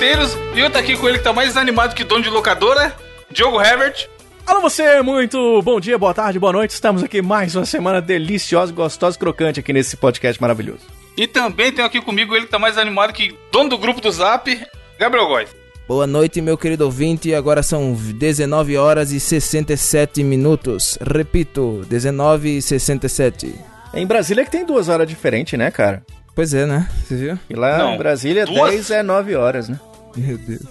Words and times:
Mosqueteiros. 0.00 0.34
E 0.54 0.60
eu 0.60 0.70
tô 0.70 0.78
aqui 0.78 0.96
com 0.96 1.06
ele 1.08 1.18
que 1.18 1.24
tá 1.24 1.32
mais 1.32 1.56
animado 1.58 1.94
que 1.94 2.02
dono 2.04 2.22
de 2.22 2.30
locadora, 2.30 2.94
Diogo 3.30 3.60
Herbert. 3.60 4.08
Alô 4.46 4.62
você, 4.62 5.02
muito 5.02 5.60
bom 5.62 5.78
dia, 5.78 5.98
boa 5.98 6.14
tarde, 6.14 6.38
boa 6.38 6.52
noite. 6.54 6.70
Estamos 6.70 7.04
aqui 7.04 7.20
mais 7.20 7.54
uma 7.54 7.66
semana 7.66 8.00
deliciosa, 8.00 8.72
gostosa, 8.72 9.18
crocante 9.18 9.60
aqui 9.60 9.74
nesse 9.74 9.98
podcast 9.98 10.40
maravilhoso. 10.40 10.80
E 11.18 11.26
também 11.26 11.70
tenho 11.70 11.86
aqui 11.86 12.00
comigo 12.00 12.34
ele 12.34 12.46
que 12.46 12.50
tá 12.50 12.58
mais 12.58 12.78
animado 12.78 13.12
que 13.12 13.36
dono 13.52 13.68
do 13.68 13.78
grupo 13.78 14.00
do 14.00 14.10
Zap, 14.10 14.58
Gabriel 14.98 15.26
Góes. 15.28 15.50
Boa 15.86 16.06
noite, 16.06 16.40
meu 16.40 16.56
querido 16.56 16.86
ouvinte. 16.86 17.34
Agora 17.34 17.62
são 17.62 17.92
19 17.92 18.78
horas 18.78 19.12
e 19.12 19.20
67 19.20 20.24
minutos. 20.24 20.96
Repito, 21.02 21.84
19 21.90 22.56
e 22.56 22.62
67. 22.62 23.54
Em 23.92 24.06
Brasília 24.06 24.44
que 24.44 24.50
tem 24.50 24.64
duas 24.64 24.88
horas 24.88 25.06
diferentes, 25.06 25.58
né, 25.58 25.70
cara? 25.70 26.02
Pois 26.34 26.54
é, 26.54 26.64
né? 26.64 26.88
Você 27.04 27.16
viu? 27.16 27.38
E 27.50 27.54
lá 27.54 27.76
Não, 27.78 27.94
em 27.94 27.98
Brasília, 27.98 28.46
duas? 28.46 28.70
10 28.70 28.90
é 28.92 29.02
9 29.02 29.34
horas, 29.34 29.68
né? 29.68 29.78
Meu 30.16 30.36
Deus. 30.38 30.62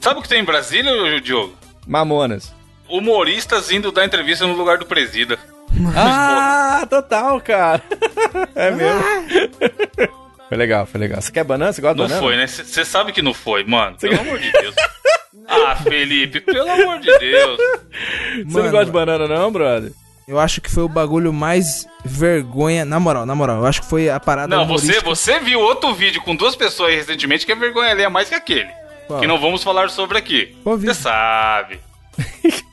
Sabe 0.00 0.18
o 0.20 0.22
que 0.22 0.28
tem 0.28 0.40
em 0.40 0.44
Brasília, 0.44 1.20
Diogo? 1.20 1.54
Mamonas. 1.86 2.52
Humoristas 2.88 3.70
indo 3.70 3.90
dar 3.92 4.04
entrevista 4.04 4.46
no 4.46 4.54
lugar 4.54 4.78
do 4.78 4.86
presida. 4.86 5.38
Ah, 5.96 6.86
total, 6.88 7.40
cara. 7.40 7.82
é 8.54 8.70
mesmo. 8.70 9.02
foi 10.48 10.56
legal, 10.56 10.86
foi 10.86 11.00
legal. 11.00 11.20
Você 11.20 11.32
quer 11.32 11.44
banana? 11.44 11.72
Você 11.72 11.80
gosta 11.80 11.94
de 11.94 12.00
Não 12.02 12.08
banana? 12.08 12.22
foi, 12.22 12.36
né? 12.36 12.46
Você 12.46 12.84
sabe 12.84 13.12
que 13.12 13.22
não 13.22 13.34
foi, 13.34 13.64
mano. 13.64 13.96
Pelo 13.98 14.20
amor 14.20 14.38
de 14.38 14.52
Deus. 14.52 14.74
Ah, 15.48 15.76
Felipe, 15.76 16.40
pelo 16.40 16.70
amor 16.70 17.00
de 17.00 17.18
Deus. 17.18 17.56
Você 17.58 18.44
não 18.44 18.50
Mano, 18.52 18.70
gosta 18.70 18.84
de 18.86 18.92
banana, 18.92 19.26
não, 19.28 19.50
brother? 19.52 19.92
Eu 20.26 20.38
acho 20.40 20.60
que 20.60 20.70
foi 20.70 20.82
o 20.82 20.88
bagulho 20.88 21.32
mais 21.32 21.86
vergonha. 22.04 22.84
Na 22.84 22.98
moral, 22.98 23.26
na 23.26 23.34
moral, 23.34 23.58
eu 23.58 23.66
acho 23.66 23.82
que 23.82 23.88
foi 23.88 24.08
a 24.08 24.18
parada. 24.18 24.56
Não, 24.56 24.66
você, 24.66 25.00
você 25.00 25.38
viu 25.38 25.60
outro 25.60 25.94
vídeo 25.94 26.22
com 26.22 26.34
duas 26.34 26.56
pessoas 26.56 26.90
aí 26.90 26.96
recentemente 26.96 27.44
que 27.44 27.52
é 27.52 27.54
vergonha 27.56 27.90
alheia 27.90 28.08
mais 28.08 28.28
que 28.28 28.34
aquele. 28.34 28.70
Qual? 29.06 29.20
Que 29.20 29.26
não 29.26 29.38
vamos 29.38 29.62
falar 29.62 29.90
sobre 29.90 30.16
aqui. 30.16 30.56
Qual 30.64 30.76
vídeo? 30.78 30.94
Você 30.94 31.02
sabe. 31.02 31.78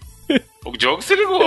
o 0.65 0.77
Diogo 0.77 1.01
se 1.01 1.13
ligou. 1.15 1.41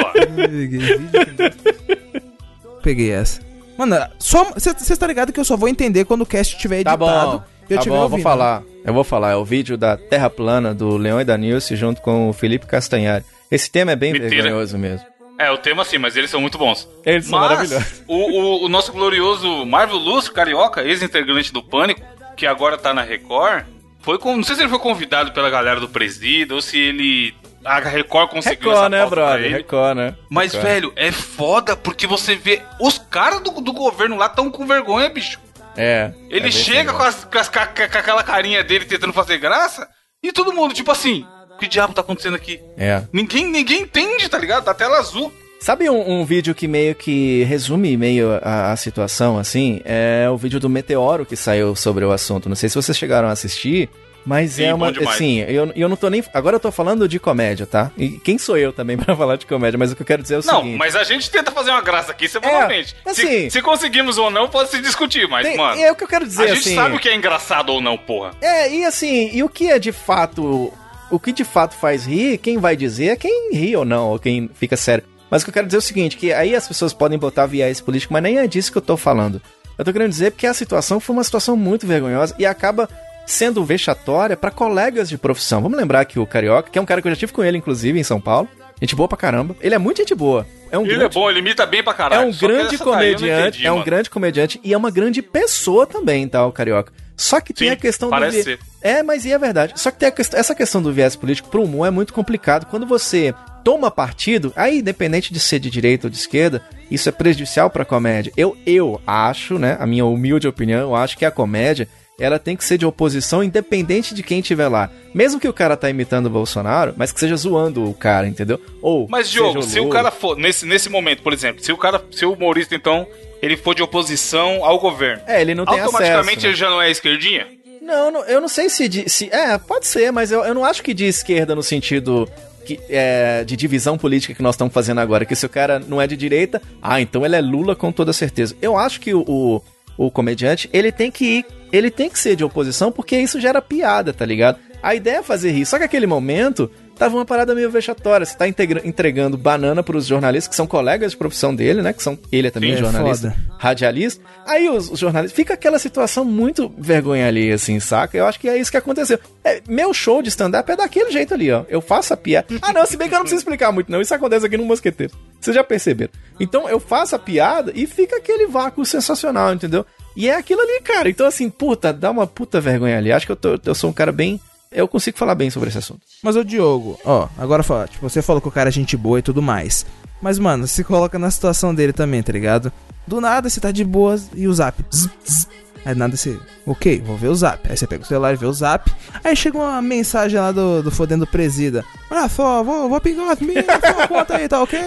Peguei 2.83 3.11
essa. 3.13 3.41
Mano, 3.79 3.97
só. 4.19 4.45
Você 4.55 4.97
tá 4.97 5.07
ligado 5.07 5.33
que 5.33 5.41
eu 5.41 5.45
só 5.45 5.57
vou 5.57 5.69
entender 5.69 6.05
quando 6.05 6.21
o 6.23 6.27
cast 6.27 6.55
estiver 6.55 6.85
Tá 6.85 6.93
editado. 6.93 7.39
bom. 7.39 7.45
e 7.69 7.73
eu 7.73 7.77
tá 7.79 7.83
tiver 7.83 7.95
bom, 7.97 8.03
eu 8.03 8.09
vou 8.09 8.19
ouvindo. 8.19 8.23
falar. 8.23 8.63
Eu 8.85 8.93
vou 8.93 9.05
falar. 9.05 9.33
É 9.33 9.37
o 9.37 9.45
vídeo 9.45 9.77
da 9.79 9.97
Terra 9.97 10.29
Plana 10.29 10.75
do 10.75 10.97
Leão 10.97 11.21
e 11.21 11.25
da 11.25 11.37
Nilce 11.39 11.75
junto 11.77 12.01
com 12.03 12.29
o 12.29 12.33
Felipe 12.33 12.67
Castanhari. 12.67 13.25
Esse 13.51 13.71
tema 13.71 13.93
é 13.93 13.97
bem 13.97 14.13
Mentira. 14.13 14.29
vergonhoso 14.31 14.77
mesmo. 14.79 15.07
É, 15.39 15.51
o 15.51 15.59
tema 15.59 15.85
sim, 15.85 15.99
mas 15.99 16.17
eles 16.17 16.31
são 16.31 16.41
muito 16.41 16.57
bons. 16.59 16.89
Eles 17.05 17.27
são 17.27 17.39
Mas 17.39 17.51
maravilhosos. 17.51 18.03
O, 18.07 18.15
o, 18.17 18.65
o 18.67 18.69
nosso 18.69 18.93
glorioso 18.93 19.67
Marvel 19.67 19.97
Lúcio 19.97 20.33
Carioca, 20.33 20.83
ex-integrante 20.85 21.53
do 21.53 21.63
Pânico, 21.63 22.01
que 22.37 22.47
agora 22.47 22.79
tá 22.79 22.95
na 22.95 23.03
Record, 23.03 23.65
foi 24.01 24.19
com, 24.19 24.37
não 24.37 24.45
sei 24.45 24.55
se 24.55 24.63
ele 24.63 24.69
foi 24.69 24.79
convidado 24.79 25.33
pela 25.33 25.51
galera 25.51 25.81
do 25.81 25.89
Presídio 25.89 26.55
ou 26.57 26.63
se 26.63 26.79
ele. 26.79 27.35
A 27.64 27.81
Record 27.81 28.29
conseguiu 28.31 28.70
Record, 28.70 28.91
né, 28.91 29.07
brother? 29.07 29.51
Record, 29.51 29.97
né? 29.97 30.14
Mas, 30.31 30.53
Record. 30.53 30.70
velho, 30.73 30.92
é 30.97 31.11
foda 31.11 31.75
porque 31.77 32.07
você 32.07 32.35
vê. 32.37 32.63
Os 32.79 32.98
caras 32.98 33.41
do, 33.41 33.51
do 33.61 33.73
governo 33.73 34.17
lá 34.17 34.29
tão 34.29 34.51
com 34.51 34.67
vergonha, 34.67 35.08
bicho. 35.08 35.41
É. 35.77 36.13
Ele 36.31 36.48
é 36.48 36.53
chega 36.53 36.91
sem 36.91 36.98
com, 36.98 37.03
as- 37.03 37.25
com 37.25 37.39
as- 37.39 37.48
com 37.48 37.58
aquela 37.58 38.23
carinha 38.23 38.63
dele 38.63 38.85
tentando 38.85 39.13
fazer 39.13 39.39
graça 39.39 39.89
e 40.23 40.31
todo 40.31 40.53
mundo, 40.53 40.73
tipo 40.75 40.92
assim, 40.92 41.27
que 41.59 41.67
diabo 41.69 41.95
tá 41.95 42.01
acontecendo 42.01 42.35
aqui? 42.37 42.61
É. 42.77 43.03
Ninguém, 43.13 43.47
ninguém 43.47 43.83
entende, 43.83 44.29
tá 44.29 44.39
ligado? 44.39 44.65
Tá 44.65 44.75
tela 44.75 44.98
azul. 44.98 45.33
Sabe 45.61 45.89
um, 45.89 46.20
um 46.20 46.25
vídeo 46.27 46.55
que 46.55 46.69
meio 46.69 46.95
que 46.95 47.42
resume 47.45 47.97
meio 47.97 48.39
a, 48.42 48.73
a 48.73 48.77
situação, 48.77 49.39
assim? 49.39 49.81
É 49.85 50.29
o 50.31 50.37
vídeo 50.37 50.61
do 50.61 50.69
Meteoro 50.69 51.25
que 51.25 51.37
saiu 51.37 51.75
sobre 51.75 52.05
o 52.05 52.13
assunto. 52.13 52.48
Não 52.51 52.57
sei 52.57 52.69
se 52.69 52.75
vocês 52.75 52.98
chegaram 52.98 53.29
a 53.29 53.33
assistir, 53.33 53.89
mas 54.27 54.53
Sim, 54.53 54.64
é 54.64 54.75
uma. 54.75 54.91
Assim, 55.09 55.39
eu, 55.41 55.73
eu 55.75 55.89
não 55.89 55.97
tô 55.97 56.11
nem. 56.11 56.23
Agora 56.35 56.57
eu 56.57 56.61
tô 56.61 56.70
falando 56.70 57.09
de 57.09 57.19
comédia, 57.19 57.64
tá? 57.64 57.91
E 57.97 58.11
quem 58.11 58.37
sou 58.37 58.59
eu 58.59 58.75
também 58.75 58.97
pra 58.98 59.17
falar 59.17 59.37
de 59.37 59.47
comédia? 59.47 59.79
Mas 59.79 59.91
o 59.91 59.97
que 59.97 60.03
eu 60.03 60.07
quero 60.07 60.23
dizer 60.23 60.35
é 60.35 60.39
o 60.41 60.45
Não, 60.45 60.61
seguinte. 60.61 60.77
mas 60.77 60.95
a 60.97 61.05
gente 61.05 61.31
tenta 61.31 61.51
fazer 61.51 61.70
uma 61.70 61.81
graça 61.81 62.13
aqui 62.13 62.29
semanalmente. 62.29 62.95
assim- 63.07 63.23
se, 63.27 63.51
se 63.53 63.63
conseguimos 63.63 64.19
ou 64.19 64.31
não, 64.31 64.48
pode 64.51 64.69
se 64.70 64.83
discutir, 64.83 65.27
mas, 65.29 65.47
Tem- 65.47 65.57
mano. 65.57 65.81
é 65.81 65.91
o 65.91 65.95
que 65.95 66.05
eu 66.05 66.09
quero 66.09 66.27
dizer, 66.27 66.43
a 66.43 66.47
gente 66.48 66.59
assim. 66.59 66.75
sabe 66.75 66.97
o 66.97 66.98
que 66.98 67.09
é 67.09 67.14
engraçado 67.14 67.70
ou 67.70 67.81
não, 67.81 67.97
porra. 67.97 68.33
É, 68.43 68.70
e 68.70 68.85
assim, 68.85 69.31
e 69.33 69.43
o 69.43 69.48
que 69.48 69.70
é 69.70 69.79
de 69.79 69.93
fato. 69.93 70.70
O 71.11 71.19
que 71.19 71.33
de 71.33 71.45
fato 71.45 71.75
faz 71.77 72.07
rir, 72.07 72.39
quem 72.39 72.59
vai 72.59 72.77
dizer 72.77 73.07
é 73.09 73.17
quem 73.17 73.51
ri 73.53 73.77
ou 73.77 73.85
não, 73.85 74.11
ou 74.11 74.19
quem 74.19 74.48
fica 74.55 74.77
sério. 74.77 75.05
Mas 75.31 75.42
o 75.42 75.45
que 75.45 75.51
eu 75.51 75.55
quero 75.55 75.67
dizer 75.67 75.77
é 75.77 75.79
o 75.79 75.83
seguinte: 75.83 76.17
que 76.17 76.33
aí 76.33 76.55
as 76.55 76.67
pessoas 76.67 76.92
podem 76.92 77.19
botar 77.19 77.47
viés 77.47 77.81
político, 77.81 78.13
mas 78.13 78.23
nem 78.23 78.39
é 78.39 78.47
disso 78.47 78.73
que 78.73 78.79
eu 78.79 78.83
tô 78.83 78.97
falando. 78.97 79.41
Eu 79.77 79.85
tô 79.85 79.93
querendo 79.93 80.11
dizer 80.11 80.31
porque 80.33 80.47
a 80.47 80.55
situação 80.55 81.01
foi 81.01 81.14
uma 81.14 81.25
situação 81.25 81.57
muito 81.57 81.87
vergonhosa 81.87 82.35
e 82.39 82.47
acaba 82.47 82.89
sendo 83.27 83.64
vexatória 83.64 84.37
pra 84.37 84.51
colegas 84.51 85.09
de 85.09 85.19
profissão. 85.19 85.61
Vamos 85.63 85.79
lembrar 85.79 86.05
que 86.05 86.19
o 86.19 86.27
Carioca, 86.27 86.70
que 86.70 86.79
é 86.79 86.83
um 86.83 86.87
cara 86.87 87.01
que 87.03 87.09
eu 87.09 87.13
já 87.13 87.17
tive 87.19 87.33
com 87.33 87.43
ele, 87.43 87.59
inclusive, 87.59 87.98
em 87.98 88.05
São 88.05 88.20
Paulo. 88.20 88.48
Gente 88.81 88.95
boa 88.95 89.09
pra 89.09 89.17
caramba. 89.17 89.57
Ele 89.61 89.75
é 89.75 89.79
muito 89.79 89.98
gente 89.98 90.14
boa. 90.14 90.47
É 90.70 90.79
um 90.79 90.83
Ele 90.83 90.91
grande 90.91 91.05
é 91.05 91.09
bom, 91.09 91.31
ele 91.31 91.39
imita 91.39 91.64
bem 91.64 91.83
pra 91.83 91.93
é 91.93 91.97
caralho. 91.97 92.29
um 92.29 92.33
Só 92.33 92.47
grande 92.47 92.77
comediante, 92.77 93.48
entendi, 93.48 93.67
é 93.67 93.70
um 93.70 93.75
mano. 93.77 93.85
grande 93.87 94.11
comediante 94.11 94.61
e 94.63 94.73
é 94.75 94.77
uma 94.77 94.91
grande 94.91 95.23
pessoa 95.23 95.87
também, 95.87 96.27
tá, 96.29 96.45
o 96.47 96.53
Carioca. 96.53 96.93
Só 97.17 97.41
que 97.41 97.52
tem 97.55 97.69
Sim, 97.69 97.75
a 97.75 97.77
questão 97.77 98.11
parece 98.11 98.39
do 98.39 98.42
ser. 98.45 98.58
É, 98.83 99.02
mas 99.02 99.25
e 99.25 99.33
é 99.33 99.39
verdade. 99.39 99.75
Só 99.77 99.91
que 99.91 99.98
tem 99.98 100.08
a 100.08 100.13
quest- 100.13 100.35
essa 100.35 100.55
questão 100.55 100.83
do 100.83 100.92
viés 100.92 101.14
político 101.17 101.48
pro 101.48 101.63
humor 101.63 101.86
é 101.86 101.91
muito 101.91 102.13
complicado. 102.13 102.67
Quando 102.67 102.86
você 102.86 103.33
toma 103.64 103.91
partido, 103.91 104.52
aí 104.57 104.79
independente 104.80 105.33
de 105.33 105.41
ser 105.41 105.58
de 105.58 105.70
direita 105.70 106.07
ou 106.07 106.11
de 106.11 106.17
esquerda, 106.17 106.63
isso 106.91 107.08
é 107.08 107.13
prejudicial 107.13 107.70
pra 107.70 107.85
comédia. 107.85 108.33
Eu 108.36 108.57
eu 108.67 109.01
acho, 109.07 109.58
né, 109.58 109.77
a 109.80 109.86
minha 109.86 110.05
humilde 110.05 110.47
opinião, 110.48 110.80
eu 110.80 110.95
acho 110.97 111.17
que 111.17 111.25
a 111.25 111.30
comédia 111.30 111.89
ela 112.19 112.39
tem 112.39 112.57
que 112.57 112.64
ser 112.64 112.79
de 112.79 112.86
oposição 112.86 113.42
independente 113.42 114.14
de 114.14 114.23
quem 114.23 114.39
estiver 114.39 114.69
lá. 114.69 114.89
Mesmo 115.13 115.41
que 115.41 115.48
o 115.48 115.52
cara 115.52 115.77
tá 115.77 115.91
imitando 115.91 116.27
o 116.27 116.31
Bolsonaro, 116.31 116.95
mas 116.96 117.11
que 117.11 117.19
seja 117.19 117.36
zoando 117.36 117.89
o 117.89 117.95
cara, 117.95 118.29
entendeu? 118.29 118.61
Ou 118.81 119.08
Mas, 119.08 119.29
Diogo, 119.29 119.63
se 119.63 119.81
o 119.81 119.89
cara 119.89 120.13
for, 120.13 120.36
nesse, 120.36 120.64
nesse 120.64 120.89
momento, 120.89 121.23
por 121.23 121.33
exemplo, 121.33 121.64
se 121.64 121.73
o 121.73 121.77
cara, 121.77 122.01
se 122.13 122.25
o 122.25 122.33
humorista, 122.33 122.73
então, 122.75 123.05
ele 123.45 123.57
for 123.57 123.75
de 123.75 123.83
oposição 123.83 124.65
ao 124.65 124.79
governo, 124.79 125.23
É, 125.27 125.41
ele 125.41 125.55
não 125.55 125.65
tem 125.65 125.81
automaticamente 125.81 126.39
acesso, 126.39 126.43
né? 126.47 126.49
ele 126.51 126.57
já 126.57 126.71
não 126.71 126.81
é 126.83 126.91
esquerdinha? 126.91 127.47
Não, 127.83 128.11
não, 128.11 128.25
eu 128.25 128.41
não 128.41 128.49
sei 128.49 128.69
se, 128.71 128.88
de- 128.88 129.09
se. 129.11 129.29
É, 129.31 129.59
pode 129.59 129.87
ser, 129.87 130.11
mas 130.11 130.32
eu, 130.32 130.43
eu 130.44 130.55
não 130.55 130.65
acho 130.65 130.82
que 130.82 130.94
de 130.94 131.05
esquerda 131.05 131.55
no 131.55 131.62
sentido 131.62 132.27
que, 132.65 132.81
é, 132.88 133.44
de 133.44 133.56
divisão 133.56 133.99
política 133.99 134.32
que 134.35 134.43
nós 134.43 134.55
estamos 134.55 134.73
fazendo 134.73 135.00
agora. 135.00 135.27
Que 135.27 135.37
se 135.37 135.44
o 135.44 135.50
cara 135.50 135.79
não 135.79 136.00
é 136.00 136.06
de 136.06 136.17
direita, 136.17 136.62
ah, 136.81 136.99
então 137.00 137.27
ele 137.27 137.37
é 137.37 137.41
Lula 137.43 137.77
com 137.77 137.93
toda 137.93 138.12
certeza. 138.12 138.56
Eu 138.62 138.79
acho 138.79 138.99
que 139.00 139.12
o, 139.12 139.21
o, 139.29 139.62
o 139.99 140.11
comediante, 140.11 140.69
ele 140.73 140.91
tem 140.91 141.11
que 141.11 141.25
ir. 141.25 141.47
Ele 141.71 141.91
tem 141.91 142.09
que 142.09 142.19
ser 142.19 142.37
de 142.37 142.44
oposição 142.44 142.91
porque 142.91 143.19
isso 143.19 143.38
gera 143.41 143.61
piada, 143.61 144.12
tá 144.15 144.25
ligado? 144.25 144.59
A 144.84 144.94
ideia 144.94 145.17
é 145.19 145.22
fazer 145.22 145.50
rir. 145.50 145.64
Só 145.67 145.78
que 145.78 145.84
aquele 145.84 146.06
momento 146.06 146.70
tava 146.96 147.17
uma 147.17 147.25
parada 147.25 147.55
meio 147.55 147.70
vexatória. 147.70 148.25
Você 148.26 148.37
tá 148.37 148.46
entregando 148.46 149.37
banana 149.37 149.82
pros 149.82 150.06
jornalistas, 150.06 150.49
que 150.49 150.55
são 150.55 150.67
colegas 150.67 151.12
de 151.12 151.17
profissão 151.17 151.55
dele, 151.55 151.81
né? 151.82 151.93
Que 151.93 152.02
são. 152.02 152.19
Ele 152.31 152.49
é 152.49 152.50
também 152.50 152.70
Sim, 152.72 152.76
é 152.76 152.81
jornalista 152.81 153.31
foda. 153.31 153.43
radialista. 153.58 154.22
Aí 154.46 154.69
os, 154.69 154.90
os 154.90 154.98
jornalistas. 154.98 155.34
Fica 155.34 155.54
aquela 155.54 155.78
situação 155.78 156.25
muito 156.25 156.72
vergonha 156.78 157.26
ali, 157.26 157.50
assim, 157.50 157.81
saca? 157.81 158.16
Eu 158.19 158.26
acho 158.26 158.38
que 158.38 158.48
é 158.48 158.56
isso 158.58 158.70
que 158.70 158.76
aconteceu. 158.76 159.19
É, 159.42 159.62
meu 159.69 159.92
show 159.94 160.22
de 160.22 160.28
stand-up 160.28 160.70
é 160.70 160.76
daquele 160.76 161.10
jeito 161.10 161.34
ali, 161.34 161.50
ó. 161.50 161.64
Eu 161.69 161.80
faço 161.80 162.12
a 162.12 162.16
piada. 162.16 162.46
Ah, 162.62 162.72
não, 162.72 162.84
se 162.87 162.96
bem 162.96 163.08
que 163.08 163.14
eu 163.14 163.19
não 163.19 163.25
preciso 163.25 163.40
explicar 163.40 163.72
muito, 163.72 163.90
não. 163.90 164.00
Isso 164.00 164.14
acontece 164.14 164.44
aqui 164.46 164.56
no 164.56 164.64
Mosqueteiro. 164.64 165.12
Vocês 165.40 165.56
já 165.56 165.64
perceberam. 165.64 166.12
Então 166.38 166.69
eu 166.69 166.78
faço 166.78 167.16
a 167.16 167.19
piada 167.19 167.72
e 167.75 167.87
fica 167.87 168.16
aquele 168.16 168.46
vácuo 168.46 168.84
sensacional, 168.84 169.52
entendeu? 169.54 169.84
E 170.16 170.28
é 170.28 170.37
aquilo 170.37 170.60
ali, 170.60 170.80
cara. 170.82 171.08
Então, 171.08 171.26
assim, 171.26 171.48
puta, 171.50 171.92
dá 171.92 172.10
uma 172.10 172.26
puta 172.26 172.60
vergonha 172.60 172.98
ali. 172.98 173.10
Acho 173.10 173.26
que 173.26 173.32
eu, 173.32 173.37
tô- 173.37 173.58
eu 173.64 173.75
sou 173.75 173.90
um 173.90 173.92
cara 173.92 174.12
bem. 174.12 174.38
Eu 174.75 174.88
consigo 174.88 175.17
falar 175.17 175.37
bem 175.37 175.50
sobre 175.50 175.69
esse 175.69 175.79
assunto. 175.79 176.00
Mas 176.23 176.35
o 176.35 176.44
Diogo, 176.44 176.99
ó, 177.05 177.29
agora 177.38 177.62
fala, 177.62 177.87
tipo, 177.87 178.09
você 178.09 178.21
falou 178.21 178.43
que 178.43 178.49
o 178.49 178.50
cara 178.50 178.69
é 178.71 178.73
gente 178.73 178.97
boa 178.97 179.21
e 179.21 179.23
tudo 179.23 179.41
mais. 179.41 179.87
Mas, 180.21 180.38
mano, 180.38 180.67
se 180.67 180.82
coloca 180.82 181.17
na 181.19 181.31
situação 181.31 181.73
dele 181.75 181.93
também, 181.93 182.23
tá 182.23 182.32
ligado? 182.32 182.73
Do 183.06 183.21
nada 183.21 183.49
você 183.49 183.61
tá 183.61 183.71
de 183.71 183.85
boas 183.85 184.29
e 184.35 184.49
o 184.49 184.53
zap. 184.53 184.82
zzz, 184.93 185.11
zzz. 185.25 185.49
Aí 185.85 185.94
nada 185.94 186.17
você, 186.17 186.38
ok, 186.67 187.03
vou 187.05 187.15
ver 187.17 187.29
o 187.29 187.35
zap. 187.35 187.71
Aí 187.71 187.76
você 187.76 187.87
pega 187.87 188.03
o 188.03 188.06
celular 188.06 188.32
e 188.32 188.37
vê 188.37 188.47
o 188.47 188.53
zap. 188.53 188.91
Aí 189.23 189.37
chega 189.37 189.59
uma 189.59 189.82
mensagem 189.82 190.41
lá 190.41 190.50
do, 190.50 190.82
do 190.82 190.91
fodendo 190.91 191.26
presida. 191.26 191.85
Olha 192.11 192.26
só, 192.29 192.65
vou, 192.65 192.88
vou 192.88 193.00
pingar 193.00 193.26
umas 193.26 193.38
milhas 193.41 193.67
sua 193.67 194.09
conta 194.09 194.38
aí, 194.38 194.49
tá 194.49 194.62
ok? 194.62 194.81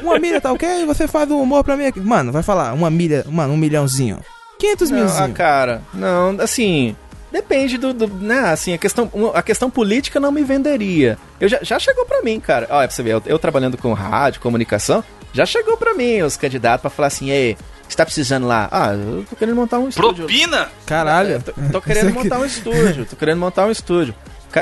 Uma 0.00 0.18
milha, 0.18 0.40
tá 0.40 0.52
ok? 0.52 0.86
Você 0.86 1.08
faz 1.08 1.28
um 1.30 1.42
humor 1.42 1.64
pra 1.64 1.76
mim 1.76 1.86
aqui. 1.86 1.98
Mano, 2.00 2.30
vai 2.30 2.42
falar, 2.44 2.72
uma 2.72 2.88
milha, 2.88 3.24
mano, 3.28 3.52
um 3.52 3.56
milhãozinho. 3.56 4.20
500 4.60 4.90
Não, 4.90 4.98
ah, 4.98 5.00
milzinho. 5.02 5.32
cara, 5.34 5.82
não, 5.92 6.36
assim, 6.40 6.94
depende 7.34 7.76
do, 7.76 7.92
do- 7.92 8.08
né, 8.08 8.38
assim, 8.50 8.72
a 8.72 8.78
questão, 8.78 9.10
a 9.34 9.42
questão 9.42 9.68
política 9.68 10.18
não 10.18 10.32
me 10.32 10.42
venderia. 10.42 11.18
Eu 11.40 11.48
já, 11.48 11.58
já 11.62 11.78
chegou 11.78 12.06
pra 12.06 12.22
mim, 12.22 12.40
cara. 12.40 12.66
Olha, 12.70 12.88
pra 12.88 12.94
você 12.96 13.02
ver, 13.02 13.10
eu, 13.14 13.22
eu 13.26 13.38
trabalhando 13.38 13.76
com 13.76 13.92
rádio, 13.92 14.40
comunicação, 14.40 15.04
já 15.32 15.44
chegou 15.44 15.76
pra 15.76 15.92
mim 15.94 16.22
os 16.22 16.36
candidatos 16.36 16.80
pra 16.80 16.90
falar 16.90 17.08
assim, 17.08 17.30
ei, 17.30 17.56
você 17.88 17.96
tá 17.96 18.04
precisando 18.06 18.46
lá? 18.46 18.68
Ah, 18.70 18.92
eu 18.94 19.26
tô 19.28 19.36
querendo 19.36 19.56
montar 19.56 19.78
um 19.78 19.88
estúdio. 19.88 20.24
Propina? 20.26 20.68
Caralho. 20.86 21.42
Tô, 21.42 21.52
tô 21.72 21.80
querendo 21.82 22.14
montar 22.14 22.38
um 22.38 22.44
estúdio, 22.46 23.04
tô 23.04 23.16
querendo 23.16 23.38
montar 23.38 23.66
um 23.66 23.70
estúdio. 23.70 24.14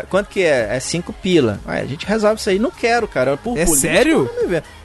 Quanto 0.08 0.28
que 0.30 0.42
é? 0.42 0.74
É 0.74 0.80
cinco 0.80 1.12
pila. 1.12 1.60
Ah, 1.66 1.72
a 1.74 1.84
gente 1.84 2.06
resolve 2.06 2.40
isso 2.40 2.48
aí. 2.48 2.58
Não 2.58 2.70
quero, 2.70 3.06
cara. 3.06 3.36
Por 3.36 3.58
É 3.58 3.66
política, 3.66 3.92
sério? 3.94 4.30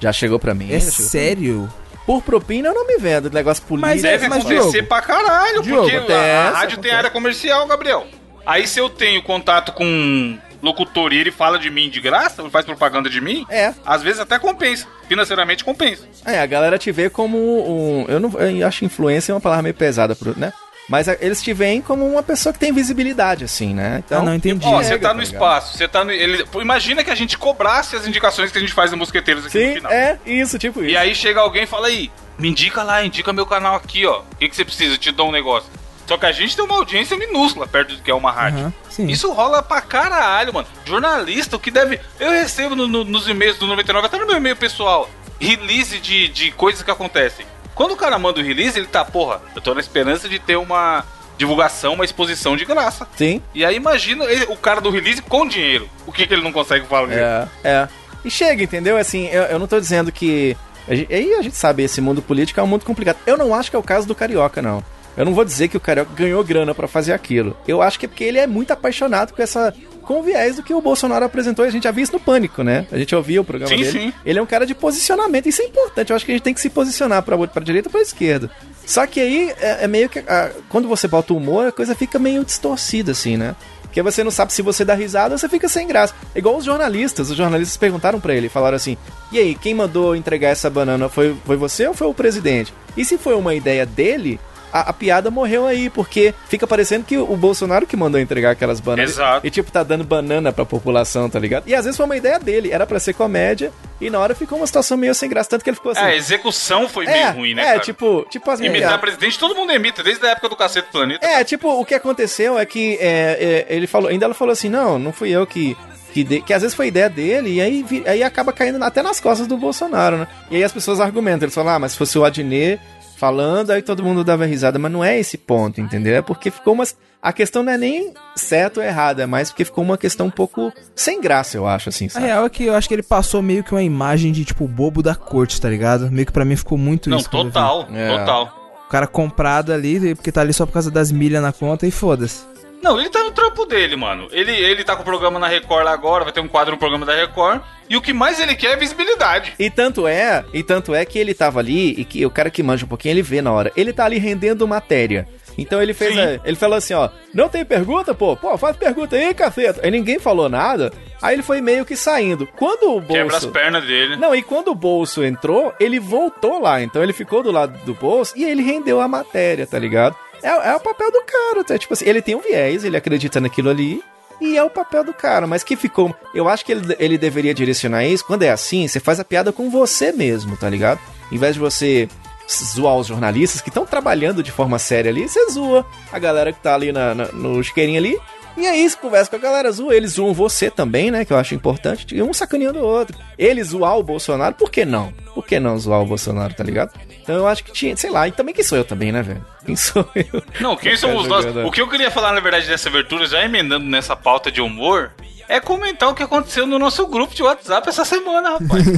Já 0.02 0.12
chegou 0.12 0.38
pra 0.38 0.54
mim. 0.54 0.66
É 0.70 0.80
chegou 0.82 0.92
pra 0.92 1.02
mim. 1.02 1.70
Por 2.08 2.24
propina 2.24 2.70
eu 2.70 2.74
não 2.74 2.88
me 2.88 2.98
vendo, 2.98 3.30
negócio 3.30 3.62
político. 3.64 3.92
Mas 3.92 4.02
Deve 4.02 4.28
mas, 4.30 4.40
acontecer 4.40 4.72
Diogo, 4.72 4.88
pra 4.88 5.02
caralho, 5.02 5.62
Diogo, 5.62 5.82
porque 5.82 5.96
a- 5.96 6.00
a, 6.00 6.02
acontece, 6.02 6.54
rádio 6.56 6.60
tem 6.60 6.70
acontece. 6.78 6.96
área 6.96 7.10
comercial, 7.12 7.68
Gabriel. 7.68 8.08
Aí 8.46 8.66
se 8.66 8.80
eu 8.80 8.90
tenho 8.90 9.22
contato 9.22 9.74
com 9.74 9.84
um 9.86 10.40
locutor 10.64 11.12
e 11.14 11.18
ele 11.18 11.32
fala 11.32 11.60
de 11.60 11.70
mim 11.70 11.90
de 11.90 12.00
graça, 12.02 12.50
faz 12.50 12.66
propaganda 12.66 13.10
de 13.10 13.20
mim, 13.22 13.46
É. 13.50 13.74
às 13.86 14.02
vezes 14.02 14.20
até 14.22 14.40
compensa. 14.40 14.88
Financeiramente 15.08 15.64
compensa. 15.64 16.04
É, 16.26 16.40
a 16.40 16.46
galera 16.46 16.78
te 16.80 16.92
vê 16.92 17.10
como 17.10 17.38
um. 17.38 18.06
Eu 18.08 18.20
não 18.20 18.32
eu 18.40 18.66
acho 18.68 18.84
influência 18.86 19.32
é 19.32 19.36
uma 19.36 19.42
palavra 19.42 19.64
meio 19.64 19.76
pesada, 19.76 20.18
né? 20.36 20.52
Mas 20.90 21.10
a- 21.10 21.18
eles 21.20 21.42
te 21.42 21.52
veem 21.54 21.82
como 21.82 22.10
uma 22.10 22.24
pessoa 22.24 22.54
que 22.54 22.60
tem 22.60 22.72
visibilidade, 22.72 23.44
assim, 23.44 23.74
né? 23.74 24.02
Então, 24.06 24.22
Ah, 24.22 24.24
não 24.24 24.34
entendi. 24.34 24.66
Ó, 24.66 24.78
você 24.82 24.98
tá 24.98 25.10
tá 25.10 25.14
no 25.14 25.22
espaço, 25.22 25.78
você 25.78 25.88
tá 25.88 26.04
no. 26.04 26.12
Ele, 26.12 26.46
imagina 26.62 27.04
que 27.04 27.10
a 27.12 27.16
gente 27.16 27.38
cobrasse 27.38 27.96
as 27.96 28.08
indicações 28.08 28.52
que 28.52 28.58
a 28.58 28.62
gente 28.62 28.74
faz 28.74 28.92
no 28.92 28.98
Mosqueteiros 28.98 29.46
aqui 29.46 29.58
no 29.60 29.66
Sim, 29.70 29.76
final. 29.76 29.92
é 29.92 30.18
isso, 30.26 30.58
tipo 30.58 30.82
isso. 30.82 30.90
E 30.92 30.96
aí 30.98 31.14
chega 31.14 31.42
alguém 31.42 31.64
e 31.64 31.68
fala 31.68 31.88
aí, 31.88 32.10
me 32.40 32.48
indica 32.50 32.84
lá, 32.84 33.04
indica 33.04 33.34
meu 33.34 33.46
canal 33.46 33.76
aqui, 33.76 34.06
ó. 34.06 34.20
O 34.22 34.36
que, 34.38 34.48
que 34.48 34.56
você 34.56 34.64
precisa? 34.64 34.94
Eu 34.94 34.98
te 34.98 35.12
dou 35.12 35.28
um 35.28 35.32
negócio. 35.32 35.70
Só 36.08 36.18
que 36.18 36.26
a 36.26 36.32
gente 36.32 36.56
tem 36.56 36.64
uma 36.64 36.76
audiência 36.78 37.18
minúscula 37.18 37.68
perto 37.68 37.94
do 37.96 38.02
que 38.02 38.10
é 38.10 38.14
uma 38.16 38.32
rádio. 38.32 38.74
Sim. 38.90 39.08
Isso 39.08 39.30
rola 39.34 39.62
pra 39.62 39.82
caralho, 39.82 40.54
mano. 40.54 40.66
Jornalista, 40.86 41.58
o 41.58 41.60
que 41.60 41.70
deve. 41.70 42.00
Eu 42.18 42.32
recebo 42.32 42.78
no- 42.78 42.88
no- 42.88 43.04
nos 43.04 43.28
e-mails 43.28 43.58
do 43.58 43.68
99, 43.68 44.08
até 44.08 44.18
no 44.18 44.26
meu 44.26 44.38
e-mail 44.38 44.56
pessoal, 44.56 45.10
release 45.38 46.00
de, 46.00 46.30
de 46.30 46.52
coisas 46.52 46.82
que 46.82 46.90
acontecem. 46.90 47.46
Quando 47.78 47.92
o 47.94 47.96
cara 47.96 48.18
manda 48.20 48.42
o 48.42 48.44
release, 48.44 48.78
ele 48.78 48.88
tá, 48.88 49.06
porra, 49.06 49.40
eu 49.56 49.62
tô 49.62 49.74
na 49.74 49.80
esperança 49.80 50.28
de 50.28 50.40
ter 50.40 50.58
uma 50.58 51.06
divulgação, 51.38 51.94
uma 51.94 52.04
exposição 52.04 52.58
de 52.58 52.66
graça. 52.66 53.08
Sim. 53.16 53.42
E 53.54 53.64
aí 53.64 53.76
imagina 53.76 54.26
ele- 54.26 54.46
o 54.50 54.58
cara 54.58 54.82
do 54.82 54.90
release 54.90 55.22
com 55.22 55.48
dinheiro. 55.48 55.88
O 56.06 56.12
que, 56.12 56.26
que 56.26 56.34
ele 56.34 56.42
não 56.44 56.52
consegue 56.52 56.86
falar? 56.88 57.14
É, 57.14 57.48
é. 57.64 57.88
E 58.26 58.32
chega, 58.32 58.64
entendeu? 58.64 58.98
Assim, 58.98 59.28
eu, 59.28 59.44
eu 59.44 59.60
não 59.60 59.68
tô 59.68 59.80
dizendo 59.80 60.12
que. 60.12 60.58
gente- 60.90 61.14
Aí 61.14 61.34
a 61.36 61.42
gente 61.44 61.56
sabe, 61.56 61.84
esse 61.84 62.02
mundo 62.02 62.22
político 62.22 62.60
é 62.60 62.64
um 62.64 62.68
mundo 62.68 62.84
complicado. 62.84 63.18
Eu 63.28 63.38
não 63.38 63.54
acho 63.54 63.70
que 63.70 63.76
é 63.76 63.80
o 63.80 63.84
caso 63.84 64.08
do 64.08 64.16
Carioca, 64.16 64.62
não. 64.62 64.84
Eu 65.18 65.26
não 65.26 65.34
vou 65.34 65.44
dizer 65.44 65.68
que 65.68 65.76
o 65.76 65.80
Carioca 65.80 66.12
ganhou 66.16 66.44
grana 66.44 66.76
pra 66.76 66.88
fazer 66.88 67.12
aquilo. 67.12 67.58
Eu 67.68 67.82
acho 67.82 68.00
que 68.00 68.06
é 68.06 68.10
porque 68.10 68.24
ele 68.24 68.38
é 68.38 68.46
muito 68.46 68.72
apaixonado 68.72 69.34
com 69.34 69.42
essa. 69.42 69.74
Com 70.04 70.20
o 70.22 70.24
viés 70.24 70.56
do 70.56 70.64
que 70.64 70.74
o 70.74 70.80
Bolsonaro 70.80 71.26
apresentou, 71.26 71.66
e 71.66 71.68
a 71.68 71.72
gente 71.72 71.84
já 71.84 71.92
viu 71.92 72.02
isso 72.02 72.14
no 72.14 72.20
Pânico, 72.20 72.64
né? 72.64 72.88
A 72.90 72.98
gente 72.98 73.14
ouvia 73.14 73.42
o 73.42 73.44
programa 73.44 73.76
Sim, 73.76 73.84
dele. 73.84 73.92
sim. 73.92 74.14
Ele 74.26 74.40
é 74.40 74.42
um 74.42 74.46
cara 74.46 74.66
de 74.66 74.74
posicionamento, 74.74 75.50
isso 75.50 75.62
é 75.62 75.66
importante. 75.66 76.12
Eu 76.12 76.16
acho 76.16 76.24
que 76.24 76.32
a 76.32 76.36
gente 76.36 76.44
tem 76.44 76.54
que 76.54 76.62
se 76.62 76.70
posicionar 76.70 77.22
pra, 77.24 77.38
pra 77.48 77.62
direita 77.62 77.90
ou 77.90 77.92
pra 77.92 78.00
esquerda. 78.00 78.50
Só 78.86 79.06
que 79.06 79.20
aí 79.20 79.54
é, 79.60 79.84
é 79.84 79.88
meio 79.88 80.08
que. 80.08 80.20
ah, 80.20 80.50
quando 80.70 80.88
você 80.88 81.10
bota 81.10 81.34
o 81.34 81.38
humor, 81.38 81.68
a 81.68 81.72
coisa 81.74 81.94
fica 81.94 82.18
meio 82.18 82.46
distorcida, 82.46 83.12
assim, 83.12 83.36
né? 83.36 83.54
Porque 83.82 84.02
você 84.02 84.24
não 84.24 84.32
sabe 84.32 84.54
se 84.54 84.62
você 84.62 84.86
dá 84.86 84.94
risada 84.94 85.34
ou 85.34 85.38
você 85.38 85.50
fica 85.50 85.68
sem 85.68 85.88
graça. 85.88 86.14
É 86.36 86.40
igual 86.40 86.56
os 86.56 86.64
jornalistas. 86.64 87.30
Os 87.30 87.36
jornalistas 87.36 87.76
perguntaram 87.76 88.20
pra 88.20 88.34
ele, 88.34 88.48
falaram 88.48 88.76
assim: 88.78 88.96
E 89.32 89.40
aí, 89.40 89.56
quem 89.56 89.74
mandou 89.74 90.16
entregar 90.16 90.50
essa 90.50 90.70
banana 90.70 91.10
foi, 91.10 91.36
foi 91.46 91.58
você 91.58 91.86
ou 91.88 91.94
foi 91.94 92.08
o 92.08 92.14
presidente? 92.14 92.74
E 92.96 93.04
se 93.04 93.18
foi 93.18 93.34
uma 93.34 93.56
ideia 93.56 93.86
dele, 93.86 94.40
a, 94.80 94.90
a 94.90 94.94
piada 94.94 95.30
morreu 95.32 95.66
aí, 95.66 95.90
porque 95.90 96.34
fica 96.48 96.66
parecendo 96.68 97.06
que 97.06 97.18
o 97.18 97.36
Bolsonaro 97.36 97.86
que 97.88 97.96
mandou 97.98 98.20
entregar 98.20 98.52
aquelas 98.52 98.80
bananas. 98.80 99.12
Exato. 99.12 99.46
E 99.46 99.50
tipo, 99.50 99.72
tá 99.72 99.84
dando 99.84 100.04
banana 100.04 100.52
pra 100.52 100.66
população, 100.66 101.30
tá 101.30 101.40
ligado? 101.40 101.64
E 101.68 101.76
às 101.76 101.86
vezes 101.86 101.98
foi 101.98 102.06
uma 102.06 102.18
ideia 102.18 102.40
dele, 102.40 102.72
era 102.72 102.86
pra 102.86 103.00
ser 103.00 103.14
comédia, 103.14 103.72
e 104.00 104.10
na 104.10 104.20
hora 104.20 104.36
ficou 104.36 104.58
uma 104.58 104.68
situação 104.68 104.98
meio 104.98 105.14
sem 105.16 105.30
graça, 105.30 105.50
tanto 105.50 105.64
que 105.64 105.70
ele 105.70 105.76
ficou 105.78 105.92
assim. 105.92 106.02
É, 106.02 106.06
a 106.06 106.16
execução 106.16 106.88
foi 106.88 107.06
meio 107.06 107.32
ruim, 107.34 107.54
né, 107.54 107.62
é 107.62 107.66
cara? 107.66 107.80
tipo, 107.80 108.26
tipo 108.30 108.50
as 108.52 108.60
Imitar 108.60 108.88
minhas. 108.88 108.98
presidente, 109.02 109.40
todo 109.40 109.56
mundo 109.56 109.72
imita, 109.74 110.04
desde 110.04 110.26
a 110.26 110.30
época 110.32 110.50
do 110.50 110.56
Cacete 110.56 110.88
do 110.88 110.92
Planeta. 110.92 111.26
É, 111.26 111.44
tipo, 111.44 111.70
o 111.70 111.86
que 111.86 111.94
aconteceu 111.96 112.58
é 112.58 112.66
que 112.66 112.98
é, 113.02 113.66
é, 113.70 113.76
ele 113.76 113.88
falou, 113.88 114.10
ainda 114.10 114.26
ela 114.26 114.34
falou 114.34 114.52
assim, 114.52 114.70
não, 114.70 114.98
não 115.00 115.12
fui 115.14 115.30
eu 115.30 115.46
que. 115.46 115.76
Que, 116.14 116.24
de- 116.24 116.42
que 116.42 116.54
às 116.54 116.62
vezes 116.64 116.74
foi 116.76 116.88
ideia 116.88 117.10
dele, 117.10 117.56
e 117.56 117.62
aí, 117.62 117.86
aí 118.08 118.24
acaba 118.24 118.52
caindo 118.52 118.82
até 118.84 119.04
nas 119.04 119.20
costas 119.20 119.46
do 119.46 119.56
Bolsonaro, 119.58 120.18
né? 120.18 120.28
E 120.50 120.56
aí 120.56 120.64
as 120.64 120.72
pessoas 120.72 121.00
argumentam, 121.00 121.46
eles 121.46 121.54
falam, 121.54 121.74
ah, 121.76 121.80
mas 121.80 121.92
se 121.92 121.98
fosse 121.98 122.18
o 122.18 122.24
Adnet 122.26 122.82
falando, 123.18 123.72
aí 123.72 123.82
todo 123.82 124.04
mundo 124.04 124.24
dava 124.24 124.46
risada, 124.46 124.78
mas 124.78 124.92
não 124.92 125.04
é 125.04 125.18
esse 125.20 125.38
ponto, 125.38 125.82
entendeu? 125.82 126.16
É 126.16 126.22
porque 126.22 126.52
ficou 126.52 126.74
uma. 126.74 126.84
A 127.22 127.34
questão 127.34 127.64
não 127.64 127.72
é 127.74 127.78
nem 127.78 128.14
certo 128.36 128.78
ou 128.78 128.84
errado, 128.84 129.20
é 129.22 129.26
mais 129.26 129.50
porque 129.50 129.66
ficou 129.66 129.84
uma 129.84 129.98
questão 129.98 130.28
um 130.28 130.32
pouco 130.32 130.72
sem 130.96 131.20
graça, 131.20 131.58
eu 131.58 131.68
acho, 131.68 131.90
assim, 131.90 132.06
A 132.06 132.10
sabe? 132.12 132.26
real 132.28 132.46
é 132.46 132.50
que 132.50 132.64
eu 132.66 132.76
acho 132.76 132.88
que 132.88 132.94
ele 132.94 133.04
passou 133.04 133.42
meio 133.42 133.64
que 133.64 133.74
uma 133.74 133.82
imagem 133.84 134.32
de, 134.32 134.46
tipo, 134.46 134.68
bobo 134.68 135.02
da 135.02 135.16
corte, 135.16 135.60
tá 135.60 135.68
ligado? 135.68 136.12
Meio 136.12 136.26
que 136.28 136.32
pra 136.32 136.46
mim 136.46 136.56
ficou 136.56 136.78
muito 136.78 137.10
Não, 137.10 137.18
isso. 137.18 137.26
vi. 137.26 137.32
total, 137.32 137.88
É. 137.92 138.18
total. 138.18 138.54
O 138.86 138.90
cara 138.90 139.08
comprado 139.08 139.74
ali, 139.74 140.16
porque 140.16 140.32
tá 140.32 140.42
ali 140.42 140.54
só 140.54 140.66
por 140.66 140.72
causa 140.72 140.90
das 140.90 141.12
milhas 141.12 141.42
na 141.42 141.52
conta 141.52 141.86
e 141.86 141.92
foda-se. 141.92 142.46
Não, 142.88 143.00
ele 143.00 143.10
tá 143.10 143.24
no 143.24 143.32
trampo 143.32 143.66
dele, 143.66 143.96
mano. 143.96 144.28
Ele, 144.32 144.52
ele 144.52 144.84
tá 144.84 144.96
com 144.96 145.02
o 145.02 145.06
programa 145.06 145.40
na 145.40 145.48
Record 145.48 145.84
lá 145.86 145.92
agora, 145.92 146.24
vai 146.24 146.34
ter 146.34 146.40
um 146.40 146.48
quadro 146.48 146.74
no 146.74 146.80
programa 146.80 147.06
da 147.06 147.14
Record. 147.16 147.62
E 147.90 147.96
o 147.96 148.02
que 148.02 148.12
mais 148.14 148.40
ele 148.40 148.54
quer 148.56 148.74
é 148.74 148.76
visibilidade. 148.78 149.54
E 149.58 149.70
tanto 149.70 150.08
é, 150.08 150.44
e 150.54 150.62
tanto 150.62 150.94
é 150.94 151.06
que 151.06 151.18
ele 151.18 151.34
tava 151.34 151.60
ali 151.60 151.92
e 151.98 152.04
que 152.04 152.26
o 152.26 152.30
cara 152.30 152.50
que 152.50 152.62
manja 152.62 152.86
um 152.86 152.88
pouquinho, 152.90 153.14
ele 153.14 153.22
vê 153.22 153.42
na 153.42 153.52
hora. 153.52 153.72
Ele 153.78 153.94
tá 153.94 154.04
ali 154.06 154.18
rendendo 154.18 154.68
matéria. 154.68 155.28
Então 155.58 155.82
ele 155.82 155.94
fez, 155.94 156.16
a- 156.18 156.40
ele 156.46 156.56
falou 156.56 156.78
assim, 156.78 156.94
ó, 156.94 157.10
não 157.34 157.50
tem 157.50 157.66
pergunta, 157.66 158.14
pô? 158.14 158.36
Pô, 158.36 158.58
faz 158.58 158.76
pergunta 158.78 159.16
aí, 159.16 159.34
caceta. 159.34 159.82
Aí 159.84 159.90
ninguém 159.90 160.20
falou 160.20 160.48
nada. 160.50 160.92
Aí 161.22 161.34
ele 161.36 161.42
foi 161.42 161.62
meio 161.62 161.84
que 161.86 161.96
saindo. 161.96 162.46
Quando 162.58 162.96
o 162.96 163.02
Quebra 163.02 163.24
as 163.26 163.32
bolso 163.44 163.50
pernas 163.52 163.84
dele. 163.86 164.18
Não, 164.18 164.36
e 164.36 164.44
quando 164.44 164.68
o 164.68 164.76
bolso 164.76 165.24
entrou, 165.24 165.74
ele 165.80 166.00
voltou 166.00 166.60
lá. 166.62 166.82
Então 166.84 167.02
ele 167.02 167.14
ficou 167.14 167.42
do 167.42 167.52
lado 167.52 167.76
do 167.86 167.94
bolso 167.96 168.34
e 168.38 168.44
ele 168.44 168.62
rendeu 168.62 169.02
a 169.02 169.08
matéria, 169.08 169.66
tá 169.66 169.80
ligado? 169.80 170.16
É, 170.44 170.48
é 170.70 170.76
o 170.76 170.80
papel 170.80 171.12
do 171.12 171.22
cara, 171.24 171.64
tá? 171.64 171.78
Tipo 171.78 171.94
assim, 171.94 172.06
ele 172.08 172.22
tem 172.22 172.36
um 172.36 172.42
viés, 172.42 172.84
ele 172.84 172.98
acredita 172.98 173.40
naquilo 173.42 173.70
ali. 173.70 174.02
E 174.40 174.56
é 174.56 174.64
o 174.64 174.70
papel 174.70 175.04
do 175.04 175.14
cara, 175.14 175.48
mas 175.48 175.64
que 175.64 175.76
ficou. 175.76 176.16
Eu 176.34 176.48
acho 176.48 176.64
que 176.64 176.72
ele, 176.72 176.96
ele 177.00 177.18
deveria 177.18 177.54
direcionar 177.56 178.06
isso. 178.06 178.24
Quando 178.24 178.44
é 178.44 178.52
assim, 178.52 178.88
você 178.88 179.00
faz 179.00 179.20
a 179.20 179.26
piada 179.26 179.52
com 179.52 179.70
você 179.70 180.12
mesmo, 180.12 180.56
tá 180.56 180.70
ligado? 180.70 181.00
Em 181.32 181.38
vez 181.40 181.56
de 181.56 181.60
você 181.60 182.08
zoar 182.48 182.96
os 182.98 183.08
jornalistas 183.08 183.62
que 183.62 183.70
estão 183.70 183.86
trabalhando 183.86 184.44
de 184.44 184.52
forma 184.52 184.78
séria 184.80 185.10
ali, 185.12 185.28
você 185.28 185.50
zoa 185.50 185.84
a 186.12 186.20
galera 186.20 186.54
que 186.54 186.60
tá 186.62 186.76
ali 186.76 186.92
na, 186.92 187.16
na- 187.16 187.32
no 187.32 187.64
chiqueirinho 187.64 187.98
ali. 187.98 188.18
E 188.56 188.66
é 188.66 188.76
isso, 188.76 188.98
conversa 188.98 189.30
com 189.30 189.36
a 189.36 189.40
galera, 189.40 189.72
zoa. 189.72 189.96
Eles 189.96 190.14
zoam 190.14 190.34
você 190.34 190.70
também, 190.72 191.12
né? 191.12 191.24
Que 191.26 191.32
eu 191.34 191.38
acho 191.38 191.54
importante. 191.56 192.16
E 192.16 192.22
um 192.24 192.34
sacaneando 192.34 192.80
o 192.80 192.84
outro. 192.86 193.18
Ele 193.38 193.64
zoar 193.64 193.98
o 193.98 194.04
Bolsonaro, 194.04 194.54
por 194.56 194.70
que 194.72 194.84
não? 194.86 195.12
Por 195.36 195.46
que 195.46 195.60
não 195.60 195.78
zoar 195.78 196.02
o 196.02 196.06
Bolsonaro, 196.08 196.54
tá 196.56 196.64
ligado? 196.64 196.92
Então 197.22 197.36
eu 197.36 197.48
acho 197.48 197.64
que 197.64 197.72
tinha, 197.72 197.96
sei 197.98 198.10
lá, 198.10 198.28
e 198.28 198.32
também 198.32 198.54
quem 198.56 198.64
sou 198.64 198.78
eu 198.78 198.86
também, 198.86 199.12
né, 199.12 199.22
velho? 199.22 199.46
Quem 199.68 199.76
sou 199.76 200.10
eu? 200.16 200.42
Não, 200.62 200.78
quem 200.78 200.96
somos 200.96 201.28
nós? 201.28 201.46
O 201.66 201.70
que 201.70 201.82
eu 201.82 201.90
queria 201.90 202.10
falar, 202.10 202.32
na 202.32 202.40
verdade, 202.40 202.68
dessa 202.68 202.88
abertura, 202.88 203.28
já 203.28 203.44
emendando 203.44 203.86
nessa 203.86 204.16
pauta 204.16 204.50
de 204.50 204.62
humor, 204.62 205.12
é 205.50 205.60
comentar 205.60 206.08
o 206.08 206.16
que 206.16 206.24
aconteceu 206.24 206.66
no 206.66 206.80
nosso 206.80 207.06
grupo 207.06 207.36
de 207.36 207.44
WhatsApp 207.44 207.90
essa 207.90 208.06
semana, 208.06 208.52
rapaz. 208.52 208.86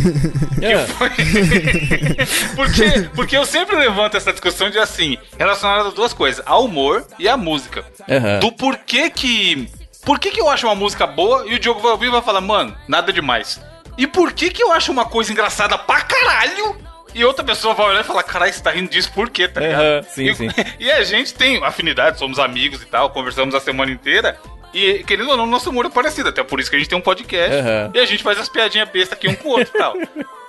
É. 0.62 0.86
porque, 2.54 3.10
porque 3.16 3.38
eu 3.38 3.46
sempre 3.46 3.78
levanto 3.78 4.18
essa 4.18 4.34
discussão 4.34 4.70
de 4.70 4.78
assim, 4.78 5.18
relacionada 5.38 5.88
a 5.88 5.92
duas 5.92 6.12
coisas, 6.12 6.44
ao 6.46 6.66
humor 6.66 7.08
e 7.18 7.30
à 7.30 7.38
música. 7.38 7.86
Aham. 8.10 8.40
Do 8.40 8.52
porquê 8.52 9.10
que. 9.10 9.70
Por 10.06 10.20
que, 10.20 10.32
que 10.32 10.42
eu 10.42 10.50
acho 10.50 10.68
uma 10.68 10.76
música 10.76 11.08
boa 11.08 11.48
e 11.48 11.56
o 11.56 11.60
Diogo 11.60 11.80
vai 11.80 11.94
ouvir 11.94 12.08
e 12.08 12.12
vai 12.12 12.22
falar, 12.22 12.42
mano, 12.42 12.76
nada 12.90 13.14
demais. 13.14 13.62
E 13.98 14.06
por 14.06 14.34
que, 14.34 14.50
que 14.50 14.62
eu 14.62 14.74
acho 14.74 14.92
uma 14.92 15.06
coisa 15.06 15.32
engraçada 15.32 15.78
pra 15.78 16.02
caralho 16.02 16.76
e 17.14 17.26
outra 17.26 17.44
pessoa 17.44 17.74
vai 17.74 17.88
olhar 17.88 18.02
e 18.02 18.04
falar, 18.04 18.24
caralho, 18.24 18.54
você 18.54 18.62
tá 18.62 18.72
rindo 18.72 18.90
disso 18.90 19.12
por 19.14 19.30
quê, 19.30 19.48
tá 19.48 19.62
ligado? 19.62 19.82
Aham, 19.82 20.04
sim, 20.04 20.30
e, 20.30 20.36
sim. 20.36 20.48
e 20.80 20.92
a 20.92 21.04
gente 21.04 21.34
tem 21.34 21.64
afinidade, 21.64 22.20
somos 22.20 22.40
amigos 22.40 22.82
e 22.82 22.86
tal, 22.86 23.10
conversamos 23.10 23.56
a 23.56 23.60
semana 23.60 23.92
inteira. 23.92 24.40
E 24.74 25.04
querendo 25.04 25.32
ou 25.32 25.38
não, 25.38 25.46
nosso 25.46 25.70
humor 25.70 25.86
é 25.86 25.90
parecido, 25.90 26.30
até 26.30 26.44
por 26.44 26.60
isso 26.60 26.70
que 26.70 26.76
a 26.76 26.80
gente 26.80 26.90
tem 26.90 26.98
um 26.98 27.02
podcast. 27.02 27.56
Aham. 27.56 27.92
E 27.94 28.00
a 28.00 28.06
gente 28.06 28.22
faz 28.22 28.40
as 28.40 28.48
piadinhas 28.48 28.88
bestas 28.90 29.18
aqui 29.18 29.28
um 29.28 29.36
com 29.36 29.50
o 29.50 29.52
outro 29.52 29.72
e 29.74 29.78
tal. 29.78 29.96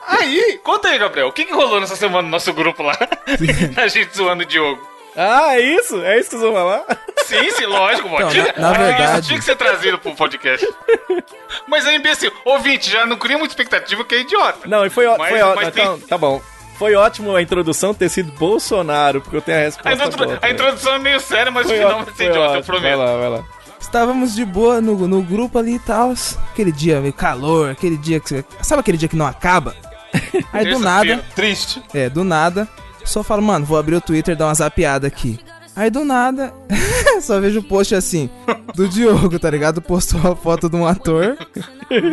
Aí, 0.06 0.60
conta 0.64 0.88
aí, 0.88 0.98
Gabriel, 0.98 1.28
o 1.28 1.32
que, 1.32 1.44
que 1.44 1.52
rolou 1.52 1.80
nessa 1.80 1.96
semana 1.96 2.22
no 2.22 2.28
nosso 2.28 2.52
grupo 2.52 2.82
lá? 2.82 2.98
a 3.76 3.88
gente 3.88 4.16
zoando 4.16 4.42
o 4.42 4.46
Diogo. 4.46 4.89
Ah, 5.16 5.54
é 5.56 5.60
isso? 5.60 6.00
É 6.02 6.18
isso 6.18 6.30
que 6.30 6.36
vocês 6.36 6.42
vão 6.42 6.52
falar? 6.54 6.84
Sim, 7.24 7.50
sim, 7.52 7.66
lógico, 7.66 8.08
mano. 8.08 8.28
Então, 8.28 8.30
Tinha- 8.30 8.54
na- 8.56 8.70
na 8.70 8.76
que 8.76 8.82
verdade- 8.84 9.12
Isso 9.18 9.22
tinha 9.28 9.38
que 9.38 9.44
ser 9.44 9.56
trazido 9.56 9.98
pro 9.98 10.14
podcast. 10.14 10.66
Mas 11.68 11.86
é 11.86 11.94
imbecil. 11.94 12.32
Ouvinte, 12.44 12.90
já 12.90 13.04
não 13.06 13.16
cria 13.16 13.36
muita 13.38 13.52
expectativa 13.52 14.04
que 14.04 14.14
é 14.14 14.20
idiota. 14.20 14.66
Não, 14.68 14.84
e 14.86 14.90
foi, 14.90 15.06
Mas- 15.16 15.28
foi 15.30 15.40
ótimo. 15.42 15.62
mas 15.64 15.74
tem- 15.74 15.84
Então, 15.84 16.00
tá 16.00 16.18
bom. 16.18 16.40
Foi 16.78 16.94
ótimo 16.94 17.36
a 17.36 17.42
introdução 17.42 17.92
ter 17.92 18.08
sido 18.08 18.32
Bolsonaro, 18.32 19.20
porque 19.20 19.36
eu 19.36 19.42
tenho 19.42 19.58
a 19.58 19.60
A, 19.60 19.64
resposta. 19.64 19.92
introdu- 19.92 20.24
boa, 20.26 20.38
a 20.40 20.50
introdução 20.50 20.94
é 20.94 20.98
meio 20.98 21.20
séria, 21.20 21.50
mas 21.52 21.66
o 21.66 21.68
Foi 21.68 21.76
final 21.78 21.90
ótimo, 21.90 22.04
vai 22.06 22.14
ser 22.14 22.16
foi 22.16 22.26
idiota, 22.26 22.52
eu 22.54 22.58
ótimo. 22.58 22.72
Vai 22.80 22.80
prometo. 22.92 22.98
lá, 22.98 23.16
vai 23.18 23.28
lá. 23.28 23.44
Estávamos 23.78 24.34
de 24.34 24.44
boa 24.44 24.80
no, 24.80 25.06
no 25.08 25.22
grupo 25.22 25.58
ali 25.58 25.74
e 25.74 25.78
tal. 25.78 26.14
Aquele 26.52 26.72
dia 26.72 27.00
meio 27.00 27.12
calor, 27.12 27.70
aquele 27.70 27.96
dia 27.98 28.18
que 28.20 28.28
você. 28.28 28.44
Sabe 28.62 28.80
aquele 28.80 28.96
dia 28.96 29.08
que 29.08 29.16
não 29.16 29.26
acaba? 29.26 29.74
Aí 30.52 30.66
do 30.72 30.78
nada, 30.78 31.22
Triste. 31.34 31.82
é, 31.94 32.08
do 32.08 32.24
nada, 32.24 32.66
só 33.04 33.22
falo, 33.22 33.42
mano, 33.42 33.64
vou 33.64 33.78
abrir 33.78 33.96
o 33.96 34.00
Twitter 34.00 34.34
e 34.34 34.38
dar 34.38 34.46
uma 34.46 34.54
zapeada 34.54 35.06
aqui. 35.06 35.38
Aí 35.74 35.88
do 35.88 36.04
nada, 36.04 36.52
só 37.22 37.40
vejo 37.40 37.60
o 37.60 37.62
post 37.62 37.94
assim, 37.94 38.28
do 38.74 38.88
Diogo, 38.88 39.38
tá 39.38 39.48
ligado? 39.48 39.80
Postou 39.80 40.20
a 40.32 40.36
foto 40.36 40.68
de 40.68 40.76
um 40.76 40.86
ator 40.86 41.38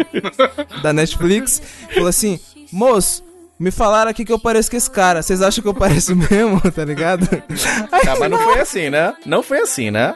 da 0.82 0.94
Netflix. 0.94 1.62
Falou 1.94 2.08
assim, 2.08 2.40
moço, 2.72 3.24
me 3.60 3.72
falaram 3.72 4.12
aqui 4.12 4.24
que 4.24 4.32
eu 4.32 4.40
pareço 4.40 4.70
com 4.70 4.78
esse 4.78 4.90
cara. 4.90 5.22
Vocês 5.22 5.42
acham 5.42 5.62
que 5.62 5.68
eu 5.68 5.74
pareço 5.74 6.16
mesmo, 6.30 6.62
tá 6.72 6.86
ligado? 6.86 7.28
Tá, 7.28 8.16
mas 8.20 8.30
não 8.30 8.40
foi 8.40 8.60
assim, 8.60 8.90
né? 8.90 9.14
Não 9.26 9.42
foi 9.42 9.60
assim, 9.60 9.90
né? 9.90 10.16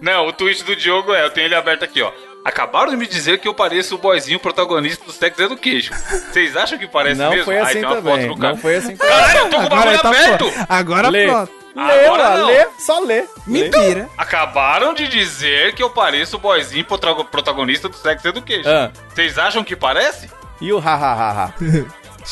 Não, 0.00 0.28
o 0.28 0.32
tweet 0.32 0.64
do 0.64 0.76
Diogo 0.76 1.12
é, 1.12 1.24
eu 1.24 1.30
tenho 1.30 1.46
ele 1.46 1.54
aberto 1.54 1.82
aqui, 1.82 2.00
ó. 2.00 2.12
Acabaram 2.46 2.90
de 2.92 2.96
me 2.96 3.06
dizer 3.08 3.38
que 3.40 3.48
eu 3.48 3.52
pareço 3.54 3.96
o 3.96 3.98
boyzinho 3.98 4.38
protagonista 4.38 5.04
do 5.04 5.10
Sex 5.12 5.36
Education. 5.38 5.92
Vocês 6.30 6.56
acham 6.56 6.78
que 6.78 6.86
parece 6.86 7.20
Não 7.20 7.30
mesmo? 7.30 7.44
foi 7.44 7.56
Aí 7.56 7.62
assim 7.62 7.72
tem 7.80 7.84
uma 7.84 7.96
também. 7.96 8.28
foto 8.28 8.40
cara. 8.40 8.52
Não 8.54 8.60
foi 8.60 8.76
assim 8.76 8.96
também. 8.96 9.14
Caralho, 9.16 9.38
eu 9.40 9.50
tô 9.50 9.56
com 9.56 9.64
o 9.64 9.68
bagulho 9.68 9.98
tá 9.98 10.08
aberto! 10.08 10.50
pronto. 10.52 10.66
Agora 10.68 11.08
Lê. 11.08 11.26
pronto. 11.26 11.52
Lê, 11.74 12.06
Agora 12.06 12.36
não. 12.38 12.46
lê, 12.46 12.66
só 12.78 12.98
lê. 13.00 13.24
Mentira. 13.46 14.08
Acabaram 14.16 14.94
de 14.94 15.08
dizer 15.08 15.74
que 15.74 15.82
eu 15.82 15.90
pareço 15.90 16.36
o 16.36 16.38
boyzinho 16.38 16.84
protago- 16.84 17.24
protagonista 17.24 17.88
do 17.88 17.96
Sex 17.96 18.24
Education. 18.24 18.70
Ah. 18.70 18.90
Vocês 19.12 19.36
acham 19.38 19.64
que 19.64 19.74
parece? 19.74 20.30
E 20.60 20.72
o 20.72 20.78
ha-ha-ha-ha. 20.78 21.52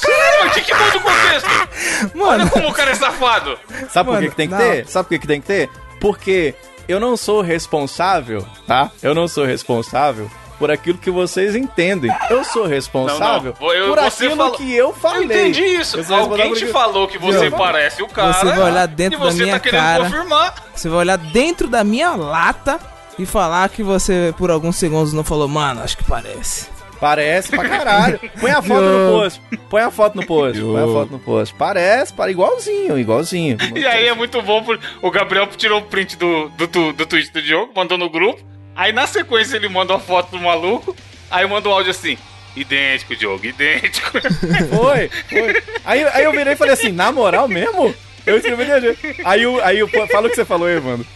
Caralho, 0.00 0.44
mas 0.44 0.52
que 0.54 0.61
que 0.62 0.75
muda 0.75 0.97
o 0.97 1.00
contexto? 1.00 1.50
Olha 1.50 2.11
Mano, 2.38 2.50
como 2.50 2.68
o 2.68 2.73
cara 2.73 2.92
é 2.92 2.94
safado. 2.94 3.59
Sabe 3.90 4.11
por 4.11 4.21
que, 4.21 4.28
que 4.30 4.37
tem 4.37 4.49
que 4.49 4.54
não. 4.54 4.61
ter? 4.61 4.87
Sabe 4.87 5.04
por 5.04 5.09
que, 5.11 5.18
que 5.18 5.26
tem 5.26 5.40
que 5.40 5.47
ter? 5.47 5.71
Porque 6.00 6.54
eu 6.88 6.99
não 7.00 7.17
sou 7.17 7.41
responsável, 7.41 8.45
tá? 8.67 8.91
Eu 9.03 9.14
não 9.14 9.26
sou 9.29 9.45
responsável 9.45 10.31
por 10.59 10.71
aquilo 10.71 10.99
que 10.99 11.11
vocês 11.11 11.57
entendem. 11.57 12.11
Eu 12.31 12.45
sou 12.45 12.64
responsável 12.67 13.55
Não, 13.61 13.67
não. 13.69 13.75
Eu- 13.75 13.88
por 13.88 13.99
aquilo 13.99 14.37
falou- 14.37 14.53
que 14.53 14.75
eu 14.75 14.93
falei. 14.93 15.19
Eu 15.21 15.25
entendi 15.25 15.62
isso. 15.62 15.99
Eu 15.99 16.17
Alguém 16.17 16.53
te 16.55 16.67
falou 16.67 17.09
que 17.09 17.19
você 17.19 17.49
Eu- 17.49 17.53
parece 17.53 18.03
o 18.03 18.09
cara. 18.09 18.33
Você 18.35 18.47
vai 18.47 18.61
olhar 18.71 18.87
dentro 18.87 19.19
da 19.19 19.33
minha 19.33 19.59
tá 19.59 19.71
cara. 19.71 20.05
confirmar. 20.05 20.55
você 20.75 20.88
vai 20.88 20.99
olhar 20.99 21.19
dentro 21.19 21.69
da 21.69 21.83
minha 21.83 22.14
lata 22.14 22.79
e 23.19 23.26
falar 23.26 23.69
que 23.69 23.83
você, 23.83 24.33
por 24.38 24.50
alguns 24.50 24.76
segundos, 24.76 25.12
não 25.12 25.25
falou, 25.25 25.49
mano, 25.49 25.83
acho 25.83 25.97
que 25.97 26.05
parece. 26.05 26.69
Parece 27.01 27.51
pra 27.51 27.69
caralho. 27.69 28.19
Põe 28.41 28.51
a 28.51 28.63
foto 28.63 28.83
no 28.83 29.11
post. 29.21 29.41
Põe 29.69 29.83
a 29.83 29.91
foto 29.91 30.15
no 30.17 30.27
post. 30.27 30.61
Põe 30.63 30.83
a 30.83 30.87
foto 30.87 31.13
no 31.13 31.19
post. 31.19 31.55
Parece, 31.57 32.13
para 32.13 32.31
igualzinho, 32.31 32.99
igualzinho. 32.99 33.57
E 33.77 33.85
aí 33.87 34.07
é 34.09 34.15
muito 34.15 34.41
bom, 34.43 34.63
porque 34.63 34.85
o 35.03 35.11
Gabriel 35.11 35.47
tirou 35.49 35.81
o 35.81 35.83
print 35.83 36.17
do, 36.17 36.49
do, 36.51 36.67
tu- 36.69 36.93
do 36.93 37.05
tweet 37.07 37.33
do 37.33 37.43
Diogo, 37.43 37.73
mandou 37.75 37.99
no 37.99 38.09
grupo. 38.09 38.41
Aí 38.77 38.93
na 38.93 39.07
sequência 39.07 39.57
ele 39.57 39.69
manda 39.69 39.93
uma 39.93 40.01
foto 40.01 40.31
do 40.31 40.39
maluco. 40.41 40.97
Aí 41.31 41.47
manda 41.47 41.69
um 41.69 41.73
áudio 41.73 41.91
assim: 41.91 42.17
idêntico, 42.57 43.15
Diogo, 43.17 43.45
idêntico. 43.45 44.11
Foi, 44.75 45.09
foi. 45.29 45.63
Aí, 45.85 46.05
aí 46.13 46.25
eu 46.25 46.33
virei 46.33 46.53
e 46.55 46.57
falei 46.57 46.75
assim, 46.75 46.91
na 46.93 47.11
moral 47.13 47.47
mesmo? 47.49 47.95
Eu 48.26 48.37
escrevi 48.38 48.64
de 48.64 48.81
jeito. 48.81 49.21
Aí, 49.25 49.47
o- 49.47 49.61
aí 49.62 49.83
o- 49.83 49.88
fala 49.88 50.26
o 50.26 50.31
que 50.31 50.37
você 50.37 50.45
falou, 50.45 50.69
Evandro. 50.69 51.07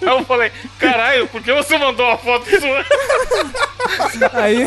Aí 0.00 0.08
eu 0.08 0.24
falei: 0.24 0.50
caralho, 0.78 1.26
por 1.28 1.42
que 1.42 1.52
você 1.52 1.76
mandou 1.76 2.06
uma 2.06 2.16
foto 2.16 2.48
sua? 2.58 2.84
Aí, 4.32 4.66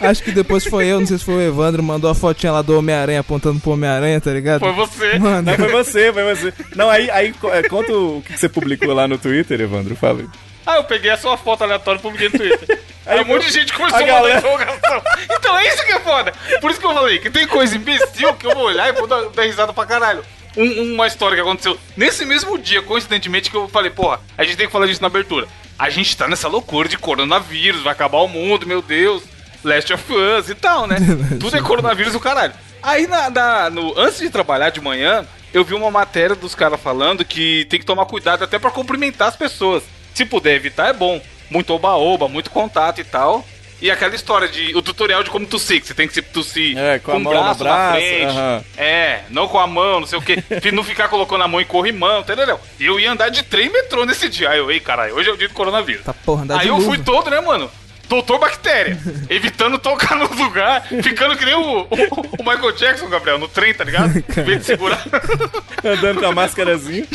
acho 0.00 0.22
que 0.22 0.30
depois 0.32 0.64
foi 0.64 0.86
eu, 0.86 1.00
não 1.00 1.06
sei 1.06 1.18
se 1.18 1.24
foi 1.24 1.34
o 1.34 1.40
Evandro, 1.42 1.82
mandou 1.82 2.10
a 2.10 2.14
fotinha 2.14 2.52
lá 2.52 2.62
do 2.62 2.78
Homem-Aranha 2.78 3.20
apontando 3.20 3.60
pro 3.60 3.72
Homem-Aranha, 3.72 4.20
tá 4.20 4.30
ligado? 4.30 4.60
Foi 4.60 4.72
você. 4.72 5.18
Mano, 5.18 5.42
Não, 5.42 5.54
foi 5.56 5.68
você, 5.68 6.12
foi 6.12 6.34
você. 6.34 6.52
Não, 6.74 6.88
aí, 6.90 7.10
aí 7.10 7.34
é, 7.52 7.62
conta 7.68 7.92
o 7.92 8.22
que 8.24 8.38
você 8.38 8.48
publicou 8.48 8.92
lá 8.94 9.06
no 9.06 9.18
Twitter, 9.18 9.60
Evandro. 9.60 9.94
Fala 9.96 10.20
aí. 10.20 10.26
Aí 10.66 10.76
eu 10.78 10.84
peguei 10.84 11.10
a 11.10 11.16
sua 11.16 11.36
foto 11.36 11.64
aleatória 11.64 11.98
e 11.98 12.02
publiquei 12.02 12.28
no 12.28 12.38
Twitter. 12.38 12.78
Aí, 13.06 13.18
Aí 13.18 13.24
um 13.24 13.28
monte 13.28 13.46
de 13.46 13.52
gente 13.52 13.72
começou 13.72 13.98
a 13.98 14.02
a, 14.02 14.06
mandar 14.06 14.14
galera- 14.20 14.38
interrogação. 14.38 15.02
Então 15.30 15.58
é 15.58 15.68
isso 15.68 15.84
que 15.84 15.92
é 15.92 16.00
foda. 16.00 16.32
Por 16.60 16.70
isso 16.70 16.78
que 16.80 16.86
eu 16.86 16.94
falei 16.94 17.18
que 17.18 17.30
tem 17.30 17.46
coisa 17.46 17.76
imbecil 17.76 18.34
que 18.34 18.46
eu 18.46 18.54
vou 18.54 18.64
olhar 18.64 18.88
e 18.88 18.92
vou 18.92 19.06
dar, 19.06 19.22
dar 19.30 19.42
risada 19.44 19.72
pra 19.72 19.86
caralho. 19.86 20.22
Um- 20.56 20.94
uma 20.94 21.06
história 21.06 21.36
que 21.36 21.40
aconteceu 21.42 21.78
nesse 21.96 22.24
mesmo 22.24 22.58
dia, 22.58 22.82
coincidentemente, 22.82 23.50
que 23.50 23.56
eu 23.56 23.68
falei, 23.68 23.90
porra, 23.90 24.20
a 24.36 24.44
gente 24.44 24.56
tem 24.56 24.66
que 24.66 24.72
falar 24.72 24.86
disso 24.86 25.00
na 25.00 25.06
abertura. 25.06 25.46
A 25.78 25.88
gente 25.90 26.16
tá 26.16 26.26
nessa 26.28 26.48
loucura 26.48 26.88
de 26.88 26.98
coronavírus, 26.98 27.82
vai 27.82 27.92
acabar 27.92 28.18
o 28.18 28.28
mundo, 28.28 28.66
meu 28.66 28.82
Deus. 28.82 29.22
Last 29.62 29.92
of 29.92 30.04
Us 30.12 30.48
e 30.48 30.54
tal, 30.54 30.86
né? 30.86 30.96
Tudo 31.38 31.56
é 31.56 31.60
coronavírus 31.60 32.14
o 32.14 32.20
caralho. 32.20 32.52
Aí, 32.82 33.06
na, 33.06 33.28
na- 33.30 33.70
no, 33.70 33.98
antes 33.98 34.18
de 34.18 34.30
trabalhar 34.30 34.70
de 34.70 34.80
manhã, 34.80 35.24
eu 35.52 35.62
vi 35.64 35.74
uma 35.74 35.90
matéria 35.90 36.34
dos 36.34 36.54
caras 36.54 36.80
falando 36.80 37.24
que 37.24 37.66
tem 37.66 37.78
que 37.78 37.84
tomar 37.86 38.06
cuidado 38.06 38.42
até 38.42 38.58
pra 38.58 38.70
cumprimentar 38.70 39.28
as 39.28 39.36
pessoas. 39.36 39.82
Se 40.14 40.24
puder 40.24 40.54
evitar, 40.54 40.88
é 40.88 40.92
bom. 40.92 41.20
Muito 41.50 41.72
oba-oba, 41.74 42.28
muito 42.28 42.50
contato 42.50 43.00
e 43.00 43.04
tal. 43.04 43.44
E 43.80 43.90
aquela 43.90 44.14
história 44.14 44.46
de. 44.48 44.74
O 44.76 44.82
tutorial 44.82 45.22
de 45.22 45.30
como 45.30 45.46
tossir, 45.46 45.80
que 45.80 45.86
você 45.86 45.94
tem 45.94 46.06
que 46.06 46.14
se 46.14 46.20
tossir 46.22 46.76
É, 46.76 46.98
com 46.98 47.12
a 47.12 47.14
o 47.16 47.20
mão 47.20 47.32
no 47.32 47.40
na 47.44 47.54
braço, 47.54 47.96
frente. 48.00 48.24
aham. 48.26 48.64
É, 48.76 49.20
não 49.30 49.48
com 49.48 49.58
a 49.58 49.66
mão, 49.66 50.00
não 50.00 50.06
sei 50.06 50.18
o 50.18 50.22
quê. 50.22 50.42
não 50.72 50.84
ficar 50.84 51.08
colocando 51.08 51.42
a 51.44 51.48
mão 51.48 51.60
em 51.60 51.64
corrimão, 51.64 52.20
entendeu? 52.20 52.60
E 52.78 52.84
eu 52.86 53.00
ia 53.00 53.10
andar 53.12 53.28
de 53.30 53.42
trem 53.42 53.66
e 53.68 53.70
metrô 53.72 54.04
nesse 54.04 54.28
dia. 54.28 54.50
Aí 54.50 54.58
eu, 54.58 54.70
ei, 54.70 54.80
caralho, 54.80 55.14
hoje 55.14 55.30
é 55.30 55.32
o 55.32 55.36
dia 55.36 55.48
do 55.48 55.54
coronavírus. 55.54 56.04
tá 56.04 56.12
porra, 56.12 56.42
andar 56.42 56.54
Aí 56.56 56.62
de 56.62 56.68
eu 56.68 56.74
luva. 56.76 56.86
fui 56.88 56.98
todo, 56.98 57.30
né, 57.30 57.40
mano? 57.40 57.70
Doutor 58.08 58.38
Bactéria. 58.40 58.98
evitando 59.30 59.78
tocar 59.78 60.16
no 60.16 60.28
lugar, 60.34 60.82
ficando 61.02 61.36
que 61.36 61.44
nem 61.44 61.54
o, 61.54 61.82
o, 61.82 61.86
o 62.40 62.44
Michael 62.44 62.72
Jackson, 62.72 63.08
Gabriel, 63.08 63.38
no 63.38 63.46
trem, 63.48 63.72
tá 63.72 63.84
ligado? 63.84 64.10
Em 64.36 64.42
vez 64.42 64.58
de 64.58 64.64
segurar. 64.64 65.02
Andando 65.84 66.20
com 66.20 66.26
a 66.26 66.32
máscarazinha. 66.32 67.06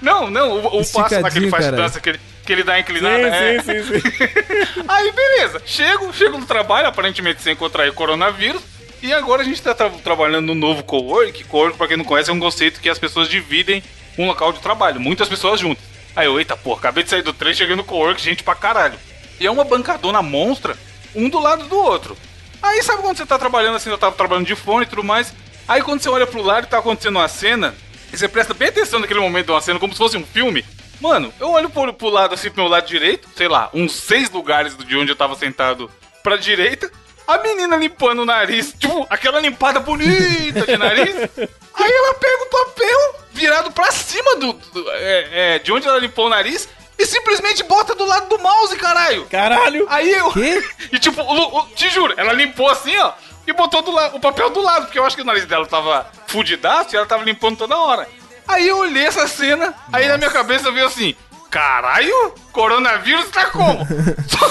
Não, 0.00 0.30
não, 0.30 0.52
o, 0.58 0.80
o 0.80 0.86
passo 0.92 1.20
lá 1.20 1.30
que 1.30 1.38
ele 1.38 1.48
faz 1.50 1.64
caralho. 1.64 1.82
dança, 1.82 2.00
que 2.00 2.10
ele, 2.10 2.20
que 2.50 2.54
ele 2.54 2.64
dá 2.64 2.72
a 2.74 2.80
inclinada. 2.80 3.28
é. 3.28 3.60
Sim, 3.62 3.82
sim, 3.82 4.00
sim, 4.00 4.00
sim. 4.00 4.82
Aí, 4.88 5.12
beleza. 5.12 5.62
Chego, 5.64 6.12
chego 6.12 6.36
no 6.38 6.46
trabalho, 6.46 6.88
aparentemente 6.88 7.40
sem 7.42 7.54
contrair 7.54 7.92
coronavírus. 7.92 8.60
E 9.02 9.12
agora 9.12 9.42
a 9.42 9.44
gente 9.44 9.62
tá 9.62 9.72
tra- 9.72 9.88
trabalhando 9.88 10.46
no 10.46 10.54
novo 10.54 10.82
cowork. 10.82 11.44
Cowork, 11.44 11.78
pra 11.78 11.86
quem 11.86 11.96
não 11.96 12.04
conhece, 12.04 12.28
é 12.28 12.32
um 12.32 12.40
conceito 12.40 12.80
que 12.80 12.88
as 12.90 12.98
pessoas 12.98 13.28
dividem 13.28 13.82
um 14.18 14.26
local 14.26 14.52
de 14.52 14.58
trabalho. 14.58 15.00
Muitas 15.00 15.28
pessoas 15.28 15.60
juntas. 15.60 15.82
Aí 16.16 16.26
eu, 16.26 16.38
eita 16.38 16.56
porra, 16.56 16.80
acabei 16.80 17.04
de 17.04 17.10
sair 17.10 17.22
do 17.22 17.32
trem, 17.32 17.54
cheguei 17.54 17.76
no 17.76 17.84
cowork, 17.84 18.20
gente 18.20 18.42
pra 18.42 18.54
caralho. 18.56 18.98
E 19.38 19.46
é 19.46 19.50
uma 19.50 19.64
bancadona 19.64 20.20
monstra, 20.20 20.76
um 21.14 21.28
do 21.28 21.38
lado 21.38 21.64
do 21.66 21.76
outro. 21.78 22.16
Aí 22.60 22.82
sabe 22.82 23.00
quando 23.00 23.16
você 23.16 23.24
tá 23.24 23.38
trabalhando 23.38 23.76
assim, 23.76 23.88
eu 23.90 23.96
tava 23.96 24.14
trabalhando 24.16 24.46
de 24.46 24.56
fone 24.56 24.84
e 24.84 24.88
tudo 24.88 25.04
mais. 25.04 25.32
Aí 25.68 25.80
quando 25.82 26.00
você 26.02 26.08
olha 26.10 26.26
pro 26.26 26.42
lado 26.42 26.64
e 26.64 26.68
tá 26.68 26.78
acontecendo 26.78 27.16
uma 27.16 27.28
cena, 27.28 27.74
e 28.12 28.18
você 28.18 28.26
presta 28.28 28.52
bem 28.52 28.68
atenção 28.68 28.98
naquele 28.98 29.20
momento 29.20 29.46
de 29.46 29.52
uma 29.52 29.60
cena, 29.62 29.78
como 29.78 29.92
se 29.92 29.98
fosse 29.98 30.16
um 30.18 30.26
filme. 30.26 30.62
Mano, 31.00 31.32
eu 31.40 31.50
olho 31.50 31.70
pro, 31.70 31.92
pro 31.94 32.08
lado 32.08 32.34
assim, 32.34 32.50
pro 32.50 32.62
meu 32.62 32.70
lado 32.70 32.86
direito, 32.86 33.28
sei 33.34 33.48
lá, 33.48 33.70
uns 33.72 33.92
seis 33.94 34.30
lugares 34.30 34.76
de 34.76 34.96
onde 34.96 35.10
eu 35.10 35.16
tava 35.16 35.34
sentado 35.34 35.90
pra 36.22 36.36
direita. 36.36 36.90
A 37.26 37.38
menina 37.38 37.76
limpando 37.76 38.22
o 38.22 38.26
nariz, 38.26 38.74
tipo, 38.78 39.06
aquela 39.08 39.38
limpada 39.40 39.78
bonita 39.80 40.66
de 40.66 40.76
nariz. 40.76 41.14
Aí 41.74 41.90
ela 41.90 42.14
pega 42.14 42.42
o 42.42 42.46
papel 42.46 43.14
virado 43.32 43.70
pra 43.70 43.90
cima 43.92 44.34
do, 44.36 44.52
do- 44.52 44.90
é, 44.90 45.54
é, 45.54 45.58
de 45.60 45.72
onde 45.72 45.86
ela 45.86 45.98
limpou 45.98 46.26
o 46.26 46.28
nariz 46.28 46.68
e 46.98 47.06
simplesmente 47.06 47.62
bota 47.62 47.94
do 47.94 48.04
lado 48.04 48.28
do 48.28 48.38
mouse, 48.42 48.76
caralho. 48.76 49.24
Caralho. 49.26 49.86
Aí 49.88 50.10
eu. 50.12 50.30
Quê? 50.32 50.62
E 50.92 50.98
tipo, 50.98 51.22
o- 51.22 51.58
o- 51.60 51.66
te 51.68 51.88
juro, 51.88 52.12
ela 52.16 52.32
limpou 52.32 52.68
assim, 52.68 52.96
ó, 52.98 53.12
e 53.46 53.52
botou 53.52 53.80
do 53.80 53.92
la- 53.92 54.08
o 54.12 54.18
papel 54.20 54.50
do 54.50 54.60
lado, 54.60 54.86
porque 54.86 54.98
eu 54.98 55.06
acho 55.06 55.14
que 55.16 55.22
o 55.22 55.24
nariz 55.24 55.46
dela 55.46 55.64
tava 55.66 56.10
fudidaço 56.26 56.94
e 56.94 56.96
ela 56.96 57.06
tava 57.06 57.22
limpando 57.22 57.56
toda 57.58 57.76
hora. 57.78 58.08
Aí 58.50 58.66
eu 58.68 58.78
olhei 58.78 59.06
essa 59.06 59.28
cena, 59.28 59.72
aí 59.92 60.08
na 60.08 60.18
minha 60.18 60.30
cabeça 60.30 60.72
veio 60.72 60.86
assim. 60.86 61.14
Caralho, 61.50 62.34
coronavírus 62.52 63.28
tá 63.30 63.46
como? 63.46 63.86
só, 64.28 64.48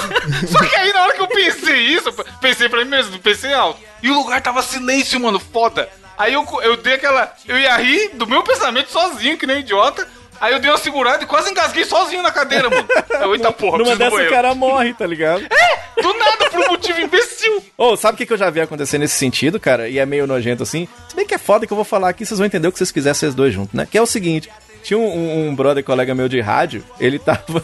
só 0.47 0.65
que 0.65 0.75
aí 0.75 0.91
na 0.91 1.03
hora 1.03 1.13
que 1.13 1.21
eu 1.21 1.27
pensei 1.27 1.79
isso, 1.79 2.11
pensei 2.41 2.67
pra 2.67 2.83
mim 2.83 2.89
mesmo, 2.89 3.19
pensei 3.19 3.53
alto. 3.53 3.79
E 4.01 4.09
o 4.09 4.15
lugar 4.15 4.41
tava 4.41 4.61
silêncio, 4.61 5.19
mano, 5.19 5.39
foda. 5.39 5.89
Aí 6.17 6.33
eu, 6.33 6.45
eu 6.61 6.75
dei 6.75 6.95
aquela. 6.95 7.33
Eu 7.47 7.57
ia 7.57 7.77
rir 7.77 8.09
do 8.15 8.27
meu 8.27 8.43
pensamento 8.43 8.91
sozinho, 8.91 9.37
que 9.37 9.47
nem 9.47 9.59
idiota. 9.59 10.05
Aí 10.39 10.53
eu 10.53 10.59
dei 10.59 10.69
uma 10.69 10.77
segurada 10.77 11.23
e 11.23 11.27
quase 11.27 11.49
engasguei 11.51 11.85
sozinho 11.85 12.21
na 12.21 12.31
cadeira, 12.31 12.69
mano. 12.69 12.87
Eu, 13.21 13.33
eita 13.35 13.51
porra, 13.51 13.77
Numa 13.77 13.95
dessa 13.95 14.15
o 14.15 14.29
cara 14.29 14.55
morre, 14.55 14.93
tá 14.93 15.05
ligado? 15.05 15.41
Do 16.01 16.13
nada, 16.13 16.49
por 16.49 16.59
um 16.61 16.67
motivo 16.69 17.01
imbecil. 17.01 17.63
Ô, 17.77 17.95
sabe 17.97 18.15
o 18.15 18.17
que, 18.17 18.25
que 18.25 18.33
eu 18.33 18.37
já 18.37 18.49
vi 18.49 18.61
acontecer 18.61 18.97
nesse 18.97 19.15
sentido, 19.15 19.59
cara? 19.59 19.89
E 19.89 19.99
é 19.99 20.05
meio 20.05 20.25
nojento 20.25 20.63
assim. 20.63 20.87
Se 21.09 21.15
bem 21.15 21.25
que 21.25 21.33
é 21.33 21.37
foda 21.37 21.67
que 21.67 21.73
eu 21.73 21.75
vou 21.75 21.83
falar 21.83 22.09
aqui, 22.09 22.25
vocês 22.25 22.37
vão 22.37 22.45
entender 22.45 22.67
o 22.67 22.71
que 22.71 22.77
vocês 22.77 22.91
quiserem, 22.91 23.13
vocês 23.13 23.35
dois 23.35 23.53
juntos, 23.53 23.73
né? 23.73 23.87
Que 23.89 23.97
é 23.97 24.01
o 24.01 24.05
seguinte. 24.05 24.49
Tinha 24.83 24.97
um, 24.99 25.49
um- 25.49 25.55
brother 25.55 25.83
colega 25.83 26.15
meu 26.15 26.27
de 26.29 26.39
rádio, 26.41 26.83
ele 26.99 27.17
tava. 27.19 27.63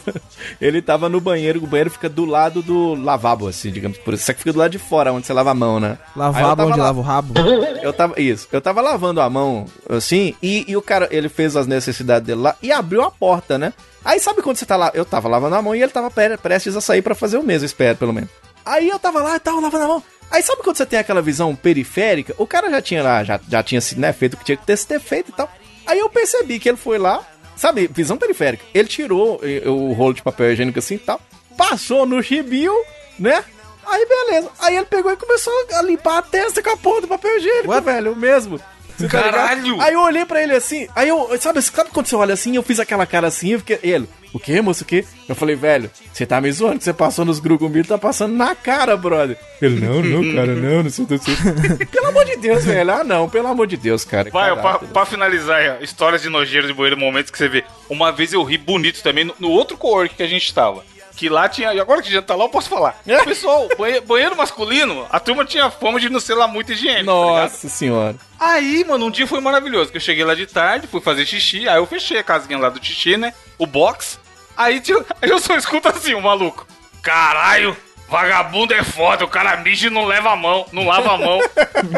ele 0.62 0.81
tava 0.81 1.07
no 1.10 1.19
banheiro, 1.22 1.63
o 1.63 1.67
banheiro 1.67 1.89
fica 1.89 2.10
do 2.10 2.25
lado 2.25 2.62
do 2.62 2.93
lavabo, 2.95 3.48
assim, 3.48 3.72
digamos 3.72 3.98
por 3.98 4.13
isso. 4.13 4.25
Só 4.25 4.34
que 4.34 4.39
fica 4.39 4.53
do 4.53 4.60
lado 4.60 4.72
de 4.72 4.79
fora, 4.79 5.12
onde 5.13 5.25
você 5.25 5.34
lava 5.34 5.51
a 5.51 5.55
mão, 5.55 5.79
né? 5.79 5.98
Lavabo 6.15 6.63
onde 6.63 6.79
lava 6.79 7.00
o 7.00 7.03
rabo. 7.03 7.34
Eu 7.81 7.93
tava. 7.93 8.19
Isso. 8.19 8.48
Eu 8.51 8.62
tava 8.62 8.81
lavando 8.81 9.22
a 9.22 9.29
mão, 9.29 9.65
assim, 9.89 10.36
e, 10.41 10.65
e 10.67 10.75
o 10.77 10.81
cara, 10.81 11.07
ele 11.12 11.29
fez 11.29 11.55
as 11.55 11.67
necessidades 11.67 12.25
dele 12.27 12.41
lá 12.41 12.55
e 12.62 12.72
abriu 12.72 13.01
a 13.03 13.12
porta, 13.12 13.57
né? 13.57 13.74
Aí 14.03 14.19
sabe 14.19 14.41
quando 14.41 14.57
você 14.57 14.65
tá 14.65 14.75
lá? 14.75 14.91
Eu 14.93 15.03
tava 15.05 15.27
lavando 15.27 15.55
a 15.55 15.62
mão 15.62 15.75
e 15.75 15.81
ele 15.81 15.91
tava 15.91 16.12
pre- 16.12 16.38
prestes 16.38 16.75
a 16.75 16.81
sair 16.81 17.01
pra 17.01 17.15
fazer 17.15 17.38
o 17.38 17.43
mesmo, 17.43 17.65
espero, 17.65 17.98
pelo 17.98 18.13
menos. 18.13 18.29
Aí 18.65 18.88
eu 18.89 19.00
tava 19.00 19.22
lá 19.22 19.36
e 19.36 19.39
tava 19.39 19.60
lavando 19.60 19.84
a 19.84 19.88
mão. 19.88 20.03
Aí 20.29 20.41
sabe 20.43 20.62
quando 20.63 20.75
você 20.77 20.86
tem 20.86 21.00
aquela 21.00 21.22
visão 21.22 21.55
periférica? 21.55 22.34
O 22.38 22.48
cara 22.48 22.69
já 22.69 22.81
tinha 22.81 23.01
lá, 23.03 23.24
já, 23.24 23.39
já 23.50 23.62
tinha 23.63 23.79
sido, 23.81 24.00
né, 24.01 24.12
feito 24.12 24.34
o 24.34 24.38
que 24.38 24.45
tinha 24.45 24.57
que 24.57 24.65
ter, 24.65 24.77
ter 24.77 25.00
feito 25.00 25.29
e 25.29 25.34
tal. 25.34 25.50
Aí 25.86 26.00
eu 26.00 26.10
percebi 26.10 26.60
que 26.60 26.70
ele 26.70 26.77
foi 26.77 26.98
lá, 26.98 27.25
sabe, 27.56 27.88
visão 27.88 28.18
periférica. 28.18 28.65
Ele 28.74 28.88
tirou 28.88 29.39
eh, 29.44 29.68
o 29.68 29.94
rolo 29.94 30.13
de 30.13 30.22
papel 30.22 30.51
higiênico 30.51 30.80
assim 30.80 30.96
e 30.96 31.00
tal, 31.00 31.22
passou 31.58 32.06
no 32.06 32.22
chibio, 32.22 32.74
né? 33.20 33.44
Aí 33.86 34.06
beleza. 34.06 34.50
Aí 34.60 34.75
ele 34.75 34.86
pegou 34.86 35.12
e 35.12 35.18
começou 35.18 35.54
a 35.74 35.82
limpar 35.82 36.18
a 36.18 36.22
testa 36.22 36.62
com 36.62 36.70
a 36.72 36.77
porra 36.77 37.01
do 37.01 37.08
papel 37.08 37.38
higiênico, 37.38 37.82
velho, 37.82 38.13
o 38.13 38.15
mesmo. 38.15 38.60
Você 38.98 39.08
tá? 39.08 39.22
Caralho! 39.22 39.80
Aí 39.82 39.94
eu 39.94 40.01
olhei 40.01 40.25
pra 40.25 40.42
ele 40.42 40.56
assim, 40.56 40.88
aí 40.96 41.10
eu, 41.10 41.30
sabe, 41.39 41.62
sabe 41.62 41.89
quando 41.92 42.08
você 42.08 42.15
olha 42.15 42.34
assim, 42.34 42.56
eu 42.56 42.63
fiz 42.63 42.80
aquela 42.80 43.06
cara 43.06 43.27
assim, 43.27 43.50
eu 43.50 43.60
fiquei, 43.60 43.80
ele, 43.84 44.10
o 44.36 44.39
que, 44.39 44.60
moço, 44.62 44.84
o 44.84 44.86
que? 44.86 45.06
Eu 45.30 45.34
falei, 45.36 45.56
velho, 45.56 45.89
você 46.12 46.25
tá 46.25 46.42
me 46.42 46.51
zoando, 46.51 46.77
que 46.80 46.84
você 46.84 46.94
passou 46.94 47.24
nos 47.24 47.39
grugumbis, 47.39 47.88
tá 47.88 47.98
passando 47.98 48.36
na 48.36 48.54
cara, 48.54 48.98
brother. 48.98 49.38
Ele, 49.62 49.80
não, 49.80 50.01
não, 50.01 50.36
cara, 50.36 50.54
não, 50.54 50.84
não 50.84 50.89
sei, 50.89 51.08
não 51.10 51.18
sei. 51.18 51.36
pelo 51.88 52.08
amor 52.08 52.25
de 52.25 52.36
Deus, 52.38 52.65
velho, 52.65 52.92
ah 52.94 53.04
não, 53.04 53.30
pelo 53.30 53.48
amor 53.48 53.65
de 53.65 53.77
Deus, 53.77 54.04
cara. 54.04 54.30
Vai, 54.30 54.54
pra, 54.60 54.80
pra 54.80 55.06
finalizar, 55.06 55.60
aí, 55.62 55.70
ó, 55.70 55.75
histórias 55.84 56.22
de 56.22 56.30
nojeiro 56.30 56.68
de 56.68 56.74
banheiro, 56.74 56.98
momentos 57.00 57.32
que 57.32 57.38
você 57.38 57.48
vê. 57.48 57.63
Uma 57.89 58.12
vez 58.12 58.34
eu 58.34 58.44
ri 58.44 58.58
bonito 58.58 59.01
também 59.01 59.24
no, 59.24 59.34
no 59.39 59.50
outro 59.50 59.77
cowork 59.77 60.15
que 60.15 60.24
a 60.24 60.27
gente 60.27 60.54
tava. 60.54 60.84
que 61.15 61.30
lá 61.30 61.48
tinha. 61.48 61.74
E 61.74 61.80
agora 61.80 62.01
que 62.01 62.12
já 62.12 62.22
tá 62.22 62.36
lá, 62.36 62.44
eu 62.44 62.50
posso 62.50 62.68
falar. 62.70 63.00
Pessoal, 63.24 63.70
banhe- 63.77 64.01
banheiro 64.01 64.36
masculino, 64.36 65.06
a 65.10 65.18
turma 65.18 65.46
tinha 65.46 65.72
fama 65.72 65.98
de 65.98 66.10
não 66.10 66.20
ser 66.20 66.34
lá 66.34 66.46
muito 66.46 66.74
higiênico. 66.74 67.06
tá? 67.06 67.44
Nossa 67.44 67.70
senhora. 67.70 68.15
Aí, 68.38 68.84
mano, 68.86 69.06
um 69.06 69.12
dia 69.12 69.25
foi 69.25 69.39
maravilhoso. 69.39 69.92
Que 69.92 69.98
eu 69.98 70.01
cheguei 70.01 70.25
lá 70.25 70.36
de 70.36 70.46
tarde, 70.46 70.88
fui 70.88 71.00
fazer 71.00 71.25
xixi, 71.25 71.70
aí 71.70 71.77
eu 71.77 71.86
fechei 71.86 72.18
a 72.18 72.24
casinha 72.24 72.60
lá 72.60 72.68
do 72.68 72.84
xixi, 72.86 73.15
né? 73.15 73.34
O 73.58 73.65
box. 73.65 74.20
Aí, 74.57 74.81
eu 75.21 75.39
só 75.39 75.55
escuto 75.55 75.89
assim, 75.89 76.13
o 76.13 76.21
maluco. 76.21 76.65
Caralho, 77.01 77.75
vagabundo 78.07 78.74
é 78.74 78.83
foda, 78.83 79.25
o 79.25 79.29
cara 79.29 79.57
mija 79.57 79.88
e 79.88 79.89
não 79.89 80.05
leva 80.05 80.31
a 80.31 80.35
mão, 80.35 80.65
não 80.71 80.88
lava 80.88 81.13
a 81.13 81.17
mão. 81.17 81.39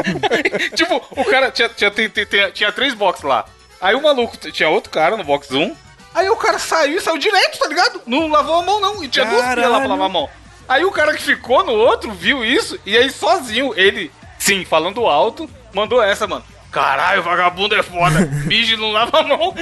tipo, 0.74 1.02
o 1.10 1.24
cara 1.24 1.50
tinha, 1.50 1.68
tinha, 1.68 1.90
tinha, 1.90 2.50
tinha, 2.50 2.72
três 2.72 2.94
boxes 2.94 3.24
lá. 3.24 3.44
Aí 3.80 3.94
o 3.94 4.02
maluco, 4.02 4.36
tinha 4.36 4.68
outro 4.68 4.90
cara 4.90 5.16
no 5.16 5.24
box 5.24 5.50
1. 5.54 5.76
Aí 6.14 6.28
o 6.28 6.36
cara 6.36 6.58
saiu 6.58 6.98
e 6.98 7.00
saiu 7.00 7.18
direto, 7.18 7.58
tá 7.58 7.68
ligado? 7.68 8.02
Não 8.06 8.28
lavou 8.28 8.56
a 8.56 8.62
mão, 8.62 8.80
não. 8.80 9.04
E 9.04 9.08
tinha 9.08 9.24
duas 9.24 9.40
Caralho. 9.40 9.56
pilhas 9.56 9.70
lá 9.70 9.78
pra 9.80 9.88
lavar 9.88 10.06
a 10.06 10.12
mão. 10.12 10.28
Aí 10.68 10.84
o 10.84 10.90
cara 10.90 11.14
que 11.14 11.22
ficou 11.22 11.64
no 11.64 11.72
outro 11.72 12.12
viu 12.12 12.44
isso 12.44 12.78
e 12.84 12.96
aí 12.96 13.10
sozinho, 13.10 13.72
ele, 13.76 14.10
sim, 14.38 14.64
falando 14.64 15.06
alto, 15.06 15.48
mandou 15.72 16.02
essa, 16.02 16.26
mano. 16.26 16.44
Caralho, 16.70 17.22
vagabundo 17.22 17.74
é 17.74 17.82
foda. 17.82 18.28
E 18.50 18.76
não 18.76 18.92
lava 18.92 19.20
a 19.20 19.22
mão. 19.22 19.54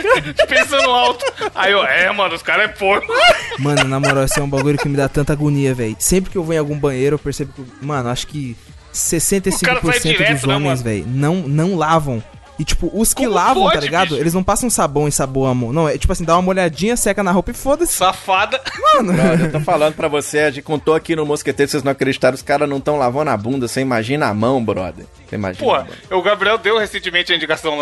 Pensando 0.48 0.90
alto. 0.90 1.24
Aí 1.54 1.72
eu, 1.72 1.84
é, 1.84 2.10
mano, 2.12 2.34
os 2.34 2.42
caras 2.42 2.64
é 2.64 2.68
porco. 2.68 3.12
Mano, 3.58 3.84
na 3.84 4.00
moral, 4.00 4.24
esse 4.24 4.38
é 4.38 4.42
um 4.42 4.48
bagulho 4.48 4.78
que 4.78 4.88
me 4.88 4.96
dá 4.96 5.08
tanta 5.08 5.32
agonia, 5.32 5.74
velho. 5.74 5.96
Sempre 5.98 6.30
que 6.30 6.38
eu 6.38 6.42
vou 6.44 6.54
em 6.54 6.58
algum 6.58 6.78
banheiro, 6.78 7.14
eu 7.14 7.18
percebo 7.18 7.52
que, 7.52 7.64
mano, 7.84 8.08
acho 8.08 8.26
que 8.26 8.56
O 8.56 9.58
cara 9.60 9.80
sai 9.80 9.98
65% 9.98 10.02
direto, 10.02 10.32
dos 10.32 10.44
né, 10.44 10.54
homens, 10.54 10.82
mano? 10.82 10.84
velho, 10.84 11.04
não, 11.08 11.34
não 11.36 11.76
lavam. 11.76 12.22
E, 12.58 12.64
tipo, 12.64 12.90
os 12.94 13.12
que 13.12 13.24
Como 13.24 13.34
lavam, 13.34 13.64
tá 13.66 13.72
pode, 13.72 13.84
ligado? 13.86 14.08
bicho? 14.10 14.20
Eles 14.20 14.32
não 14.32 14.42
passam 14.42 14.70
sabão 14.70 15.06
e 15.06 15.12
sabão 15.12 15.44
a 15.44 15.54
mão. 15.54 15.72
Não, 15.72 15.88
é 15.88 15.98
tipo 15.98 16.10
assim, 16.12 16.24
dá 16.24 16.34
uma 16.36 16.42
molhadinha, 16.42 16.96
seca 16.96 17.22
na 17.22 17.30
roupa 17.30 17.50
e 17.50 17.54
foda-se. 17.54 17.92
Safada. 17.92 18.60
Brother, 19.02 19.40
eu 19.46 19.52
tô 19.52 19.60
falando 19.60 19.94
pra 19.94 20.08
você, 20.08 20.38
a 20.40 20.50
gente 20.50 20.62
contou 20.62 20.94
aqui 20.94 21.14
no 21.14 21.26
Mosqueteiro, 21.26 21.70
vocês 21.70 21.82
não 21.82 21.92
acreditaram, 21.92 22.34
os 22.34 22.42
caras 22.42 22.68
não 22.68 22.80
tão 22.80 22.96
lavando 22.96 23.30
a 23.30 23.36
bunda, 23.36 23.68
você 23.68 23.80
imagina 23.80 24.26
a 24.28 24.34
mão, 24.34 24.64
brother. 24.64 25.04
Você 25.28 25.34
imagina. 25.36 25.66
Pô, 25.66 25.74
a 25.74 25.80
mão. 25.84 26.18
o 26.18 26.22
Gabriel 26.22 26.56
deu 26.56 26.78
recentemente 26.78 27.32
a 27.32 27.36
indicação 27.36 27.76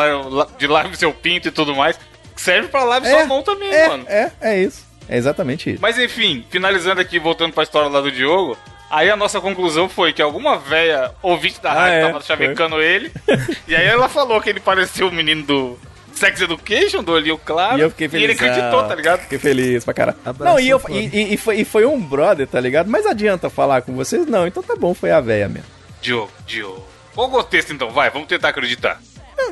de 0.58 0.66
lave 0.66 0.96
seu 0.96 1.12
pinto 1.12 1.48
e 1.48 1.50
tudo 1.52 1.74
mais. 1.76 1.98
Serve 2.34 2.66
pra 2.68 2.82
lave 2.82 3.08
sua 3.08 3.26
mão 3.26 3.42
também, 3.42 3.70
é, 3.72 3.88
mano. 3.88 4.04
É, 4.08 4.32
é 4.40 4.60
isso. 4.60 4.84
É 5.08 5.16
exatamente 5.16 5.70
isso. 5.70 5.82
Mas 5.82 5.98
enfim, 5.98 6.44
finalizando 6.50 7.00
aqui, 7.00 7.18
voltando 7.18 7.52
pra 7.52 7.62
história 7.62 7.88
lá 7.88 8.00
do 8.00 8.10
Diogo. 8.10 8.56
Aí 8.94 9.10
a 9.10 9.16
nossa 9.16 9.40
conclusão 9.40 9.88
foi 9.88 10.12
que 10.12 10.22
alguma 10.22 10.56
véia 10.58 11.10
ouvinte 11.22 11.60
da 11.60 11.70
Ah, 11.70 11.74
rádio 11.74 11.94
é, 11.98 12.06
tava 12.06 12.20
chavecando 12.22 12.80
ele. 12.80 13.10
e 13.66 13.74
aí 13.74 13.86
ela 13.86 14.08
falou 14.08 14.40
que 14.40 14.48
ele 14.50 14.60
parecia 14.60 15.04
o 15.06 15.10
menino 15.12 15.42
do 15.42 15.78
Sex 16.12 16.40
Education, 16.40 17.02
do 17.02 17.10
Olhinho 17.12 17.36
Claro. 17.38 17.76
E 17.78 17.80
eu 17.80 17.90
fiquei 17.90 18.08
feliz. 18.08 18.24
ele 18.24 18.32
acreditou, 18.34 18.84
tá 18.84 18.94
ligado? 18.94 19.20
Fiquei 19.22 19.38
feliz 19.38 19.84
pra 19.84 19.92
caralho. 19.94 20.18
Abraço, 20.24 20.52
Não, 20.54 20.60
e, 20.60 20.68
eu, 20.68 20.80
e, 20.88 21.08
e- 21.12 21.34
e 21.34 21.36
foi, 21.36 21.56
e 21.56 21.64
foi 21.64 21.84
um 21.84 22.00
brother, 22.00 22.46
tá 22.46 22.60
ligado? 22.60 22.88
Mas 22.88 23.04
adianta 23.04 23.50
falar 23.50 23.82
com 23.82 23.94
vocês? 23.94 24.26
Não, 24.26 24.46
então 24.46 24.62
tá 24.62 24.76
bom, 24.76 24.94
foi 24.94 25.10
a 25.10 25.20
véia 25.20 25.48
mesmo. 25.48 25.68
Diogo, 26.00 26.30
Diogo. 26.46 26.84
Qual 27.14 27.26
o 27.28 27.30
contexto 27.30 27.72
então? 27.72 27.90
Vai, 27.90 28.10
vamos 28.10 28.28
tentar 28.28 28.50
acreditar. 28.50 29.00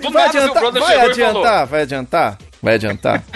Do 0.00 0.10
vai 0.10 0.26
nada, 0.26 0.32
seu 0.32 0.40
adiantar, 0.42 0.62
brother 0.62 0.82
vai 0.82 0.92
chegou 0.92 1.08
e 1.08 1.10
adiantar, 1.10 1.66
vai 1.66 1.82
adiantar, 1.82 2.38
vai 2.62 2.74
adiantar. 2.74 3.22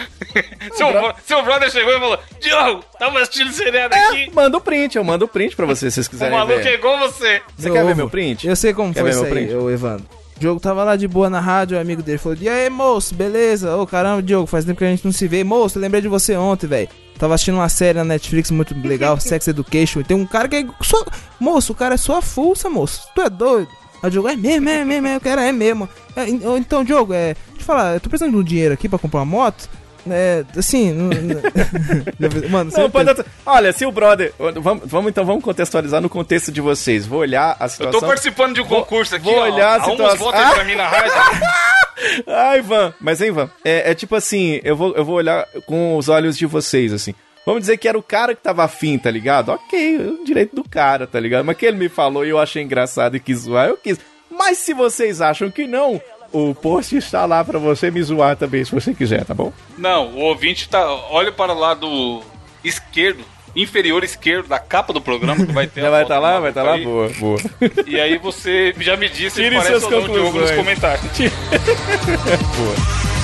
Seu, 0.75 0.93
bro- 0.93 1.15
seu 1.25 1.43
brother 1.43 1.71
chegou 1.71 1.93
e 1.97 1.99
falou: 1.99 2.19
Diogo, 2.41 2.85
tava 2.99 3.21
assistindo 3.21 3.51
seriado 3.53 3.95
é, 3.95 4.07
aqui. 4.09 4.31
manda 4.35 4.57
o 4.59 4.61
print, 4.61 4.97
eu 4.97 5.05
mando 5.05 5.25
o 5.25 5.29
print 5.29 5.57
pra 5.57 5.65
vocês, 5.65 5.93
se 5.95 5.97
vocês 6.03 6.07
O 6.07 6.11
quiserem 6.11 6.37
maluco 6.37 6.59
é 6.59 6.63
ver. 6.63 6.75
igual 6.75 6.99
você. 6.99 7.41
Você 7.57 7.71
quer 7.71 7.85
ver 7.85 7.97
meu 7.97 8.11
print? 8.11 8.47
Eu 8.47 8.55
sei 8.57 8.75
como 8.75 8.93
Quer 8.93 9.01
foi 9.01 9.11
ver 9.11 9.17
isso 9.17 9.25
meu 9.25 9.33
aí, 9.33 9.47
print? 9.47 9.55
ô 9.55 9.71
Evandro. 9.71 10.07
O 10.37 10.41
Diogo 10.41 10.61
tava 10.61 10.85
lá 10.85 10.97
de 10.97 11.09
boa 11.09 11.31
na 11.31 11.41
rádio, 11.41 11.79
o 11.79 11.81
amigo 11.81 12.03
dele 12.03 12.19
falou: 12.19 12.37
E 12.41 12.49
aí, 12.49 12.69
moço, 12.69 13.15
beleza? 13.15 13.75
Ô 13.77 13.87
caramba, 13.87 14.23
Diogo, 14.23 14.47
faz 14.47 14.65
tempo 14.67 14.79
que 14.79 14.85
a 14.85 14.89
gente 14.91 15.05
não 15.05 15.13
se 15.13 15.27
vê. 15.27 15.43
Moço, 15.43 15.79
eu 15.79 15.83
lembrei 15.83 16.03
de 16.03 16.09
você 16.09 16.37
ontem, 16.37 16.67
velho. 16.67 16.89
Tava 17.19 17.35
assistindo 17.35 17.55
uma 17.55 17.69
série 17.71 17.97
na 17.97 18.05
Netflix 18.05 18.51
muito 18.51 18.75
legal, 18.87 19.19
Sex 19.21 19.49
Education. 19.49 20.01
E 20.01 20.05
tem 20.05 20.17
um 20.17 20.27
cara 20.27 20.47
que 20.49 20.57
é. 20.57 20.67
Sua... 20.83 21.07
Moço, 21.41 21.73
o 21.73 21.75
cara 21.75 21.95
é 21.95 21.99
sua 21.99 22.21
fuça, 22.21 22.69
moço. 22.69 23.09
Tu 23.15 23.23
é 23.23 23.31
doido? 23.31 23.69
Aí 24.07 24.09
o 24.09 24.11
Diogo, 24.11 24.29
é 24.29 24.37
mesmo, 24.37 24.69
é 24.69 24.85
mesmo, 24.85 25.07
é, 25.09 25.17
o 25.17 25.21
cara 25.21 25.43
é 25.43 25.51
mesmo. 25.53 25.89
É, 26.15 26.29
então, 26.29 26.85
Diogo, 26.85 27.13
é. 27.13 27.35
Deixa 27.35 27.61
eu 27.63 27.65
falar, 27.67 27.95
eu 27.95 28.01
tô 28.01 28.09
precisando 28.09 28.33
de 28.33 28.39
um 28.39 28.43
dinheiro 28.45 28.73
aqui 28.75 28.89
pra 28.89 28.99
comprar 28.99 29.19
uma 29.21 29.27
moto. 29.27 29.69
É, 30.09 30.45
assim. 30.57 30.93
não- 30.93 31.09
não- 31.09 31.41
Mano, 32.49 32.71
Não, 32.77 32.89
pode... 32.89 33.25
Olha, 33.45 33.73
se 33.73 33.85
o 33.85 33.91
brother. 33.91 34.33
Vamos, 34.63 34.85
vamos 34.87 35.09
então 35.11 35.25
vamos 35.25 35.43
contextualizar 35.43 36.01
no 36.01 36.09
contexto 36.09 36.53
de 36.53 36.61
vocês. 36.61 37.05
Vou 37.05 37.19
olhar 37.19 37.57
a 37.59 37.65
Eu 37.65 37.69
situação. 37.69 38.01
tô 38.01 38.07
participando 38.07 38.55
de 38.55 38.61
um 38.61 38.65
Vou- 38.65 38.83
concurso 38.83 39.17
aqui, 39.17 39.25
vou 39.25 39.35
ó. 39.39 39.43
olhar 39.43 39.69
a 39.71 39.75
Arruma 39.83 39.95
uns 39.95 39.97
situação- 40.13 40.27
votos 40.27 40.41
aí 40.41 40.55
pra 40.55 40.65
mim 40.65 40.75
na 40.77 40.87
rádio. 40.89 41.13
Ai, 42.29 42.59
Ivan. 42.59 42.95
Mas, 43.01 43.21
hein, 43.21 43.29
Ivan? 43.29 43.51
É, 43.65 43.91
é 43.91 43.95
tipo 43.95 44.15
assim, 44.15 44.61
eu 44.63 44.77
vou, 44.77 44.95
eu 44.95 45.05
vou 45.05 45.17
olhar 45.17 45.45
com 45.67 45.97
os 45.97 46.09
olhos 46.09 46.37
de 46.39 46.47
vocês, 46.47 46.93
assim. 46.93 47.13
Vamos 47.47 47.61
dizer 47.61 47.77
que 47.77 47.87
era 47.87 47.97
o 47.97 48.03
cara 48.03 48.35
que 48.35 48.43
tava 48.43 48.65
afim, 48.65 48.99
tá 48.99 49.09
ligado? 49.09 49.53
Ok, 49.53 49.99
o 49.99 50.25
direito 50.25 50.57
do 50.57 50.69
cara, 50.69 51.07
tá 51.07 51.21
ligado? 51.21 51.45
Mas 51.45 51.57
que 51.57 51.65
ele 51.65 51.77
me 51.77 51.89
falou 51.89 52.27
e 52.27 52.31
eu 52.31 52.41
achei 52.41 52.61
engraçado 52.61 53.17
e 53.17 53.21
quis 53.21 53.39
zoar, 53.43 53.69
eu 53.69 53.77
quis. 53.77 54.01
Mas 54.29 54.59
se 54.59 54.75
vocês 54.75 55.21
acham 55.21 55.49
que 55.49 55.65
não, 55.65 56.01
o 56.33 56.53
post 56.57 56.97
está 56.97 57.25
lá 57.25 57.45
pra 57.45 57.61
você 57.61 57.89
me 57.89 58.03
zoar 58.03 58.37
também, 58.37 58.65
se 58.65 58.73
você 58.73 58.93
quiser, 58.93 59.25
tá 59.25 59.33
bom? 59.33 59.53
Não, 59.79 60.09
o 60.09 60.19
ouvinte 60.23 60.69
tá. 60.69 60.85
Olha 61.09 61.31
para 61.31 61.53
o 61.53 61.59
lado 61.59 62.21
esquerdo, 62.65 63.25
inferior 63.55 64.03
esquerdo 64.03 64.49
da 64.49 64.59
capa 64.59 64.93
do 64.93 65.01
programa, 65.01 65.47
que 65.47 65.53
vai 65.53 65.69
ter 65.69 65.83
Já 65.83 65.91
vai 65.91 66.03
estar 66.03 66.17
do 66.17 66.23
lá? 66.23 66.41
Vai 66.41 66.49
estar 66.51 66.63
lá? 66.65 66.73
aí. 66.73 66.85
Boa, 66.85 67.09
boa. 67.11 67.39
E 67.87 68.01
aí 68.01 68.19
você 68.19 68.75
já 68.81 68.97
me 68.97 69.09
disse 69.09 69.37
se 69.37 69.43
Tire 69.43 69.55
parece 69.55 69.81
suas 69.81 69.85
ou 69.85 69.91
não 69.91 70.01
o 70.01 70.13
Diogo 70.13 70.41
nos 70.41 70.51
comentários. 70.51 71.07
boa. 72.59 73.16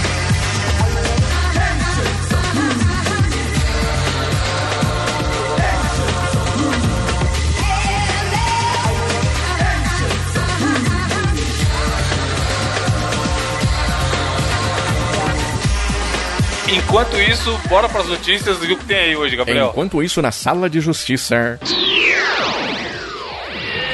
Enquanto 16.73 17.17
isso, 17.21 17.59
bora 17.69 17.89
pras 17.89 18.07
notícias 18.07 18.59
do 18.59 18.67
que 18.67 18.77
tem 18.85 18.97
aí 18.99 19.17
hoje, 19.17 19.37
Gabriel. 19.37 19.69
Enquanto 19.71 20.03
isso, 20.03 20.23
na 20.23 20.33
sala 20.33 20.71
de 20.71 20.81
justiça. 20.81 21.59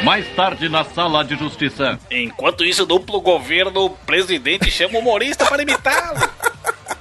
Mais 0.05 0.27
tarde 0.37 0.69
na 0.69 0.85
sala 0.85 1.25
de 1.25 1.37
justiça. 1.37 1.99
Enquanto 2.11 2.65
isso, 2.65 2.87
duplo 2.87 3.21
governo, 3.21 3.87
o 3.87 3.91
presidente 3.91 4.71
chama 4.71 4.97
o 4.97 5.01
humorista 5.01 5.45
para 5.47 5.63
imitá-lo. 5.63 6.21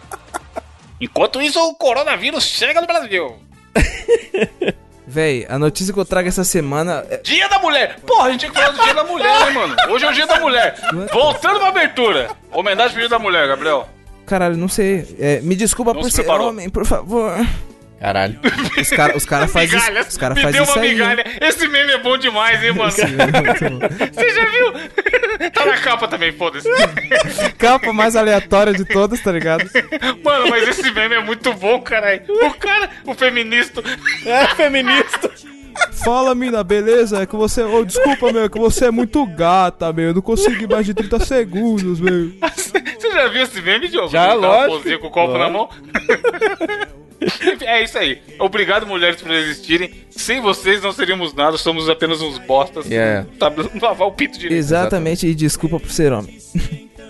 Enquanto 0.99 1.39
isso, 1.41 1.59
o 1.59 1.75
coronavírus 1.75 2.43
chega 2.43 2.81
no 2.81 2.87
Brasil. 2.87 3.37
Véi, 5.09 5.45
a 5.47 5.57
notícia 5.59 5.93
que 5.93 5.99
eu 5.99 6.03
trago 6.05 6.27
essa 6.27 6.43
semana. 6.43 7.05
é- 7.09 7.17
Dia 7.17 7.47
da 7.47 7.59
Mulher! 7.59 7.97
Porra, 8.05 8.27
a 8.27 8.31
gente 8.31 8.41
tinha 8.41 8.51
que 8.51 8.57
falar 8.59 8.71
do 8.71 8.83
Dia 8.83 8.93
da 8.95 9.03
Mulher, 9.03 9.39
né, 9.45 9.49
mano? 9.51 9.75
Hoje 9.89 10.03
é 10.05 10.09
o 10.09 10.13
Dia 10.13 10.27
da 10.27 10.39
Mulher. 10.39 10.75
Voltando 11.13 11.59
pra 11.59 11.69
abertura. 11.69 12.29
Homenagem 12.51 12.91
pro 12.91 12.99
Dia 13.01 13.09
da 13.09 13.19
Mulher, 13.19 13.47
Gabriel. 13.47 13.87
Caralho, 14.27 14.55
não 14.57 14.67
sei. 14.67 15.15
É, 15.19 15.41
me 15.41 15.55
desculpa 15.55 15.93
Não 15.93 16.01
por 16.01 16.09
se 16.09 16.17
ser 16.17 16.23
preparou. 16.23 16.49
homem, 16.49 16.69
por 16.69 16.85
favor. 16.85 17.33
Caralho. 17.99 18.39
Os 18.79 18.89
caras 18.91 19.15
os 19.15 19.25
cara 19.25 19.47
fazem 19.49 19.79
isso. 19.79 20.09
Os 20.09 20.17
cara 20.17 20.35
me 20.35 20.41
faz 20.43 20.53
deu 20.53 20.63
isso 20.65 20.73
uma 20.73 20.81
aí. 20.83 20.89
migalha. 20.91 21.25
Esse 21.41 21.67
meme 21.67 21.93
é 21.93 21.97
bom 21.97 22.15
demais, 22.15 22.63
hein, 22.63 22.73
mano? 22.73 22.91
É 22.95 23.41
muito 23.41 23.79
bom. 23.79 24.11
Você 24.13 24.29
já 24.35 24.45
viu? 24.45 24.73
tá 25.51 25.65
na 25.65 25.77
capa 25.77 26.07
também, 26.07 26.31
foda-se. 26.31 26.69
Capa 27.57 27.91
mais 27.93 28.15
aleatória 28.15 28.71
de 28.73 28.85
todas, 28.85 29.19
tá 29.19 29.31
ligado? 29.31 29.67
Mano, 30.23 30.47
mas 30.49 30.67
esse 30.67 30.91
meme 30.91 31.15
é 31.15 31.23
muito 31.23 31.51
bom, 31.53 31.81
caralho. 31.81 32.21
O 32.27 32.53
cara, 32.53 32.89
o 33.03 33.15
feminista. 33.15 33.81
É 34.25 34.45
feminista. 34.55 35.31
Fala, 35.91 36.33
mina, 36.35 36.63
beleza? 36.63 37.21
É 37.21 37.25
que 37.25 37.35
você. 37.35 37.61
Ô, 37.63 37.83
desculpa, 37.83 38.31
meu, 38.31 38.43
é 38.43 38.49
que 38.49 38.59
você 38.59 38.85
é 38.85 38.91
muito 38.91 39.25
gata, 39.25 39.91
meu. 39.91 40.07
Eu 40.09 40.13
não 40.15 40.21
consigo 40.21 40.63
ir 40.63 40.69
mais 40.69 40.85
de 40.85 40.93
30 40.93 41.19
segundos, 41.19 41.99
meu. 41.99 42.31
Você 42.55 43.11
já 43.11 43.27
viu 43.27 43.43
esse 43.43 43.61
meme, 43.61 43.87
Diogo? 43.87 44.09
Já, 44.09 44.33
lógico. 44.33 44.99
com 44.99 45.07
o 45.07 45.11
copo 45.11 45.37
na 45.37 45.49
mão. 45.49 45.69
é 47.61 47.83
isso 47.83 47.97
aí. 47.97 48.21
Obrigado, 48.39 48.85
mulheres, 48.85 49.21
por 49.21 49.31
existirem. 49.31 49.91
Sem 50.09 50.41
vocês 50.41 50.81
não 50.81 50.91
seríamos 50.91 51.33
nada, 51.33 51.57
somos 51.57 51.89
apenas 51.89 52.21
uns 52.21 52.37
bostas. 52.37 52.85
Yeah. 52.85 53.27
Tá 53.39 53.51
lavar 53.81 54.07
o 54.07 54.11
pinto 54.11 54.37
direito. 54.37 54.57
Exatamente, 54.57 55.27
e 55.27 55.35
desculpa 55.35 55.79
por 55.79 55.91
ser 55.91 56.11
homem. 56.13 56.37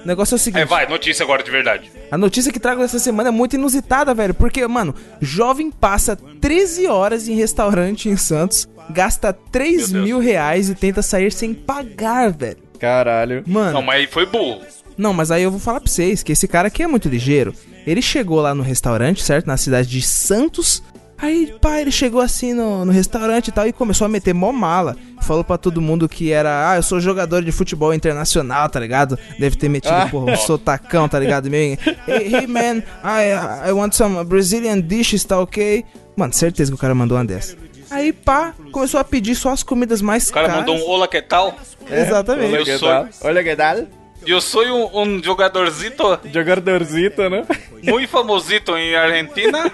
O 0.07 0.09
negócio 0.09 0.35
é 0.35 0.37
o 0.37 0.39
seguinte. 0.39 0.61
É, 0.61 0.65
vai, 0.65 0.87
notícia 0.87 1.21
agora 1.21 1.43
de 1.43 1.51
verdade. 1.51 1.91
A 2.09 2.17
notícia 2.17 2.49
que 2.49 2.61
trago 2.61 2.81
essa 2.81 2.97
semana 2.97 3.27
é 3.27 3.31
muito 3.31 3.57
inusitada, 3.57 4.13
velho. 4.13 4.33
Porque, 4.33 4.65
mano, 4.65 4.95
jovem 5.19 5.69
passa 5.69 6.15
13 6.15 6.87
horas 6.87 7.27
em 7.27 7.35
restaurante 7.35 8.07
em 8.07 8.15
Santos, 8.15 8.69
gasta 8.89 9.33
3 9.33 9.75
Meu 9.75 9.87
Deus. 9.89 10.05
mil 10.05 10.19
reais 10.19 10.69
e 10.69 10.75
tenta 10.75 11.01
sair 11.01 11.29
sem 11.29 11.53
pagar, 11.53 12.31
velho. 12.31 12.55
Caralho. 12.79 13.43
Mano, 13.45 13.73
Não, 13.73 13.81
mas 13.81 13.99
aí 13.99 14.07
foi 14.07 14.25
burro. 14.25 14.61
Não, 14.97 15.11
mas 15.11 15.29
aí 15.29 15.43
eu 15.43 15.51
vou 15.51 15.59
falar 15.59 15.81
pra 15.81 15.91
vocês 15.91 16.23
que 16.23 16.31
esse 16.31 16.47
cara 16.47 16.69
aqui 16.69 16.81
é 16.81 16.87
muito 16.87 17.09
ligeiro. 17.09 17.53
Ele 17.85 18.01
chegou 18.01 18.39
lá 18.39 18.55
no 18.55 18.63
restaurante, 18.63 19.21
certo? 19.21 19.45
Na 19.47 19.57
cidade 19.57 19.89
de 19.89 20.01
Santos. 20.01 20.81
Aí, 21.19 21.53
pá, 21.59 21.79
ele 21.81 21.91
chegou 21.91 22.21
assim 22.21 22.53
no, 22.53 22.85
no 22.85 22.91
restaurante 22.91 23.47
e 23.47 23.51
tal 23.51 23.67
e 23.67 23.73
começou 23.73 24.05
a 24.05 24.07
meter 24.09 24.33
mó 24.33 24.51
mala. 24.51 24.95
Falou 25.23 25.43
pra 25.43 25.57
todo 25.57 25.81
mundo 25.81 26.07
que 26.07 26.31
era, 26.31 26.69
ah, 26.71 26.75
eu 26.75 26.83
sou 26.83 26.99
jogador 26.99 27.43
de 27.43 27.51
futebol 27.51 27.93
internacional, 27.93 28.69
tá 28.69 28.79
ligado? 28.79 29.17
Deve 29.39 29.55
ter 29.55 29.67
metido, 29.67 29.93
Ah. 29.95 30.07
porra, 30.09 30.33
um 30.33 30.37
sotacão, 30.37 31.09
tá 31.09 31.17
ligado? 31.19 31.49
Meio, 31.49 31.77
hey, 32.07 32.35
hey, 32.35 32.47
man, 32.47 32.83
I, 33.03 33.67
I 33.69 33.71
want 33.71 33.93
some 33.93 34.23
Brazilian 34.25 34.79
dishes, 34.79 35.23
tá 35.23 35.39
ok? 35.39 35.83
Mano, 36.15 36.33
certeza 36.33 36.71
que 36.71 36.75
o 36.75 36.79
cara 36.79 36.93
mandou 36.93 37.17
uma 37.17 37.25
dessa. 37.25 37.55
Aí, 37.89 38.11
pá, 38.13 38.53
começou 38.71 38.99
a 38.99 39.03
pedir 39.03 39.33
só 39.33 39.49
as 39.51 39.63
comidas 39.63 40.01
mais 40.01 40.29
O 40.29 40.33
cara 40.33 40.47
caras. 40.49 40.65
mandou 40.65 40.77
um 40.77 40.89
olá 40.89 41.07
que 41.07 41.21
tal? 41.21 41.55
Exatamente. 41.89 42.51
Meu 42.51 42.61
Olha 42.61 42.65
que 42.65 42.79
tal. 42.79 43.05
Que 43.43 43.55
tal. 43.55 43.87
Eu 44.25 44.41
sou 44.41 44.63
um, 44.65 45.01
um 45.03 45.23
jogadorzito 45.23 46.19
Jogadorzito, 46.33 47.29
né? 47.29 47.45
muito 47.83 48.09
famosito 48.09 48.75
em 48.75 48.93
Argentina 48.95 49.71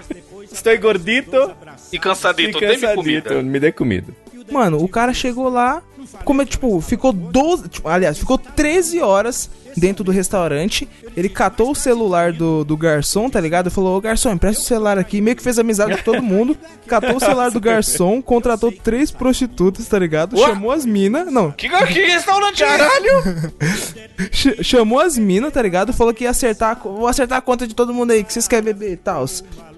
Estou 0.54 0.78
gordito 0.78 1.54
e 1.92 1.96
e 1.96 1.98
cansadito. 1.98 2.58
Dê-me 2.58 2.80
cansadito. 2.80 3.28
comida. 3.28 3.42
Me 3.42 3.60
dê 3.60 3.72
comida. 3.72 4.12
Mano, 4.50 4.82
o 4.82 4.88
cara 4.88 5.12
chegou 5.12 5.48
lá, 5.48 5.82
como, 6.24 6.44
tipo, 6.44 6.80
ficou 6.80 7.12
12. 7.12 7.68
tipo, 7.68 7.88
aliás, 7.88 8.18
ficou 8.18 8.38
13 8.38 9.00
horas 9.00 9.50
dentro 9.76 10.04
do 10.04 10.12
restaurante. 10.12 10.88
Ele 11.16 11.28
catou 11.28 11.70
o 11.70 11.74
celular 11.74 12.32
do, 12.32 12.64
do 12.64 12.76
garçom, 12.76 13.28
tá 13.28 13.40
ligado? 13.40 13.68
E 13.68 13.70
falou: 13.70 13.96
Ô 13.96 14.00
garçom, 14.00 14.32
empresta 14.32 14.62
o 14.62 14.64
celular 14.64 14.98
aqui. 14.98 15.20
Meio 15.20 15.36
que 15.36 15.42
fez 15.42 15.58
amizade 15.58 15.96
com 15.96 16.02
todo 16.02 16.22
mundo. 16.22 16.56
Catou 16.86 17.16
o 17.16 17.20
celular 17.20 17.50
do 17.50 17.60
garçom, 17.60 18.20
contratou 18.22 18.70
três 18.72 19.10
prostitutas, 19.10 19.86
tá 19.86 19.98
ligado? 19.98 20.36
Ué? 20.36 20.46
Chamou 20.46 20.70
as 20.72 20.84
minas. 20.84 21.32
Não, 21.32 21.50
Que, 21.52 21.68
que 21.68 22.04
restaurante 22.06 22.58
Caralho! 22.64 23.22
Ch- 24.32 24.62
chamou 24.62 25.00
as 25.00 25.16
minas, 25.18 25.52
tá 25.52 25.60
ligado? 25.62 25.92
Falou 25.92 26.14
que 26.14 26.24
ia 26.24 26.30
acertar, 26.30 26.78
vou 26.82 27.06
acertar 27.06 27.38
a 27.38 27.42
conta 27.42 27.66
de 27.66 27.74
todo 27.74 27.92
mundo 27.94 28.12
aí, 28.12 28.22
que 28.24 28.32
vocês 28.32 28.46
querem 28.48 28.64
beber 28.64 28.92
e 28.92 28.96
tal. 28.96 29.24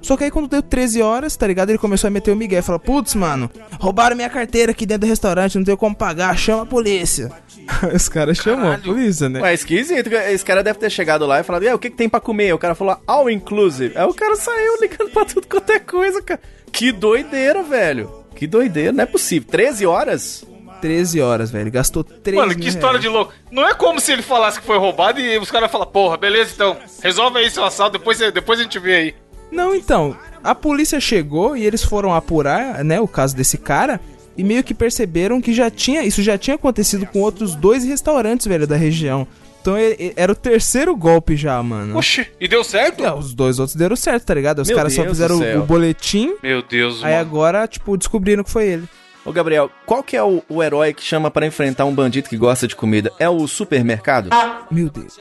Só 0.02 0.16
que 0.16 0.24
aí 0.24 0.30
quando 0.30 0.48
deu 0.48 0.62
13 0.62 1.02
horas, 1.02 1.36
tá 1.36 1.46
ligado? 1.46 1.70
Ele 1.70 1.78
começou 1.78 2.06
a 2.06 2.10
meter 2.10 2.30
o 2.30 2.36
Miguel. 2.36 2.62
Falou, 2.62 2.78
putz, 2.78 3.14
mano, 3.14 3.50
roubaram 3.80 4.14
minha 4.14 4.28
carteira 4.30 4.70
aqui 4.72 4.86
dentro 4.86 5.06
do 5.06 5.10
restaurante, 5.10 5.56
não 5.58 5.64
tenho 5.64 5.76
como 5.76 5.96
pagar, 5.96 6.15
chama 6.36 6.62
a 6.62 6.66
polícia. 6.66 7.30
Os 7.94 8.08
caras 8.08 8.38
chamam 8.38 8.72
a 8.72 8.78
polícia, 8.78 9.28
né? 9.28 9.40
Ué, 9.40 9.54
esquisito. 9.54 10.08
Esse 10.12 10.44
cara 10.44 10.62
deve 10.62 10.78
ter 10.78 10.90
chegado 10.90 11.26
lá 11.26 11.40
e 11.40 11.42
falado, 11.42 11.64
e 11.64 11.68
aí, 11.68 11.74
o 11.74 11.78
que, 11.78 11.90
que 11.90 11.96
tem 11.96 12.08
pra 12.08 12.20
comer? 12.20 12.52
O 12.54 12.58
cara 12.58 12.74
falou, 12.74 12.96
all 13.06 13.28
inclusive. 13.28 13.96
Aí 13.96 14.04
o 14.04 14.14
cara 14.14 14.36
saiu 14.36 14.80
ligando 14.80 15.10
pra 15.10 15.24
tudo 15.24 15.46
quanto 15.46 15.70
é 15.70 15.78
coisa, 15.78 16.22
cara. 16.22 16.40
Que 16.70 16.92
doideira, 16.92 17.62
velho. 17.62 18.24
Que 18.34 18.46
doideira, 18.46 18.92
não 18.92 19.02
é 19.02 19.06
possível. 19.06 19.48
13 19.50 19.86
horas? 19.86 20.44
13 20.80 21.20
horas, 21.20 21.50
velho. 21.50 21.70
Gastou 21.70 22.04
13 22.04 22.36
Mano, 22.36 22.54
que 22.54 22.68
história 22.68 22.98
reais. 22.98 23.02
de 23.02 23.08
louco. 23.08 23.32
Não 23.50 23.66
é 23.66 23.74
como 23.74 23.98
se 23.98 24.12
ele 24.12 24.22
falasse 24.22 24.60
que 24.60 24.66
foi 24.66 24.78
roubado 24.78 25.18
e 25.20 25.38
os 25.38 25.50
caras 25.50 25.70
falam, 25.70 25.86
porra, 25.86 26.16
beleza 26.16 26.52
então, 26.54 26.76
resolve 27.02 27.38
aí 27.38 27.50
seu 27.50 27.64
assalto, 27.64 27.98
depois, 27.98 28.18
depois 28.18 28.60
a 28.60 28.62
gente 28.62 28.78
vê 28.78 28.94
aí. 28.94 29.14
Não, 29.50 29.74
então, 29.74 30.16
a 30.42 30.54
polícia 30.54 31.00
chegou 31.00 31.56
e 31.56 31.64
eles 31.64 31.82
foram 31.82 32.12
apurar, 32.14 32.84
né, 32.84 33.00
o 33.00 33.08
caso 33.08 33.34
desse 33.34 33.56
cara 33.56 34.00
e 34.36 34.44
meio 34.44 34.62
que 34.64 34.74
perceberam 34.74 35.40
que 35.40 35.52
já 35.52 35.70
tinha, 35.70 36.02
isso 36.02 36.22
já 36.22 36.36
tinha 36.38 36.56
acontecido 36.56 37.06
com 37.06 37.20
outros 37.20 37.54
dois 37.54 37.84
restaurantes, 37.84 38.46
velho, 38.46 38.66
da 38.66 38.76
região. 38.76 39.26
Então 39.60 39.76
e- 39.76 39.96
e- 39.98 40.12
era 40.16 40.30
o 40.30 40.34
terceiro 40.34 40.94
golpe 40.94 41.34
já, 41.36 41.60
mano. 41.62 41.96
Oxi, 41.98 42.26
e 42.40 42.46
deu 42.46 42.62
certo? 42.62 43.04
É, 43.04 43.12
os 43.12 43.34
dois 43.34 43.58
outros 43.58 43.74
deram 43.76 43.96
certo, 43.96 44.24
tá 44.24 44.34
ligado? 44.34 44.60
Os 44.60 44.68
Meu 44.68 44.76
caras 44.76 44.92
só 44.94 45.02
Deus 45.02 45.12
fizeram 45.16 45.38
do 45.40 45.62
o, 45.62 45.66
boletim, 45.66 46.34
Meu 46.42 46.62
Deus, 46.62 47.02
aí 47.02 47.10
mano. 47.14 47.20
agora, 47.20 47.66
tipo, 47.66 47.96
descobriram 47.96 48.44
que 48.44 48.50
foi 48.50 48.66
ele. 48.68 48.88
Ô, 49.24 49.32
Gabriel, 49.32 49.68
qual 49.84 50.04
que 50.04 50.16
é 50.16 50.22
o, 50.22 50.40
o 50.48 50.62
herói 50.62 50.94
que 50.94 51.02
chama 51.02 51.32
pra 51.32 51.44
enfrentar 51.44 51.84
um 51.84 51.92
bandido 51.92 52.28
que 52.28 52.36
gosta 52.36 52.68
de 52.68 52.76
comida? 52.76 53.10
É 53.18 53.28
o 53.28 53.48
supermercado? 53.48 54.30
Meu 54.70 54.88
Deus. 54.88 55.18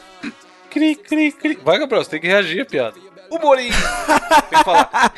Cri, 0.69 0.95
cri, 0.95 1.32
cri. 1.32 1.58
Vai, 1.65 1.80
Gabriel, 1.80 2.04
você 2.04 2.12
tem 2.12 2.19
que 2.21 2.28
reagir, 2.28 2.67
piada. 2.67 2.97
Humorinho. 3.32 3.73
tem 3.73 4.60
que 4.60 4.63
falar. 4.63 5.12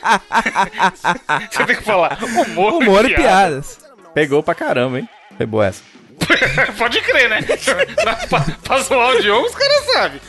você 1.52 1.66
tem 1.66 1.76
que 1.76 1.84
falar. 1.84 2.18
Humor, 2.24 2.74
Humor 2.82 3.10
e 3.10 3.14
piadas. 3.16 3.80
Pegou 4.18 4.42
pra 4.42 4.56
caramba, 4.56 4.98
hein? 5.00 5.08
Foi 5.38 5.46
boa 5.46 5.68
essa. 5.68 5.84
Pode 6.76 7.00
crer, 7.02 7.30
né? 7.30 7.40
Na- 8.04 8.16
pra, 8.16 8.40
pra 8.64 8.80
zoar 8.80 9.16
o 9.16 9.22
Diogo, 9.22 9.46
os 9.46 9.54
caras 9.54 9.86
sabem. 9.94 10.22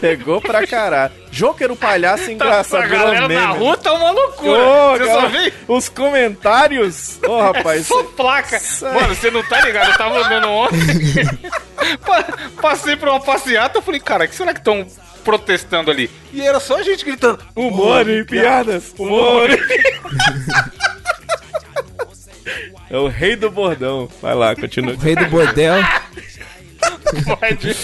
Pegou 0.00 0.40
pra 0.40 0.66
caralho. 0.66 1.12
Joker, 1.30 1.70
o 1.70 1.76
palhaço 1.76 2.24
Tá, 2.24 2.32
engraçado. 2.32 2.82
a 2.82 2.86
galera 2.88 3.28
virou 3.28 3.40
na 3.40 3.46
meme. 3.52 3.58
rua 3.60 3.76
tá 3.76 3.92
uma 3.92 4.10
loucura. 4.10 4.58
Ô, 4.60 4.96
você 4.98 5.04
só 5.04 5.14
cara, 5.16 5.28
vê 5.28 5.52
Os 5.68 5.88
comentários. 5.88 7.18
Ô, 7.24 7.40
rapaz. 7.40 7.86
só 7.86 8.02
placa. 8.02 8.60
Mano, 8.82 9.14
você 9.14 9.30
não 9.30 9.44
tá 9.44 9.60
ligado? 9.60 9.92
Eu 9.92 9.96
tava 9.96 10.18
andando 10.18 10.48
ontem. 10.50 10.78
Pa- 12.04 12.24
Passei 12.60 12.96
por 12.96 13.08
uma 13.08 13.20
passeata, 13.20 13.78
eu 13.78 13.82
falei, 13.82 14.00
cara, 14.00 14.24
o 14.24 14.28
que 14.28 14.34
será 14.34 14.52
que 14.52 14.58
estão 14.58 14.84
protestando 15.24 15.88
ali? 15.92 16.10
E 16.32 16.42
era 16.42 16.58
só 16.58 16.82
gente 16.82 17.04
gritando. 17.04 17.38
Humor 17.54 18.08
e 18.08 18.24
piadas. 18.24 18.92
Humor 18.98 19.48
e 19.50 19.58
É 22.90 22.96
o 22.96 23.06
rei 23.08 23.36
do 23.36 23.50
bordão. 23.50 24.08
Vai 24.22 24.34
lá, 24.34 24.54
continua. 24.56 24.94
O 24.94 24.96
rei 24.96 25.14
do 25.14 25.26
bordel. 25.26 25.74
Vai, 27.40 27.54
Di- 27.54 27.74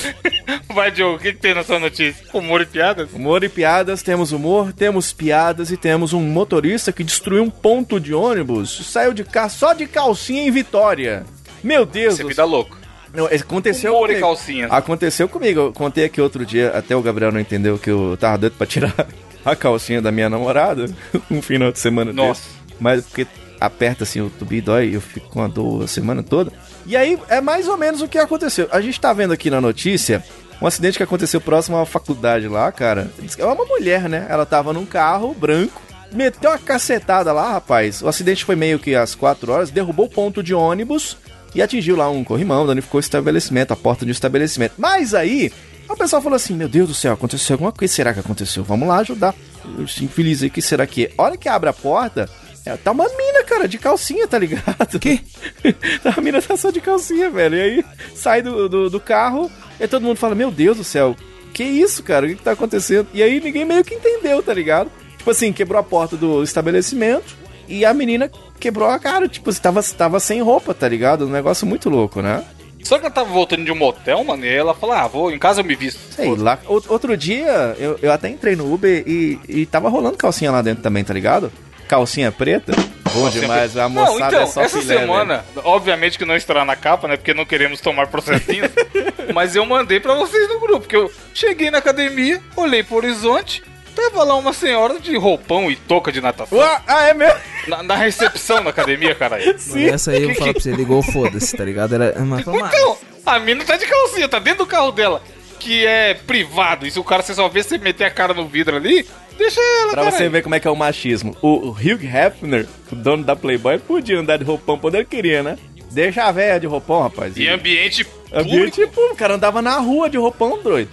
Vai, 0.72 0.90
Diogo, 0.90 1.16
o 1.16 1.18
que, 1.18 1.32
que 1.32 1.38
tem 1.38 1.54
na 1.54 1.64
sua 1.64 1.78
notícia? 1.78 2.24
Humor 2.32 2.60
e 2.62 2.66
piadas? 2.66 3.12
Humor 3.12 3.42
e 3.42 3.48
piadas, 3.48 4.02
temos 4.02 4.32
humor, 4.32 4.72
temos 4.72 5.12
piadas 5.12 5.70
e 5.70 5.76
temos 5.76 6.12
um 6.12 6.20
motorista 6.20 6.92
que 6.92 7.02
destruiu 7.02 7.42
um 7.42 7.50
ponto 7.50 7.98
de 7.98 8.14
ônibus. 8.14 8.86
Saiu 8.86 9.12
de 9.12 9.24
carro 9.24 9.50
só 9.50 9.72
de 9.72 9.86
calcinha 9.86 10.42
em 10.42 10.50
Vitória. 10.50 11.24
Meu 11.62 11.84
Deus 11.86 12.16
Você 12.16 12.24
me 12.24 12.34
dá 12.34 12.44
louco. 12.44 12.78
Não, 13.14 13.26
aconteceu 13.26 13.92
Humor 13.94 14.10
e 14.10 14.14
comigo. 14.14 14.26
calcinha. 14.26 14.66
Aconteceu 14.68 15.28
comigo. 15.28 15.60
Eu 15.60 15.72
contei 15.72 16.04
aqui 16.04 16.20
outro 16.20 16.44
dia, 16.44 16.70
até 16.70 16.94
o 16.96 17.02
Gabriel 17.02 17.32
não 17.32 17.40
entendeu 17.40 17.78
que 17.78 17.90
eu 17.90 18.16
tava 18.18 18.38
doido 18.38 18.54
pra 18.56 18.66
tirar 18.66 18.92
a 19.44 19.56
calcinha 19.56 20.02
da 20.02 20.12
minha 20.12 20.28
namorada 20.28 20.86
um 21.30 21.40
final 21.40 21.72
de 21.72 21.78
semana 21.78 22.12
Nossa. 22.12 22.42
desse. 22.42 22.64
Mas 22.80 23.04
porque 23.06 23.26
aperta 23.64 24.04
assim 24.04 24.20
o 24.20 24.30
tubi 24.30 24.60
dói 24.60 24.88
e 24.88 24.94
eu 24.94 25.00
fico 25.00 25.28
com 25.28 25.42
a 25.42 25.48
dor 25.48 25.84
a 25.84 25.86
semana 25.86 26.22
toda. 26.22 26.52
E 26.86 26.96
aí 26.96 27.18
é 27.28 27.40
mais 27.40 27.68
ou 27.68 27.76
menos 27.76 28.02
o 28.02 28.08
que 28.08 28.18
aconteceu. 28.18 28.68
A 28.70 28.80
gente 28.80 29.00
tá 29.00 29.12
vendo 29.12 29.32
aqui 29.32 29.50
na 29.50 29.60
notícia 29.60 30.22
um 30.60 30.66
acidente 30.66 30.96
que 30.96 31.02
aconteceu 31.02 31.40
próximo 31.40 31.76
à 31.76 31.84
faculdade 31.84 32.48
lá, 32.48 32.70
cara. 32.70 33.10
É 33.38 33.44
uma 33.44 33.64
mulher, 33.64 34.08
né? 34.08 34.26
Ela 34.28 34.46
tava 34.46 34.72
num 34.72 34.86
carro 34.86 35.34
branco. 35.34 35.82
Meteu 36.12 36.50
uma 36.50 36.58
cacetada 36.58 37.32
lá, 37.32 37.52
rapaz. 37.52 38.00
O 38.00 38.08
acidente 38.08 38.44
foi 38.44 38.54
meio 38.54 38.78
que 38.78 38.94
às 38.94 39.14
4 39.14 39.50
horas, 39.50 39.70
derrubou 39.70 40.06
o 40.06 40.08
ponto 40.08 40.42
de 40.42 40.54
ônibus 40.54 41.16
e 41.54 41.60
atingiu 41.60 41.96
lá 41.96 42.08
um 42.08 42.22
corrimão, 42.22 42.66
danificou 42.66 42.98
o 42.98 43.00
estabelecimento, 43.00 43.72
a 43.72 43.76
porta 43.76 44.04
de 44.04 44.10
um 44.10 44.12
estabelecimento. 44.12 44.74
Mas 44.78 45.12
aí, 45.12 45.52
o 45.88 45.96
pessoal 45.96 46.22
falou 46.22 46.36
assim: 46.36 46.54
Meu 46.54 46.68
Deus 46.68 46.88
do 46.88 46.94
céu, 46.94 47.12
aconteceu 47.12 47.54
alguma 47.54 47.72
coisa? 47.72 47.92
Será 47.92 48.14
que 48.14 48.20
aconteceu? 48.20 48.62
Vamos 48.64 48.88
lá 48.88 48.98
ajudar. 48.98 49.34
Esse 49.82 50.04
infeliz 50.04 50.42
aí, 50.42 50.50
que 50.50 50.62
será 50.62 50.86
que 50.86 51.06
é? 51.06 51.12
Hora 51.16 51.36
que 51.36 51.48
abre 51.48 51.68
a 51.68 51.72
porta, 51.72 52.28
é, 52.66 52.76
tá 52.76 52.92
uma 52.92 53.04
mina, 53.08 53.44
cara, 53.44 53.68
de 53.68 53.78
calcinha, 53.78 54.26
tá 54.26 54.38
ligado? 54.38 54.98
Que? 54.98 55.20
a 56.16 56.20
mina 56.20 56.40
tá 56.40 56.56
só 56.56 56.70
de 56.70 56.80
calcinha, 56.80 57.30
velho. 57.30 57.56
E 57.56 57.60
aí 57.60 57.84
sai 58.14 58.40
do, 58.42 58.68
do, 58.68 58.90
do 58.90 59.00
carro 59.00 59.50
e 59.78 59.86
todo 59.86 60.02
mundo 60.02 60.16
fala: 60.16 60.34
Meu 60.34 60.50
Deus 60.50 60.76
do 60.78 60.84
céu, 60.84 61.14
que 61.52 61.62
isso, 61.62 62.02
cara? 62.02 62.26
O 62.26 62.28
que, 62.28 62.36
que 62.36 62.42
tá 62.42 62.52
acontecendo? 62.52 63.08
E 63.12 63.22
aí 63.22 63.40
ninguém 63.40 63.64
meio 63.64 63.84
que 63.84 63.94
entendeu, 63.94 64.42
tá 64.42 64.54
ligado? 64.54 64.90
Tipo 65.18 65.30
assim, 65.30 65.52
quebrou 65.52 65.78
a 65.80 65.82
porta 65.82 66.16
do 66.16 66.42
estabelecimento 66.42 67.36
e 67.68 67.84
a 67.84 67.92
menina 67.94 68.30
quebrou 68.60 68.88
a 68.88 68.98
cara. 68.98 69.28
Tipo, 69.28 69.52
tava, 69.60 69.82
tava 69.82 70.20
sem 70.20 70.40
roupa, 70.42 70.72
tá 70.74 70.88
ligado? 70.88 71.26
Um 71.26 71.30
negócio 71.30 71.66
muito 71.66 71.88
louco, 71.90 72.20
né? 72.22 72.44
Só 72.82 72.98
que 72.98 73.06
ela 73.06 73.14
tava 73.14 73.30
voltando 73.30 73.64
de 73.64 73.72
um 73.72 73.74
motel, 73.76 74.22
mano, 74.24 74.44
e 74.44 74.48
ela 74.54 74.74
falou, 74.74 74.94
ah, 74.94 75.06
vou, 75.06 75.32
em 75.32 75.38
casa 75.38 75.62
eu 75.62 75.64
me 75.64 75.74
visto. 75.74 75.98
Sei 76.14 76.28
lá. 76.36 76.58
O- 76.66 76.82
Outro 76.92 77.16
dia, 77.16 77.74
eu, 77.78 77.98
eu 78.02 78.12
até 78.12 78.28
entrei 78.28 78.54
no 78.54 78.70
Uber 78.70 79.02
e, 79.06 79.38
e 79.48 79.64
tava 79.64 79.88
rolando 79.88 80.18
calcinha 80.18 80.50
lá 80.50 80.60
dentro 80.60 80.82
também, 80.82 81.02
tá 81.02 81.14
ligado? 81.14 81.50
Calcinha 81.88 82.32
preta. 82.32 82.72
Bom 83.12 83.30
demais, 83.30 83.76
a 83.76 83.82
Não, 83.88 83.90
moçada 83.90 84.26
então, 84.26 84.42
é 84.42 84.46
só 84.46 84.62
essa 84.62 84.80
filé, 84.80 84.98
semana, 84.98 85.44
obviamente 85.62 86.18
que 86.18 86.24
não 86.24 86.34
estará 86.34 86.64
na 86.64 86.74
capa, 86.74 87.06
né? 87.06 87.16
Porque 87.16 87.32
não 87.32 87.44
queremos 87.44 87.80
tomar 87.80 88.08
processinho. 88.08 88.64
mas 89.32 89.54
eu 89.54 89.64
mandei 89.64 90.00
pra 90.00 90.14
vocês 90.14 90.48
no 90.48 90.58
grupo, 90.58 90.88
que 90.88 90.96
eu 90.96 91.10
cheguei 91.32 91.70
na 91.70 91.78
academia, 91.78 92.42
olhei 92.56 92.82
pro 92.82 92.96
horizonte, 92.96 93.62
tava 93.94 94.24
lá 94.24 94.34
uma 94.34 94.52
senhora 94.52 94.98
de 94.98 95.16
roupão 95.16 95.70
e 95.70 95.76
touca 95.76 96.10
de 96.10 96.20
natação. 96.20 96.58
ah, 96.60 97.04
é 97.04 97.14
mesmo? 97.14 97.38
Na, 97.68 97.82
na 97.84 97.94
recepção 97.94 98.64
da 98.64 98.70
academia, 98.70 99.14
caralho. 99.14 99.54
Sim. 99.60 99.88
Essa 99.88 100.10
aí 100.10 100.22
eu 100.22 100.28
vou 100.30 100.36
falar 100.36 100.52
pra 100.52 100.60
você, 100.62 100.72
ligou 100.72 101.00
foda-se, 101.00 101.56
tá 101.56 101.64
ligado? 101.64 101.94
Era 101.94 102.14
uma 102.20 102.40
Então, 102.40 102.98
a 103.24 103.38
mina 103.38 103.64
tá 103.64 103.76
de 103.76 103.86
calcinha, 103.86 104.28
tá 104.28 104.40
dentro 104.40 104.64
do 104.64 104.66
carro 104.68 104.90
dela, 104.90 105.22
que 105.60 105.86
é 105.86 106.14
privado. 106.14 106.84
E 106.84 106.90
se 106.90 106.98
o 106.98 107.04
cara 107.04 107.22
você 107.22 107.32
só 107.32 107.48
vê 107.48 107.62
você 107.62 107.78
meter 107.78 108.04
a 108.04 108.10
cara 108.10 108.34
no 108.34 108.46
vidro 108.48 108.76
ali, 108.76 109.06
deixa 109.38 109.60
ela, 109.60 109.92
Pra 109.92 110.10
você 110.10 110.28
ver 110.28 110.42
como 110.42 110.54
é 110.54 110.60
que 110.60 110.66
é 110.68 110.70
o 110.70 110.76
machismo. 110.76 111.36
O, 111.42 111.70
Hugh 111.70 112.02
Hefner, 112.04 112.66
o 112.90 112.94
dono 112.96 113.24
da 113.24 113.34
Playboy, 113.36 113.78
podia 113.78 114.18
andar 114.18 114.36
de 114.38 114.44
roupão 114.44 114.78
quando 114.78 114.94
ele 114.96 115.04
queria, 115.04 115.42
né? 115.42 115.58
Deixa 115.90 116.24
a 116.24 116.32
velha 116.32 116.58
de 116.58 116.66
roupão, 116.66 117.02
rapaz. 117.02 117.36
E 117.36 117.46
ambiente 117.48 118.06
Ambiente 118.32 118.72
público. 118.80 118.94
público. 118.94 119.14
O 119.14 119.16
cara 119.16 119.34
andava 119.34 119.62
na 119.62 119.78
rua 119.78 120.10
de 120.10 120.16
roupão, 120.18 120.60
doido. 120.62 120.90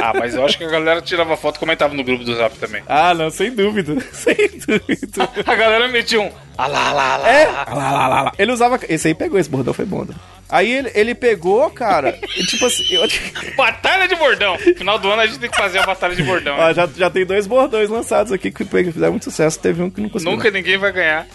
Ah, 0.00 0.12
mas 0.14 0.34
eu 0.34 0.44
acho 0.44 0.56
que 0.56 0.64
a 0.64 0.68
galera 0.68 1.02
tirava 1.02 1.36
foto 1.36 1.56
e 1.56 1.58
comentava 1.58 1.94
no 1.94 2.04
grupo 2.04 2.22
do 2.24 2.34
Zap 2.34 2.56
também. 2.58 2.82
Ah, 2.86 3.12
não, 3.14 3.28
sem 3.30 3.50
dúvida. 3.54 3.96
Sem 4.12 4.34
dúvida. 4.36 5.28
A 5.46 5.54
galera 5.54 5.88
metia 5.88 6.20
um. 6.20 6.30
Ah 6.56 6.66
lá, 6.66 6.92
lá, 6.92 7.16
lá. 7.16 7.28
É. 7.28 7.46
Lá, 7.46 7.64
lá, 7.74 8.08
lá, 8.08 8.22
lá. 8.22 8.32
Ele 8.38 8.52
usava. 8.52 8.78
Esse 8.88 9.08
aí 9.08 9.14
pegou, 9.14 9.38
esse 9.38 9.50
bordão 9.50 9.74
foi 9.74 9.84
bom. 9.84 10.04
né? 10.04 10.14
Aí 10.48 10.70
ele, 10.70 10.90
ele 10.94 11.14
pegou, 11.14 11.68
cara. 11.70 12.18
e 12.36 12.44
tipo 12.46 12.66
assim. 12.66 12.84
Eu... 12.90 13.02
Batalha 13.56 14.06
de 14.06 14.14
bordão. 14.14 14.56
Final 14.58 14.98
do 14.98 15.10
ano 15.10 15.22
a 15.22 15.26
gente 15.26 15.38
tem 15.38 15.50
que 15.50 15.56
fazer 15.56 15.78
a 15.78 15.86
batalha 15.86 16.14
de 16.14 16.22
bordão. 16.22 16.56
Ó, 16.58 16.72
já, 16.72 16.86
já 16.96 17.10
tem 17.10 17.24
dois 17.24 17.46
bordões 17.46 17.88
lançados 17.90 18.30
aqui 18.32 18.50
que 18.50 18.64
fizeram 18.64 19.12
muito 19.12 19.24
sucesso. 19.24 19.58
Teve 19.58 19.82
um 19.82 19.90
que 19.90 20.00
não 20.00 20.08
conseguiu. 20.08 20.36
Nunca 20.36 20.50
ninguém 20.50 20.76
vai 20.78 20.92
ganhar. 20.92 21.26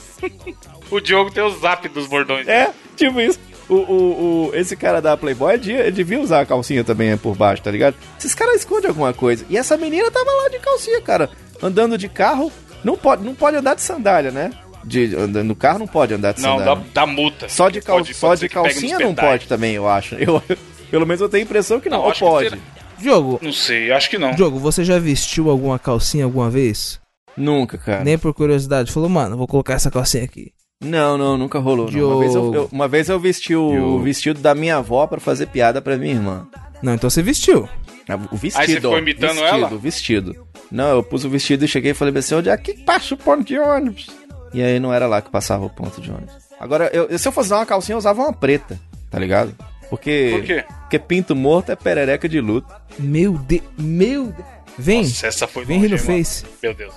o 0.92 1.00
Diogo 1.00 1.32
tem 1.32 1.44
o 1.44 1.50
zap 1.60 1.88
dos 1.90 2.08
bordões. 2.08 2.48
É, 2.48 2.72
tipo 2.96 3.20
isso. 3.20 3.40
O, 3.68 3.76
o, 3.76 4.48
o- 4.50 4.56
esse 4.56 4.76
cara 4.76 5.00
da 5.00 5.16
Playboy, 5.16 5.54
ele 5.54 5.92
devia 5.92 6.20
usar 6.20 6.42
a 6.42 6.46
calcinha 6.46 6.84
também 6.84 7.16
por 7.18 7.36
baixo, 7.36 7.62
tá 7.62 7.70
ligado? 7.70 7.96
Esses 8.18 8.34
caras 8.34 8.56
escondem 8.56 8.90
alguma 8.90 9.14
coisa. 9.14 9.46
E 9.50 9.58
essa 9.58 9.78
menina 9.78 10.10
tava 10.10 10.32
lá 10.32 10.50
de 10.50 10.58
calcinha, 10.60 11.00
cara. 11.02 11.30
Andando 11.62 11.98
de 11.98 12.10
carro, 12.10 12.52
Não 12.84 12.96
pode, 12.98 13.24
não 13.24 13.36
pode 13.36 13.58
andar 13.58 13.76
de 13.76 13.82
sandália, 13.82 14.32
né? 14.32 14.50
De, 14.84 15.08
no 15.08 15.56
carro 15.56 15.80
não 15.80 15.88
pode 15.88 16.14
andar 16.14 16.34
de 16.34 16.42
Não, 16.42 16.58
sandália. 16.58 16.84
dá, 16.94 17.06
dá 17.06 17.06
multa. 17.06 17.50
Só 17.50 17.70
de, 17.70 17.82
cal, 17.82 17.98
Pode- 17.98 18.14
só 18.14 18.28
pode 18.30 18.42
de 18.42 18.50
calcinha 18.50 18.98
não 19.00 19.14
pode 19.14 19.48
também, 19.48 19.74
eu 19.76 19.88
acho. 19.88 20.16
Eu, 20.16 20.42
pelo 20.90 21.06
menos 21.06 21.22
eu 21.22 21.30
tenho 21.30 21.44
a 21.44 21.46
impressão 21.46 21.80
que 21.80 21.90
não. 21.90 22.00
Não, 22.00 22.06
Ou 22.06 22.14
pode? 22.14 22.60
Diogo, 22.98 23.40
Não 23.42 23.54
sei, 23.54 23.92
acho 23.92 24.10
que 24.10 24.18
não. 24.18 24.32
Diogo, 24.32 24.60
você 24.60 24.84
já 24.84 25.00
vestiu 25.00 25.50
alguma 25.50 25.80
calcinha 25.80 26.26
alguma 26.26 26.50
vez? 26.50 27.00
Nunca, 27.38 27.78
cara. 27.78 28.04
Nem 28.04 28.18
por 28.18 28.34
curiosidade. 28.34 28.92
Falou, 28.92 29.08
mano, 29.08 29.38
vou 29.38 29.48
colocar 29.48 29.76
essa 29.76 29.90
calcinha 29.90 30.24
aqui. 30.26 30.52
Não, 30.84 31.18
não, 31.18 31.38
nunca 31.38 31.60
rolou. 31.60 31.90
não. 31.92 32.08
Uma, 32.12 32.20
vez 32.20 32.36
eu, 32.36 32.54
eu- 32.54 32.70
uma 32.72 32.88
vez 32.88 33.08
eu 33.10 33.20
vesti 33.20 33.56
o 33.56 33.72
Diogo. 33.72 34.00
vestido 34.04 34.40
da 34.42 34.54
minha 34.56 34.78
avó 34.78 35.06
pra 35.08 35.20
fazer 35.20 35.46
piada 35.48 35.82
pra 35.82 35.98
minha 35.98 36.14
irmã. 36.14 36.48
Não, 36.82 36.94
então 36.94 37.10
você 37.10 37.22
vestiu. 37.22 37.68
Ah, 38.08 38.18
O 38.32 38.36
vestido. 38.38 38.62
Aí 38.62 38.68
você 38.68 38.76
ficou 38.76 38.98
imitando 38.98 39.36
vestido, 39.36 39.46
ela? 39.48 39.70
vestido. 39.78 40.48
Não, 40.72 40.90
eu 40.90 41.04
pus 41.04 41.24
o 41.26 41.30
vestido 41.30 41.64
e 41.64 41.68
cheguei 41.68 41.92
e 41.92 41.94
falei 41.94 42.14
assim, 42.18 42.36
onde 42.36 42.50
é 42.50 42.58
que 42.58 42.74
passa 42.74 43.14
o 43.14 43.18
ponto 43.18 43.44
de 43.44 43.58
ônibus? 43.58 44.08
E 44.54 44.62
aí 44.64 44.80
não 44.80 44.94
era 44.94 45.08
lá 45.08 45.22
que 45.22 45.30
passava 45.30 45.66
o 45.66 45.70
ponto 45.70 46.02
de 46.02 46.10
ônibus. 46.12 46.34
Agora, 46.60 46.90
eu- 46.94 47.18
se 47.18 47.28
eu 47.28 47.32
fosse 47.32 47.48
usar 47.48 47.58
uma 47.58 47.66
calcinha, 47.66 47.94
eu 47.94 47.98
usava 48.00 48.22
uma 48.22 48.34
preta, 48.34 48.80
tá 49.10 49.18
ligado? 49.20 49.56
Porque, 49.90 50.30
Por 50.34 50.44
quê? 50.44 50.66
porque 50.82 51.00
pinto 51.00 51.36
morto 51.36 51.72
é 51.72 51.76
perereca 51.76 52.28
de 52.30 52.40
luto. 52.40 52.68
Meu 53.00 53.34
Deus. 53.34 53.64
Meu 53.78 54.26
Deus. 54.28 54.48
Vem. 54.78 55.02
Nossa, 55.04 55.28
essa 55.28 55.48
foi 55.48 55.66
Vem 55.66 55.80
rir 55.80 55.88
no 55.90 55.92
longe, 55.96 56.06
mano? 56.08 56.18
Face. 56.20 56.46
Meu 56.62 56.74
Deus. 56.74 56.94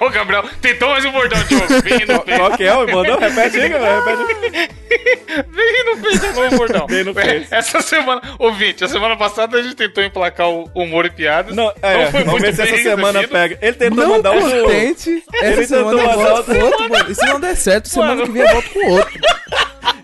Ô, 0.00 0.10
Gabriel, 0.10 0.44
tentou 0.60 0.90
mais 0.90 1.04
um 1.04 1.12
bordão, 1.12 1.42
Diogo. 1.44 1.66
Vem 1.82 2.06
no 2.06 2.14
Face. 2.22 2.38
Qual 2.38 2.56
que 2.56 2.64
é 2.64 2.74
o 2.74 2.86
bordão? 2.86 3.18
Repete 3.18 3.60
aí, 3.60 3.68
galera. 3.68 4.00
Repete. 4.04 4.70
Vem 5.50 5.72
rir 5.76 5.84
no 5.84 5.96
Face 5.96 6.18
de 6.20 6.32
novo, 6.34 6.56
bordão. 6.56 6.86
Vem 6.86 7.04
no 7.04 7.14
Face. 7.14 7.46
Essa 7.50 7.80
semana, 7.80 8.20
ouvinte, 8.38 8.84
a 8.84 8.88
semana 8.88 9.16
passada 9.16 9.58
a 9.58 9.62
gente 9.62 9.74
tentou 9.76 10.02
emplacar 10.04 10.48
o 10.48 10.70
humor 10.74 11.06
e 11.06 11.10
piadas. 11.10 11.54
Não, 11.54 11.72
é, 11.82 12.06
foi 12.10 12.24
vamos 12.24 12.40
muito 12.40 12.44
ver 12.44 12.54
se 12.54 12.62
essa 12.62 12.82
semana 12.82 13.20
resolvido. 13.20 13.30
pega. 13.32 13.58
Ele 13.62 13.72
tentou 13.76 14.04
Não 14.04 14.10
mandar 14.16 14.32
um 14.32 14.40
do... 14.48 14.62
contente. 14.64 15.24
Essa 15.34 15.46
Ele 15.46 15.66
semana 15.66 15.90
eu 16.02 16.06
mandar 16.08 16.16
volto 16.16 16.44
com 16.46 16.58
outro, 16.64 16.88
mano. 16.90 17.10
E 17.10 17.14
se 17.14 17.26
não 17.26 17.40
der 17.40 17.56
certo, 17.56 17.88
semana 17.88 18.14
Mano. 18.14 18.26
que 18.26 18.32
vem 18.32 18.42
eu 18.42 18.48
volto 18.52 18.70
com 18.70 18.90
outro. 18.90 19.20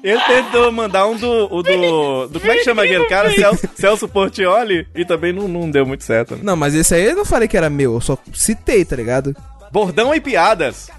Ele 0.03 0.21
tentou 0.21 0.71
mandar 0.71 1.07
um 1.07 1.17
do. 1.17 1.55
O 1.55 1.63
do, 1.63 2.29
do 2.29 2.41
como 2.41 2.53
é 2.53 2.57
que 2.57 2.65
chama 2.65 2.85
aquele 2.85 3.07
cara? 3.07 3.31
Celso, 3.31 3.69
Celso 3.75 4.09
Portioli. 4.09 4.87
E 4.95 5.05
também 5.05 5.33
não, 5.33 5.49
não 5.49 5.71
deu 5.71 5.85
muito 5.85 6.05
certo. 6.05 6.37
né? 6.37 6.41
Não, 6.43 6.57
mas 6.57 6.75
esse 6.75 6.95
aí 6.95 7.07
eu 7.07 7.17
não 7.17 7.25
falei 7.25 7.49
que 7.49 7.57
era 7.57 7.69
meu, 7.69 7.95
eu 7.95 8.01
só 8.01 8.17
citei, 8.33 8.85
tá 8.85 8.97
ligado? 8.97 9.35
Bordão 9.73 10.15
e 10.15 10.21
piadas. 10.21 10.91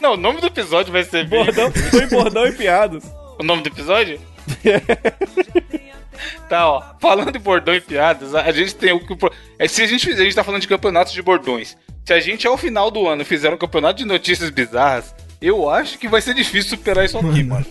Não, 0.00 0.14
o 0.14 0.16
nome 0.16 0.40
do 0.40 0.46
episódio 0.46 0.92
vai 0.92 1.04
ser 1.04 1.26
Bordão, 1.26 1.72
foi 1.72 2.06
bordão 2.06 2.46
e 2.46 2.52
piadas. 2.52 3.04
O 3.38 3.42
nome 3.42 3.62
do 3.62 3.68
episódio? 3.68 4.20
tá, 6.48 6.68
ó. 6.68 6.82
Falando 7.00 7.32
de 7.32 7.38
bordão 7.38 7.74
e 7.74 7.80
piadas, 7.80 8.34
a, 8.34 8.50
gente 8.52 8.74
tem 8.74 8.92
o 8.92 9.00
que. 9.00 9.16
É, 9.58 9.66
se 9.66 9.82
a 9.82 9.86
gente 9.86 10.06
fizer, 10.06 10.20
a 10.22 10.24
gente 10.24 10.34
tá 10.34 10.44
falando 10.44 10.60
de 10.60 10.68
campeonatos 10.68 11.12
de 11.12 11.22
bordões. 11.22 11.76
Se 12.04 12.12
a 12.12 12.20
gente, 12.20 12.46
ao 12.46 12.58
final 12.58 12.90
do 12.90 13.08
ano, 13.08 13.24
fizer 13.24 13.52
um 13.52 13.56
campeonato 13.56 13.98
de 13.98 14.04
notícias 14.04 14.50
bizarras, 14.50 15.14
eu 15.40 15.68
acho 15.68 15.98
que 15.98 16.08
vai 16.08 16.20
ser 16.20 16.34
difícil 16.34 16.76
superar 16.76 17.04
isso 17.04 17.18
aqui, 17.18 17.42
mano. 17.42 17.66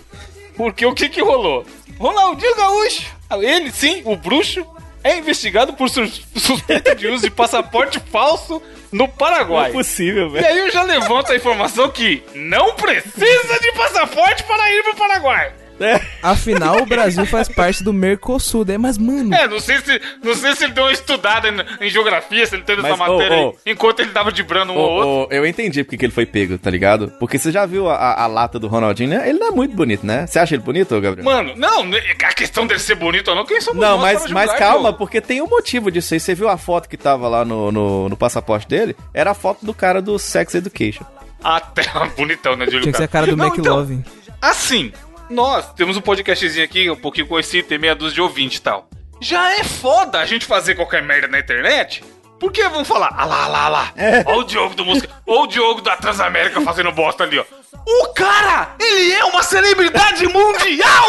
Porque 0.55 0.85
o 0.85 0.93
que 0.93 1.09
que 1.09 1.21
rolou? 1.21 1.65
Ronaldinho 1.99 2.55
Gaúcho, 2.55 3.03
ele 3.41 3.71
sim, 3.71 4.01
o 4.05 4.15
bruxo, 4.15 4.65
é 5.03 5.17
investigado 5.17 5.73
por 5.73 5.89
sus- 5.89 6.21
suspeita 6.35 6.95
de 6.95 7.07
uso 7.07 7.23
de 7.23 7.31
passaporte 7.31 7.99
falso 8.11 8.61
no 8.91 8.99
Não 8.99 9.05
é 9.05 9.09
Paraguai. 9.17 9.71
possível, 9.71 10.27
E 10.27 10.31
velho. 10.33 10.45
aí 10.47 10.57
eu 10.59 10.71
já 10.71 10.83
levanto 10.83 11.31
a 11.31 11.35
informação 11.35 11.89
que 11.89 12.23
não 12.35 12.73
precisa 12.75 13.59
de 13.59 13.71
passaporte 13.73 14.43
para 14.43 14.71
ir 14.71 14.83
pro 14.83 14.95
Paraguai. 14.95 15.51
É. 15.79 15.99
Afinal, 16.21 16.81
o 16.81 16.85
Brasil 16.85 17.25
faz 17.25 17.49
parte 17.53 17.83
do 17.83 17.91
Mercosul, 17.91 18.63
né? 18.65 18.77
Mas, 18.77 18.97
mano, 18.97 19.33
É, 19.33 19.47
não 19.47 19.59
sei 19.59 19.79
se, 19.79 19.99
não 20.23 20.33
sei 20.35 20.55
se 20.55 20.63
ele 20.65 20.73
deu 20.73 20.83
uma 20.83 20.91
estudada 20.93 21.49
em, 21.49 21.85
em 21.87 21.89
geografia, 21.89 22.45
se 22.45 22.55
ele 22.55 22.63
teve 22.63 22.79
essa 22.81 22.95
Mas, 22.95 22.99
matéria 22.99 23.37
ô, 23.37 23.49
aí, 23.49 23.71
enquanto 23.73 23.99
ele 23.99 24.11
tava 24.11 24.31
dibrando 24.31 24.71
um 24.71 24.77
ou 24.77 24.89
outro. 24.91 25.35
Eu 25.35 25.45
entendi 25.45 25.83
porque 25.83 25.97
que 25.97 26.05
ele 26.05 26.13
foi 26.13 26.25
pego, 26.25 26.57
tá 26.57 26.69
ligado? 26.69 27.11
Porque 27.19 27.37
você 27.37 27.51
já 27.51 27.65
viu 27.65 27.89
a, 27.89 27.95
a- 27.95 28.23
a 28.23 28.27
lata 28.27 28.57
do 28.59 28.67
Ronaldinho, 28.67 29.09
né? 29.09 29.27
Ele 29.27 29.39
não 29.39 29.47
é 29.47 29.51
muito 29.51 29.75
bonito, 29.75 30.05
né? 30.05 30.25
Você 30.27 30.39
acha 30.39 30.55
ele 30.55 30.63
bonito, 30.63 30.99
Gabriel? 31.01 31.25
Mano, 31.25 31.53
não, 31.55 31.83
né, 31.83 31.99
a 32.23 32.33
questão 32.33 32.65
dele 32.67 32.79
ser 32.79 32.95
bonito 32.95 33.29
ou 33.29 33.35
não, 33.35 33.45
quem 33.45 33.59
somos 33.59 33.81
Não, 33.81 33.97
mas, 33.97 34.21
para 34.23 34.31
mas 34.33 34.51
julgar, 34.51 34.59
calma, 34.59 34.93
porque 34.93 35.19
tem 35.19 35.41
um 35.41 35.47
motivo 35.47 35.91
disso 35.91 36.13
aí. 36.13 36.19
Você 36.19 36.33
viu 36.35 36.47
a 36.49 36.57
foto 36.57 36.87
que 36.87 36.95
tava 36.97 37.27
lá 37.27 37.43
no, 37.43 37.71
no, 37.71 38.09
no 38.09 38.15
passaporte 38.17 38.67
dele? 38.67 38.95
Era 39.13 39.31
a 39.31 39.33
foto 39.33 39.65
do 39.65 39.73
cara 39.73 40.01
do 40.01 40.17
Sex 40.19 40.55
Education. 40.55 41.03
Até 41.43 41.83
bonitão, 42.15 42.55
né, 42.55 42.65
Júlio? 42.65 42.81
tinha 42.81 42.91
que 42.91 42.97
ser 42.97 43.03
a 43.03 43.07
cara 43.07 43.27
do 43.27 43.35
Não, 43.35 43.47
então, 43.47 43.57
McLovin. 43.57 44.03
Assim, 44.41 44.91
nós 45.29 45.73
temos 45.73 45.97
um 45.97 46.01
podcastzinho 46.01 46.63
aqui, 46.63 46.89
um 46.89 46.95
pouquinho 46.95 47.27
conhecido, 47.27 47.67
tem 47.67 47.77
meia 47.77 47.95
dúzia 47.95 48.15
de 48.15 48.21
ouvintes 48.21 48.57
e 48.57 48.61
tal. 48.61 48.89
Já 49.21 49.57
é 49.57 49.63
foda 49.63 50.19
a 50.19 50.25
gente 50.25 50.45
fazer 50.45 50.75
qualquer 50.75 51.01
merda 51.01 51.27
na 51.27 51.39
internet. 51.39 52.03
Porque 52.43 52.67
vamos 52.67 52.89
falar, 52.89 53.13
ah 53.17 53.23
lá, 53.23 53.43
ah 53.45 53.47
lá, 53.47 53.65
ah 53.65 53.69
lá. 53.69 53.93
Ó 54.25 54.39
o 54.39 54.43
Diogo 54.43 54.75
do 54.75 54.83
Música, 54.83 55.07
ou 55.25 55.43
o 55.43 55.47
Diogo 55.47 55.79
da 55.81 55.95
Transamérica 55.95 56.59
fazendo 56.59 56.91
bosta 56.91 57.23
ali, 57.23 57.39
ó. 57.39 57.45
O 57.87 58.07
cara, 58.13 58.75
ele 58.77 59.13
é 59.13 59.23
uma 59.23 59.41
celebridade 59.41 60.27
mundial! 60.27 61.07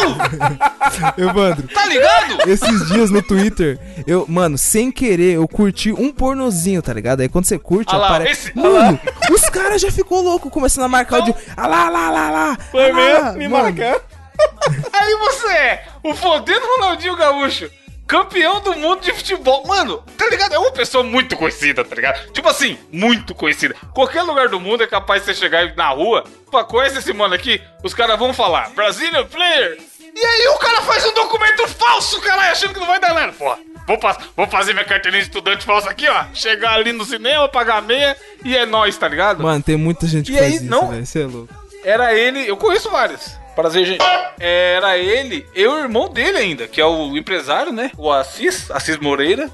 Evandro, 1.17 1.67
Tá 1.67 1.85
ligado? 1.87 2.49
esses 2.49 2.87
dias 2.87 3.11
no 3.11 3.21
Twitter, 3.21 3.77
eu, 4.07 4.25
mano, 4.29 4.57
sem 4.57 4.89
querer, 4.91 5.33
eu 5.35 5.45
curti 5.47 5.91
um 5.91 6.09
pornozinho, 6.09 6.81
tá 6.81 6.93
ligado? 6.93 7.19
Aí 7.19 7.27
quando 7.27 7.43
você 7.45 7.59
curte, 7.59 7.93
Ah 7.93 7.97
lá, 7.97 8.07
aparece. 8.07 8.49
esse- 8.49 8.59
ah 8.59 8.61
Mano, 8.61 8.99
os 9.29 9.41
caras 9.49 9.81
já 9.81 9.91
ficou 9.91 10.21
louco 10.21 10.49
começando 10.49 10.85
a 10.85 10.89
marcar 10.89 11.19
o 11.19 11.23
de. 11.23 11.35
Ah 11.57 11.67
lá, 11.67 11.87
ah 11.87 11.89
lá, 11.89 12.07
ah 12.07 12.11
lá, 12.11 12.27
ah 12.27 12.31
lá. 12.31 12.57
Foi 12.71 12.89
ah 12.89 12.93
lá, 12.93 12.95
mesmo? 13.23 13.33
Me 13.39 13.47
mano. 13.49 13.63
marcando. 13.65 14.01
Aí 14.93 15.15
você 15.17 15.47
é 15.51 15.83
o 16.01 16.15
fodendo 16.15 16.65
Ronaldinho 16.77 17.15
Gaúcho, 17.17 17.69
campeão 18.07 18.61
do 18.61 18.75
mundo 18.75 19.01
de 19.01 19.13
futebol. 19.13 19.65
Mano, 19.65 20.03
tá 20.17 20.27
ligado? 20.29 20.53
É 20.53 20.59
uma 20.59 20.71
pessoa 20.71 21.03
muito 21.03 21.35
conhecida, 21.35 21.83
tá 21.83 21.95
ligado? 21.95 22.31
Tipo 22.31 22.47
assim, 22.49 22.77
muito 22.91 23.33
conhecida. 23.35 23.75
Qualquer 23.93 24.21
lugar 24.23 24.49
do 24.49 24.59
mundo 24.59 24.83
é 24.83 24.87
capaz 24.87 25.21
de 25.21 25.27
você 25.27 25.33
chegar 25.33 25.59
aí 25.59 25.75
na 25.75 25.89
rua, 25.89 26.23
pô, 26.51 26.63
conhece 26.65 26.99
esse 26.99 27.13
mano 27.13 27.33
aqui? 27.33 27.61
Os 27.83 27.93
caras 27.93 28.17
vão 28.19 28.33
falar, 28.33 28.69
Brazilian 28.71 29.25
Player. 29.25 29.77
E 30.15 30.25
aí 30.25 30.47
o 30.47 30.57
cara 30.57 30.81
faz 30.81 31.05
um 31.05 31.13
documento 31.13 31.67
falso, 31.67 32.21
caralho, 32.21 32.51
achando 32.51 32.73
que 32.73 32.79
não 32.79 32.87
vai 32.87 32.99
dar 32.99 33.13
nada. 33.13 33.33
Porra, 33.33 33.57
vou, 33.85 33.99
vou 34.37 34.47
fazer 34.47 34.71
minha 34.73 34.85
carteirinha 34.85 35.21
de 35.21 35.27
estudante 35.27 35.65
falsa 35.65 35.89
aqui, 35.89 36.07
ó. 36.07 36.23
Chegar 36.33 36.73
ali 36.75 36.93
no 36.93 37.03
cinema, 37.03 37.49
pagar 37.49 37.81
meia 37.81 38.15
e 38.43 38.55
é 38.55 38.65
nóis, 38.65 38.95
tá 38.97 39.09
ligado? 39.09 39.43
Mano, 39.43 39.61
tem 39.61 39.75
muita 39.75 40.07
gente 40.07 40.31
que 40.31 40.37
E 40.37 40.39
aí, 40.39 40.51
faz 40.51 40.61
isso, 40.61 40.71
não- 40.71 40.89
velho. 40.89 41.05
Você 41.05 41.21
é 41.21 41.25
louco. 41.25 41.53
Era 41.83 42.13
ele, 42.15 42.47
eu 42.49 42.55
conheço 42.55 42.89
vários. 42.89 43.37
Prazer, 43.55 43.85
gente. 43.85 44.03
Era 44.37 44.97
ele, 44.97 45.47
eu 45.55 45.71
e 45.71 45.81
o 45.81 45.83
irmão 45.83 46.09
dele 46.09 46.37
ainda, 46.37 46.67
que 46.67 46.81
é 46.81 46.85
o 46.85 47.15
empresário, 47.15 47.71
né? 47.71 47.91
O 47.97 48.11
Assis, 48.11 48.69
Assis 48.69 48.97
Moreira. 48.97 49.49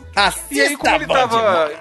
E 0.50 0.60
aí, 0.60 0.76
como 0.76 0.96
ele 0.96 1.08
tava. 1.08 1.72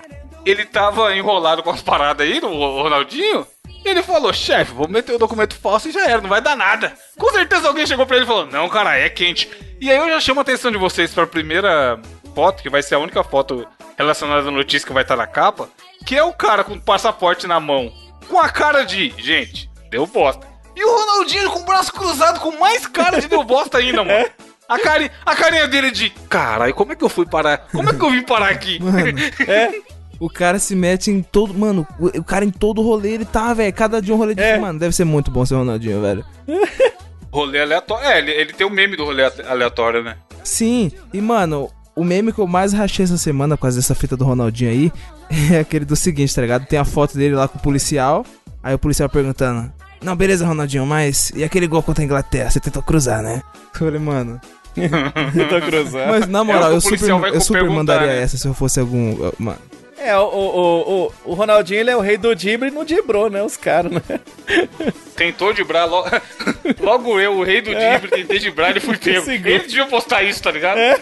Ele 0.44 0.64
tava 0.64 1.14
enrolado 1.14 1.62
com 1.62 1.70
as 1.70 1.82
paradas 1.82 2.26
aí, 2.26 2.38
o 2.38 2.82
Ronaldinho. 2.82 3.46
Ele 3.84 4.02
falou, 4.02 4.32
chefe, 4.32 4.72
vou 4.72 4.88
meter 4.88 5.14
o 5.14 5.18
documento 5.18 5.54
falso 5.54 5.88
e 5.88 5.92
já 5.92 6.06
era, 6.06 6.20
não 6.20 6.28
vai 6.28 6.40
dar 6.40 6.56
nada. 6.56 6.92
Com 7.18 7.30
certeza 7.30 7.66
alguém 7.68 7.86
chegou 7.86 8.06
pra 8.06 8.16
ele 8.16 8.24
e 8.24 8.28
falou, 8.28 8.46
não, 8.46 8.68
cara, 8.68 8.98
é 8.98 9.08
quente. 9.08 9.50
E 9.80 9.90
aí 9.90 9.96
eu 9.96 10.08
já 10.08 10.20
chamo 10.20 10.40
a 10.40 10.42
atenção 10.42 10.70
de 10.70 10.76
vocês 10.76 11.12
pra 11.12 11.26
primeira 11.26 11.98
foto, 12.34 12.62
que 12.62 12.68
vai 12.68 12.82
ser 12.82 12.96
a 12.96 12.98
única 12.98 13.24
foto 13.24 13.66
relacionada 13.96 14.48
à 14.48 14.50
notícia 14.50 14.86
que 14.86 14.92
vai 14.92 15.02
estar 15.02 15.16
na 15.16 15.26
capa, 15.26 15.68
que 16.06 16.16
é 16.16 16.22
o 16.22 16.32
cara 16.32 16.62
com 16.62 16.74
o 16.74 16.80
passaporte 16.80 17.46
na 17.46 17.58
mão, 17.58 17.92
com 18.28 18.38
a 18.38 18.48
cara 18.48 18.84
de, 18.84 19.14
gente, 19.18 19.70
deu 19.90 20.06
bosta. 20.06 20.46
E 20.76 20.84
o 20.84 20.88
Ronaldinho 20.96 21.50
com 21.50 21.60
o 21.60 21.64
braço 21.64 21.92
cruzado, 21.92 22.40
com 22.40 22.58
mais 22.58 22.86
cara 22.86 23.20
de 23.20 23.28
deu 23.28 23.42
bosta 23.44 23.78
ainda, 23.78 24.04
mano. 24.04 24.26
A, 24.68 24.78
cari, 24.78 25.10
a 25.26 25.34
carinha 25.34 25.66
dele 25.66 25.90
de, 25.90 26.10
caralho, 26.28 26.72
como 26.72 26.92
é 26.92 26.94
que 26.94 27.02
eu 27.02 27.08
fui 27.08 27.26
parar? 27.26 27.66
Como 27.72 27.90
é 27.90 27.92
que 27.92 28.00
eu 28.04 28.10
vim 28.12 28.22
parar 28.22 28.50
aqui? 28.50 28.78
Mano, 28.80 29.18
o 30.20 30.30
cara 30.30 30.60
se 30.60 30.76
mete 30.76 31.10
em 31.10 31.24
todo. 31.24 31.52
Mano, 31.52 31.84
o, 31.98 32.06
o 32.20 32.22
cara 32.22 32.44
em 32.44 32.52
todo 32.52 32.80
rolê 32.80 33.14
ele 33.14 33.24
tá, 33.24 33.52
velho. 33.52 33.72
Cada 33.72 34.00
dia 34.00 34.14
um 34.14 34.16
rolê 34.16 34.32
de. 34.32 34.40
É. 34.40 34.60
Mano, 34.60 34.78
deve 34.78 34.94
ser 34.94 35.04
muito 35.04 35.28
bom 35.28 35.44
ser 35.44 35.56
Ronaldinho, 35.56 36.00
velho. 36.00 36.24
Rolê 37.32 37.60
aleatório. 37.62 38.06
É, 38.08 38.18
ele, 38.18 38.30
ele 38.30 38.52
tem 38.52 38.64
o 38.64 38.70
meme 38.70 38.96
do 38.96 39.04
rolê 39.04 39.24
ale- 39.24 39.42
aleatório, 39.48 40.04
né? 40.04 40.16
Sim, 40.44 40.90
e 41.12 41.20
mano, 41.20 41.68
o 41.96 42.04
meme 42.04 42.32
que 42.32 42.38
eu 42.38 42.46
mais 42.46 42.72
rachei 42.72 43.04
essa 43.04 43.18
semana 43.18 43.56
por 43.56 43.62
causa 43.62 43.76
dessa 43.76 43.94
fita 43.94 44.16
do 44.16 44.24
Ronaldinho 44.24 44.70
aí 44.70 44.92
é 45.52 45.58
aquele 45.60 45.84
do 45.84 45.96
seguinte, 45.96 46.32
tá 46.34 46.42
ligado? 46.42 46.66
Tem 46.66 46.78
a 46.78 46.84
foto 46.84 47.16
dele 47.16 47.34
lá 47.34 47.46
com 47.48 47.58
o 47.58 47.62
policial, 47.62 48.24
aí 48.62 48.72
o 48.74 48.78
policial 48.78 49.08
perguntando: 49.08 49.72
Não, 50.02 50.16
beleza, 50.16 50.46
Ronaldinho, 50.46 50.86
mas 50.86 51.30
e 51.34 51.44
aquele 51.44 51.66
gol 51.66 51.82
contra 51.82 52.02
a 52.02 52.06
Inglaterra? 52.06 52.50
Você 52.50 52.60
tentou 52.60 52.82
cruzar, 52.82 53.22
né? 53.22 53.42
Eu 53.74 53.78
falei, 53.78 54.00
mano. 54.00 54.40
Eu 54.76 55.48
tô 55.48 55.60
cruzando. 55.60 56.08
Mas 56.08 56.26
na 56.26 56.40
É 56.40 56.42
moral, 56.42 56.70
o 56.70 56.74
eu 56.74 56.80
super, 56.80 57.08
eu 57.34 57.40
super 57.40 57.64
mandaria 57.64 58.06
né? 58.06 58.22
essa 58.22 58.36
se 58.36 58.46
eu 58.46 58.54
fosse 58.54 58.78
algum. 58.78 59.12
uh, 59.14 59.34
Mano. 59.38 59.58
É, 59.98 60.16
o, 60.16 60.22
o, 60.22 61.04
o, 61.06 61.12
o, 61.26 61.34
Ronaldinho, 61.34 61.80
ele 61.80 61.90
é 61.90 61.96
o 61.96 62.00
rei 62.00 62.16
do 62.16 62.34
dibre 62.34 62.68
e 62.68 62.70
não 62.70 62.84
dibrou, 62.84 63.28
né? 63.28 63.42
Os 63.42 63.56
caras, 63.56 63.92
né? 63.92 64.00
Tentou 65.14 65.52
dibrar 65.52 65.84
logo. 65.84 66.08
logo 66.80 67.20
eu, 67.20 67.34
o 67.34 67.44
rei 67.44 67.60
do 67.60 67.70
É. 67.70 67.98
Dibre, 67.98 68.10
tentei 68.10 68.38
dibrar 68.38 68.74
e 68.74 68.80
fui 68.80 68.96
pego. 68.96 69.30
Ele 69.30 69.58
devia 69.58 69.86
postar 69.86 70.22
isso, 70.22 70.42
tá 70.42 70.50
ligado? 70.50 70.78
É. 70.78 70.98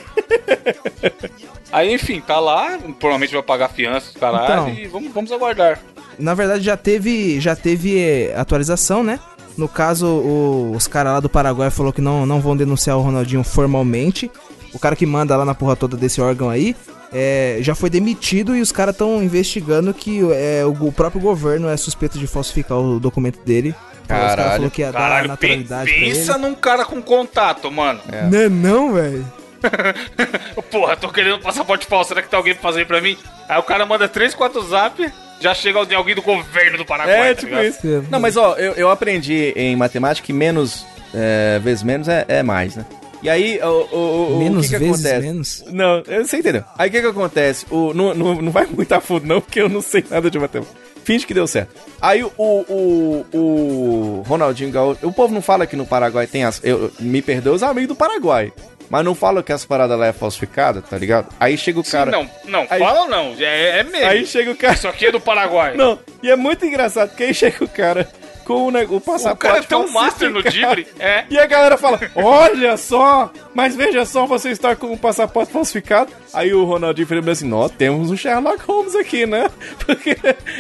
Aí, 1.71 1.93
enfim, 1.93 2.21
tá 2.21 2.41
lá. 2.41 2.79
Provavelmente 2.99 3.35
vai 3.35 3.43
pagar 3.43 3.69
fiança, 3.69 4.19
caralho. 4.19 4.45
Então. 4.45 4.69
E 4.71 4.87
vamos, 4.89 5.13
vamos 5.13 5.31
aguardar. 5.31 5.79
Na 6.19 6.35
verdade, 6.35 6.65
já 6.65 6.77
teve, 6.77 7.41
já 7.41 7.55
teve 7.55 7.99
eh, 7.99 8.35
atualização, 8.37 9.03
né? 9.05 9.19
No 9.57 9.69
caso, 9.69 10.07
o- 10.07 10.73
os 10.77 10.87
caras 10.87 11.13
lá 11.15 11.21
do 11.21 11.29
Paraguai 11.29 11.71
falou 11.71 11.93
que 11.93 12.01
não, 12.01 12.25
não 12.27 12.41
vão 12.41 12.57
denunciar 12.57 12.97
o 12.97 13.01
Ronaldinho 13.03 13.43
formalmente. 13.45 14.31
O 14.73 14.79
cara 14.79 14.95
que 14.97 15.07
manda 15.07 15.37
lá 15.37 15.45
na 15.45 15.55
porra 15.55 15.75
toda 15.77 15.97
desse 15.97 16.21
órgão 16.21 16.51
aí 16.51 16.77
é, 17.13 17.59
já 17.61 17.75
foi 17.75 17.89
demitido 17.89 18.55
e 18.55 18.61
os 18.61 18.71
caras 18.71 18.95
estão 18.95 19.23
investigando 19.23 19.95
que 19.95 20.21
é, 20.33 20.63
o, 20.65 20.87
o 20.89 20.93
próprio 20.93 21.21
governo 21.21 21.69
é 21.69 21.77
suspeito 21.77 22.19
de 22.19 22.27
falsificar 22.27 22.79
o 22.79 23.01
documento 23.01 23.41
dele. 23.45 23.75
Caralho. 24.07 24.53
falou 24.53 24.71
que 24.71 24.81
ia 24.83 24.91
dar 24.93 24.99
Caralho, 25.01 25.29
naturalidade 25.29 25.91
pensa 25.93 26.39
num 26.39 26.55
cara 26.55 26.85
com 26.85 27.01
contato, 27.03 27.71
mano. 27.71 28.01
É. 28.11 28.23
Não 28.27 28.39
é 28.39 28.49
não, 28.49 28.93
velho? 28.95 29.25
Porra, 30.71 30.97
tô 30.97 31.09
querendo 31.11 31.41
passaporte 31.41 31.87
falso, 31.87 32.09
será 32.09 32.23
que 32.23 32.29
tem 32.29 32.37
alguém 32.37 32.55
pra 32.55 32.63
fazer 32.63 32.87
pra 32.87 33.01
mim? 33.01 33.17
Aí 33.49 33.59
o 33.59 33.63
cara 33.63 33.85
manda 33.85 34.09
3, 34.09 34.35
4 34.35 34.61
zap, 34.69 35.13
já 35.41 35.55
chega 35.55 35.85
de 35.87 35.95
alguém 35.95 36.15
do 36.15 36.23
governo 36.23 36.79
do 36.79 36.85
Paraguai, 36.85 37.31
É, 37.31 37.35
tá 37.35 37.41
tipo 37.41 37.55
ligado? 37.55 37.67
isso. 37.67 38.05
Não, 38.11 38.21
mas 38.21 38.37
ó, 38.37 38.55
eu, 38.57 38.73
eu 38.73 38.91
aprendi 38.91 39.53
em 39.57 39.77
matemática 39.77 40.27
que 40.27 40.33
menos 40.33 40.85
é, 41.15 41.59
vezes 41.61 41.83
menos 41.83 42.09
é, 42.09 42.25
é 42.29 42.43
mais, 42.43 42.77
né? 42.77 42.85
E 43.21 43.29
aí, 43.29 43.59
o, 43.61 43.67
o, 43.67 44.37
o, 44.37 44.39
Menos 44.39 44.59
o 44.67 44.69
que, 44.69 44.75
que 44.75 44.79
vezes 44.79 45.05
acontece? 45.05 45.27
menos? 45.27 45.65
Não, 45.73 46.03
eu 46.07 46.25
sei 46.25 46.39
entendeu. 46.39 46.63
Aí 46.79 46.89
o 46.89 46.93
que 46.93 47.01
que 47.01 47.07
acontece? 47.09 47.67
O, 47.69 47.93
não, 47.93 48.15
não, 48.15 48.41
não 48.41 48.53
vai 48.53 48.65
muito 48.67 48.93
a 48.93 49.01
fundo 49.01 49.27
não, 49.27 49.41
porque 49.41 49.61
eu 49.61 49.69
não 49.69 49.83
sei 49.83 50.05
nada 50.09 50.31
de 50.31 50.39
matemática. 50.39 50.79
Finge 51.03 51.27
que 51.27 51.35
deu 51.35 51.47
certo. 51.47 51.75
Aí 52.01 52.23
o, 52.23 52.31
o, 52.37 53.27
o 53.33 54.23
Ronaldinho 54.27 54.71
Gaúcho... 54.71 55.05
O 55.07 55.13
povo 55.13 55.35
não 55.35 55.43
fala 55.43 55.67
que 55.67 55.75
no 55.75 55.87
Paraguai 55.87 56.27
tem 56.29 56.45
as... 56.45 56.61
Eu, 56.63 56.93
me 57.01 57.21
perdoa 57.21 57.55
os 57.55 57.63
amigos 57.63 57.89
do 57.89 57.97
Paraguai. 57.97 58.53
Mas 58.91 59.05
não 59.05 59.15
fala 59.15 59.43
que 59.43 59.53
as 59.53 59.65
paradas 59.65 59.99
lá 59.99 60.07
é 60.07 60.13
falsificada, 60.13 60.81
tá 60.83 60.97
ligado? 60.97 61.29
Aí 61.39 61.57
chega 61.59 61.79
o 61.81 61.85
Sim, 61.85 61.93
cara... 61.93 62.11
não, 62.11 62.31
não, 62.47 62.67
Aí- 62.71 62.79
fala 62.79 63.07
não, 63.07 63.35
é, 63.39 63.81
é 63.81 63.83
mesmo. 63.85 64.07
Aí 64.07 64.27
chega 64.27 64.51
o 64.51 64.57
cara... 64.57 64.75
Isso 64.75 64.89
aqui 64.89 65.07
é 65.07 65.13
do 65.13 65.21
Paraguai. 65.21 65.77
Não, 65.77 65.99
e 66.23 66.31
é 66.31 66.37
muito 66.37 66.65
engraçado, 66.65 67.11
porque 67.11 67.25
aí 67.25 67.35
chega 67.35 67.63
o 67.65 67.69
cara 67.69 68.09
com 68.45 68.55
o, 68.73 68.97
o 68.97 69.01
passaporte 69.01 69.35
o 69.35 69.37
cara 69.37 69.63
tem 69.63 69.77
um 69.77 69.93
master 69.93 70.31
no. 70.31 70.43
Dibre, 70.43 70.87
é. 70.99 71.25
E 71.29 71.39
a 71.39 71.45
galera 71.45 71.77
fala, 71.77 72.01
olha 72.15 72.79
só, 72.79 73.31
mas 73.55 73.77
veja 73.77 74.07
só, 74.07 74.25
você 74.25 74.49
está 74.49 74.75
com 74.75 74.91
o 74.91 74.97
passaporte 74.97 75.53
falsificado. 75.53 76.11
Aí 76.33 76.55
o 76.55 76.65
Ronaldinho 76.65 77.07
falou 77.07 77.31
assim, 77.31 77.47
nós 77.47 77.71
temos 77.73 78.11
um 78.11 78.17
Sherlock 78.17 78.65
Holmes 78.65 78.95
aqui, 78.95 79.27
né? 79.27 79.51
Porque 79.85 80.17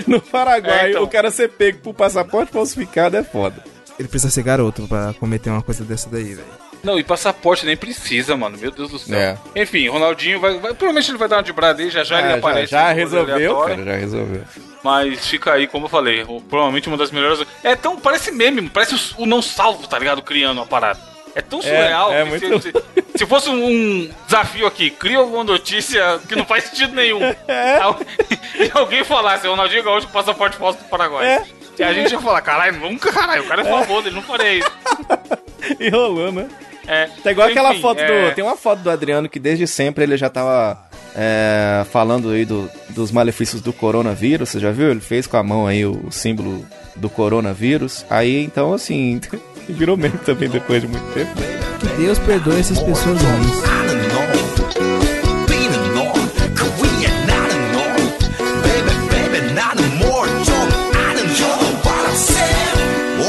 no 0.07 0.21
Paraguai, 0.21 0.89
É, 0.89 0.91
então. 0.91 1.03
o 1.03 1.09
cara 1.09 1.31
ser 1.31 1.49
pego 1.49 1.79
por 1.79 1.95
passaporte 1.95 2.53
falsificado 2.53 3.17
é 3.17 3.25
foda. 3.25 3.65
Ele 3.99 4.07
precisa 4.07 4.31
ser 4.31 4.43
garoto 4.43 4.87
pra 4.87 5.15
cometer 5.19 5.49
uma 5.49 5.63
coisa 5.63 5.83
dessa 5.83 6.11
daí, 6.11 6.35
velho. 6.35 6.68
Não, 6.83 6.99
e 6.99 7.03
passaporte 7.05 7.67
nem 7.67 7.77
precisa, 7.77 8.37
mano. 8.37 8.57
Meu 8.57 8.71
Deus 8.71 8.91
do 8.91 8.99
céu. 8.99 9.19
É. 9.19 9.37
Enfim, 9.57 9.89
Ronaldinho 9.89 10.39
vai, 10.41 10.53
vai- 10.59 10.75
Provavelmente 10.75 11.11
ele 11.11 11.19
vai 11.19 11.29
dar 11.29 11.37
uma 11.37 11.43
de 11.43 11.53
brada 11.53 11.83
aí, 11.83 11.91
já 11.91 12.05
já 12.05 12.21
ele 12.21 12.29
É, 12.33 12.35
aparece. 12.39 12.71
já, 12.71 12.83
já 12.83 12.89
no 12.91 12.97
resolveu, 12.97 13.57
cara, 13.63 13.85
já 13.85 13.93
resolveu. 13.97 14.43
Mas 14.83 15.27
fica 15.27 15.53
aí, 15.55 15.67
como 15.67 15.87
eu 15.87 15.91
falei, 15.91 16.25
provavelmente 16.49 16.87
uma 16.89 16.97
das 16.97 17.11
melhores. 17.11 17.45
É 17.65 17.75
tão. 17.75 17.99
Parece 17.99 18.31
meme, 18.31 18.69
parece 18.71 18.95
o, 18.95 19.23
o 19.23 19.27
não 19.27 19.43
salvo, 19.43 19.87
tá 19.89 19.99
ligado? 19.99 20.23
Criando 20.23 20.59
uma 20.59 20.67
parada. 20.67 21.01
É 21.35 21.43
tão 21.43 21.61
surreal. 21.61 22.13
é 22.13 22.25
que 22.25 22.29
muito- 22.47 22.63
se, 22.63 22.73
se- 22.73 23.19
se 23.19 23.27
fosse 23.27 23.49
um 23.51 24.11
desafio 24.27 24.67
aqui, 24.67 24.91
cria 24.91 25.19
alguma 25.19 25.45
notícia 25.45 26.21
que 26.29 26.35
não 26.37 26.45
faz 26.45 26.65
sentido 26.65 26.95
nenhum. 26.95 27.21
É. 27.49 27.79
E 28.59 28.71
alguém 28.75 29.05
falasse, 29.05 29.47
Ronaldinho 29.47 29.85
Gaúcho 29.85 30.09
passaporte 30.09 30.57
falso 30.57 30.79
do 30.79 30.85
Paraguai. 30.87 31.27
É. 31.27 31.45
E 31.79 31.83
a 31.83 31.93
gente 31.93 32.11
ia 32.11 32.21
falar, 32.21 32.41
caralho, 32.41 32.81
nunca, 32.81 33.13
caralho, 33.13 33.43
o 33.45 33.47
cara 33.47 33.63
é 33.63 33.65
famoso, 33.65 34.09
ele 34.09 34.17
não 34.17 34.23
faria 34.23 34.55
isso. 34.55 34.71
E 35.79 35.89
rolou, 35.91 36.33
né? 36.33 36.49
É. 36.89 37.09
Tá 37.23 37.31
igual 37.31 37.49
aquela 37.49 37.73
Enfim, 37.73 37.83
foto 37.83 38.01
é, 38.01 38.31
do. 38.31 38.35
Tem 38.35 38.43
uma 38.43 38.57
foto 38.57 38.81
do 38.81 38.91
Adriano 38.91 39.29
que 39.29 39.39
desde 39.39 39.67
sempre 39.67 40.05
ele 40.05 40.17
já 40.17 40.31
tava 40.31 40.79
é, 41.15 41.85
falando 41.93 42.31
aí 42.31 42.45
do- 42.45 42.71
dos 42.91 43.13
malefícios 43.13 43.61
do 43.61 43.73
coronavírus. 43.73 44.49
Você 44.49 44.59
já 44.59 44.71
viu? 44.73 44.91
Ele 44.91 45.01
fez 45.01 45.27
com 45.27 45.37
a 45.37 45.43
mão 45.43 45.67
aí 45.67 45.85
o 45.85 46.11
símbolo 46.11 46.65
do 46.97 47.11
coronavírus. 47.11 48.07
Aí 48.09 48.43
então, 48.43 48.73
assim, 48.73 49.21
virou 49.69 49.97
meme 49.97 50.19
também 50.19 50.49
depois 50.49 50.81
de 50.81 50.89
muito 50.89 51.05
tempo. 51.13 51.31
Que 51.79 52.03
Deus 52.03 52.19
perdoe 52.19 52.59
essas 52.61 52.79
pessoas 52.81 53.21
ruins. 53.23 53.79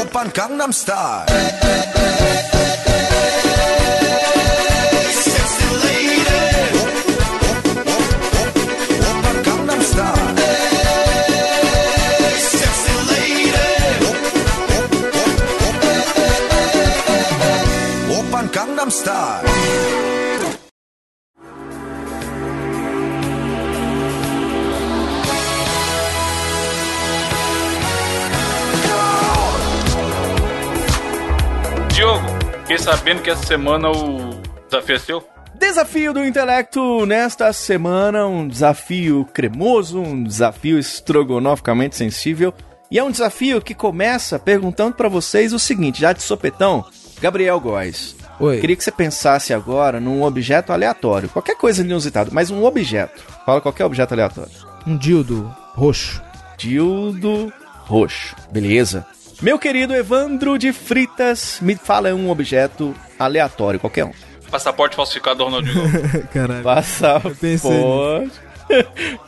오빤 0.00 0.30
Gangnam 18.80 18.90
Style. 18.90 19.46
Diogo, 31.92 32.20
fiquei 32.60 32.78
sabendo 32.78 33.20
que 33.20 33.30
essa 33.30 33.44
semana 33.44 33.90
o 33.90 34.40
desafio 34.70 34.96
é 34.96 34.98
seu? 34.98 35.28
Desafio 35.54 36.14
do 36.14 36.24
intelecto 36.24 37.04
nesta 37.04 37.52
semana, 37.52 38.26
um 38.26 38.48
desafio 38.48 39.26
cremoso, 39.34 40.00
um 40.00 40.24
desafio 40.24 40.78
estrogonoficamente 40.78 41.96
sensível 41.96 42.54
e 42.90 42.98
é 42.98 43.04
um 43.04 43.10
desafio 43.10 43.60
que 43.60 43.74
começa 43.74 44.38
perguntando 44.38 44.96
para 44.96 45.08
vocês 45.08 45.52
o 45.52 45.58
seguinte, 45.58 46.00
já 46.00 46.14
de 46.14 46.22
sopetão, 46.22 46.86
Gabriel 47.20 47.60
Góes, 47.60 48.16
Oi. 48.40 48.58
Queria 48.58 48.74
que 48.74 48.82
você 48.82 48.90
pensasse 48.90 49.52
agora 49.52 50.00
num 50.00 50.22
objeto 50.22 50.72
aleatório, 50.72 51.28
qualquer 51.28 51.56
coisa 51.56 51.82
inusitada, 51.82 52.30
mas 52.32 52.50
um 52.50 52.64
objeto. 52.64 53.22
Fala 53.44 53.60
qualquer 53.60 53.84
objeto 53.84 54.14
aleatório. 54.14 54.50
Um 54.86 54.96
dildo 54.96 55.54
roxo. 55.74 56.22
Dildo 56.56 57.52
roxo. 57.84 58.34
Beleza. 58.50 59.06
Meu 59.42 59.58
querido 59.58 59.94
Evandro 59.94 60.58
de 60.58 60.72
Fritas, 60.72 61.58
me 61.60 61.76
fala 61.76 62.14
um 62.14 62.30
objeto 62.30 62.94
aleatório, 63.18 63.78
qualquer 63.78 64.04
um. 64.04 64.12
Passaporte 64.50 64.96
falsificado 64.96 65.38
do 65.38 65.44
Ronaldinho 65.44 65.74
Gaúcho. 65.92 66.28
Caralho. 66.32 66.62
Passaporte. 66.64 68.32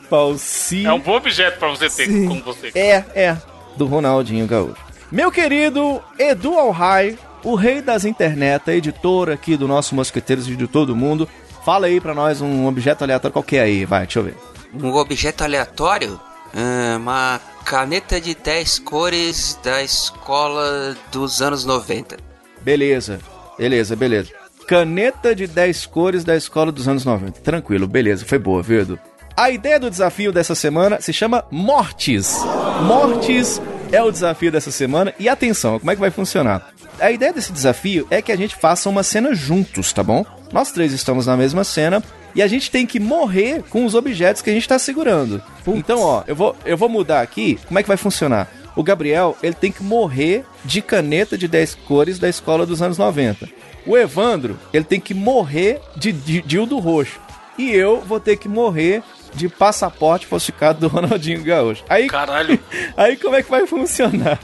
Falsi. 0.09 0.85
É 0.85 0.91
um 0.93 0.99
bom 0.99 1.15
objeto 1.15 1.59
pra 1.59 1.69
você 1.69 1.89
ter 1.89 2.07
Sim. 2.07 2.27
como 2.27 2.43
você. 2.43 2.71
É, 2.75 3.03
é. 3.15 3.37
Do 3.77 3.85
Ronaldinho 3.85 4.47
Gaúcho. 4.47 4.81
Meu 5.11 5.31
querido 5.31 6.01
Edu 6.17 6.57
Alhai, 6.57 7.17
o 7.43 7.55
rei 7.55 7.81
das 7.81 8.05
internet, 8.05 8.69
editor 8.69 9.29
aqui 9.29 9.57
do 9.57 9.67
nosso 9.67 9.93
Mosqueteiros 9.95 10.45
de 10.45 10.67
todo 10.67 10.95
mundo. 10.95 11.27
Fala 11.63 11.87
aí 11.87 11.99
pra 11.99 12.13
nós 12.13 12.41
um 12.41 12.67
objeto 12.67 13.03
aleatório 13.03 13.33
qualquer 13.33 13.61
aí, 13.61 13.85
vai, 13.85 14.03
deixa 14.03 14.19
eu 14.19 14.23
ver. 14.23 14.35
Um 14.73 14.93
objeto 14.95 15.43
aleatório? 15.43 16.19
Ah, 16.53 16.97
uma 16.97 17.41
caneta 17.65 18.19
de 18.19 18.35
10 18.35 18.79
cores 18.79 19.59
da 19.63 19.81
escola 19.81 20.95
dos 21.11 21.41
anos 21.41 21.65
90. 21.65 22.17
Beleza, 22.61 23.19
beleza, 23.57 23.95
beleza. 23.95 24.31
Caneta 24.67 25.35
de 25.35 25.47
10 25.47 25.85
cores 25.87 26.23
da 26.23 26.35
escola 26.35 26.71
dos 26.71 26.87
anos 26.87 27.05
90. 27.05 27.41
Tranquilo, 27.41 27.87
beleza, 27.87 28.25
foi 28.25 28.39
boa, 28.39 28.61
viu, 28.61 28.81
Edu? 28.81 28.99
A 29.35 29.49
ideia 29.49 29.79
do 29.79 29.89
desafio 29.89 30.31
dessa 30.31 30.53
semana 30.53 31.01
se 31.01 31.11
chama 31.11 31.43
Mortes. 31.49 32.37
Mortes 32.83 33.59
é 33.93 34.01
o 34.01 34.11
desafio 34.11 34.51
dessa 34.51 34.71
semana. 34.71 35.13
E 35.19 35.29
atenção, 35.29 35.77
como 35.77 35.91
é 35.91 35.93
que 35.93 36.01
vai 36.01 36.09
funcionar? 36.09 36.73
A 36.99 37.11
ideia 37.11 37.31
desse 37.31 37.53
desafio 37.53 38.07
é 38.09 38.23
que 38.23 38.31
a 38.31 38.35
gente 38.35 38.55
faça 38.55 38.89
uma 38.89 39.03
cena 39.03 39.35
juntos, 39.35 39.93
tá 39.93 40.01
bom? 40.01 40.25
Nós 40.51 40.71
três 40.71 40.91
estamos 40.91 41.27
na 41.27 41.37
mesma 41.37 41.63
cena 41.63 42.03
e 42.33 42.41
a 42.41 42.47
gente 42.47 42.71
tem 42.71 42.87
que 42.87 42.99
morrer 42.99 43.63
com 43.69 43.85
os 43.85 43.93
objetos 43.93 44.41
que 44.41 44.49
a 44.49 44.53
gente 44.53 44.67
tá 44.67 44.79
segurando. 44.79 45.43
Então, 45.67 46.01
ó, 46.01 46.23
eu 46.25 46.35
vou, 46.35 46.55
eu 46.65 46.75
vou 46.75 46.89
mudar 46.89 47.21
aqui. 47.21 47.59
Como 47.67 47.77
é 47.77 47.83
que 47.83 47.87
vai 47.87 47.97
funcionar? 47.97 48.51
O 48.75 48.81
Gabriel, 48.81 49.37
ele 49.43 49.53
tem 49.53 49.71
que 49.71 49.83
morrer 49.83 50.43
de 50.65 50.81
caneta 50.81 51.37
de 51.37 51.47
10 51.47 51.75
cores 51.87 52.17
da 52.17 52.27
escola 52.27 52.65
dos 52.65 52.81
anos 52.81 52.97
90. 52.97 53.47
O 53.85 53.95
Evandro, 53.95 54.57
ele 54.73 54.85
tem 54.85 54.99
que 54.99 55.13
morrer 55.13 55.79
de, 55.95 56.11
de 56.11 56.41
dildo 56.41 56.79
roxo. 56.79 57.19
E 57.59 57.69
eu 57.69 58.01
vou 58.01 58.19
ter 58.19 58.37
que 58.37 58.49
morrer 58.49 59.03
de 59.33 59.49
passaporte 59.49 60.25
falsificado 60.25 60.79
do 60.79 60.87
Ronaldinho 60.93 61.43
Gaúcho. 61.43 61.83
Aí, 61.89 62.07
Caralho. 62.07 62.59
aí 62.95 63.17
como 63.17 63.35
é 63.35 63.43
que 63.43 63.49
vai 63.49 63.65
funcionar? 63.67 64.39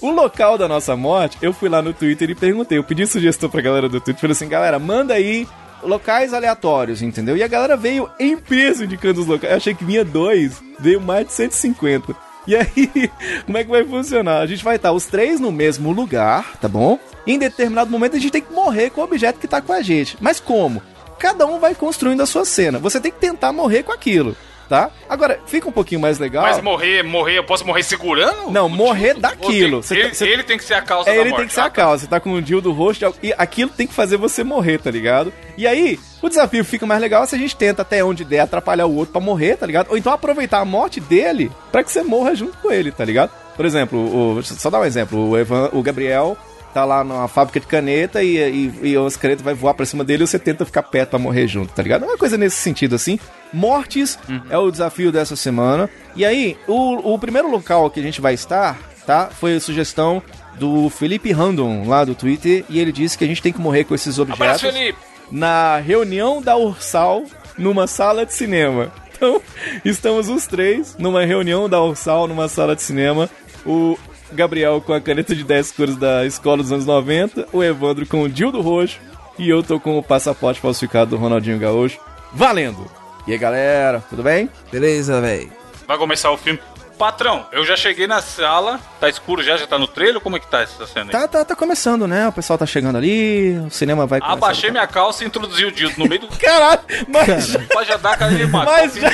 O 0.00 0.10
local 0.10 0.58
da 0.58 0.68
nossa 0.68 0.96
morte, 0.96 1.38
eu 1.42 1.52
fui 1.52 1.68
lá 1.68 1.82
no 1.82 1.92
Twitter 1.92 2.30
e 2.30 2.34
perguntei. 2.34 2.78
Eu 2.78 2.84
pedi 2.84 3.06
sugestão 3.06 3.48
pra 3.48 3.60
galera 3.60 3.88
do 3.88 4.00
Twitter. 4.00 4.20
Falei 4.20 4.32
assim, 4.32 4.48
galera, 4.48 4.78
manda 4.78 5.14
aí 5.14 5.46
locais 5.82 6.32
aleatórios, 6.32 7.02
entendeu? 7.02 7.36
E 7.36 7.42
a 7.42 7.48
galera 7.48 7.76
veio 7.76 8.10
em 8.18 8.36
peso 8.36 8.84
indicando 8.84 9.20
os 9.20 9.26
locais. 9.26 9.52
Eu 9.52 9.56
achei 9.56 9.74
que 9.74 9.84
vinha 9.84 10.04
dois, 10.04 10.62
veio 10.78 11.00
mais 11.00 11.26
de 11.26 11.32
150. 11.32 12.14
E 12.46 12.54
aí, 12.56 13.10
como 13.46 13.58
é 13.58 13.64
que 13.64 13.70
vai 13.70 13.84
funcionar? 13.84 14.40
A 14.40 14.46
gente 14.46 14.64
vai 14.64 14.76
estar 14.76 14.92
os 14.92 15.06
três 15.06 15.40
no 15.40 15.50
mesmo 15.50 15.92
lugar, 15.92 16.56
tá 16.60 16.68
bom? 16.68 16.98
E 17.26 17.32
em 17.32 17.38
determinado 17.38 17.90
momento 17.90 18.16
a 18.16 18.18
gente 18.18 18.32
tem 18.32 18.42
que 18.42 18.52
morrer 18.52 18.90
com 18.90 19.00
o 19.00 19.04
objeto 19.04 19.38
que 19.38 19.48
tá 19.48 19.60
com 19.60 19.72
a 19.72 19.80
gente. 19.80 20.16
Mas 20.20 20.40
como? 20.40 20.82
Cada 21.24 21.46
um 21.46 21.58
vai 21.58 21.74
construindo 21.74 22.20
a 22.22 22.26
sua 22.26 22.44
cena. 22.44 22.78
Você 22.78 23.00
tem 23.00 23.10
que 23.10 23.18
tentar 23.18 23.50
morrer 23.50 23.82
com 23.82 23.92
aquilo. 23.92 24.36
tá? 24.68 24.90
Agora, 25.10 25.38
fica 25.46 25.68
um 25.68 25.72
pouquinho 25.72 26.00
mais 26.00 26.18
legal. 26.18 26.42
Mas 26.42 26.62
morrer, 26.62 27.02
morrer, 27.02 27.36
eu 27.38 27.44
posso 27.44 27.66
morrer 27.66 27.82
segurando? 27.82 28.50
Não, 28.50 28.66
morrer 28.68 29.08
dildo? 29.12 29.20
daquilo. 29.20 29.80
Tem- 29.82 29.98
tá- 29.98 30.04
ele, 30.06 30.14
você- 30.14 30.26
ele 30.28 30.42
tem 30.42 30.56
que 30.58 30.64
ser 30.64 30.72
a 30.74 30.80
causa 30.82 31.08
É, 31.10 31.14
da 31.14 31.20
ele 31.20 31.30
morte. 31.30 31.40
tem 31.40 31.48
que 31.48 31.54
ser 31.54 31.60
a 31.60 31.64
Ah, 31.64 31.70
tá. 31.70 31.76
causa. 31.82 32.02
Você 32.02 32.06
tá 32.08 32.18
com 32.18 32.30
um 32.30 32.40
deal 32.42 32.60
do 32.62 32.72
rosto 32.72 33.14
e 33.22 33.32
aquilo 33.36 33.70
tem 33.70 33.86
que 33.86 33.92
fazer 33.92 34.16
você 34.16 34.42
morrer, 34.42 34.78
tá 34.78 34.90
ligado? 34.90 35.32
E 35.58 35.66
aí, 35.66 35.98
o 36.22 36.28
desafio 36.30 36.64
fica 36.64 36.86
mais 36.86 36.98
legal 37.00 37.26
se 37.26 37.34
a 37.34 37.38
gente 37.38 37.54
tenta 37.54 37.82
até 37.82 38.02
onde 38.02 38.24
der 38.24 38.40
atrapalhar 38.40 38.86
o 38.86 38.94
outro 38.96 39.12
pra 39.12 39.20
morrer, 39.20 39.56
tá 39.56 39.66
ligado? 39.66 39.90
Ou 39.90 39.98
então 39.98 40.12
aproveitar 40.12 40.60
a 40.60 40.64
morte 40.64 40.98
dele 40.98 41.52
pra 41.70 41.84
que 41.84 41.92
você 41.92 42.02
morra 42.02 42.34
junto 42.34 42.56
com 42.58 42.70
ele, 42.72 42.90
tá 42.90 43.04
ligado? 43.04 43.30
Por 43.56 43.66
exemplo, 43.66 43.98
o, 44.38 44.42
só 44.42 44.70
dar 44.70 44.80
um 44.80 44.84
exemplo, 44.84 45.28
o, 45.30 45.38
Evan, 45.38 45.68
o 45.74 45.82
Gabriel 45.82 46.38
tá 46.74 46.84
lá 46.84 47.04
numa 47.04 47.28
fábrica 47.28 47.60
de 47.60 47.66
caneta 47.66 48.22
e, 48.22 48.36
e, 48.36 48.90
e 48.90 48.96
as 48.96 49.16
canetas 49.16 49.44
vai 49.44 49.54
voar 49.54 49.74
pra 49.74 49.86
cima 49.86 50.02
dele 50.02 50.24
e 50.24 50.26
você 50.26 50.38
tenta 50.38 50.64
ficar 50.64 50.82
perto 50.82 51.10
pra 51.10 51.18
morrer 51.18 51.46
junto, 51.46 51.72
tá 51.72 51.82
ligado? 51.82 52.04
É 52.04 52.08
uma 52.08 52.18
coisa 52.18 52.36
nesse 52.36 52.56
sentido 52.56 52.96
assim. 52.96 53.18
Mortes 53.52 54.18
é 54.50 54.58
o 54.58 54.70
desafio 54.70 55.12
dessa 55.12 55.36
semana. 55.36 55.88
E 56.16 56.24
aí, 56.24 56.58
o, 56.66 57.14
o 57.14 57.18
primeiro 57.18 57.48
local 57.48 57.88
que 57.88 58.00
a 58.00 58.02
gente 58.02 58.20
vai 58.20 58.34
estar, 58.34 58.76
tá? 59.06 59.28
Foi 59.28 59.54
a 59.54 59.60
sugestão 59.60 60.20
do 60.58 60.90
Felipe 60.90 61.32
Random 61.32 61.86
lá 61.86 62.04
do 62.04 62.14
Twitter 62.14 62.64
e 62.68 62.80
ele 62.80 62.90
disse 62.90 63.16
que 63.16 63.24
a 63.24 63.26
gente 63.26 63.40
tem 63.42 63.52
que 63.52 63.60
morrer 63.60 63.84
com 63.84 63.94
esses 63.94 64.18
objetos 64.18 64.42
Abraço, 64.42 64.66
Felipe. 64.72 64.98
na 65.30 65.78
reunião 65.78 66.42
da 66.42 66.56
Ursal 66.56 67.24
numa 67.56 67.86
sala 67.86 68.26
de 68.26 68.34
cinema. 68.34 68.92
Então, 69.16 69.40
estamos 69.84 70.28
os 70.28 70.46
três 70.46 70.96
numa 70.98 71.24
reunião 71.24 71.68
da 71.68 71.80
Ursal 71.80 72.26
numa 72.26 72.48
sala 72.48 72.74
de 72.74 72.82
cinema. 72.82 73.30
O 73.64 73.96
Gabriel 74.34 74.80
com 74.80 74.92
a 74.92 75.00
caneta 75.00 75.34
de 75.34 75.44
10 75.44 75.72
cores 75.72 75.96
da 75.96 76.26
escola 76.26 76.62
dos 76.62 76.72
anos 76.72 76.86
90, 76.86 77.48
o 77.52 77.62
Evandro 77.62 78.06
com 78.06 78.22
o 78.22 78.28
Dildo 78.28 78.60
Roxo 78.60 78.98
e 79.38 79.48
eu 79.48 79.62
tô 79.62 79.80
com 79.80 79.98
o 79.98 80.02
passaporte 80.02 80.60
falsificado 80.60 81.10
do 81.10 81.16
Ronaldinho 81.16 81.58
Gaúcho. 81.58 81.98
Valendo! 82.32 82.90
E 83.26 83.32
aí, 83.32 83.38
galera, 83.38 84.04
tudo 84.10 84.22
bem? 84.22 84.50
Beleza, 84.70 85.20
velho. 85.20 85.50
Vai 85.86 85.96
começar 85.96 86.30
o 86.30 86.36
filme. 86.36 86.60
Patrão, 86.98 87.46
eu 87.50 87.64
já 87.64 87.76
cheguei 87.76 88.06
na 88.06 88.20
sala. 88.20 88.78
Tá 89.00 89.08
escuro 89.08 89.42
já? 89.42 89.56
Já 89.56 89.66
tá 89.66 89.78
no 89.78 89.88
trailer? 89.88 90.20
Como 90.20 90.36
é 90.36 90.40
que 90.40 90.46
tá 90.46 90.60
essa 90.60 90.86
cena 90.86 91.06
aí? 91.06 91.10
Tá, 91.10 91.26
tá, 91.26 91.44
tá 91.44 91.56
começando, 91.56 92.06
né? 92.06 92.28
O 92.28 92.32
pessoal 92.32 92.56
tá 92.58 92.66
chegando 92.66 92.96
ali, 92.96 93.58
o 93.66 93.70
cinema 93.70 94.06
vai 94.06 94.20
começar. 94.20 94.36
Abaixei 94.36 94.70
minha 94.70 94.86
calça 94.86 95.24
e 95.24 95.26
introduzi 95.26 95.64
o 95.64 95.72
dildo 95.72 95.94
no 95.98 96.06
meio 96.08 96.20
do... 96.20 96.28
Caralho, 96.38 96.80
mas... 97.08 97.56
Pode 97.72 97.88
já 97.88 97.96
dar 97.96 98.12
a 98.12 98.16
cara 98.16 98.34
de 98.34 98.46
macho. 98.46 98.66
Mas 98.66 98.94
já... 98.94 99.10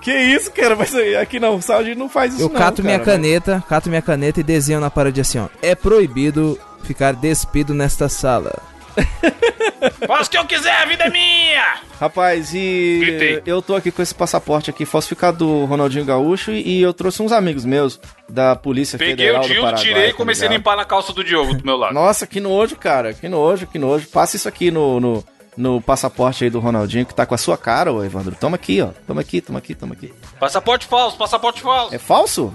que 0.00 0.12
isso, 0.12 0.50
cara? 0.52 0.74
Mas 0.76 0.94
aqui 1.20 1.38
na 1.38 1.50
Ursal 1.50 1.80
a 1.80 1.84
gente 1.84 1.98
não 1.98 2.08
faz 2.08 2.34
isso 2.34 2.42
Eu 2.42 2.48
não, 2.48 2.56
cato 2.56 2.82
minha 2.82 2.98
cara. 2.98 3.12
caneta, 3.12 3.64
cato 3.68 3.88
minha 3.88 4.02
caneta 4.02 4.40
e 4.40 4.42
desenho 4.42 4.80
na 4.80 4.90
parede 4.90 5.20
assim, 5.20 5.38
ó. 5.38 5.48
É 5.62 5.74
proibido 5.74 6.58
ficar 6.82 7.12
despido 7.12 7.74
nesta 7.74 8.08
sala. 8.08 8.52
Faz 10.06 10.26
o 10.26 10.30
que 10.30 10.36
eu 10.36 10.44
quiser, 10.44 10.72
a 10.72 10.84
vida 10.84 11.04
é 11.04 11.10
minha! 11.10 11.76
Rapaz, 11.98 12.52
e 12.54 12.98
Gritei. 13.00 13.42
eu 13.46 13.62
tô 13.62 13.74
aqui 13.74 13.90
com 13.90 14.02
esse 14.02 14.14
passaporte 14.14 14.68
aqui 14.68 14.84
falsificado 14.84 15.38
do 15.38 15.64
Ronaldinho 15.64 16.04
Gaúcho 16.04 16.50
e 16.50 16.82
eu 16.82 16.92
trouxe 16.92 17.22
uns 17.22 17.32
amigos 17.32 17.64
meus 17.64 18.00
da 18.28 18.54
Polícia 18.56 18.98
Peguei 18.98 19.16
Federal 19.16 19.40
o 19.40 19.42
do 19.42 19.48
dildo, 19.48 19.62
Paraguai. 19.62 19.84
tirei 19.84 20.08
e 20.08 20.10
tá 20.10 20.16
comecei 20.16 20.48
a 20.48 20.50
limpar 20.50 20.76
na 20.76 20.84
calça 20.84 21.12
do 21.12 21.24
Diogo 21.24 21.54
do 21.54 21.64
meu 21.64 21.76
lado. 21.76 21.94
Nossa, 21.94 22.26
que 22.26 22.40
nojo, 22.40 22.76
cara. 22.76 23.14
Que 23.14 23.28
nojo, 23.28 23.66
que 23.66 23.78
nojo. 23.78 24.06
Passa 24.08 24.36
isso 24.36 24.48
aqui 24.48 24.70
no, 24.70 25.00
no, 25.00 25.24
no 25.56 25.80
passaporte 25.80 26.44
aí 26.44 26.50
do 26.50 26.60
Ronaldinho 26.60 27.04
que 27.06 27.14
tá 27.14 27.26
com 27.26 27.34
a 27.34 27.38
sua 27.38 27.56
cara, 27.58 27.92
ô 27.92 28.02
Evandro. 28.04 28.34
Toma 28.38 28.54
aqui, 28.56 28.80
ó. 28.80 28.88
Toma 29.06 29.20
aqui, 29.20 29.40
toma 29.40 29.58
aqui, 29.58 29.74
toma 29.74 29.94
aqui. 29.94 30.12
Passaporte 30.38 30.86
falso, 30.86 31.16
passaporte 31.16 31.60
falso. 31.60 31.94
É 31.94 31.98
falso? 31.98 32.52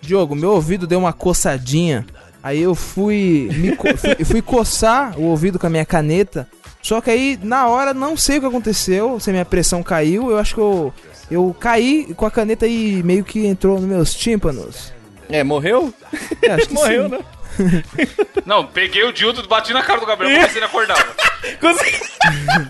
Diogo, 0.00 0.34
meu 0.34 0.52
ouvido 0.52 0.86
deu 0.86 0.98
uma 0.98 1.12
coçadinha. 1.12 2.06
Aí 2.42 2.62
eu 2.62 2.74
fui, 2.74 3.48
me 3.52 3.74
co- 3.76 3.96
fui, 3.96 4.24
fui 4.24 4.42
coçar 4.42 5.18
o 5.18 5.24
ouvido 5.24 5.58
com 5.58 5.66
a 5.66 5.70
minha 5.70 5.84
caneta. 5.84 6.48
Só 6.80 7.00
que 7.00 7.10
aí, 7.10 7.38
na 7.42 7.66
hora, 7.66 7.92
não 7.92 8.16
sei 8.16 8.38
o 8.38 8.40
que 8.42 8.46
aconteceu. 8.46 9.18
Se 9.18 9.30
a 9.30 9.32
minha 9.32 9.44
pressão 9.44 9.82
caiu, 9.82 10.30
eu 10.30 10.38
acho 10.38 10.54
que 10.54 10.60
eu, 10.60 10.94
eu 11.30 11.56
caí 11.58 12.14
com 12.14 12.24
a 12.24 12.30
caneta 12.30 12.66
e 12.66 13.02
meio 13.02 13.24
que 13.24 13.44
entrou 13.44 13.80
nos 13.80 13.88
meus 13.88 14.14
tímpanos. 14.14 14.92
É, 15.28 15.42
morreu? 15.42 15.92
É, 16.40 16.52
acho 16.52 16.68
que 16.68 16.74
Morreu, 16.74 17.04
sim. 17.06 17.10
né? 17.10 17.18
Não, 18.46 18.66
peguei 18.66 19.04
o 19.04 19.12
dildo, 19.12 19.46
bati 19.48 19.72
na 19.72 19.82
cara 19.82 20.00
do 20.00 20.06
Gabriel 20.06 20.32
pra 20.34 20.46
ver 20.46 20.52
se 20.52 20.58
ele 20.58 20.64
acordava. 20.66 21.02
Consegui, 21.60 21.98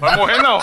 Vai 0.00 0.16
morrer 0.16 0.38
não. 0.42 0.60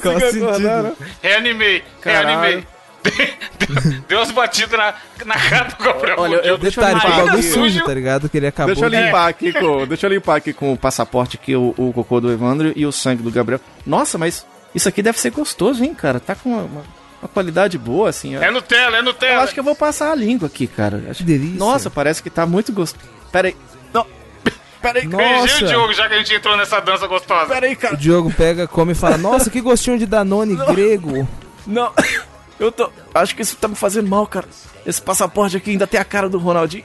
consegui 0.00 0.42
acordar? 0.44 0.92
Reanimei, 1.22 1.82
Caralho. 2.00 2.40
reanimei. 2.40 2.66
Deu 4.08 4.18
umas 4.18 4.30
batidas 4.30 4.78
na, 4.78 4.94
na 5.24 5.34
cara 5.34 5.68
do 5.70 5.82
Gabriel. 5.84 6.16
Olha, 6.18 6.36
eu- 6.36 6.58
Deixa 6.58 6.80
eu 6.80 6.84
Detalhe, 6.84 6.94
limpar 6.94 7.08
foi 7.14 7.24
bagulho 7.24 7.38
aqui. 7.38 7.42
sujo, 7.52 7.84
tá 7.84 7.94
ligado? 7.94 8.28
Que 8.28 8.36
ele 8.38 8.46
acabou 8.46 8.74
Deixa 8.74 8.86
eu 8.86 8.90
de- 8.90 8.96
limpar 9.06 9.28
aqui 9.28 9.52
com, 9.52 9.86
deixa 9.86 10.06
eu 10.06 10.10
limpar 10.10 10.36
aqui 10.36 10.52
com 10.52 10.72
o 10.72 10.76
passaporte 10.76 11.38
aqui 11.40 11.54
o, 11.56 11.74
o 11.76 11.92
cocô 11.92 12.20
do 12.20 12.30
Evandro 12.32 12.72
e 12.76 12.84
o 12.86 12.92
sangue 12.92 13.22
do 13.22 13.30
Gabriel. 13.30 13.60
Nossa, 13.86 14.16
mas 14.18 14.46
isso 14.74 14.88
aqui 14.88 15.02
deve 15.02 15.18
ser 15.18 15.30
gostoso, 15.30 15.82
hein, 15.84 15.94
cara? 15.94 16.18
Tá 16.20 16.34
com 16.34 16.50
uma, 16.50 16.62
uma- 16.62 17.00
uma 17.22 17.28
qualidade 17.28 17.76
boa, 17.76 18.08
assim. 18.08 18.36
ó. 18.36 18.42
É 18.42 18.50
Nutella, 18.50 18.96
é 18.98 19.02
Nutella. 19.02 19.34
Eu 19.34 19.40
acho 19.40 19.52
que 19.54 19.60
eu 19.60 19.64
vou 19.64 19.74
passar 19.76 20.10
a 20.12 20.14
língua 20.14 20.46
aqui, 20.48 20.66
cara. 20.66 21.02
Acho... 21.10 21.18
Que 21.18 21.24
delícia. 21.24 21.58
Nossa, 21.58 21.90
parece 21.90 22.22
que 22.22 22.30
tá 22.30 22.46
muito 22.46 22.72
gostoso. 22.72 23.04
Pera 23.32 23.48
aí. 23.48 23.56
Não. 23.92 24.06
Pera 24.82 24.98
aí, 25.00 25.06
Nossa. 25.06 25.24
Beijinho, 25.46 25.68
Diogo, 25.68 25.92
já 25.92 26.08
que 26.08 26.14
a 26.14 26.18
gente 26.18 26.34
entrou 26.34 26.56
nessa 26.56 26.80
dança 26.80 27.06
gostosa. 27.06 27.52
Pera 27.52 27.66
aí, 27.66 27.72
O 27.74 27.76
cara. 27.76 27.96
Diogo 27.96 28.32
pega, 28.32 28.66
come 28.68 28.92
e 28.92 28.94
fala: 28.94 29.16
Nossa, 29.18 29.50
que 29.50 29.60
gostinho 29.60 29.98
de 29.98 30.06
Danone 30.06 30.56
grego. 30.66 31.28
Não. 31.66 31.92
Eu 32.60 32.70
tô. 32.70 32.90
Acho 33.14 33.34
que 33.34 33.40
isso 33.40 33.56
tá 33.56 33.66
me 33.68 33.74
fazendo 33.74 34.06
mal, 34.08 34.26
cara. 34.26 34.46
Esse 34.84 35.00
passaporte 35.00 35.56
aqui 35.56 35.70
ainda 35.70 35.86
tem 35.86 35.98
a 35.98 36.04
cara 36.04 36.28
do 36.28 36.38
Ronaldinho. 36.38 36.84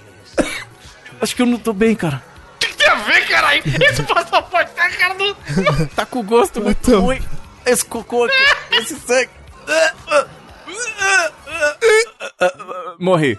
Acho 1.21 1.35
que 1.35 1.41
eu 1.41 1.45
não 1.45 1.57
tô 1.57 1.73
bem, 1.73 1.93
cara. 1.95 2.23
O 2.55 2.59
que, 2.59 2.67
que 2.67 2.77
tem 2.77 2.87
a 2.87 2.95
ver, 2.95 3.27
caralho? 3.27 3.61
Esse 3.65 4.01
passaporte 4.03 4.71
tá 4.73 4.85
a 4.85 4.89
cara 4.89 5.13
do... 5.15 5.35
Tá 5.95 6.05
com 6.05 6.23
gosto 6.23 6.61
muito 6.61 6.91
tô- 6.91 6.99
ruim. 7.01 7.21
Esse 7.65 7.83
cocô 7.83 8.23
aqui, 8.23 8.35
esse 8.71 8.95
sangue. 8.99 9.29
Morri. 12.99 13.37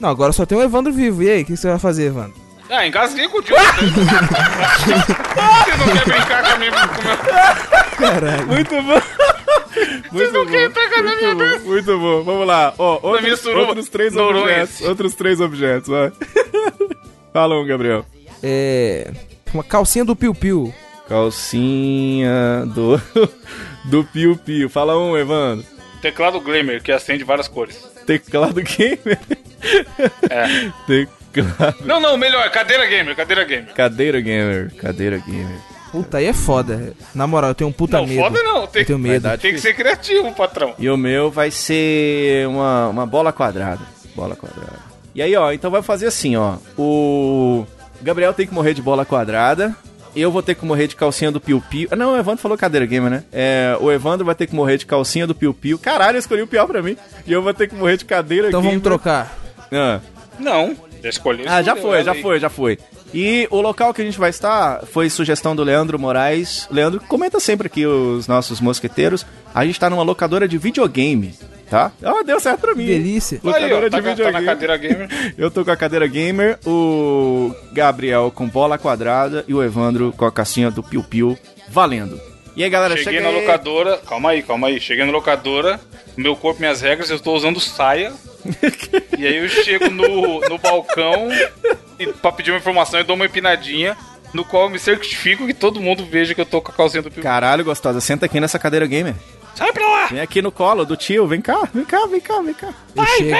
Não, 0.00 0.08
agora 0.08 0.32
só 0.32 0.44
tem 0.46 0.56
o 0.58 0.62
Evandro 0.62 0.92
vivo. 0.92 1.22
E 1.22 1.30
aí, 1.30 1.42
o 1.42 1.46
que 1.46 1.56
você 1.56 1.68
vai 1.68 1.78
fazer, 1.78 2.06
Evandro? 2.06 2.34
Ah, 2.68 2.84
engasguei 2.86 3.28
com 3.28 3.38
o 3.38 3.42
Diogo. 3.42 3.62
Você 3.62 3.86
não 5.76 5.86
quer 5.92 6.04
brincar 6.04 6.42
com 6.42 6.50
a 6.50 6.56
minha... 6.58 6.72
Com 6.72 7.02
meu... 7.02 7.16
Caralho. 7.96 8.46
Muito 8.46 8.82
bom. 8.82 9.00
Muito 10.12 10.32
não 10.32 10.44
bom. 10.44 10.50
querem 10.50 10.70
pegar 10.70 11.02
na 11.02 11.16
minha 11.16 11.34
muito 11.34 11.58
bom, 11.60 11.68
muito 11.68 11.98
bom. 11.98 12.22
Vamos 12.22 12.46
lá. 12.46 12.72
Ó, 12.78 13.00
minha 13.20 13.32
outros, 13.32 13.46
outros 13.46 13.88
três 13.88 14.12
Noronha. 14.14 14.42
objetos. 14.44 14.80
Outros 14.82 15.14
três 15.14 15.40
objetos, 15.40 15.88
vai. 15.88 16.12
Fala 17.32 17.60
um, 17.60 17.66
Gabriel. 17.66 18.04
É. 18.42 19.12
Uma 19.52 19.62
calcinha 19.62 20.04
do 20.04 20.16
Piu 20.16 20.34
Piu. 20.34 20.74
Calcinha 21.08 22.64
do. 22.74 23.00
Do 23.84 24.02
Piu 24.02 24.36
Piu. 24.36 24.68
Fala 24.68 24.98
um, 24.98 25.16
Evandro. 25.16 25.64
Teclado 26.02 26.40
Glimmer, 26.40 26.82
que 26.82 26.90
acende 26.90 27.22
várias 27.22 27.46
cores. 27.46 27.88
Teclado 28.06 28.62
gamer. 28.62 29.18
É. 30.30 30.70
Teclado. 30.86 31.84
Não, 31.84 32.00
não, 32.00 32.16
melhor, 32.16 32.48
cadeira 32.50 32.86
gamer, 32.86 33.14
cadeira 33.14 33.44
gamer. 33.44 33.74
Cadeira 33.74 34.20
gamer. 34.20 34.74
Cadeira 34.76 35.18
gamer. 35.18 35.58
Puta, 35.92 36.18
aí 36.18 36.26
é 36.26 36.32
foda. 36.32 36.94
Na 37.14 37.26
moral, 37.26 37.50
eu 37.50 37.54
tenho 37.54 37.70
um 37.70 37.72
puta 37.72 37.98
não, 37.98 38.06
medo. 38.06 38.20
foda 38.20 38.42
não, 38.42 38.66
tem, 38.66 38.82
Eu 38.82 38.86
tenho 38.86 38.98
medo. 38.98 39.38
Tem 39.38 39.52
que 39.52 39.60
ser 39.60 39.74
criativo, 39.74 40.32
patrão. 40.34 40.74
E 40.78 40.88
o 40.90 40.96
meu 40.96 41.30
vai 41.30 41.50
ser 41.50 42.46
uma, 42.48 42.88
uma 42.88 43.06
bola 43.06 43.32
quadrada. 43.32 43.80
Bola 44.14 44.36
quadrada. 44.36 44.78
E 45.14 45.22
aí, 45.22 45.34
ó, 45.36 45.52
então 45.52 45.70
vai 45.70 45.82
fazer 45.82 46.06
assim, 46.06 46.36
ó. 46.36 46.56
O 46.76 47.66
Gabriel 48.02 48.34
tem 48.34 48.46
que 48.46 48.52
morrer 48.54 48.74
de 48.74 48.82
bola 48.82 49.04
quadrada. 49.04 49.74
Eu 50.16 50.32
vou 50.32 50.42
ter 50.42 50.54
que 50.54 50.64
morrer 50.64 50.86
de 50.86 50.96
calcinha 50.96 51.30
do 51.30 51.38
Piu 51.40 51.62
Piu. 51.70 51.88
Ah, 51.90 51.96
não, 51.96 52.14
o 52.14 52.16
Evandro 52.16 52.40
falou 52.40 52.56
cadeira 52.56 52.86
gamer, 52.86 53.10
né? 53.10 53.24
É, 53.30 53.76
o 53.80 53.92
Evandro 53.92 54.24
vai 54.24 54.34
ter 54.34 54.46
que 54.46 54.54
morrer 54.54 54.78
de 54.78 54.86
calcinha 54.86 55.26
do 55.26 55.34
Piu 55.34 55.52
Piu. 55.52 55.78
Caralho, 55.78 56.16
eu 56.16 56.20
escolhi 56.20 56.40
o 56.42 56.46
pior 56.46 56.66
pra 56.66 56.82
mim. 56.82 56.96
E 57.26 57.32
eu 57.32 57.42
vou 57.42 57.52
ter 57.52 57.68
que 57.68 57.74
morrer 57.74 57.98
de 57.98 58.04
cadeira 58.06 58.48
Então 58.48 58.60
gamer. 58.62 58.72
vamos 58.78 58.82
trocar. 58.82 59.36
Ah. 59.70 60.00
Não, 60.38 60.74
já 61.02 61.10
escolheu. 61.10 61.44
Ah, 61.48 61.60
já 61.62 61.76
foi, 61.76 62.02
já 62.02 62.14
foi, 62.14 62.40
já 62.40 62.48
foi. 62.48 62.78
E 63.14 63.46
o 63.50 63.60
local 63.60 63.92
que 63.94 64.02
a 64.02 64.04
gente 64.04 64.18
vai 64.18 64.30
estar 64.30 64.84
foi 64.86 65.08
sugestão 65.10 65.54
do 65.54 65.62
Leandro 65.62 65.98
Moraes. 65.98 66.66
Leandro 66.70 67.00
comenta 67.06 67.38
sempre 67.38 67.66
aqui 67.66 67.86
os 67.86 68.26
nossos 68.26 68.60
mosqueteiros. 68.60 69.24
A 69.54 69.64
gente 69.64 69.78
tá 69.78 69.88
numa 69.88 70.02
locadora 70.02 70.48
de 70.48 70.58
videogame, 70.58 71.34
tá? 71.68 71.92
Ah, 72.02 72.22
deu 72.24 72.38
certo 72.40 72.60
pra 72.60 72.74
mim. 72.74 72.86
Delícia. 72.86 73.40
Aí, 73.42 73.50
ó, 73.50 73.50
Locadora 73.50 73.90
tá, 73.90 74.00
de 74.00 74.02
tá 74.02 74.08
na 74.08 74.10
videogame. 74.14 74.46
cadeira 74.46 74.76
gamer. 74.76 75.08
Eu 75.36 75.50
tô 75.50 75.64
com 75.64 75.70
a 75.70 75.76
cadeira 75.76 76.06
gamer, 76.06 76.58
o 76.66 77.54
Gabriel 77.72 78.32
com 78.34 78.48
bola 78.48 78.78
quadrada 78.78 79.44
e 79.46 79.54
o 79.54 79.62
Evandro 79.62 80.12
com 80.16 80.24
a 80.24 80.32
cassinha 80.32 80.70
do 80.70 80.82
Piu 80.82 81.02
Piu 81.02 81.38
valendo. 81.68 82.20
E 82.56 82.64
aí, 82.64 82.70
galera, 82.70 82.96
Cheguei 82.96 83.14
chega 83.20 83.22
na 83.22 83.28
aí. 83.28 83.40
locadora, 83.40 83.98
calma 83.98 84.30
aí, 84.30 84.42
calma 84.42 84.68
aí. 84.68 84.80
Cheguei 84.80 85.04
na 85.04 85.12
locadora, 85.12 85.78
meu 86.16 86.34
corpo, 86.34 86.58
minhas 86.60 86.80
regras, 86.80 87.10
eu 87.10 87.16
estou 87.16 87.36
usando 87.36 87.60
saia. 87.60 88.12
e 89.18 89.26
aí 89.26 89.36
eu 89.36 89.48
chego 89.48 89.90
no, 89.90 90.40
no 90.40 90.56
balcão 90.58 91.28
e 91.98 92.06
pra 92.06 92.32
pedir 92.32 92.52
uma 92.52 92.58
informação 92.58 93.00
eu 93.00 93.04
dou 93.04 93.16
uma 93.16 93.26
empinadinha, 93.26 93.96
no 94.32 94.44
qual 94.44 94.64
eu 94.64 94.70
me 94.70 94.78
certifico 94.78 95.46
que 95.46 95.52
todo 95.52 95.80
mundo 95.80 96.06
veja 96.06 96.34
que 96.34 96.40
eu 96.40 96.46
tô 96.46 96.62
com 96.62 96.70
a 96.70 96.74
calcinha 96.74 97.02
do 97.02 97.10
Piu. 97.10 97.22
Caralho, 97.22 97.64
gostosa, 97.64 98.00
senta 98.00 98.24
aqui 98.24 98.40
nessa 98.40 98.58
cadeira 98.58 98.86
gamer. 98.86 99.14
Sai 99.56 99.72
pra 99.72 99.86
lá! 99.88 100.06
Vem 100.08 100.20
aqui 100.20 100.40
no 100.42 100.52
colo 100.52 100.84
do 100.84 100.96
tio, 100.96 101.26
vem 101.26 101.40
cá, 101.40 101.66
vem 101.72 101.84
cá, 101.84 102.06
vem 102.06 102.20
cá, 102.20 102.40
vem 102.42 102.54
cá. 102.54 102.68
Eu 102.94 103.04
chego, 103.06 103.30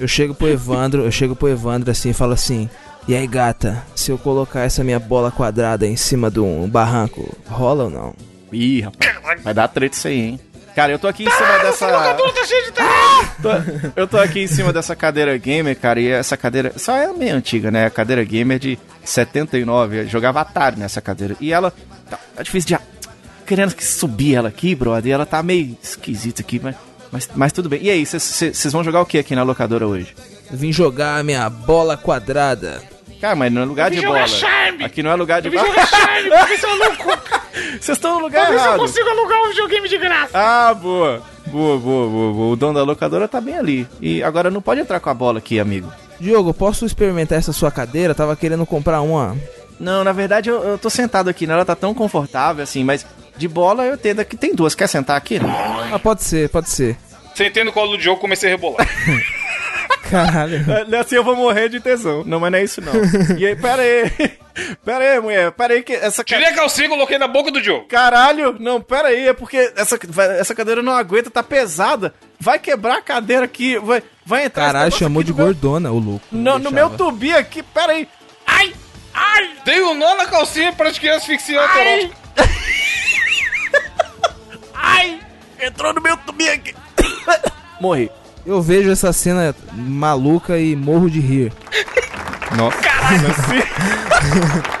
eu 0.00 0.08
chego 0.08 0.34
pro 0.34 0.48
Evandro, 0.48 1.04
eu 1.04 1.10
chego 1.12 1.36
pro 1.36 1.48
Evandro 1.48 1.90
assim 1.90 2.10
e 2.10 2.14
falo 2.14 2.32
assim: 2.32 2.68
E 3.06 3.14
aí, 3.14 3.26
gata, 3.26 3.84
se 3.94 4.10
eu 4.10 4.18
colocar 4.18 4.62
essa 4.62 4.82
minha 4.82 4.98
bola 4.98 5.30
quadrada 5.30 5.86
em 5.86 5.96
cima 5.96 6.30
de 6.30 6.40
um 6.40 6.68
barranco, 6.68 7.36
rola 7.46 7.84
ou 7.84 7.90
não? 7.90 8.14
Ih, 8.52 8.80
rapaz, 8.80 9.42
vai 9.42 9.54
dar 9.54 9.68
treta 9.68 9.96
isso 9.96 10.08
aí, 10.08 10.20
hein? 10.20 10.40
Cara, 10.74 10.92
eu 10.92 10.98
tô 10.98 11.08
aqui 11.08 11.24
em 11.24 11.30
cima 11.30 11.58
dessa. 11.58 11.88
tá 11.88 12.44
cheio 12.44 12.64
de 12.66 12.72
Tô- 13.42 13.92
eu 14.00 14.06
tô 14.06 14.16
aqui 14.18 14.40
em 14.42 14.46
cima 14.46 14.72
dessa 14.72 14.94
cadeira 14.94 15.36
gamer, 15.36 15.76
cara, 15.78 16.00
e 16.00 16.08
essa 16.08 16.36
cadeira 16.36 16.72
só 16.76 16.96
é 16.96 17.12
meio 17.12 17.34
antiga, 17.34 17.68
né? 17.70 17.86
A 17.86 17.90
cadeira 17.90 18.22
gamer 18.22 18.58
de 18.60 18.78
79, 19.04 20.02
eu 20.02 20.06
jogava 20.08 20.40
Atari 20.40 20.78
nessa 20.78 21.00
cadeira. 21.00 21.36
E 21.40 21.52
ela 21.52 21.72
tá, 22.08 22.18
tá 22.36 22.42
difícil 22.42 22.68
de 22.68 22.74
querendo 23.48 23.74
que 23.74 23.84
subir 23.84 24.34
ela 24.34 24.48
aqui, 24.48 24.74
brother, 24.74 25.10
e 25.10 25.12
ela 25.12 25.26
tá 25.26 25.42
meio 25.42 25.76
esquisita 25.82 26.42
aqui, 26.42 26.60
mas 26.62 26.76
mas, 27.10 27.28
mas 27.34 27.52
tudo 27.52 27.68
bem. 27.68 27.80
E 27.82 27.90
aí, 27.90 28.04
vocês 28.04 28.70
vão 28.70 28.84
jogar 28.84 29.00
o 29.00 29.06
que 29.06 29.18
aqui 29.18 29.34
na 29.34 29.42
locadora 29.42 29.86
hoje? 29.86 30.14
Eu 30.50 30.56
vim 30.56 30.72
jogar 30.72 31.18
a 31.18 31.22
minha 31.22 31.48
bola 31.48 31.96
quadrada. 31.96 32.82
Cara, 33.20 33.34
mas 33.34 33.52
não 33.52 33.62
é 33.62 33.64
lugar 33.64 33.90
de 33.90 34.00
bola. 34.00 34.26
Charme. 34.28 34.84
Aqui 34.84 35.02
não 35.02 35.10
é 35.10 35.14
lugar 35.16 35.42
de 35.42 35.50
bola. 35.50 35.66
Eu. 35.66 36.46
Vocês 37.80 37.88
estão 37.88 38.16
no 38.16 38.20
lugar 38.26 38.52
errado. 38.52 38.80
alugar 38.80 39.42
um 39.42 39.48
videogame 39.48 39.88
de 39.88 39.98
graça. 39.98 40.30
Ah, 40.34 40.72
boa. 40.74 41.22
Boa, 41.46 41.78
boa, 41.78 42.08
boa, 42.08 42.32
boa. 42.32 42.52
O 42.52 42.56
dono 42.56 42.74
da 42.74 42.84
locadora 42.84 43.26
tá 43.26 43.40
bem 43.40 43.56
ali. 43.56 43.88
E 44.00 44.22
agora 44.22 44.50
não 44.50 44.62
pode 44.62 44.80
entrar 44.82 45.00
com 45.00 45.10
a 45.10 45.14
bola 45.14 45.38
aqui, 45.38 45.58
amigo. 45.58 45.92
Diogo, 46.20 46.54
posso 46.54 46.84
experimentar 46.84 47.38
essa 47.38 47.52
sua 47.52 47.70
cadeira? 47.70 48.14
Tava 48.14 48.36
querendo 48.36 48.64
comprar 48.66 49.00
uma. 49.00 49.36
Não, 49.80 50.04
na 50.04 50.12
verdade 50.12 50.50
eu, 50.50 50.62
eu 50.62 50.78
tô 50.78 50.90
sentado 50.90 51.28
aqui, 51.30 51.46
né? 51.46 51.54
Ela 51.54 51.64
tá 51.64 51.74
tão 51.74 51.94
confortável 51.94 52.62
assim, 52.62 52.84
mas 52.84 53.04
de 53.38 53.48
bola 53.48 53.84
eu 53.84 53.94
entendo 53.94 54.24
que 54.24 54.36
tem 54.36 54.54
duas. 54.54 54.74
Quer 54.74 54.88
sentar 54.88 55.16
aqui? 55.16 55.38
Não? 55.38 55.48
Ah, 55.94 55.98
pode 55.98 56.22
ser, 56.24 56.48
pode 56.50 56.68
ser. 56.68 56.96
Sentei 57.34 57.62
no 57.64 57.72
colo 57.72 57.92
do 57.92 57.98
Diogo 57.98 58.20
comecei 58.20 58.48
a 58.48 58.52
rebolar. 58.52 58.86
Caralho. 60.10 60.64
Assim 60.98 61.16
eu 61.16 61.24
vou 61.24 61.36
morrer 61.36 61.68
de 61.68 61.80
tesão. 61.80 62.24
Não, 62.24 62.40
mas 62.40 62.50
não 62.50 62.58
é 62.58 62.64
isso 62.64 62.80
não. 62.80 62.92
E 63.38 63.46
aí, 63.46 63.54
pera 63.56 63.82
aí. 63.82 64.38
Pera 64.84 65.12
aí, 65.12 65.20
mulher. 65.20 65.52
Pera 65.52 65.74
aí 65.74 65.84
que 65.84 65.92
essa 65.92 66.24
ca- 66.24 66.34
Tirei 66.36 66.48
a 66.52 66.52
calcinha 66.52 66.86
e 66.86 66.90
coloquei 66.90 67.16
na 67.16 67.28
boca 67.28 67.48
do 67.48 67.62
Diogo. 67.62 67.86
Caralho, 67.86 68.56
não, 68.58 68.80
pera 68.80 69.06
aí, 69.06 69.28
é 69.28 69.32
porque 69.32 69.72
essa, 69.76 69.96
essa 70.36 70.52
cadeira 70.52 70.82
não 70.82 70.92
aguenta, 70.94 71.30
tá 71.30 71.44
pesada. 71.44 72.12
Vai 72.40 72.58
quebrar 72.58 72.98
a 72.98 73.02
cadeira 73.02 73.44
aqui, 73.44 73.78
vai, 73.78 74.02
vai 74.26 74.46
entrar. 74.46 74.66
Caralho, 74.66 74.90
chamou 74.90 75.22
de 75.22 75.32
meu- 75.32 75.44
gordona 75.44 75.92
o 75.92 75.98
louco. 76.00 76.26
No, 76.32 76.58
no 76.58 76.72
meu 76.72 76.90
tubi 76.90 77.32
aqui, 77.32 77.62
pera 77.62 77.92
aí. 77.92 78.08
Ai, 78.44 78.74
ai, 79.14 79.50
Dei 79.64 79.80
um 79.80 79.94
nó 79.94 80.16
na 80.16 80.26
calcinha 80.26 80.70
e 80.70 80.72
pratiquei 80.72 81.10
asfixia 81.10 81.60
automática. 81.60 82.16
Ai. 84.88 85.20
Entrou 85.60 85.92
no 85.92 86.00
meu 86.00 86.16
tubi 86.18 86.48
aqui. 86.48 86.74
Morri. 87.80 88.10
Eu 88.46 88.62
vejo 88.62 88.90
essa 88.90 89.12
cena 89.12 89.54
maluca 89.72 90.58
e 90.58 90.74
morro 90.74 91.10
de 91.10 91.20
rir. 91.20 91.52
Nossa. 92.56 92.78
Caralho, 92.78 93.28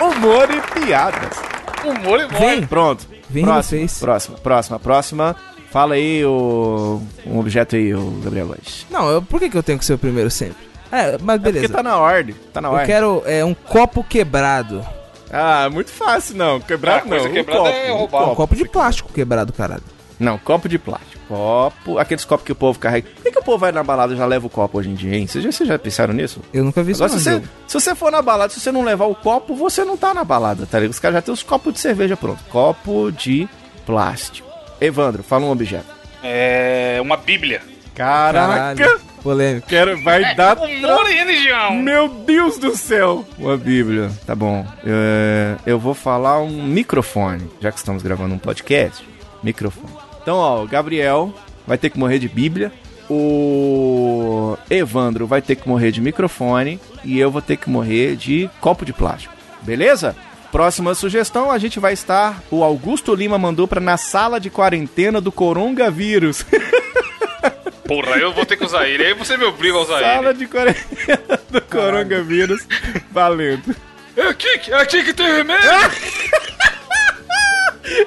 Humor 0.00 0.48
e 0.50 0.80
piadas. 0.80 1.36
Humor 1.84 2.20
e 2.20 2.26
Vem. 2.26 2.40
morre. 2.56 2.66
Pronto. 2.66 3.06
Vem 3.28 3.44
no 3.44 3.50
próxima, 3.52 3.86
próxima, 4.00 4.38
próxima, 4.38 4.78
próxima. 4.78 5.36
Fala 5.70 5.94
aí 5.96 6.24
o 6.24 7.02
um 7.26 7.38
objeto 7.38 7.76
aí, 7.76 7.94
o 7.94 8.10
Gabriel 8.24 8.46
Góes. 8.46 8.86
Não, 8.90 9.10
eu, 9.10 9.20
por 9.20 9.38
que, 9.38 9.50
que 9.50 9.56
eu 9.58 9.62
tenho 9.62 9.78
que 9.78 9.84
ser 9.84 9.92
o 9.94 9.98
primeiro 9.98 10.30
sempre? 10.30 10.66
É, 10.90 11.18
mas 11.20 11.38
beleza. 11.38 11.66
Porque 11.66 11.76
tá 11.76 11.82
na 11.82 11.98
ordem, 11.98 12.34
tá 12.52 12.60
na 12.62 12.68
Eu 12.68 12.72
ordem. 12.72 12.86
quero 12.86 13.22
é, 13.26 13.44
um 13.44 13.52
copo 13.52 14.02
quebrado. 14.02 14.82
Ah, 15.30 15.68
muito 15.70 15.90
fácil 15.90 16.36
não. 16.36 16.58
Quebrado 16.58 17.04
Ah, 17.04 17.08
coisa 17.08 17.26
não. 17.26 17.34
quebrada 17.34 17.60
um 17.62 17.66
é 17.66 17.86
copo, 17.88 17.98
roubar. 17.98 18.28
um 18.28 18.32
Um 18.32 18.34
copo 18.34 18.56
de 18.56 18.64
plástico 18.66 19.12
quebrado, 19.12 19.52
caralho. 19.52 19.82
Não, 20.18 20.38
copo 20.38 20.68
de 20.68 20.78
plástico. 20.78 21.18
Copo. 21.28 21.98
Aqueles 21.98 22.24
copos 22.24 22.44
que 22.44 22.52
o 22.52 22.56
povo 22.56 22.78
carrega. 22.78 23.08
Por 23.14 23.22
que, 23.22 23.30
que 23.30 23.38
o 23.38 23.42
povo 23.42 23.58
vai 23.58 23.70
na 23.70 23.82
balada 23.82 24.14
e 24.14 24.16
já 24.16 24.26
leva 24.26 24.46
o 24.46 24.50
copo 24.50 24.78
hoje 24.78 24.88
em 24.88 24.94
dia, 24.94 25.14
hein? 25.16 25.26
Vocês 25.26 25.44
já, 25.44 25.52
vocês 25.52 25.68
já 25.68 25.78
pensaram 25.78 26.14
nisso? 26.14 26.40
Eu 26.52 26.64
nunca 26.64 26.82
vi 26.82 26.92
isso 26.92 27.04
Agora, 27.04 27.18
não, 27.18 27.22
se 27.22 27.30
você, 27.30 27.48
se 27.66 27.80
você 27.80 27.94
for 27.94 28.10
na 28.10 28.22
balada, 28.22 28.52
se 28.52 28.60
você 28.60 28.72
não 28.72 28.82
levar 28.82 29.06
o 29.06 29.14
copo, 29.14 29.54
você 29.54 29.84
não 29.84 29.96
tá 29.96 30.12
na 30.12 30.24
balada, 30.24 30.66
tá 30.66 30.78
ligado? 30.78 30.92
Os 30.92 30.98
caras 30.98 31.16
já 31.16 31.22
têm 31.22 31.34
os 31.34 31.42
copos 31.42 31.72
de 31.74 31.80
cerveja 31.80 32.16
pronto. 32.16 32.42
Copo 32.50 33.12
de 33.12 33.48
plástico. 33.86 34.48
Evandro, 34.80 35.22
fala 35.22 35.44
um 35.44 35.50
objeto. 35.50 35.86
É. 36.22 36.98
Uma 37.00 37.16
bíblia. 37.16 37.62
Caraca! 37.94 38.74
Caralho. 38.76 39.00
Polêmico. 39.22 39.66
Quero, 39.66 40.02
vai 40.02 40.34
dar. 40.34 40.56
Humor 40.56 41.10
e 41.10 41.14
religião. 41.14 41.74
Meu 41.74 42.08
Deus 42.08 42.56
do 42.58 42.76
céu! 42.76 43.26
Uma 43.36 43.56
Bíblia. 43.56 44.10
Tá 44.24 44.34
bom. 44.34 44.64
É, 44.86 45.56
eu 45.66 45.78
vou 45.78 45.94
falar 45.94 46.40
um 46.40 46.62
microfone, 46.62 47.50
já 47.60 47.72
que 47.72 47.78
estamos 47.78 48.02
gravando 48.02 48.34
um 48.34 48.38
podcast. 48.38 49.04
Microfone. 49.42 50.07
Então, 50.28 50.36
ó, 50.36 50.62
o 50.62 50.68
Gabriel 50.68 51.32
vai 51.66 51.78
ter 51.78 51.88
que 51.88 51.98
morrer 51.98 52.18
de 52.18 52.28
Bíblia. 52.28 52.70
O 53.08 54.58
Evandro 54.68 55.26
vai 55.26 55.40
ter 55.40 55.56
que 55.56 55.66
morrer 55.66 55.90
de 55.90 56.02
microfone. 56.02 56.78
E 57.02 57.18
eu 57.18 57.30
vou 57.30 57.40
ter 57.40 57.56
que 57.56 57.70
morrer 57.70 58.14
de 58.14 58.50
copo 58.60 58.84
de 58.84 58.92
plástico. 58.92 59.32
Beleza? 59.62 60.14
Próxima 60.52 60.94
sugestão, 60.94 61.50
a 61.50 61.56
gente 61.56 61.80
vai 61.80 61.94
estar. 61.94 62.42
O 62.50 62.62
Augusto 62.62 63.14
Lima 63.14 63.38
mandou 63.38 63.66
pra 63.66 63.80
na 63.80 63.96
sala 63.96 64.38
de 64.38 64.50
quarentena 64.50 65.18
do 65.18 65.32
coronavírus. 65.32 66.44
Porra, 67.88 68.18
eu 68.18 68.34
vou 68.34 68.44
ter 68.44 68.58
que 68.58 68.66
usar 68.66 68.86
ele. 68.86 69.06
Aí 69.06 69.14
você 69.14 69.34
me 69.38 69.44
obriga 69.44 69.78
a 69.78 69.80
usar 69.80 70.00
sala 70.00 70.28
ele. 70.28 70.40
de 70.40 70.46
quarentena 70.46 71.40
do 71.48 71.62
coronavírus. 71.62 72.66
Valendo. 73.10 73.74
É 74.14 74.28
aqui, 74.28 74.60
é 74.70 74.74
aqui 74.74 75.04
que 75.04 75.14
tem 75.14 75.26
remédio. 75.26 75.70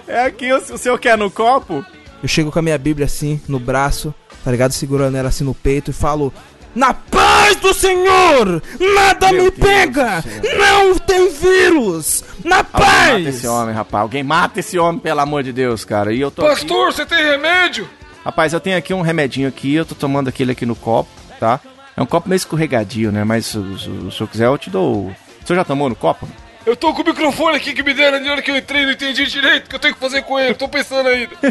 É 0.08 0.26
aqui, 0.26 0.54
o, 0.54 0.58
o 0.58 0.78
senhor 0.78 1.00
quer 1.00 1.18
no 1.18 1.32
copo? 1.32 1.84
Eu 2.22 2.28
chego 2.28 2.52
com 2.52 2.60
a 2.60 2.62
minha 2.62 2.78
Bíblia 2.78 3.06
assim, 3.06 3.42
no 3.48 3.60
braço, 3.60 4.14
tá 4.44 4.52
ligado? 4.52 4.72
Segurando 4.72 5.16
ela 5.18 5.30
assim 5.30 5.44
no 5.44 5.54
peito 5.56 5.90
e 5.92 5.94
falo: 5.94 6.32
Na 6.76 6.94
paz 6.94 7.56
do 7.58 7.74
Senhor! 7.74 8.62
Nada 8.96 9.32
Meu 9.32 9.46
me 9.46 9.52
Deus 9.52 9.60
pega! 9.70 10.24
Não 10.58 10.98
tem 11.00 11.32
vírus! 11.32 12.24
Na 12.46 12.58
Alguém 12.58 12.72
mata 12.74 12.86
paz! 12.86 13.28
esse 13.28 13.48
homem, 13.48 13.74
rapaz. 13.74 14.02
Alguém 14.04 14.24
mata 14.24 14.60
esse 14.60 14.78
homem, 14.78 15.00
pelo 15.00 15.20
amor 15.20 15.44
de 15.44 15.52
Deus, 15.52 15.84
cara. 15.84 16.14
E 16.14 16.22
eu 16.22 16.30
tô 16.32 16.46
aqui... 16.46 16.62
Pastor, 16.62 16.94
você 16.94 17.06
tem 17.06 17.18
remédio? 17.24 17.90
Rapaz, 18.24 18.54
eu 18.54 18.60
tenho 18.60 18.78
aqui 18.78 18.94
um 18.94 19.02
remedinho 19.02 19.48
aqui, 19.48 19.74
eu 19.74 19.86
tô 19.86 19.96
tomando 19.96 20.28
aquele 20.28 20.52
aqui 20.52 20.66
no 20.66 20.76
copo, 20.76 21.10
tá? 21.40 21.60
É 21.98 22.02
um 22.02 22.06
copo 22.06 22.30
meio 22.30 22.38
escorregadio, 22.38 23.12
né? 23.12 23.24
Mas 23.24 23.48
se, 23.48 23.54
se- 23.54 23.84
se 23.84 23.90
o 23.90 24.12
senhor 24.12 24.28
quiser, 24.30 24.46
eu 24.46 24.58
te 24.60 24.70
dou... 24.70 25.08
o- 25.08 25.16
O 25.44 25.48
senhor 25.48 25.58
já 25.58 25.64
tomou 25.66 25.90
no 25.90 25.96
copo? 25.96 26.28
Eu 26.66 26.76
tô 26.76 26.94
com 26.94 27.02
o 27.02 27.06
microfone 27.06 27.58
aqui 27.58 27.74
que 27.74 27.82
me 27.84 27.94
deram 27.94 28.20
na 28.20 28.32
hora 28.32 28.42
que 28.42 28.52
eu 28.52 28.58
entrei, 28.58 28.86
não 28.86 28.92
entendi 28.92 29.26
direito 29.26 29.66
o 29.66 29.70
que 29.70 29.76
eu 29.76 29.80
tenho 29.80 29.94
que 29.96 30.00
fazer 30.00 30.22
com 30.24 30.40
ele. 30.40 30.54
Tô 30.54 30.68
pensando 30.70 31.10
ainda. 31.10 31.36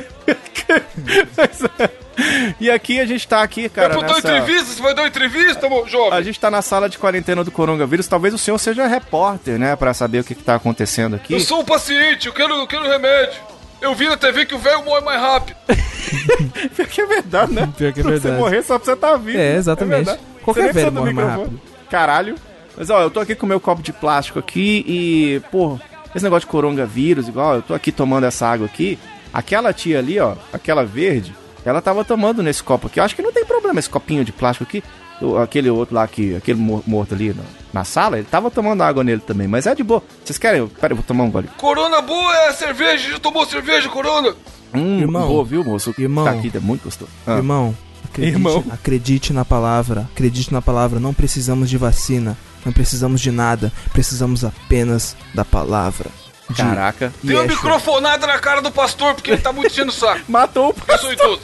e 2.61 2.70
aqui 2.70 3.00
a 3.00 3.06
gente 3.06 3.26
tá 3.26 3.42
aqui, 3.42 3.68
cara, 3.68 3.94
é 3.94 3.98
pra 3.98 4.06
dar 4.06 4.14
nessa... 4.14 4.38
entrevista? 4.38 4.66
Você 4.74 4.82
vai 4.82 4.94
dar 4.94 5.02
uma 5.02 5.08
entrevista, 5.08 5.68
mo- 5.68 5.84
A 5.84 5.88
jovem? 5.88 6.22
gente 6.22 6.38
tá 6.38 6.50
na 6.50 6.62
sala 6.62 6.88
de 6.88 6.98
quarentena 6.98 7.42
do 7.42 7.50
coronavírus. 7.50 8.06
Talvez 8.06 8.32
o 8.34 8.38
senhor 8.38 8.58
seja 8.58 8.86
repórter, 8.86 9.58
né? 9.58 9.74
Pra 9.74 9.92
saber 9.94 10.20
o 10.20 10.24
que, 10.24 10.34
que 10.34 10.44
tá 10.44 10.54
acontecendo 10.54 11.16
aqui. 11.16 11.32
Eu 11.34 11.40
sou 11.40 11.61
um 11.61 11.64
paciente, 11.64 12.26
eu 12.28 12.32
quero, 12.32 12.54
eu 12.54 12.66
quero 12.66 12.88
remédio. 12.88 13.40
Eu 13.80 13.94
vi 13.94 14.08
na 14.08 14.16
TV 14.16 14.44
que 14.46 14.54
o 14.54 14.58
velho 14.58 14.84
morre 14.84 15.00
mais 15.04 15.20
rápido. 15.20 15.56
Pior 16.76 16.86
que 16.88 17.00
é 17.00 17.06
verdade, 17.06 17.52
né? 17.52 17.68
Pior 17.76 17.92
que 17.92 18.00
é 18.00 18.02
verdade. 18.02 18.34
Você 18.36 18.40
morrer 18.40 18.62
só 18.62 18.78
pra 18.78 18.84
você 18.84 18.96
tá 18.96 19.16
vivo. 19.16 19.38
É, 19.38 19.54
exatamente. 19.54 20.04
verdade. 20.04 20.20
Qualquer 20.42 20.72
velho 20.72 20.92
morre 20.92 21.12
mais 21.12 21.28
microfone. 21.28 21.56
rápido. 21.58 21.70
Caralho. 21.90 22.34
Mas 22.76 22.88
ó, 22.90 23.00
eu 23.02 23.10
tô 23.10 23.20
aqui 23.20 23.34
com 23.34 23.46
meu 23.46 23.60
copo 23.60 23.82
de 23.82 23.92
plástico 23.92 24.38
aqui 24.38 24.84
e, 24.86 25.42
pô, 25.50 25.78
esse 26.14 26.24
negócio 26.24 26.46
de 26.46 26.50
coronavírus, 26.52 27.28
igual, 27.28 27.56
eu 27.56 27.62
tô 27.62 27.74
aqui 27.74 27.92
tomando 27.92 28.24
essa 28.24 28.46
água 28.46 28.66
aqui. 28.66 28.98
Aquela 29.32 29.72
tia 29.72 29.98
ali, 29.98 30.18
ó, 30.18 30.34
aquela 30.52 30.84
verde, 30.84 31.34
ela 31.64 31.80
tava 31.80 32.04
tomando 32.04 32.42
nesse 32.42 32.62
copo 32.62 32.86
aqui. 32.86 32.98
Eu 32.98 33.04
acho 33.04 33.14
que 33.14 33.22
não 33.22 33.32
tem 33.32 33.44
problema 33.44 33.78
esse 33.78 33.88
copinho 33.90 34.24
de 34.24 34.32
plástico 34.32 34.64
aqui. 34.64 34.82
O- 35.20 35.36
Aquele 35.36 35.68
outro 35.68 35.94
lá 35.94 36.08
que, 36.08 36.34
aquele 36.34 36.58
mor- 36.58 36.82
morto 36.86 37.14
ali 37.14 37.34
na, 37.34 37.42
na 37.72 37.84
sala, 37.84 38.16
ele 38.18 38.26
tava 38.28 38.50
tomando 38.50 38.80
água 38.82 39.04
nele 39.04 39.20
também, 39.20 39.46
mas 39.46 39.66
é 39.66 39.74
de 39.74 39.82
boa. 39.82 40.02
Vocês 40.24 40.38
querem? 40.38 40.66
Pera, 40.66 40.92
eu 40.92 40.96
vou 40.96 41.04
tomar 41.04 41.24
um 41.24 41.30
gole. 41.30 41.48
Corona 41.58 42.00
boa 42.00 42.34
é 42.46 42.52
cerveja, 42.52 43.10
já 43.10 43.18
tomou 43.18 43.44
cerveja, 43.44 43.88
Corona? 43.90 44.34
Hum, 44.74 45.00
Irmão. 45.00 45.28
boa, 45.28 45.44
viu, 45.44 45.62
moço? 45.62 45.94
Irmão. 45.98 46.24
Tá 46.24 46.30
aqui, 46.30 46.50
é 46.54 46.58
muito 46.60 46.84
gostoso. 46.84 47.10
Ah. 47.26 47.36
Irmão, 47.36 47.76
acredite, 48.04 48.36
Irmão. 48.36 48.64
acredite 48.70 49.32
na 49.34 49.44
palavra. 49.44 50.08
Acredite 50.12 50.52
na 50.52 50.62
palavra. 50.62 50.98
Não 50.98 51.12
precisamos 51.12 51.68
de 51.68 51.76
vacina. 51.76 52.36
Não 52.64 52.72
precisamos 52.72 53.20
de 53.20 53.30
nada. 53.30 53.72
Precisamos 53.92 54.44
apenas 54.44 55.16
da 55.34 55.44
palavra. 55.44 56.11
De 56.48 56.56
Caraca. 56.56 57.12
Deu 57.22 57.38
uma 57.38 57.46
microfonada 57.46 58.26
na 58.26 58.38
cara 58.38 58.61
do 58.61 58.72
pastor, 58.72 59.14
porque 59.14 59.30
ele 59.30 59.40
tá 59.40 59.52
muito 59.52 59.70
enchendo 59.72 59.90
o 59.90 59.94
saco. 59.94 60.22
Matou 60.28 60.70
o 60.70 60.92
Eu 60.92 60.98
sou 60.98 61.12
idoso. 61.12 61.40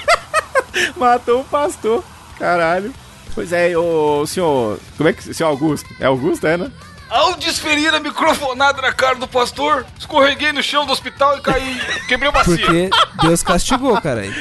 Matou 0.96 1.40
o 1.40 1.44
pastor. 1.44 2.02
Caralho. 2.38 2.92
Pois 3.34 3.52
é, 3.52 3.76
o 3.76 4.24
senhor. 4.26 4.78
Como 4.96 5.08
é 5.08 5.12
que. 5.12 5.34
Senhor 5.34 5.48
Augusto? 5.48 5.88
É 5.98 6.06
Augusto, 6.06 6.46
é, 6.46 6.56
né? 6.56 6.70
Ao 7.10 7.36
desferir 7.36 7.92
a 7.94 8.00
microfonada 8.00 8.80
na 8.80 8.92
cara 8.92 9.16
do 9.16 9.28
pastor, 9.28 9.84
escorreguei 9.98 10.52
no 10.52 10.62
chão 10.62 10.86
do 10.86 10.92
hospital 10.92 11.36
e 11.38 11.40
caí. 11.42 11.80
Quebrei 12.08 12.28
a 12.28 12.32
bacia. 12.32 12.56
Porque 12.56 12.90
Deus 13.20 13.42
castigou, 13.42 14.00
caralho. 14.00 14.34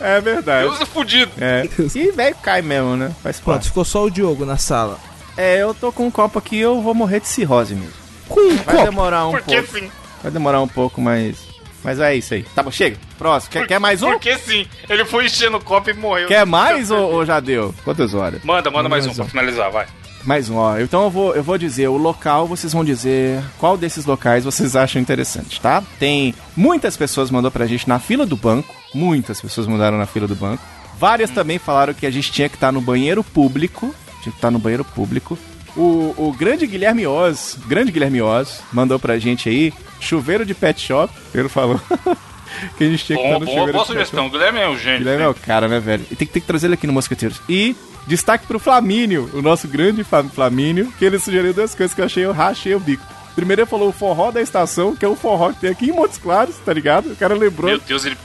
É 0.00 0.20
verdade. 0.20 0.68
Deus 0.68 0.80
é 0.80 0.84
fudido. 0.84 1.32
É. 1.40 1.68
E 1.94 2.10
velho 2.10 2.36
cai 2.42 2.60
mesmo, 2.60 2.96
né? 2.96 3.14
Faz 3.22 3.40
Pronto, 3.40 3.56
parte. 3.56 3.68
ficou 3.68 3.84
só 3.84 4.04
o 4.04 4.10
Diogo 4.10 4.44
na 4.44 4.56
sala. 4.56 4.98
É, 5.36 5.56
eu 5.62 5.74
tô 5.74 5.90
com 5.92 6.06
um 6.06 6.10
copo 6.10 6.38
aqui 6.38 6.58
eu 6.58 6.80
vou 6.80 6.94
morrer 6.94 7.20
de 7.20 7.28
cirrose 7.28 7.74
mesmo. 7.74 7.92
Com 8.28 8.40
um 8.40 8.56
Vai 8.56 8.76
copo. 8.76 8.84
demorar 8.84 9.26
um 9.26 9.32
Porque 9.32 9.62
pouco. 9.62 9.78
sim. 9.78 9.90
Vai 10.22 10.30
demorar 10.32 10.60
um 10.62 10.68
pouco, 10.68 11.00
mas. 11.00 11.36
Mas 11.82 12.00
é 12.00 12.14
isso 12.16 12.32
aí. 12.32 12.44
Tá 12.54 12.62
bom, 12.62 12.70
chega. 12.70 12.96
Próximo. 13.18 13.52
Quer, 13.52 13.66
quer 13.66 13.78
mais 13.78 14.02
um? 14.02 14.12
Porque 14.12 14.38
sim. 14.38 14.66
Ele 14.88 15.04
foi 15.04 15.26
enchendo 15.26 15.58
o 15.58 15.60
copo 15.60 15.90
e 15.90 15.92
morreu. 15.92 16.28
Quer 16.28 16.46
mais 16.46 16.90
ou, 16.90 17.12
ou 17.12 17.26
já 17.26 17.40
deu? 17.40 17.74
Quantas 17.84 18.14
horas? 18.14 18.42
Manda, 18.42 18.70
manda 18.70 18.88
mais 18.88 19.04
um 19.04 19.08
Mais 19.08 19.16
pra 19.18 19.26
um. 19.26 19.28
finalizar, 19.28 19.70
vai. 19.70 19.86
Mais 20.24 20.48
um, 20.48 20.56
ó. 20.56 20.78
Então 20.78 21.04
eu 21.04 21.10
vou, 21.10 21.34
eu 21.34 21.42
vou 21.42 21.58
dizer 21.58 21.88
o 21.88 21.98
local, 21.98 22.46
vocês 22.46 22.72
vão 22.72 22.82
dizer 22.82 23.42
qual 23.58 23.76
desses 23.76 24.06
locais 24.06 24.44
vocês 24.44 24.74
acham 24.74 25.02
interessante, 25.02 25.60
tá? 25.60 25.82
Tem 25.98 26.34
muitas 26.56 26.96
pessoas 26.96 27.30
mandou 27.30 27.50
pra 27.50 27.66
gente 27.66 27.86
na 27.86 27.98
fila 27.98 28.24
do 28.24 28.36
banco, 28.36 28.74
Muitas 28.94 29.40
pessoas 29.40 29.66
mudaram 29.66 29.98
na 29.98 30.06
fila 30.06 30.28
do 30.28 30.36
banco. 30.36 30.62
Várias 30.98 31.28
também 31.28 31.58
falaram 31.58 31.92
que 31.92 32.06
a 32.06 32.10
gente 32.10 32.30
tinha 32.30 32.48
que 32.48 32.54
estar 32.54 32.70
no 32.70 32.80
banheiro 32.80 33.24
público. 33.24 33.92
Tinha 34.24 34.32
que 34.32 34.38
estar 34.38 34.50
no 34.50 34.58
banheiro 34.58 34.84
público. 34.84 35.38
O, 35.76 36.14
o 36.16 36.34
grande 36.36 36.66
Guilherme 36.66 37.06
Oz, 37.06 37.58
grande 37.66 37.92
Guilherme 37.92 38.22
Oz, 38.22 38.62
mandou 38.72 38.98
pra 38.98 39.18
gente 39.18 39.48
aí 39.48 39.72
chuveiro 40.00 40.46
de 40.46 40.54
pet 40.54 40.80
shop. 40.80 41.12
Ele 41.34 41.48
falou 41.48 41.78
que 42.78 42.84
a 42.84 42.88
gente 42.88 43.04
tinha 43.04 43.18
que 43.18 43.24
estar 43.24 43.34
Bom, 43.34 43.40
no 43.40 43.46
boa, 43.46 43.58
chuveiro 43.58 43.72
boa 43.72 43.84
sugestão. 43.84 44.26
O 44.26 44.30
Guilherme 44.30 44.60
é 44.60 44.68
um 44.68 44.78
gênio. 44.78 45.00
Guilherme 45.00 45.24
é 45.24 45.28
o 45.28 45.34
cara, 45.34 45.68
né, 45.68 45.78
velho? 45.78 46.06
E 46.10 46.16
tem 46.16 46.26
que, 46.26 46.32
tem 46.32 46.40
que 46.40 46.46
trazer 46.46 46.68
ele 46.68 46.74
aqui 46.74 46.86
no 46.86 46.92
Mosqueteiros. 46.92 47.40
E 47.48 47.76
destaque 48.06 48.46
pro 48.46 48.58
Flamínio, 48.58 49.28
o 49.34 49.42
nosso 49.42 49.68
grande 49.68 50.04
Flamínio, 50.04 50.92
que 50.98 51.04
ele 51.04 51.18
sugeriu 51.18 51.52
duas 51.52 51.74
coisas 51.74 51.94
que 51.94 52.00
eu 52.00 52.06
achei, 52.06 52.24
eu 52.24 52.32
rachei 52.32 52.74
o 52.74 52.80
bico. 52.80 53.04
Primeiro 53.34 53.62
ele 53.62 53.68
falou 53.68 53.88
o 53.88 53.92
forró 53.92 54.30
da 54.30 54.40
estação, 54.40 54.94
que 54.94 55.04
é 55.04 55.08
o 55.08 55.16
forró 55.16 55.52
que 55.52 55.60
tem 55.60 55.70
aqui 55.70 55.90
em 55.90 55.92
Montes 55.92 56.18
Claros, 56.18 56.56
tá 56.64 56.72
ligado? 56.72 57.12
O 57.12 57.16
cara 57.16 57.34
lembrou. 57.34 57.68
Meu 57.68 57.80
Deus, 57.80 58.04
ele, 58.04 58.16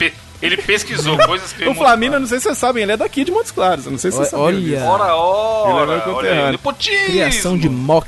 ele 0.42 0.56
pesquisou 0.56 1.16
coisas 1.26 1.52
que... 1.52 1.68
O 1.68 1.74
Flamínio, 1.74 2.16
eu 2.16 2.20
não 2.20 2.26
sei 2.26 2.38
se 2.38 2.44
vocês 2.44 2.58
sabem, 2.58 2.82
ele 2.82 2.92
é 2.92 2.96
daqui 2.96 3.24
de 3.24 3.30
Montes 3.32 3.50
Claros. 3.50 3.84
Eu 3.86 3.92
não 3.92 3.98
sei 3.98 4.10
se 4.10 4.16
vocês 4.16 4.32
Olha- 4.32 4.56
sabem. 4.78 4.82
Ora, 4.88 5.14
ora, 5.14 5.92
Ele 5.92 6.00
é 6.02 6.08
olha 6.14 6.44
aí, 6.46 6.50
nepotismo. 6.52 7.06
Criação 7.06 7.58
de 7.58 7.68
mock. 7.68 8.06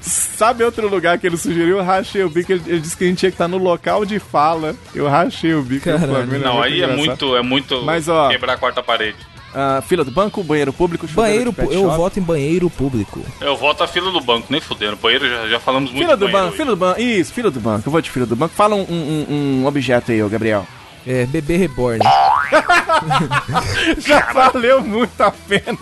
Sabe 0.00 0.62
outro 0.64 0.86
lugar 0.88 1.18
que 1.18 1.26
ele 1.26 1.36
sugeriu? 1.38 1.78
Eu 1.78 1.82
rachei 1.84 2.22
o 2.22 2.28
bico. 2.28 2.52
Ele, 2.52 2.62
ele 2.66 2.80
disse 2.80 2.94
que 2.96 3.04
a 3.04 3.06
gente 3.06 3.18
tinha 3.20 3.30
que 3.30 3.34
estar 3.36 3.48
no 3.48 3.56
local 3.56 4.04
de 4.04 4.18
fala. 4.18 4.74
Eu 4.94 5.08
rachei 5.08 5.54
o 5.54 5.62
bico. 5.62 5.84
Caralho. 5.86 6.12
Flamínio 6.12 6.40
Não, 6.40 6.60
aí 6.60 6.82
é 6.82 6.86
muito, 6.94 7.34
é 7.34 7.40
muito 7.42 7.82
Mas, 7.82 8.06
ó, 8.06 8.28
quebrar 8.28 8.52
a 8.52 8.56
quarta 8.58 8.82
parede. 8.82 9.16
Ah, 9.54 9.82
fila 9.86 10.04
do 10.04 10.10
banco, 10.10 10.42
banheiro 10.42 10.72
público, 10.72 11.06
Banheiro, 11.06 11.54
eu 11.70 11.82
shop. 11.84 11.96
voto 11.96 12.18
em 12.18 12.22
banheiro 12.22 12.68
público. 12.68 13.24
Eu 13.40 13.56
volto 13.56 13.84
a 13.84 13.86
fila 13.86 14.10
do 14.10 14.20
banco, 14.20 14.48
nem 14.50 14.60
fudendo. 14.60 14.96
Banheiro, 14.96 15.26
já, 15.28 15.46
já 15.48 15.60
falamos 15.60 15.90
muito 15.92 16.02
Fila 16.04 16.16
do 16.16 16.28
banco, 16.28 16.56
fila 16.56 16.70
do 16.72 16.76
banco. 16.76 17.00
Isso, 17.00 17.32
fila 17.32 17.50
do 17.52 17.60
banco. 17.60 17.86
Eu 17.88 17.92
vou 17.92 18.00
de 18.02 18.10
fila 18.10 18.26
do 18.26 18.34
banco. 18.34 18.52
Fala 18.52 18.74
um, 18.74 18.80
um, 18.82 19.26
um- 19.30 19.62
um 19.62 19.66
objeto 19.66 20.10
aí, 20.10 20.20
ô 20.22 20.28
Gabriel. 20.28 20.66
É, 21.06 21.26
bebê 21.26 21.56
reborn. 21.56 22.00
Já 23.98 24.32
valeu 24.32 24.80
muito 24.80 25.20
a 25.20 25.30
pena. 25.30 25.78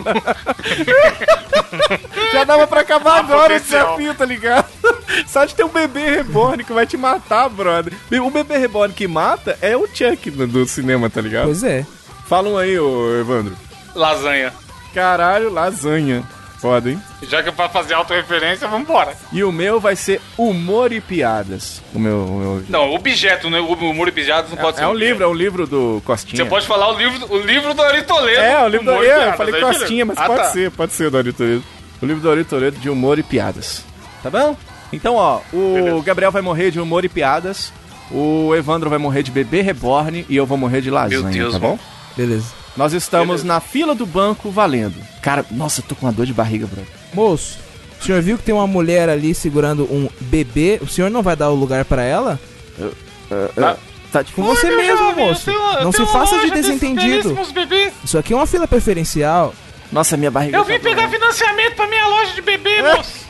Já 2.33 2.43
dava 2.43 2.67
pra 2.67 2.81
acabar 2.81 3.19
agora 3.19 3.53
potencial. 3.53 3.85
desafio, 3.97 4.15
tá 4.15 4.25
ligado? 4.25 4.65
Só 5.27 5.45
de 5.45 5.55
ter 5.55 5.63
um 5.63 5.69
bebê 5.69 6.09
reborn 6.17 6.63
que 6.63 6.73
vai 6.73 6.85
te 6.85 6.97
matar, 6.97 7.47
brother. 7.49 7.93
O 8.21 8.29
bebê 8.29 8.57
reborn 8.57 8.93
que 8.93 9.07
mata 9.07 9.57
é 9.61 9.77
o 9.77 9.87
Chuck 9.87 10.29
do, 10.29 10.45
do 10.45 10.65
cinema, 10.65 11.09
tá 11.09 11.21
ligado? 11.21 11.45
Pois 11.45 11.63
é. 11.63 11.85
Fala 12.27 12.49
um 12.49 12.57
aí, 12.57 12.77
ô 12.79 13.19
Evandro. 13.19 13.55
Lasanha. 13.95 14.53
Caralho, 14.93 15.49
lasanha. 15.51 16.23
Foda, 16.63 16.89
hein? 16.89 17.01
Já 17.27 17.43
que 17.43 17.49
é 17.49 17.51
pra 17.51 17.67
fazer 17.67 17.93
autorreferência, 17.93 18.65
vambora. 18.69 19.17
E 19.33 19.43
o 19.43 19.51
meu 19.51 19.81
vai 19.81 19.97
ser 19.97 20.21
humor 20.37 20.93
e 20.93 21.01
piadas. 21.01 21.81
O 21.93 21.99
meu. 21.99 22.19
O 22.23 22.39
meu... 22.39 22.63
Não, 22.69 22.93
objeto, 22.95 23.49
né? 23.49 23.59
O 23.59 23.73
humor 23.73 24.07
e 24.07 24.13
pijadas 24.13 24.49
não 24.49 24.55
pode 24.55 24.77
ser 24.77 24.83
É 24.83 24.87
um 24.87 24.91
objeto. 24.91 25.09
livro, 25.09 25.23
é 25.25 25.27
um 25.27 25.33
livro 25.33 25.67
do 25.67 26.01
Costinha. 26.05 26.41
Você 26.41 26.49
pode 26.49 26.65
falar 26.65 26.89
o 26.93 26.97
livro, 26.97 27.33
o 27.33 27.37
livro 27.39 27.73
do 27.73 27.81
Ari 27.81 28.03
Toledo. 28.03 28.39
É, 28.41 28.63
o 28.63 28.67
livro 28.69 28.85
do 28.85 28.91
é, 28.93 28.95
eu 28.95 29.01
piadas, 29.01 29.35
falei 29.35 29.59
Costinha, 29.61 30.05
mas 30.05 30.17
Ah, 30.17 30.25
pode 30.25 30.39
tá. 30.41 30.45
ser, 30.51 30.71
pode 30.71 30.93
ser 30.93 31.09
do 31.09 31.17
Ari 31.17 31.33
Toledo. 31.33 31.63
O 32.01 32.05
livro 32.05 32.21
do 32.21 32.31
Ari 32.31 32.45
Toledo 32.45 32.79
de 32.79 32.89
humor 32.89 33.19
e 33.19 33.23
piadas. 33.23 33.83
Tá 34.23 34.29
bom? 34.29 34.55
Então, 34.93 35.15
ó, 35.15 35.41
o 35.51 35.73
Beleza. 35.75 36.01
Gabriel 36.05 36.31
vai 36.31 36.41
morrer 36.41 36.71
de 36.71 36.79
humor 36.79 37.03
e 37.03 37.09
piadas, 37.09 37.73
o 38.09 38.55
Evandro 38.55 38.89
vai 38.89 38.99
morrer 38.99 39.21
de 39.21 39.31
bebê 39.31 39.59
reborn 39.61 40.25
e 40.29 40.35
eu 40.37 40.45
vou 40.45 40.57
morrer 40.57 40.79
de 40.79 40.89
lasanha, 40.89 41.23
Meu 41.23 41.31
Deus, 41.31 41.53
tá 41.55 41.59
bom? 41.59 41.77
Beleza. 42.15 42.62
Nós 42.75 42.93
estamos 42.93 43.27
Beleza. 43.41 43.45
na 43.47 43.59
fila 43.59 43.93
do 43.93 44.05
banco 44.05 44.49
valendo. 44.49 44.95
Cara, 45.21 45.45
nossa, 45.51 45.81
eu 45.81 45.85
tô 45.85 45.95
com 45.95 46.05
uma 46.05 46.11
dor 46.11 46.25
de 46.25 46.33
barriga, 46.33 46.65
bro. 46.67 46.81
Moço, 47.13 47.59
o 48.01 48.03
senhor 48.03 48.21
viu 48.21 48.37
que 48.37 48.43
tem 48.43 48.53
uma 48.55 48.65
mulher 48.67 49.09
ali 49.09 49.33
segurando 49.35 49.83
um 49.83 50.09
bebê? 50.21 50.79
O 50.81 50.87
senhor 50.87 51.11
não 51.11 51.21
vai 51.21 51.35
dar 51.35 51.49
o 51.51 51.55
lugar 51.55 51.85
pra 51.85 52.03
ela? 52.03 52.39
Tá, 53.55 53.77
tá 54.11 54.21
difícil. 54.21 54.43
Com 54.43 54.55
você 54.55 54.69
mesmo, 54.75 54.97
jovem, 54.97 55.27
moço. 55.27 55.45
tenho- 55.45 55.83
Não 55.83 55.91
se 55.91 56.05
faça 56.07 56.39
de 56.39 56.51
desentendido. 56.51 57.35
Isso 58.03 58.17
aqui 58.17 58.33
é 58.33 58.35
uma 58.35 58.47
fila 58.47 58.67
preferencial. 58.67 59.53
Nossa, 59.91 60.17
minha 60.17 60.31
barriga 60.31 60.57
Eu 60.57 60.65
tá 60.65 60.71
vim 60.73 60.79
pegar 60.79 61.07
doendo. 61.07 61.11
financiamento 61.13 61.75
pra 61.75 61.87
minha 61.87 62.07
loja 62.07 62.33
de 62.33 62.41
bebê, 62.41 62.77
É. 62.77 62.95
moço. 62.95 63.22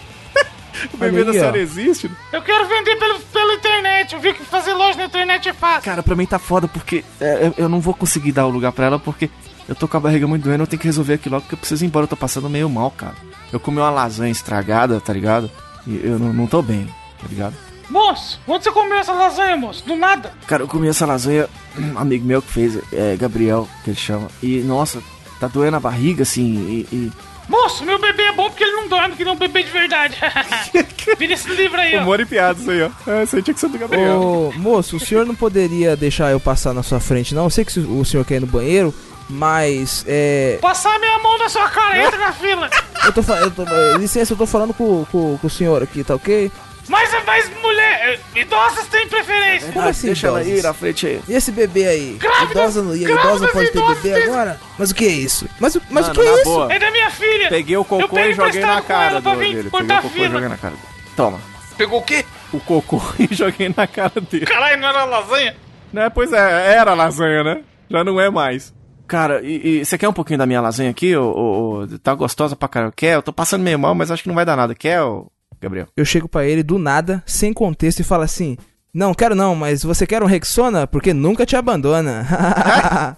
O 0.93 0.97
bebê 0.97 1.17
Olha 1.17 1.25
da 1.25 1.31
aí, 1.31 1.39
senhora 1.39 1.57
ó. 1.57 1.61
existe? 1.61 2.11
Eu 2.31 2.41
quero 2.41 2.67
vender 2.67 2.95
pelo, 2.97 3.19
pela 3.19 3.53
internet. 3.53 4.13
Eu 4.13 4.19
vi 4.19 4.33
que 4.33 4.43
fazer 4.43 4.73
loja 4.73 4.97
na 4.97 5.05
internet 5.05 5.49
é 5.49 5.53
fácil. 5.53 5.83
Cara, 5.83 6.03
pra 6.03 6.15
mim 6.15 6.25
tá 6.25 6.39
foda 6.39 6.67
porque 6.67 7.03
é, 7.19 7.47
eu, 7.47 7.53
eu 7.65 7.69
não 7.69 7.79
vou 7.79 7.93
conseguir 7.93 8.31
dar 8.31 8.45
o 8.45 8.49
lugar 8.49 8.71
pra 8.71 8.85
ela 8.85 8.99
porque 8.99 9.29
eu 9.67 9.75
tô 9.75 9.87
com 9.87 9.97
a 9.97 9.99
barriga 9.99 10.27
muito 10.27 10.43
doendo, 10.43 10.63
eu 10.63 10.67
tenho 10.67 10.79
que 10.79 10.87
resolver 10.87 11.13
aqui 11.13 11.29
logo 11.29 11.41
porque 11.43 11.55
eu 11.55 11.59
preciso 11.59 11.85
ir 11.85 11.87
embora, 11.87 12.03
eu 12.03 12.07
tô 12.09 12.17
passando 12.17 12.49
meio 12.49 12.69
mal, 12.69 12.91
cara. 12.91 13.15
Eu 13.51 13.59
comi 13.59 13.77
uma 13.77 13.89
lasanha 13.89 14.31
estragada, 14.31 14.99
tá 14.99 15.13
ligado? 15.13 15.49
E 15.87 16.01
eu 16.03 16.17
não, 16.19 16.33
não 16.33 16.47
tô 16.47 16.61
bem, 16.61 16.85
tá 17.21 17.27
ligado? 17.29 17.53
Moço, 17.89 18.39
onde 18.47 18.63
você 18.63 18.71
comeu 18.71 18.97
essa 18.97 19.13
lasanha, 19.13 19.55
moço? 19.55 19.85
Do 19.85 19.95
nada. 19.95 20.33
Cara, 20.47 20.63
eu 20.63 20.67
comi 20.67 20.87
essa 20.87 21.05
lasanha, 21.05 21.47
um 21.77 21.97
amigo 21.97 22.25
meu 22.25 22.41
que 22.41 22.51
fez, 22.51 22.79
é 22.91 23.15
Gabriel, 23.15 23.67
que 23.83 23.91
ele 23.91 23.97
chama. 23.97 24.27
E 24.41 24.59
nossa, 24.61 25.01
tá 25.39 25.47
doendo 25.47 25.77
a 25.77 25.79
barriga 25.79 26.23
assim, 26.23 26.87
e. 26.91 26.95
e... 26.95 27.11
Moço, 27.47 27.83
meu 27.83 27.99
bebê 27.99 28.23
é 28.23 28.31
bom 28.31 28.49
porque 28.49 28.63
ele 28.63 28.73
não 28.73 28.87
dorme, 28.87 29.15
que 29.15 29.23
nem 29.23 29.33
um 29.33 29.37
bebê 29.37 29.63
de 29.63 29.69
verdade. 29.71 30.17
Vira 31.17 31.33
esse 31.33 31.49
livro 31.49 31.79
aí, 31.79 31.97
ó. 31.97 32.01
Humor 32.01 32.19
e 32.19 32.25
piadas 32.25 32.67
aí, 32.67 32.81
ó. 32.81 32.89
É, 33.09 33.23
isso 33.23 33.35
aí 33.35 33.41
tinha 33.41 33.53
que 33.53 33.59
ser 33.59 33.69
do 33.69 33.77
Gabriel. 33.77 34.21
Ô, 34.21 34.53
moço, 34.55 34.95
o 34.97 34.99
senhor 34.99 35.25
não 35.25 35.35
poderia 35.35 35.95
deixar 35.95 36.31
eu 36.31 36.39
passar 36.39 36.73
na 36.73 36.83
sua 36.83 36.99
frente, 36.99 37.35
não? 37.35 37.45
Eu 37.45 37.49
sei 37.49 37.65
que 37.65 37.79
o 37.79 38.05
senhor 38.05 38.25
quer 38.25 38.35
ir 38.35 38.39
no 38.39 38.47
banheiro, 38.47 38.93
mas 39.29 40.05
é. 40.07 40.57
Passar 40.61 40.97
minha 40.99 41.19
mão 41.19 41.37
na 41.37 41.49
sua 41.49 41.69
cara, 41.69 42.01
entra 42.01 42.17
na 42.17 42.31
fila. 42.31 42.69
Eu 43.05 43.11
tô 43.11 43.21
falando. 43.21 43.53
Licença, 43.99 44.33
eu 44.33 44.37
tô 44.37 44.45
falando 44.45 44.73
com, 44.73 45.05
com, 45.11 45.37
com 45.37 45.47
o 45.47 45.49
senhor 45.49 45.83
aqui, 45.83 46.03
tá 46.03 46.15
ok? 46.15 46.51
Mas, 46.87 47.09
mas 47.25 47.49
mulher, 47.61 48.19
eh, 48.35 48.39
idosas 48.41 48.85
têm 48.87 49.07
preferência. 49.07 49.71
Como 49.71 49.87
assim, 49.87 50.07
Deixa 50.07 50.27
ela 50.27 50.41
idosas? 50.41 50.59
ir 50.59 50.63
na 50.63 50.73
frente 50.73 51.07
aí. 51.07 51.21
E 51.29 51.33
esse 51.33 51.51
bebê 51.51 51.87
aí? 51.87 52.17
Grávidas- 52.19 52.51
idosa 52.51 52.83
não 52.83 52.95
idosa 52.95 53.47
pode 53.47 53.71
ter 53.71 53.81
bebê 53.81 54.13
têm- 54.13 54.23
agora? 54.23 54.59
Mas 54.77 54.91
o 54.91 54.95
que 54.95 55.05
é 55.05 55.09
isso? 55.09 55.47
Mas, 55.59 55.75
o- 55.75 55.81
mas 55.89 56.07
Mano, 56.07 56.19
o 56.19 56.21
que 56.23 56.27
é 56.29 56.33
isso? 56.35 56.43
boa. 56.43 56.73
É 56.73 56.79
da 56.79 56.91
minha 56.91 57.09
filha. 57.09 57.49
Peguei 57.49 57.77
o 57.77 57.85
cocô 57.85 58.19
e 58.19 58.33
joguei 58.33 58.61
na 58.61 58.81
cara 58.81 59.11
ela 59.11 59.21
do, 59.21 59.35
dele. 59.35 59.69
Peguei 59.71 59.97
o 59.97 60.01
cocô 60.01 60.17
e 60.25 60.29
joguei 60.29 60.49
na 60.49 60.57
cara 60.57 60.75
dele. 60.75 60.87
Toma. 61.15 61.39
Pegou 61.77 61.99
o 61.99 62.03
quê? 62.03 62.25
O 62.51 62.59
cocô 62.59 63.01
e 63.17 63.33
joguei 63.33 63.73
na 63.75 63.87
cara 63.87 64.11
dele. 64.29 64.45
Caralho, 64.45 64.79
não 64.81 64.89
era 64.89 65.05
lasanha? 65.05 65.55
Né, 65.93 66.09
pois 66.09 66.33
é, 66.33 66.75
era 66.75 66.93
lasanha, 66.93 67.43
né? 67.43 67.61
Já 67.89 68.03
não 68.03 68.19
é 68.19 68.29
mais. 68.29 68.73
Cara, 69.07 69.41
e, 69.43 69.85
você 69.85 69.97
quer 69.97 70.07
um 70.09 70.13
pouquinho 70.13 70.39
da 70.39 70.45
minha 70.45 70.59
lasanha 70.61 70.89
aqui? 70.89 71.15
Ô, 71.15 71.23
ô, 71.31 71.81
ô, 71.83 71.87
tá 71.99 72.13
gostosa 72.15 72.55
pra 72.55 72.67
caralho? 72.67 72.93
Quer? 72.95 73.15
Eu 73.15 73.21
tô 73.21 73.31
passando 73.31 73.61
meio 73.61 73.77
mal, 73.77 73.93
mas 73.93 74.09
acho 74.11 74.23
que 74.23 74.27
não 74.29 74.35
vai 74.35 74.45
dar 74.45 74.55
nada. 74.55 74.73
Quer, 74.73 75.01
ô, 75.03 75.27
Gabriel? 75.63 75.87
Eu 75.95 76.05
chego 76.05 76.27
pra 76.27 76.45
ele 76.45 76.61
do 76.61 76.77
nada, 76.77 77.23
sem 77.25 77.53
contexto, 77.53 78.01
e 78.01 78.03
falo 78.03 78.23
assim: 78.23 78.57
Não, 78.93 79.13
quero 79.13 79.33
não, 79.33 79.55
mas 79.55 79.81
você 79.83 80.05
quer 80.05 80.21
um 80.21 80.27
Rexona? 80.27 80.85
Porque 80.85 81.13
nunca 81.13 81.45
te 81.45 81.55
abandona. 81.55 83.17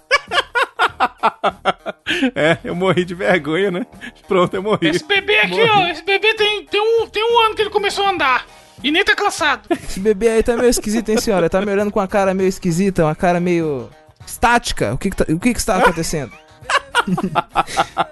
É, 2.34 2.56
eu 2.64 2.74
morri 2.74 3.04
de 3.04 3.14
vergonha, 3.14 3.70
né? 3.70 3.84
Pronto, 4.28 4.54
eu 4.54 4.62
morri. 4.62 4.88
Esse 4.88 5.04
bebê 5.04 5.38
aqui, 5.38 5.50
Morri. 5.56 5.70
ó, 5.70 5.88
esse 5.88 6.02
bebê 6.04 6.34
tem, 6.34 6.64
tem, 6.64 6.80
um, 6.80 7.06
tem 7.08 7.22
um 7.22 7.38
ano 7.40 7.54
que 7.54 7.62
ele 7.62 7.70
começou 7.70 8.06
a 8.06 8.10
andar. 8.10 8.46
E 8.82 8.90
nem 8.90 9.04
tá 9.04 9.14
cansado. 9.14 9.66
Esse 9.72 9.98
bebê 10.00 10.28
aí 10.28 10.42
tá 10.42 10.56
meio 10.56 10.68
esquisito, 10.70 11.08
hein, 11.08 11.18
senhora? 11.18 11.50
Tá 11.50 11.60
me 11.60 11.70
olhando 11.72 11.90
com 11.90 11.98
uma 11.98 12.06
cara 12.06 12.32
meio 12.32 12.48
esquisita, 12.48 13.04
uma 13.04 13.14
cara 13.14 13.40
meio. 13.40 13.90
estática. 14.26 14.94
O 14.94 14.98
que 14.98 15.10
que, 15.10 15.16
tá, 15.16 15.24
o 15.28 15.38
que 15.38 15.52
que 15.52 15.58
está 15.58 15.76
acontecendo? 15.78 16.32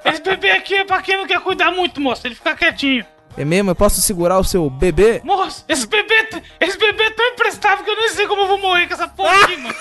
Esse 0.04 0.22
bebê 0.22 0.50
aqui 0.50 0.74
é 0.74 0.84
pra 0.84 1.00
quem 1.02 1.16
não 1.16 1.26
quer 1.26 1.40
cuidar 1.40 1.70
muito, 1.70 2.00
moço. 2.00 2.26
Ele 2.26 2.34
fica 2.34 2.54
quietinho. 2.56 3.04
É 3.36 3.44
mesmo? 3.44 3.70
Eu 3.70 3.74
posso 3.74 4.00
segurar 4.00 4.38
o 4.38 4.44
seu 4.44 4.68
bebê? 4.70 5.20
Moço, 5.24 5.64
esse 5.68 5.86
bebê, 5.86 6.28
esse 6.60 6.78
bebê 6.78 7.02
é 7.04 7.10
tão 7.10 7.26
imprestável 7.32 7.84
que 7.84 7.90
eu 7.90 7.96
nem 7.96 8.08
sei 8.10 8.26
como 8.28 8.42
eu 8.42 8.46
vou 8.48 8.58
morrer 8.58 8.86
com 8.86 8.94
essa 8.94 9.08
porra 9.08 9.34
aqui, 9.44 9.56
mano. 9.56 9.74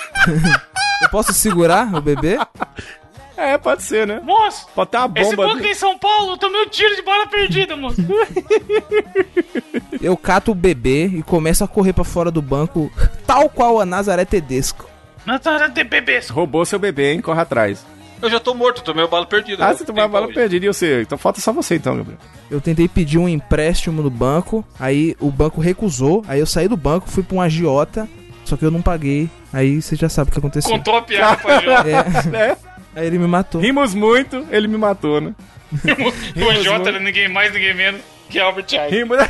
Eu 1.01 1.09
posso 1.09 1.33
segurar 1.33 1.93
o 1.93 2.01
bebê? 2.01 2.37
É, 3.37 3.57
pode 3.57 3.83
ser, 3.83 4.07
né? 4.07 4.19
Moço, 4.23 4.67
Pode 4.73 4.91
ter 4.91 4.97
uma 4.97 5.11
esse 5.19 5.35
bomba. 5.35 5.53
banco 5.55 5.65
em 5.65 5.73
São 5.73 5.97
Paulo, 5.97 6.33
eu 6.33 6.37
tomei 6.37 6.61
um 6.63 6.69
tiro 6.69 6.95
de 6.95 7.01
bala 7.01 7.27
perdida, 7.27 7.75
moço. 7.75 7.97
Eu 10.01 10.15
cato 10.17 10.51
o 10.51 10.55
bebê 10.55 11.05
e 11.07 11.23
começo 11.23 11.63
a 11.63 11.67
correr 11.67 11.93
pra 11.93 12.03
fora 12.03 12.29
do 12.31 12.41
banco, 12.41 12.91
tal 13.25 13.49
qual 13.49 13.79
a 13.79 13.85
Nazaré 13.85 14.25
Tedesco. 14.25 14.87
Nazaré 15.25 15.69
de 15.69 15.83
bebês. 15.83 16.29
Roubou 16.29 16.65
seu 16.65 16.77
bebê, 16.79 17.13
hein? 17.13 17.21
Corre 17.21 17.41
atrás. 17.41 17.85
Eu 18.23 18.29
já 18.29 18.39
tô 18.39 18.53
morto, 18.53 18.81
tomei 18.81 19.03
o 19.03 19.07
bala 19.07 19.25
perdido. 19.25 19.61
Ah, 19.61 19.73
você 19.73 19.83
tomou 19.85 20.03
a 20.03 20.07
bala 20.07 20.27
perdida 20.29 20.65
e 20.65 20.67
você. 20.69 21.01
Então 21.01 21.17
falta 21.17 21.41
só 21.41 21.51
você, 21.51 21.75
então, 21.75 21.97
Gabriel. 21.97 22.17
Eu 22.49 22.61
tentei 22.61 22.87
pedir 22.87 23.17
um 23.17 23.27
empréstimo 23.27 24.01
no 24.01 24.09
banco, 24.09 24.65
aí 24.79 25.15
o 25.19 25.29
banco 25.29 25.59
recusou, 25.59 26.23
aí 26.27 26.39
eu 26.39 26.45
saí 26.45 26.67
do 26.67 26.77
banco, 26.77 27.09
fui 27.09 27.21
pra 27.21 27.35
um 27.37 27.41
agiota, 27.41 28.07
só 28.45 28.55
que 28.55 28.63
eu 28.63 28.71
não 28.71 28.81
paguei. 28.81 29.29
Aí 29.51 29.81
você 29.81 29.95
já 29.95 30.07
sabe 30.09 30.29
o 30.29 30.33
que 30.33 30.39
aconteceu. 30.39 30.71
Contou 30.71 30.95
a 30.95 31.01
piada 31.01 31.37
pra 31.37 31.59
Jota. 31.61 31.89
É, 31.89 32.37
É, 32.37 32.57
aí 32.95 33.07
ele 33.07 33.17
me 33.19 33.27
matou. 33.27 33.59
rimos 33.61 33.93
muito, 33.93 34.45
ele 34.49 34.67
me 34.67 34.77
matou, 34.77 35.19
né? 35.19 35.33
O 36.37 36.49
AJ 36.49 36.67
era 36.87 36.99
ninguém 36.99 37.27
mais, 37.27 37.51
ninguém 37.53 37.73
menos 37.73 38.01
que 38.29 38.39
Albert 38.39 38.65
Einstein. 38.71 38.89
Rimos. 38.89 39.17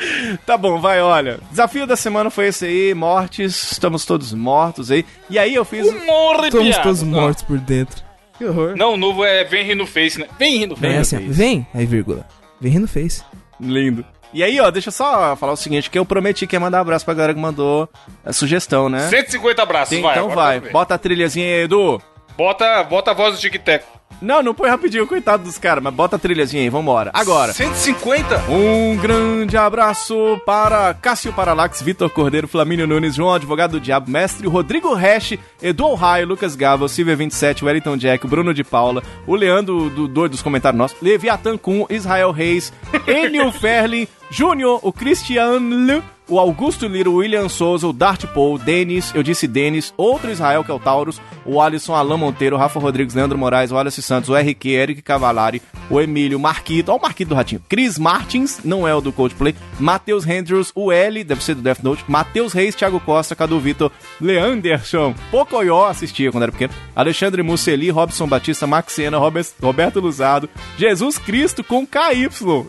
tá 0.46 0.56
bom, 0.56 0.80
vai, 0.80 1.00
olha. 1.00 1.38
Desafio 1.50 1.86
da 1.86 1.96
semana 1.96 2.30
foi 2.30 2.46
esse 2.46 2.64
aí, 2.66 2.94
mortes, 2.94 3.72
estamos 3.72 4.04
todos 4.04 4.32
mortos 4.32 4.90
aí. 4.90 5.04
E 5.28 5.38
aí 5.38 5.54
eu 5.54 5.64
fiz. 5.64 5.86
Morre, 6.04 6.48
Estamos 6.48 6.68
piada. 6.68 6.82
todos 6.82 7.02
mortos 7.02 7.42
por 7.42 7.58
dentro. 7.58 8.02
Que 8.38 8.44
horror. 8.46 8.74
Não, 8.76 8.94
o 8.94 8.96
novo 8.96 9.24
é 9.24 9.44
Vem 9.44 9.64
rir 9.64 9.74
no 9.74 9.86
Face, 9.86 10.18
né? 10.18 10.26
Vem 10.38 10.58
rir 10.58 10.66
no 10.66 10.76
Não 10.80 10.88
é 10.88 10.94
Face. 10.96 11.16
assim, 11.16 11.28
ó, 11.28 11.32
vem, 11.32 11.66
aí 11.74 11.84
vírgula. 11.84 12.26
Vem 12.60 12.72
rindo 12.72 12.88
face. 12.88 13.22
Lindo. 13.58 14.04
E 14.32 14.44
aí, 14.44 14.60
ó, 14.60 14.70
deixa 14.70 14.88
eu 14.88 14.92
só 14.92 15.34
falar 15.34 15.52
o 15.52 15.56
seguinte, 15.56 15.90
que 15.90 15.98
eu 15.98 16.04
prometi 16.04 16.46
que 16.46 16.54
ia 16.54 16.60
mandar 16.60 16.78
um 16.78 16.82
abraço 16.82 17.04
pra 17.04 17.14
galera 17.14 17.34
que 17.34 17.40
mandou 17.40 17.88
a 18.24 18.32
sugestão, 18.32 18.88
né? 18.88 19.08
150 19.08 19.60
abraços, 19.62 19.96
Sim, 19.96 20.02
vai. 20.02 20.12
então 20.12 20.28
vai. 20.30 20.60
Bota 20.60 20.94
a 20.94 20.98
trilhazinha 20.98 21.44
aí, 21.46 21.64
Edu. 21.64 22.00
Bota, 22.40 22.82
bota 22.84 23.10
a 23.10 23.14
voz 23.14 23.34
do 23.34 23.38
Tic 23.38 23.58
Tac. 23.58 23.84
Não, 24.22 24.42
não 24.42 24.54
põe 24.54 24.70
rapidinho, 24.70 25.06
coitado 25.06 25.44
dos 25.44 25.58
caras, 25.58 25.84
mas 25.84 25.92
bota 25.92 26.16
a 26.16 26.18
trilhazinha 26.18 26.62
aí, 26.62 26.70
vambora. 26.70 27.10
Agora. 27.12 27.52
150? 27.52 28.44
Um 28.48 28.96
grande 28.96 29.58
abraço 29.58 30.40
para 30.46 30.94
Cássio 30.94 31.34
Paralax, 31.34 31.82
Vitor 31.82 32.08
Cordeiro, 32.08 32.48
Flamínio 32.48 32.86
Nunes, 32.86 33.14
João 33.14 33.34
Advogado 33.34 33.72
do 33.72 33.80
Diabo, 33.80 34.10
Mestre, 34.10 34.48
Rodrigo 34.48 34.94
Resch, 34.94 35.38
Edu 35.60 35.84
Ohio, 35.84 36.28
Lucas 36.28 36.56
Gava, 36.56 36.88
Silvia 36.88 37.14
27, 37.14 37.62
Wellington 37.62 37.98
Jack, 37.98 38.26
Bruno 38.26 38.54
de 38.54 38.64
Paula, 38.64 39.02
o 39.26 39.34
Leandro 39.34 39.90
do 39.90 40.08
Doido 40.08 40.32
dos 40.32 40.42
comentários 40.42 40.78
nossos, 40.78 40.96
Leviathan 41.02 41.58
Kun, 41.58 41.84
Israel 41.90 42.30
Reis, 42.30 42.72
Enio 43.06 43.52
Ferlin, 43.52 44.08
Júnior, 44.30 44.80
o 44.82 44.90
Cristiano, 44.94 46.02
o 46.30 46.38
Augusto 46.38 46.86
Liro, 46.86 47.10
o 47.10 47.16
William 47.16 47.48
Souza, 47.48 47.88
o 47.88 47.92
Dart 47.92 48.24
Paul, 48.26 48.56
Denis, 48.56 49.12
eu 49.14 49.22
disse 49.22 49.48
Denis, 49.48 49.92
outro 49.96 50.30
Israel 50.30 50.62
que 50.62 50.70
é 50.70 50.74
o 50.74 50.78
Taurus, 50.78 51.20
o 51.44 51.60
Alisson 51.60 51.92
Alain 51.92 52.16
Monteiro, 52.16 52.54
o 52.54 52.58
Rafa 52.58 52.78
Rodrigues, 52.78 53.14
Leandro 53.14 53.36
Moraes, 53.36 53.72
o 53.72 53.74
Wallace 53.74 54.00
Santos, 54.00 54.30
o 54.30 54.36
RQ, 54.36 54.68
Eric 54.68 55.02
Cavalari, 55.02 55.60
o 55.90 56.00
Emílio, 56.00 56.38
o 56.38 56.40
Marquito, 56.40 56.90
ó 56.90 56.96
o 56.96 57.02
Marquito 57.02 57.30
do 57.30 57.34
Ratinho, 57.34 57.60
Chris 57.68 57.98
Martins, 57.98 58.60
não 58.64 58.86
é 58.86 58.94
o 58.94 59.00
do 59.00 59.12
Coldplay, 59.12 59.56
Matheus 59.80 60.24
Andrews, 60.24 60.70
o 60.74 60.92
L, 60.92 61.24
deve 61.24 61.42
ser 61.42 61.56
do 61.56 61.62
Death 61.62 61.82
Note, 61.82 62.04
Matheus 62.06 62.52
Reis, 62.52 62.76
Thiago 62.76 63.00
Costa, 63.00 63.34
Cadu 63.34 63.58
Vitor, 63.58 63.90
Leanderson, 64.20 65.12
Pocoyó, 65.32 65.86
assistia 65.86 66.30
quando 66.30 66.44
era 66.44 66.52
pequeno, 66.52 66.72
Alexandre 66.94 67.42
Musseli, 67.42 67.90
Robson 67.90 68.28
Batista, 68.28 68.68
Maxena, 68.68 69.18
Robert, 69.18 69.46
Roberto 69.60 69.98
Luzado, 69.98 70.48
Jesus 70.78 71.18
Cristo 71.18 71.64
com 71.64 71.84
KY, 71.84 72.28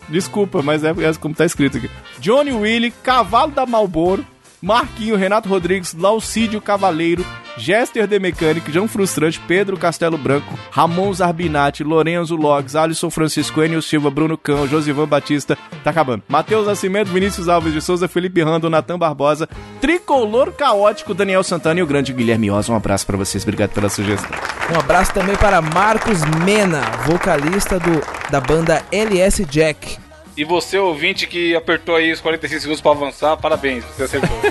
desculpa, 0.10 0.64
mas 0.64 0.84
é, 0.84 0.90
é 0.90 1.14
como 1.20 1.36
tá 1.36 1.46
escrito 1.46 1.78
aqui, 1.78 1.90
Johnny 2.20 2.52
Willy, 2.52 2.92
Cavalo 3.04 3.51
da 3.52 3.66
Malboro, 3.66 4.26
Marquinho, 4.62 5.16
Renato 5.16 5.50
Rodrigues, 5.50 5.94
Laucídio 5.94 6.62
Cavaleiro, 6.62 7.26
Jester 7.58 8.08
The 8.08 8.20
Mechanic, 8.20 8.72
João 8.72 8.88
Frustrante, 8.88 9.40
Pedro 9.48 9.76
Castelo 9.76 10.18
Branco, 10.18 10.58
Ramon 10.70 11.14
Zarbinati, 11.14 11.84
Lorenzo 11.84 12.36
Logs, 12.36 12.76
Alisson 12.76 13.10
Francisco, 13.10 13.64
Enio 13.64 13.82
Silva, 13.82 14.10
Bruno 14.10 14.38
Cão, 14.38 14.68
Josivan 14.68 15.08
Batista, 15.08 15.58
tá 15.84 15.90
acabando. 15.90 16.24
Matheus 16.28 16.68
Nascimento, 16.68 17.12
Vinícius 17.12 17.50
Alves 17.50 17.74
de 17.74 17.82
Souza, 17.82 18.08
Felipe 18.08 18.42
Rando, 18.42 18.70
Natan 18.70 18.98
Barbosa, 18.98 19.50
Tricolor 19.80 20.52
Caótico, 20.52 21.14
Daniel 21.14 21.44
Santana 21.44 21.80
e 21.80 21.84
o 21.84 21.88
grande 21.88 22.14
Guilherme 22.14 22.52
Oz. 22.52 22.70
Um 22.70 22.76
abraço 22.76 23.06
pra 23.06 23.18
vocês, 23.18 23.44
obrigado 23.44 23.72
pela 23.72 23.90
sugestão. 23.90 24.30
Um 24.74 24.80
abraço 24.80 25.14
também 25.14 25.36
para 25.36 25.62
Marcos 25.62 26.24
Mena, 26.46 26.82
vocalista 27.06 27.80
do, 27.80 28.02
da 28.30 28.40
banda 28.40 28.84
LS 28.92 29.44
Jack. 29.46 30.01
E 30.36 30.44
você, 30.44 30.78
ouvinte, 30.78 31.28
que 31.28 31.56
apertou 31.56 31.96
aí 31.96 32.12
os 32.12 32.22
45 32.22 32.62
segundos 32.62 32.82
pra 32.82 32.92
avançar, 32.92 33.38
parabéns, 33.38 33.84
você 33.86 34.04
acertou. 34.04 34.30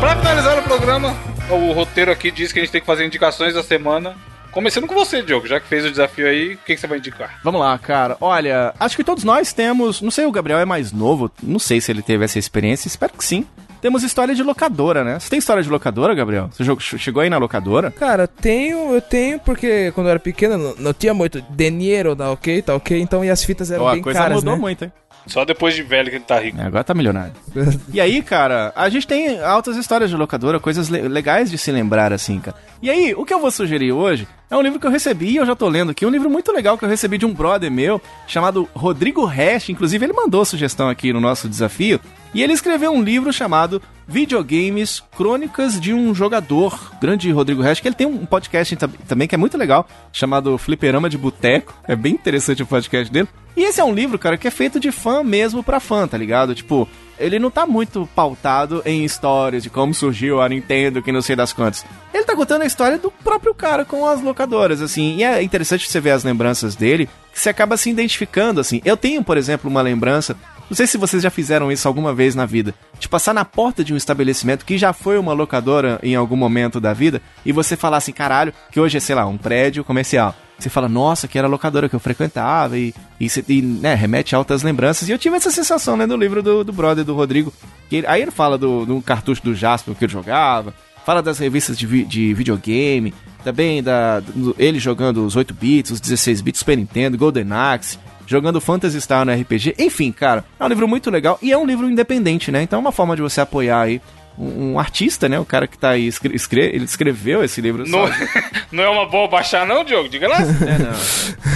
Pra 0.00 0.16
finalizar 0.16 0.58
o 0.58 0.62
programa, 0.62 1.14
o 1.50 1.72
roteiro 1.72 2.10
aqui 2.10 2.30
diz 2.30 2.52
que 2.52 2.58
a 2.58 2.62
gente 2.62 2.72
tem 2.72 2.80
que 2.80 2.86
fazer 2.86 3.04
indicações 3.04 3.54
da 3.54 3.62
semana. 3.62 4.14
Começando 4.50 4.86
com 4.86 4.94
você, 4.94 5.22
Diogo, 5.22 5.46
já 5.46 5.60
que 5.60 5.68
fez 5.68 5.84
o 5.84 5.90
desafio 5.90 6.26
aí, 6.26 6.54
o 6.54 6.58
que, 6.58 6.74
que 6.74 6.80
você 6.80 6.86
vai 6.86 6.98
indicar? 6.98 7.38
Vamos 7.44 7.60
lá, 7.60 7.78
cara. 7.78 8.16
Olha, 8.20 8.74
acho 8.80 8.96
que 8.96 9.04
todos 9.04 9.22
nós 9.22 9.52
temos. 9.52 10.00
Não 10.00 10.10
sei, 10.10 10.26
o 10.26 10.32
Gabriel 10.32 10.58
é 10.58 10.64
mais 10.64 10.90
novo. 10.90 11.30
Não 11.42 11.58
sei 11.58 11.80
se 11.80 11.92
ele 11.92 12.02
teve 12.02 12.24
essa 12.24 12.38
experiência. 12.38 12.88
Espero 12.88 13.12
que 13.12 13.24
sim. 13.24 13.46
Temos 13.80 14.02
história 14.02 14.34
de 14.34 14.42
locadora, 14.42 15.04
né? 15.04 15.20
Você 15.20 15.30
tem 15.30 15.38
história 15.38 15.62
de 15.62 15.68
locadora, 15.68 16.14
Gabriel? 16.14 16.50
Você 16.50 16.98
chegou 16.98 17.22
aí 17.22 17.30
na 17.30 17.38
locadora? 17.38 17.92
Cara, 17.92 18.26
tenho, 18.26 18.92
eu 18.92 19.00
tenho, 19.00 19.38
porque 19.38 19.92
quando 19.92 20.08
eu 20.08 20.10
era 20.12 20.18
pequeno 20.18 20.58
não, 20.58 20.74
não 20.76 20.92
tinha 20.92 21.14
muito 21.14 21.40
dinheiro, 21.50 22.16
tá 22.16 22.30
ok, 22.32 22.60
tá 22.62 22.74
ok, 22.74 23.00
então 23.00 23.24
e 23.24 23.30
as 23.30 23.44
fitas 23.44 23.70
eram 23.70 23.84
Ó, 23.84 23.92
bem 23.92 24.00
a 24.00 24.02
coisa 24.02 24.18
caras, 24.18 24.38
mudou 24.38 24.54
né? 24.54 24.60
muito, 24.60 24.84
hein? 24.84 24.92
Só 25.28 25.44
depois 25.44 25.74
de 25.74 25.82
velho 25.82 26.08
que 26.10 26.16
ele 26.16 26.24
tá 26.24 26.40
rico. 26.40 26.58
É, 26.60 26.64
agora 26.64 26.82
tá 26.82 26.94
milionário. 26.94 27.32
E 27.92 28.00
aí, 28.00 28.22
cara, 28.22 28.72
a 28.74 28.88
gente 28.88 29.06
tem 29.06 29.40
altas 29.40 29.76
histórias 29.76 30.10
de 30.10 30.16
locadora, 30.16 30.58
coisas 30.58 30.88
le- 30.88 31.06
legais 31.08 31.50
de 31.50 31.56
se 31.58 31.70
lembrar, 31.70 32.12
assim, 32.12 32.38
cara. 32.40 32.56
E 32.82 32.88
aí, 32.90 33.14
o 33.14 33.24
que 33.24 33.32
eu 33.34 33.40
vou 33.40 33.50
sugerir 33.50 33.92
hoje 33.92 34.26
é 34.50 34.56
um 34.56 34.60
livro 34.62 34.78
que 34.80 34.86
eu 34.86 34.90
recebi, 34.90 35.30
e 35.30 35.36
eu 35.36 35.46
já 35.46 35.54
tô 35.54 35.68
lendo 35.68 35.90
aqui, 35.90 36.04
um 36.06 36.10
livro 36.10 36.28
muito 36.30 36.50
legal 36.52 36.76
que 36.78 36.84
eu 36.84 36.88
recebi 36.88 37.18
de 37.18 37.26
um 37.26 37.32
brother 37.34 37.70
meu, 37.70 38.00
chamado 38.26 38.68
Rodrigo 38.74 39.24
Resch, 39.24 39.68
inclusive 39.70 40.04
ele 40.06 40.12
mandou 40.12 40.44
sugestão 40.44 40.88
aqui 40.88 41.12
no 41.12 41.20
nosso 41.20 41.48
desafio, 41.48 42.00
e 42.32 42.42
ele 42.42 42.52
escreveu 42.52 42.90
um 42.92 43.02
livro 43.02 43.32
chamado 43.32 43.82
Videogames 44.08 45.02
Crônicas 45.16 45.78
de 45.78 45.92
um 45.92 46.14
Jogador. 46.14 46.92
Grande 47.00 47.30
Rodrigo 47.30 47.60
Resch, 47.62 47.80
que 47.80 47.88
ele 47.88 47.94
tem 47.94 48.06
um 48.06 48.24
podcast 48.24 48.74
tam- 48.74 48.88
também 49.06 49.28
que 49.28 49.34
é 49.34 49.38
muito 49.38 49.58
legal, 49.58 49.86
chamado 50.12 50.56
Fliperama 50.56 51.10
de 51.10 51.18
Boteco. 51.18 51.74
É 51.86 51.94
bem 51.94 52.14
interessante 52.14 52.62
o 52.62 52.66
podcast 52.66 53.12
dele. 53.12 53.28
E 53.56 53.62
esse 53.64 53.80
é 53.80 53.84
um 53.84 53.92
livro, 53.92 54.18
cara, 54.18 54.38
que 54.38 54.48
é 54.48 54.50
feito 54.50 54.80
de 54.80 54.90
fã 54.90 55.22
mesmo 55.22 55.62
pra 55.62 55.78
fã, 55.80 56.06
tá 56.08 56.16
ligado? 56.16 56.54
Tipo, 56.54 56.88
ele 57.18 57.38
não 57.38 57.50
tá 57.50 57.66
muito 57.66 58.08
pautado 58.14 58.82
em 58.86 59.04
histórias 59.04 59.62
de 59.62 59.68
como 59.70 59.92
surgiu 59.92 60.40
a 60.40 60.48
Nintendo, 60.48 61.02
que 61.02 61.12
não 61.12 61.20
sei 61.20 61.36
das 61.36 61.52
quantas. 61.52 61.84
Ele 62.14 62.24
tá 62.24 62.34
contando 62.36 62.62
a 62.62 62.66
história 62.66 62.96
do 62.98 63.10
próprio 63.10 63.52
cara 63.52 63.84
com 63.84 64.06
as 64.06 64.22
locadoras, 64.22 64.80
assim. 64.80 65.16
E 65.16 65.24
é 65.24 65.42
interessante 65.42 65.88
você 65.90 66.00
ver 66.00 66.12
as 66.12 66.24
lembranças 66.24 66.74
dele, 66.76 67.08
que 67.32 67.38
você 67.40 67.48
acaba 67.50 67.76
se 67.76 67.90
identificando, 67.90 68.60
assim. 68.60 68.80
Eu 68.84 68.96
tenho, 68.96 69.22
por 69.24 69.36
exemplo, 69.36 69.68
uma 69.70 69.82
lembrança. 69.82 70.36
Não 70.68 70.76
sei 70.76 70.86
se 70.86 70.98
vocês 70.98 71.22
já 71.22 71.30
fizeram 71.30 71.72
isso 71.72 71.88
alguma 71.88 72.14
vez 72.14 72.34
na 72.34 72.44
vida. 72.44 72.74
De 72.98 73.08
passar 73.08 73.32
na 73.32 73.44
porta 73.44 73.82
de 73.82 73.94
um 73.94 73.96
estabelecimento 73.96 74.64
que 74.66 74.76
já 74.76 74.92
foi 74.92 75.18
uma 75.18 75.32
locadora 75.32 75.98
em 76.02 76.14
algum 76.14 76.36
momento 76.36 76.78
da 76.80 76.92
vida 76.92 77.22
e 77.44 77.52
você 77.52 77.76
falar 77.76 77.96
assim, 77.96 78.12
caralho, 78.12 78.52
que 78.70 78.78
hoje 78.78 78.96
é, 78.98 79.00
sei 79.00 79.14
lá, 79.14 79.24
um 79.26 79.38
prédio 79.38 79.82
comercial. 79.82 80.34
Você 80.58 80.68
fala, 80.68 80.88
nossa, 80.88 81.28
que 81.28 81.38
era 81.38 81.46
a 81.46 81.50
locadora 81.50 81.88
que 81.88 81.94
eu 81.94 82.00
frequentava 82.00 82.76
e, 82.76 82.92
e, 83.20 83.28
e, 83.48 83.62
né, 83.62 83.94
remete 83.94 84.34
a 84.34 84.38
altas 84.38 84.62
lembranças. 84.64 85.08
E 85.08 85.12
eu 85.12 85.18
tive 85.18 85.36
essa 85.36 85.50
sensação, 85.52 85.96
né, 85.96 86.04
no 86.04 86.16
livro 86.16 86.42
do, 86.42 86.64
do 86.64 86.72
brother, 86.72 87.04
do 87.04 87.14
Rodrigo. 87.14 87.52
Que 87.88 87.96
ele- 87.96 88.06
aí 88.08 88.20
ele 88.22 88.32
fala 88.32 88.58
do, 88.58 88.84
do 88.84 89.00
cartucho 89.00 89.42
do 89.42 89.54
Jasper 89.54 89.94
que 89.94 90.04
ele 90.04 90.12
jogava, 90.12 90.74
fala 91.06 91.22
das 91.22 91.38
revistas 91.38 91.78
de, 91.78 91.86
vi- 91.86 92.04
de 92.04 92.34
videogame, 92.34 93.14
também 93.44 93.80
da, 93.82 94.18
do- 94.20 94.54
ele 94.58 94.80
jogando 94.80 95.24
os 95.24 95.36
8 95.36 95.54
bits, 95.54 95.92
os 95.92 96.00
16 96.00 96.40
bits, 96.40 96.58
Super 96.58 96.76
Nintendo, 96.76 97.16
Golden 97.16 97.52
Axe, 97.52 97.96
jogando 98.28 98.60
Phantasy 98.60 99.00
Star 99.00 99.24
no 99.24 99.32
RPG. 99.32 99.74
Enfim, 99.78 100.12
cara, 100.12 100.44
é 100.60 100.64
um 100.64 100.68
livro 100.68 100.86
muito 100.86 101.10
legal 101.10 101.38
e 101.40 101.50
é 101.50 101.56
um 101.58 101.64
livro 101.66 101.88
independente, 101.88 102.52
né? 102.52 102.62
Então 102.62 102.78
é 102.78 102.80
uma 102.80 102.92
forma 102.92 103.16
de 103.16 103.22
você 103.22 103.40
apoiar 103.40 103.80
aí 103.80 104.00
um, 104.38 104.78
artista, 104.78 105.28
né? 105.28 105.40
O 105.40 105.44
cara 105.44 105.66
que 105.66 105.76
tá 105.78 105.90
aí, 105.90 106.06
escre 106.06 106.36
escre 106.36 106.60
ele 106.60 106.84
escreveu 106.84 107.42
esse 107.42 107.60
livro 107.60 107.84
Não, 107.88 108.04
não 108.70 108.84
é 108.84 108.88
uma 108.88 109.06
boa 109.06 109.26
baixar, 109.26 109.66
não, 109.66 109.82
Diogo? 109.82 110.08
Diga 110.08 110.28
lá. 110.28 110.38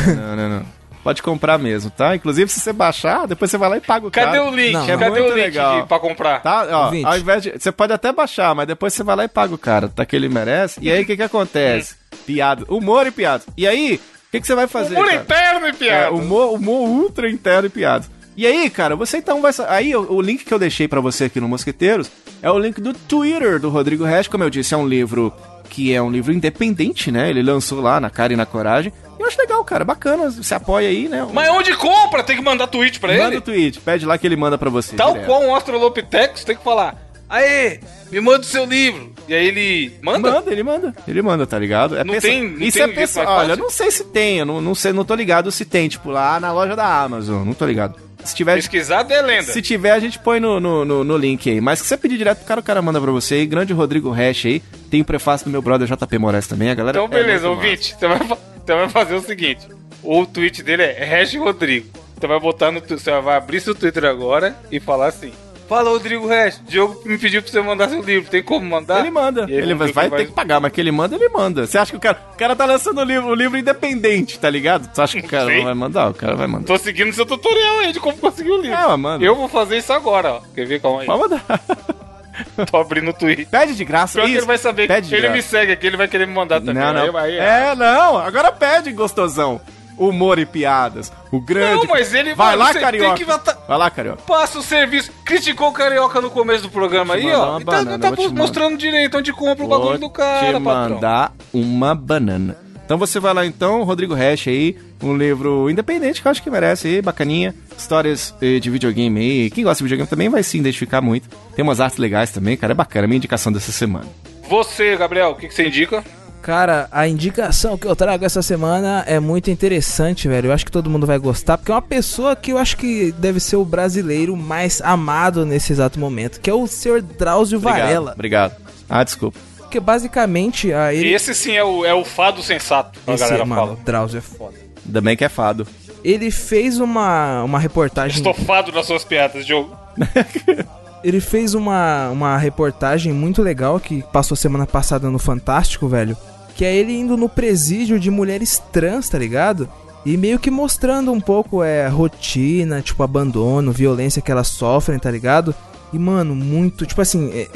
É, 0.07 0.09
não. 0.09 0.15
não, 0.17 0.37
não, 0.37 0.49
não. 0.59 0.67
Pode 1.05 1.21
comprar 1.21 1.59
mesmo, 1.59 1.91
tá? 1.91 2.15
Inclusive, 2.15 2.49
se 2.51 2.61
você 2.61 2.73
baixar, 2.73 3.27
depois 3.27 3.51
você 3.51 3.59
vai 3.59 3.69
lá 3.69 3.77
e 3.77 3.81
paga 3.81 4.07
o 4.07 4.11
Cadê 4.11 4.39
cara. 4.39 4.45
o 4.45 4.55
link? 4.55 4.73
Não, 4.73 4.87
Cadê 4.87 5.05
é 5.05 5.09
o 5.09 5.11
muito 5.11 5.27
link 5.27 5.35
legal. 5.35 5.83
de- 5.83 5.89
pra 5.89 5.99
comprar? 5.99 6.41
Tá, 6.43 6.67
ó, 6.71 6.93
ao 7.05 7.19
invés 7.19 7.43
de. 7.43 7.51
Você 7.59 7.73
pode 7.73 7.93
até 7.93 8.13
baixar, 8.13 8.55
mas 8.55 8.69
depois 8.69 8.95
você 8.95 9.03
vai 9.03 9.17
lá 9.17 9.25
e 9.25 9.29
paga 9.29 9.53
o 9.53 9.59
cara, 9.59 9.89
tá? 9.89 10.07
Que 10.07 10.15
ele 10.15 10.29
merece. 10.29 10.79
E 10.81 10.91
aí, 10.91 11.03
o 11.03 11.07
que 11.07 11.17
que 11.17 11.23
acontece? 11.23 11.97
Piada. 12.25 12.65
Humor 12.69 13.07
e 13.09 13.11
piada. 13.11 13.43
E 13.57 13.67
aí, 13.67 14.01
o 14.01 14.22
que 14.33 14.41
que 14.41 14.47
você 14.47 14.55
vai 14.55 14.67
fazer? 14.67 14.95
Humor 14.95 15.07
cara? 15.09 15.21
interno 15.23 15.67
e 15.67 15.71
É, 15.71 15.73
piada. 15.75 16.13
humor, 16.13 16.55
humor 16.55 16.89
ultra 16.89 17.31
interno 17.31 17.67
e 17.67 17.71
piadas. 17.71 18.11
E 18.35 18.47
aí, 18.47 18.69
cara, 18.71 18.97
você 18.97 19.19
então 19.19 19.43
vai. 19.43 19.53
Aí, 19.69 19.95
o, 19.95 20.11
o 20.15 20.21
link 20.23 20.43
que 20.45 20.53
eu 20.55 20.59
deixei 20.59 20.89
pra 20.89 21.01
você 21.01 21.25
aqui 21.25 21.39
no 21.39 21.47
Mosqueteiros 21.49 22.11
é 22.41 22.51
o 22.51 22.59
link 22.59 22.81
do 22.81 22.95
Twitter 22.95 23.61
do 23.61 23.69
Rodrigo 23.69 24.05
Resch. 24.05 24.27
Como 24.29 24.43
eu 24.43 24.49
disse, 24.49 24.73
é 24.73 24.77
um 24.77 24.89
livro 24.89 25.33
que 25.69 25.93
é 25.95 26.01
um 26.01 26.11
livro 26.11 26.33
independente, 26.33 27.11
né? 27.13 27.29
Ele 27.29 27.43
lançou 27.43 27.81
lá 27.83 28.01
na 28.01 28.09
cara 28.09 28.33
e 28.33 28.37
na 28.37 28.47
coragem. 28.47 28.91
E 29.19 29.23
eu 29.23 29.27
acho 29.29 29.39
legal, 29.39 29.63
cara, 29.65 29.85
bacana. 29.85 30.31
Você 30.31 30.55
apoia 30.55 30.89
aí, 30.89 31.11
né? 31.11 31.27
Mas 31.31 31.51
onde 31.51 31.77
compra? 31.77 32.23
Tem 32.23 32.37
que 32.37 32.43
mandar 32.43 32.67
tweet 32.69 32.99
pra 32.99 33.13
manda 33.13 33.27
ele? 33.27 33.37
o 33.37 33.41
tweet, 33.43 33.81
pede 33.81 34.07
lá 34.07 34.17
que 34.17 34.27
ele 34.27 34.37
manda 34.37 34.57
pra 34.57 34.71
você. 34.71 34.97
Tal 34.97 35.13
direto. 35.13 35.27
qual 35.27 35.43
um 35.43 35.55
Australopithecus, 35.55 36.43
tem 36.45 36.57
que 36.57 36.65
falar. 36.65 36.97
Aê, 37.33 37.81
me 38.11 38.21
manda 38.21 38.41
o 38.41 38.45
seu 38.45 38.65
livro. 38.67 39.11
E 39.27 39.33
aí 39.35 39.47
ele 39.47 39.93
manda? 40.03 40.31
Manda, 40.31 40.53
ele 40.53 40.63
manda. 40.63 40.95
Ele 41.09 41.23
manda, 41.23 41.47
tá 41.47 41.59
ligado? 41.59 41.97
É 41.97 42.05
Não 42.05 42.13
peça- 42.15 42.27
tem- 42.29 42.43
não 42.51 42.59
Isso 42.61 42.77
tem 42.77 42.83
é 42.83 42.95
mais 42.95 43.17
Olha, 43.17 43.57
não 43.57 43.71
sei 43.71 43.91
se 43.91 44.05
tem, 44.05 44.39
eu 44.41 44.45
não, 44.47 44.61
não 44.61 44.75
sei, 44.75 44.93
não 44.93 45.05
tô 45.05 45.15
ligado 45.15 45.51
se 45.51 45.65
tem, 45.65 45.89
tipo, 45.89 46.11
lá 46.11 46.39
na 46.39 46.53
loja 46.53 46.77
da 46.77 47.03
Amazon, 47.03 47.43
não 47.47 47.55
tô 47.55 47.65
ligado. 47.65 47.99
Se 48.23 48.35
tiver, 48.35 48.55
Pesquisado 48.57 49.13
é 49.13 49.23
lenda. 49.23 49.45
se 49.51 49.63
tiver, 49.63 49.93
a 49.93 49.99
gente 49.99 50.19
põe 50.19 50.39
no, 50.39 50.61
no, 50.61 50.85
no, 50.85 51.03
no 51.03 51.17
link 51.17 51.49
aí. 51.51 51.61
Mas 51.61 51.79
se 51.81 51.87
você 51.87 51.97
pedir 51.97 52.19
direto 52.19 52.39
pro 52.39 52.47
cara, 52.47 52.61
o 52.61 52.63
cara 52.63 52.83
manda 52.83 53.01
pra 53.01 53.11
você 53.11 53.35
aí. 53.37 53.47
Grande 53.47 53.73
Rodrigo 53.73 54.11
Hash 54.11 54.45
aí. 54.47 54.63
Tem 54.91 55.01
o 55.01 55.05
prefácio 55.05 55.47
do 55.47 55.51
meu 55.51 55.61
brother 55.63 55.89
JP 55.89 56.19
Moraes 56.19 56.47
também, 56.47 56.71
a 56.71 56.75
galera. 56.75 56.99
Então, 57.03 57.07
é 57.19 57.21
beleza, 57.23 57.49
muito 57.49 57.59
ouvinte. 57.65 57.97
Você 57.99 58.07
vai, 58.07 58.19
você 58.19 58.75
vai 58.75 58.89
fazer 58.91 59.15
o 59.15 59.21
seguinte: 59.23 59.67
o 60.05 60.25
tweet 60.27 60.63
dele 60.63 60.83
é 60.83 61.05
Hash 61.05 61.35
Rodrigo. 61.35 61.89
Você 62.17 62.27
vai 62.29 62.39
botar 62.39 62.71
no. 62.71 62.81
Você 62.81 63.11
vai 63.21 63.37
abrir 63.37 63.61
seu 63.61 63.75
Twitter 63.75 64.05
agora 64.05 64.57
e 64.71 64.79
falar 64.79 65.09
assim: 65.09 65.33
Fala, 65.69 65.91
Rodrigo 65.91 66.27
Resch. 66.27 66.61
Diogo 66.69 67.01
me 67.07 67.17
pediu 67.17 67.43
pra 67.43 67.51
você 67.51 67.61
mandar 67.63 67.89
seu 67.89 68.03
livro. 68.03 68.31
Tem 68.31 68.43
como 68.43 68.67
mandar? 68.69 69.01
Ele 69.01 69.11
manda. 69.11 69.47
Ele 69.49 69.75
ver 69.75 69.93
vai, 69.93 70.09
vai 70.09 70.21
ter 70.21 70.27
que 70.27 70.33
pagar, 70.33 70.61
mas 70.61 70.71
que 70.73 70.81
ele 70.81 70.93
manda, 70.93 71.17
ele 71.17 71.29
manda. 71.29 71.67
Você 71.67 71.79
acha 71.79 71.91
que 71.93 71.97
o 71.97 72.01
cara. 72.01 72.19
O 72.35 72.37
cara 72.37 72.55
tá 72.55 72.65
lançando 72.67 73.01
o 73.01 73.05
livro, 73.05 73.29
o 73.29 73.35
livro 73.35 73.57
independente, 73.59 74.39
tá 74.39 74.51
ligado? 74.51 74.89
Você 74.93 75.01
acha 75.01 75.21
que 75.21 75.27
o 75.27 75.31
cara 75.31 75.47
Sei. 75.47 75.57
não 75.59 75.65
vai 75.65 75.75
mandar? 75.75 76.11
O 76.11 76.15
cara 76.15 76.35
vai 76.37 76.47
mandar. 76.47 76.67
Tô 76.67 76.77
seguindo 76.79 77.13
seu 77.13 77.25
tutorial 77.25 77.79
aí 77.81 77.93
de 77.93 78.01
como 78.01 78.17
conseguir 78.19 78.51
o 78.51 78.61
livro. 78.61 78.77
É, 78.77 78.97
manda. 78.97 79.25
Eu 79.25 79.35
vou 79.35 79.49
fazer 79.49 79.79
isso 79.79 79.93
agora, 79.93 80.35
ó. 80.35 80.41
Quer 80.55 80.67
ver? 80.67 80.81
Calma 80.81 81.01
aí. 81.01 81.07
Pode 81.07 81.21
mandar. 81.21 81.43
Tô 82.71 82.77
abrindo 82.79 83.11
o 83.11 83.13
Twitter. 83.13 83.47
Pede 83.49 83.75
de 83.75 83.85
graça. 83.85 84.15
Pior 84.15 84.25
que 84.25 84.31
isso. 84.31 84.41
ele 84.41 84.47
vai 84.47 84.59
saber 84.59 84.89
Pede 84.89 85.03
de 85.03 85.09
que 85.11 85.15
ele 85.15 85.23
graça. 85.23 85.37
me 85.37 85.43
segue 85.43 85.73
aqui, 85.73 85.87
ele 85.87 85.97
vai 85.97 86.09
querer 86.09 86.27
me 86.27 86.35
mandar 86.35 86.61
também. 86.61 86.75
Não, 86.75 86.93
não. 86.93 87.17
Aí, 87.19 87.39
aí, 87.39 87.71
É, 87.71 87.75
não. 87.75 88.17
Agora 88.19 88.51
pede, 88.51 88.91
gostosão. 88.93 89.61
Humor 89.99 90.39
e 90.39 90.47
piadas. 90.47 91.13
O 91.31 91.41
grande. 91.41 91.87
Não, 91.87 91.93
mas 91.95 92.13
ele- 92.15 92.35
Vai 92.35 92.57
mano, 92.57 92.69
lá, 92.69 92.75
carioca. 92.81 93.15
tem 93.17 93.27
que 93.27 93.33
Vai 93.69 93.79
lá, 93.79 93.91
carioca. 93.91 94.23
Passa 94.27 94.59
o 94.59 94.63
serviço. 94.63 95.11
Criticou 95.25 95.69
o 95.69 95.73
Carioca 95.73 96.21
no 96.21 96.31
começo 96.31 96.63
do 96.63 96.71
programa 96.71 97.15
aí, 97.15 97.31
ó. 97.33 97.51
uma 97.53 97.61
E 97.61 97.65
tá, 97.65 97.73
banana, 97.73 97.99
tá 97.99 98.11
vou 98.11 98.29
te 98.29 98.35
mostrando 98.35 98.77
direito 98.77 99.19
onde 99.19 99.33
compra 99.33 99.65
o 99.65 99.69
bagulho 99.69 99.99
do 99.99 100.11
cara, 100.11 100.47
te 100.59 100.65
patrão. 100.65 100.95
mandar 100.95 101.33
uma 101.53 101.95
banana. 101.95 102.57
Então 102.85 102.99
você 102.99 103.19
vai 103.21 103.33
lá 103.33 103.47
então, 103.47 103.85
Rodrigo 103.85 104.13
Hash 104.15 104.49
aí, 104.49 104.77
um 105.03 105.17
livro 105.17 105.71
independente 105.71 106.21
que 106.21 106.27
eu 106.27 106.31
acho 106.33 106.43
que 106.43 106.51
merece 106.51 106.89
aí, 106.89 107.01
bacaninha. 107.03 107.55
Histórias 107.79 108.35
eh, 108.43 108.59
de 108.59 108.69
videogame 108.69 109.19
aí. 109.21 109.51
Quem 109.51 109.65
gosta 109.65 109.79
de 109.79 109.85
videogame 109.85 110.09
também 110.11 110.29
vai 110.29 110.43
se 110.43 110.59
identificar 110.59 111.01
muito. 111.01 111.29
Tem 111.55 111.63
umas 111.63 111.81
artes 111.81 111.99
legais 111.99 112.31
também, 112.31 112.57
cara, 112.57 112.73
é 112.73 112.75
bacana. 112.75 113.07
Minha 113.07 113.17
indicação 113.17 113.51
dessa 113.53 113.73
semana. 113.73 114.07
Você, 114.49 114.95
Gabriel, 114.97 115.31
o 115.31 115.35
que, 115.37 115.49
que 115.49 115.55
você 115.55 115.67
indica? 115.67 116.05
Cara, 116.43 116.89
a 116.91 117.07
indicação 117.07 117.79
que 117.79 117.87
eu 117.87 117.95
trago 117.95 118.25
essa 118.25 118.43
semana 118.43 119.05
é 119.07 119.21
muito 119.21 119.49
interessante, 119.49 120.27
velho. 120.27 120.49
Eu 120.49 120.53
acho 120.53 120.65
que 120.65 120.73
todo 120.73 120.91
mundo 120.91 121.07
vai 121.07 121.17
gostar, 121.17 121.57
porque 121.57 121.71
é 121.71 121.75
uma 121.75 121.81
pessoa 121.81 122.35
que 122.35 122.53
eu 122.53 122.59
acho 122.59 122.77
que 122.77 123.13
deve 123.13 123.39
ser 123.39 123.55
o 123.55 123.65
brasileiro 123.65 124.37
mais 124.37 124.81
amado 124.83 125.47
nesse 125.47 125.73
exato 125.73 126.01
momento, 126.01 126.41
que 126.41 126.51
é 126.51 126.55
o 126.55 126.67
Sr. 126.67 127.01
Drauzio 127.01 127.61
Varela. 127.61 128.13
Obrigado. 128.13 128.57
Ah, 128.89 129.05
desculpa. 129.05 129.39
Porque 129.57 129.79
basicamente 129.79 130.73
a 130.73 130.93
ele. 130.93 131.15
Esse 131.15 131.33
sim 131.33 131.53
é 131.53 131.63
o, 131.63 131.85
é 131.85 131.95
o 131.95 132.05
fado 132.05 132.43
sensato, 132.43 132.99
a 133.07 133.15
Esse, 133.15 133.23
galera 133.23 133.45
mano, 133.45 133.61
fala. 133.63 133.79
Drauzio 133.85 134.19
é 134.19 134.21
foda. 134.21 134.55
Ainda 134.85 135.01
bem 135.01 135.17
que 135.17 135.25
é 135.25 135.29
fado. 135.29 135.65
Ele 136.03 136.33
fez 136.33 136.81
uma, 136.81 137.45
uma 137.45 137.61
reportagem. 137.61 138.17
Estofado 138.17 138.73
nas 138.73 138.85
suas 138.87 139.05
piadas, 139.05 139.47
Diogo. 139.47 139.77
Ele 141.05 141.21
fez 141.21 141.55
uma, 141.55 142.11
uma 142.11 142.37
reportagem 142.37 143.13
muito 143.13 143.43
legal 143.43 143.81
que 143.81 144.03
passou 144.13 144.37
semana 144.37 144.67
passada 144.67 145.11
no 145.11 145.19
Fantástico, 145.19 145.89
velho. 145.89 146.17
Que 146.57 146.65
é 146.65 146.75
ele 146.75 146.93
indo 146.93 147.17
no 147.17 147.29
presídio 147.29 147.99
de 147.99 148.11
mulheres 148.11 148.63
trans, 148.73 149.09
tá 149.09 149.19
ligado? 149.19 149.69
E 150.05 150.17
meio 150.17 150.39
que 150.39 150.51
mostrando 150.51 151.13
um 151.13 151.21
pouco 151.21 151.63
é, 151.63 151.87
rotina, 151.87 152.83
tipo, 152.83 153.03
abandono, 153.03 153.71
violência 153.73 154.21
que 154.21 154.33
elas 154.33 154.49
sofrem, 154.49 154.99
tá 154.99 155.11
ligado? 155.11 155.55
E, 155.93 155.99
mano, 155.99 156.35
muito. 156.35 156.85
Tipo 156.87 157.01
assim, 157.01 157.31
é, 157.33 157.49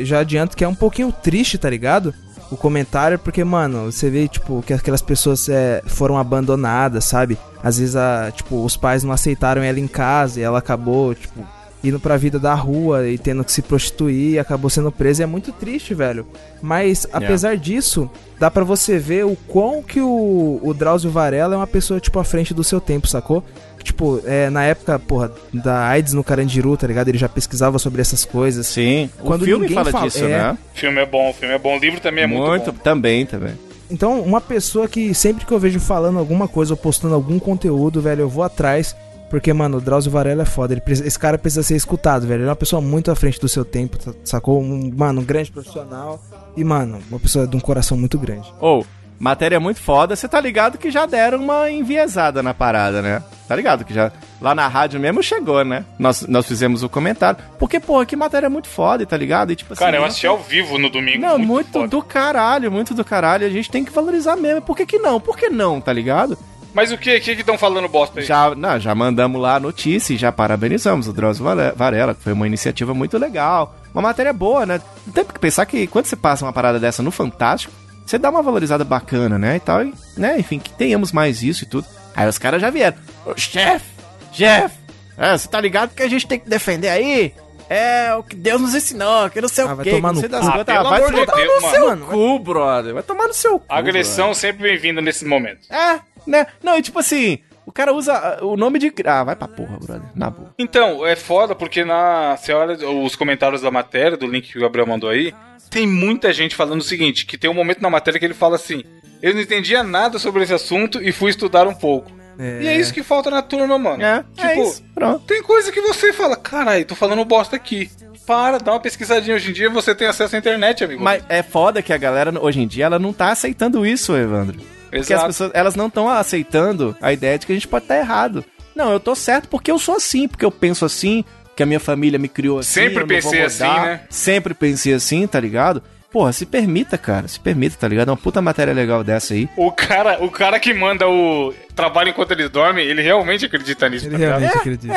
é, 0.00 0.04
já 0.04 0.20
adianto 0.20 0.56
que 0.56 0.64
é 0.64 0.68
um 0.68 0.74
pouquinho 0.74 1.12
triste, 1.12 1.58
tá 1.58 1.68
ligado? 1.68 2.14
O 2.50 2.56
comentário, 2.56 3.18
porque, 3.18 3.44
mano, 3.44 3.90
você 3.90 4.08
vê, 4.08 4.28
tipo, 4.28 4.62
que 4.62 4.72
aquelas 4.72 5.02
pessoas 5.02 5.48
é, 5.48 5.82
foram 5.86 6.16
abandonadas, 6.16 7.04
sabe? 7.04 7.36
Às 7.62 7.78
vezes, 7.78 7.96
a, 7.96 8.30
tipo, 8.34 8.64
os 8.64 8.76
pais 8.76 9.04
não 9.04 9.12
aceitaram 9.12 9.62
ela 9.62 9.80
em 9.80 9.88
casa 9.88 10.40
e 10.40 10.42
ela 10.42 10.58
acabou, 10.58 11.14
tipo, 11.14 11.46
indo 11.84 11.98
pra 11.98 12.16
vida 12.16 12.38
da 12.38 12.54
rua 12.54 13.08
e 13.08 13.18
tendo 13.18 13.44
que 13.44 13.52
se 13.52 13.62
prostituir, 13.62 14.38
acabou 14.38 14.70
sendo 14.70 14.92
presa. 14.92 15.22
E 15.22 15.24
é 15.24 15.26
muito 15.26 15.52
triste, 15.52 15.94
velho. 15.94 16.26
Mas, 16.60 17.06
apesar 17.12 17.56
disso, 17.56 18.10
dá 18.38 18.50
pra 18.50 18.64
você 18.64 18.98
ver 18.98 19.24
o 19.24 19.36
quão 19.48 19.82
que 19.82 20.00
o, 20.00 20.60
o 20.62 20.72
Drauzio 20.74 21.10
Varela 21.10 21.54
é 21.54 21.56
uma 21.56 21.66
pessoa, 21.66 21.98
tipo, 22.00 22.18
à 22.18 22.24
frente 22.24 22.54
do 22.54 22.62
seu 22.62 22.80
tempo, 22.80 23.06
sacou? 23.06 23.42
Tipo, 23.82 24.20
é, 24.24 24.48
na 24.48 24.62
época, 24.62 24.96
porra, 24.98 25.32
da 25.52 25.88
AIDS 25.88 26.12
no 26.12 26.22
Carandiru, 26.22 26.76
tá 26.76 26.86
ligado? 26.86 27.08
Ele 27.08 27.18
já 27.18 27.28
pesquisava 27.28 27.78
sobre 27.80 28.00
essas 28.00 28.24
coisas. 28.24 28.66
Sim. 28.68 29.10
Quando 29.18 29.42
o 29.42 29.44
filme 29.44 29.62
ninguém 29.62 29.74
fala, 29.74 29.90
fala- 29.90 30.06
disso, 30.06 30.24
é. 30.24 30.28
né? 30.28 30.58
O 30.74 30.78
filme 30.78 31.00
é 31.00 31.06
bom, 31.06 31.30
o 31.30 31.32
filme 31.32 31.54
é 31.54 31.58
bom. 31.58 31.76
O 31.76 31.80
livro 31.80 32.00
também 32.00 32.24
é 32.24 32.26
muito, 32.26 32.72
bom. 32.72 32.78
Também, 32.78 33.26
também. 33.26 33.54
Então, 33.90 34.20
uma 34.20 34.40
pessoa 34.40 34.88
que 34.88 35.12
sempre 35.12 35.44
que 35.44 35.52
eu 35.52 35.58
vejo 35.58 35.78
falando 35.80 36.18
alguma 36.18 36.48
coisa 36.48 36.72
ou 36.72 36.76
postando 36.76 37.14
algum 37.14 37.38
conteúdo, 37.38 38.00
velho, 38.00 38.22
eu 38.22 38.28
vou 38.28 38.44
atrás. 38.44 38.96
Porque, 39.32 39.50
mano, 39.50 39.78
o 39.78 39.80
Drauzio 39.80 40.12
Varela 40.12 40.42
é 40.42 40.44
foda. 40.44 40.78
Precisa- 40.78 41.08
esse 41.08 41.18
cara 41.18 41.38
precisa 41.38 41.62
ser 41.62 41.74
escutado, 41.74 42.26
velho. 42.26 42.40
Ele 42.42 42.48
é 42.48 42.50
uma 42.50 42.54
pessoa 42.54 42.82
muito 42.82 43.10
à 43.10 43.14
frente 43.16 43.40
do 43.40 43.48
seu 43.48 43.64
tempo, 43.64 43.96
tá- 43.98 44.12
sacou? 44.22 44.60
Um, 44.60 44.92
mano, 44.94 45.22
um 45.22 45.24
grande 45.24 45.50
profissional. 45.50 46.22
E, 46.54 46.62
mano, 46.62 46.98
uma 47.10 47.18
pessoa 47.18 47.46
de 47.46 47.56
um 47.56 47.60
coração 47.60 47.96
muito 47.96 48.18
grande. 48.18 48.46
Ou, 48.60 48.84
matéria 49.18 49.58
muito 49.58 49.80
foda, 49.80 50.14
você 50.14 50.28
tá 50.28 50.38
ligado 50.38 50.76
que 50.76 50.90
já 50.90 51.06
deram 51.06 51.38
uma 51.42 51.70
enviesada 51.70 52.42
na 52.42 52.52
parada, 52.52 53.00
né? 53.00 53.22
Tá 53.48 53.56
ligado 53.56 53.86
que 53.86 53.94
já 53.94 54.12
lá 54.38 54.54
na 54.54 54.68
rádio 54.68 55.00
mesmo 55.00 55.22
chegou, 55.22 55.64
né? 55.64 55.82
Nós, 55.98 56.26
nós 56.26 56.44
fizemos 56.46 56.82
o 56.82 56.88
comentário. 56.90 57.38
Porque, 57.58 57.80
porra, 57.80 58.04
que 58.04 58.14
matéria 58.14 58.50
muito 58.50 58.68
foda, 58.68 59.06
tá 59.06 59.16
ligado? 59.16 59.50
E, 59.50 59.56
tipo, 59.56 59.74
Cara, 59.74 59.96
eu 59.96 60.00
não- 60.00 60.08
assisti 60.08 60.26
ao 60.26 60.38
vivo 60.40 60.78
no 60.78 60.90
domingo. 60.90 61.20
Não, 61.22 61.38
muito, 61.38 61.72
foda. 61.72 61.88
do 61.88 62.02
caralho, 62.02 62.70
muito 62.70 62.92
do 62.92 63.02
caralho. 63.02 63.46
A 63.46 63.50
gente 63.50 63.70
tem 63.70 63.82
que 63.82 63.90
valorizar 63.92 64.36
mesmo. 64.36 64.60
Por 64.60 64.76
que, 64.76 64.84
que 64.84 64.98
não? 64.98 65.18
Por 65.18 65.38
que 65.38 65.48
não, 65.48 65.80
tá 65.80 65.90
ligado? 65.92 66.36
Mas 66.74 66.90
o 66.90 66.96
que? 66.98 67.20
Que 67.20 67.32
estão 67.32 67.58
falando 67.58 67.86
bosta 67.88 68.20
aí? 68.20 68.26
Já, 68.26 68.54
não, 68.54 68.78
já 68.80 68.94
mandamos 68.94 69.40
lá 69.40 69.56
a 69.56 69.60
notícia 69.60 70.14
e 70.14 70.16
já 70.16 70.32
parabenizamos 70.32 71.06
o 71.06 71.12
Drauzio 71.12 71.44
Varela, 71.76 72.14
que 72.14 72.22
foi 72.22 72.32
uma 72.32 72.46
iniciativa 72.46 72.94
muito 72.94 73.18
legal. 73.18 73.76
Uma 73.92 74.00
matéria 74.02 74.32
boa, 74.32 74.64
né? 74.64 74.80
Tem 75.12 75.24
que 75.24 75.38
pensar 75.38 75.66
que 75.66 75.86
quando 75.86 76.06
você 76.06 76.16
passa 76.16 76.44
uma 76.44 76.52
parada 76.52 76.80
dessa 76.80 77.02
no 77.02 77.10
Fantástico, 77.10 77.72
você 78.06 78.16
dá 78.18 78.30
uma 78.30 78.42
valorizada 78.42 78.84
bacana, 78.84 79.38
né? 79.38 79.56
E 79.56 79.60
tal, 79.60 79.84
e, 79.84 79.92
né? 80.16 80.36
Enfim, 80.38 80.58
que 80.58 80.70
tenhamos 80.70 81.12
mais 81.12 81.42
isso 81.42 81.64
e 81.64 81.66
tudo. 81.66 81.86
Aí 82.16 82.26
os 82.26 82.38
caras 82.38 82.60
já 82.60 82.70
vieram. 82.70 82.96
Ô, 83.26 83.34
chefe, 83.36 83.84
chefe, 84.32 84.76
é, 85.18 85.36
você 85.36 85.48
tá 85.48 85.60
ligado 85.60 85.94
que 85.94 86.02
a 86.02 86.08
gente 86.08 86.26
tem 86.26 86.38
que 86.40 86.48
defender 86.48 86.88
aí? 86.88 87.34
É 87.70 88.14
o 88.14 88.22
que 88.22 88.36
Deus 88.36 88.60
nos 88.60 88.74
ensinou, 88.74 89.30
que 89.30 89.40
não 89.40 89.48
sei 89.48 89.64
Ah, 89.64 89.72
o 89.72 89.76
vai 89.76 89.84
quê. 89.84 89.90
tomar 89.92 90.08
que 90.10 90.14
não 90.16 90.22
no 90.22 90.28
das 90.28 90.40
cu. 90.40 90.46
Ah, 90.46 90.52
Ah, 90.52 90.82
vai 90.82 91.00
amor 91.02 91.12
de 91.14 91.26
tomar 91.26 91.36
Deus, 91.36 91.62
no 91.62 91.70
seu 91.70 91.86
mano. 91.88 92.06
cu, 92.06 92.38
brother. 92.38 92.92
Vai 92.94 93.02
tomar 93.02 93.28
no 93.28 93.34
seu 93.34 93.58
cu. 93.58 93.64
Agressão 93.68 94.34
sempre 94.34 94.62
bem-vinda 94.64 95.00
nesse 95.00 95.24
momento. 95.24 95.60
é, 95.70 96.00
né? 96.26 96.46
Não, 96.62 96.76
e 96.78 96.82
tipo 96.82 96.98
assim, 96.98 97.38
o 97.64 97.72
cara 97.72 97.92
usa 97.92 98.12
ah, 98.12 98.44
o 98.44 98.56
nome 98.56 98.78
de. 98.78 98.92
Ah, 99.04 99.24
vai 99.24 99.36
pra 99.36 99.48
porra, 99.48 99.78
brother. 99.78 100.08
Na 100.14 100.30
boa. 100.30 100.54
Então, 100.58 101.06
é 101.06 101.14
foda 101.16 101.54
porque 101.54 101.84
na. 101.84 102.36
Você 102.36 102.52
olha 102.52 102.76
os 102.88 103.14
comentários 103.14 103.62
da 103.62 103.70
matéria, 103.70 104.16
do 104.16 104.26
link 104.26 104.50
que 104.50 104.58
o 104.58 104.62
Gabriel 104.62 104.86
mandou 104.86 105.10
aí, 105.10 105.34
tem 105.70 105.86
muita 105.86 106.32
gente 106.32 106.54
falando 106.56 106.80
o 106.80 106.84
seguinte: 106.84 107.24
que 107.24 107.38
tem 107.38 107.50
um 107.50 107.54
momento 107.54 107.80
na 107.80 107.90
matéria 107.90 108.18
que 108.18 108.26
ele 108.26 108.34
fala 108.34 108.56
assim. 108.56 108.82
Eu 109.22 109.32
não 109.32 109.40
entendia 109.40 109.84
nada 109.84 110.18
sobre 110.18 110.42
esse 110.42 110.52
assunto 110.52 111.00
e 111.00 111.12
fui 111.12 111.30
estudar 111.30 111.68
um 111.68 111.74
pouco. 111.74 112.10
E 112.38 112.66
é 112.66 112.76
isso 112.76 112.92
que 112.92 113.04
falta 113.04 113.30
na 113.30 113.40
turma, 113.40 113.78
mano. 113.78 114.02
É, 114.02 114.24
tipo, 114.34 114.46
é 114.48 114.60
isso. 114.60 114.82
Pronto. 114.92 115.24
tem 115.24 115.40
coisa 115.42 115.70
que 115.70 115.80
você 115.80 116.12
fala, 116.12 116.34
caralho, 116.34 116.84
tô 116.84 116.96
falando 116.96 117.24
bosta 117.24 117.54
aqui. 117.54 117.88
Para, 118.26 118.58
dá 118.58 118.72
uma 118.72 118.80
pesquisadinha. 118.80 119.36
Hoje 119.36 119.50
em 119.50 119.52
dia 119.52 119.70
você 119.70 119.94
tem 119.94 120.08
acesso 120.08 120.34
à 120.34 120.38
internet, 120.38 120.82
amigo. 120.82 121.02
Mas 121.02 121.22
é 121.28 121.42
foda 121.42 121.82
que 121.82 121.92
a 121.92 121.98
galera, 121.98 122.32
hoje 122.40 122.60
em 122.60 122.66
dia, 122.66 122.86
ela 122.86 122.98
não 122.98 123.12
tá 123.12 123.30
aceitando 123.30 123.86
isso, 123.86 124.16
Evandro. 124.16 124.60
Porque 124.92 125.14
as 125.14 125.24
pessoas, 125.24 125.50
elas 125.54 125.74
não 125.74 125.86
estão 125.86 126.08
aceitando 126.08 126.96
a 127.00 127.12
ideia 127.12 127.38
de 127.38 127.46
que 127.46 127.52
a 127.52 127.54
gente 127.54 127.68
pode 127.68 127.84
estar 127.84 127.96
errado. 127.96 128.44
Não, 128.74 128.92
eu 128.92 129.00
tô 129.00 129.14
certo 129.14 129.48
porque 129.48 129.70
eu 129.70 129.78
sou 129.78 129.96
assim, 129.96 130.28
porque 130.28 130.44
eu 130.44 130.50
penso 130.50 130.84
assim, 130.84 131.24
que 131.56 131.62
a 131.62 131.66
minha 131.66 131.80
família 131.80 132.18
me 132.18 132.28
criou 132.28 132.58
assim. 132.58 132.72
Sempre 132.72 133.06
pensei 133.06 133.42
assim, 133.42 133.64
né? 133.64 134.00
Sempre 134.08 134.54
pensei 134.54 134.94
assim, 134.94 135.26
tá 135.26 135.40
ligado? 135.40 135.82
Porra, 136.10 136.32
se 136.32 136.44
permita, 136.44 136.98
cara, 136.98 137.26
se 137.26 137.40
permita, 137.40 137.76
tá 137.78 137.88
ligado? 137.88 138.08
É 138.08 138.10
uma 138.10 138.16
puta 138.18 138.42
matéria 138.42 138.74
legal 138.74 139.02
dessa 139.02 139.32
aí. 139.32 139.48
O 139.56 139.72
cara, 139.72 140.22
o 140.22 140.30
cara 140.30 140.60
que 140.60 140.74
manda 140.74 141.08
o 141.08 141.54
trabalho 141.74 142.10
enquanto 142.10 142.32
eles 142.32 142.50
dormem, 142.50 142.86
ele 142.86 143.00
realmente 143.00 143.46
acredita 143.46 143.88
nisso, 143.88 144.06
Ele 144.06 144.12
tá 144.12 144.18
ligado? 144.18 144.40
realmente 144.40 144.58
acredita. 144.58 144.94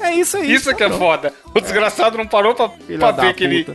É 0.00 0.12
isso 0.14 0.36
aí. 0.36 0.52
Isso 0.52 0.74
que 0.74 0.82
é 0.82 0.90
foda. 0.90 1.32
O 1.54 1.60
desgraçado 1.60 2.16
não 2.16 2.26
parou 2.26 2.54
pra, 2.54 2.68
Filha 2.68 2.98
pra 2.98 3.10
ver 3.12 3.34
que 3.34 3.44
ele. 3.44 3.66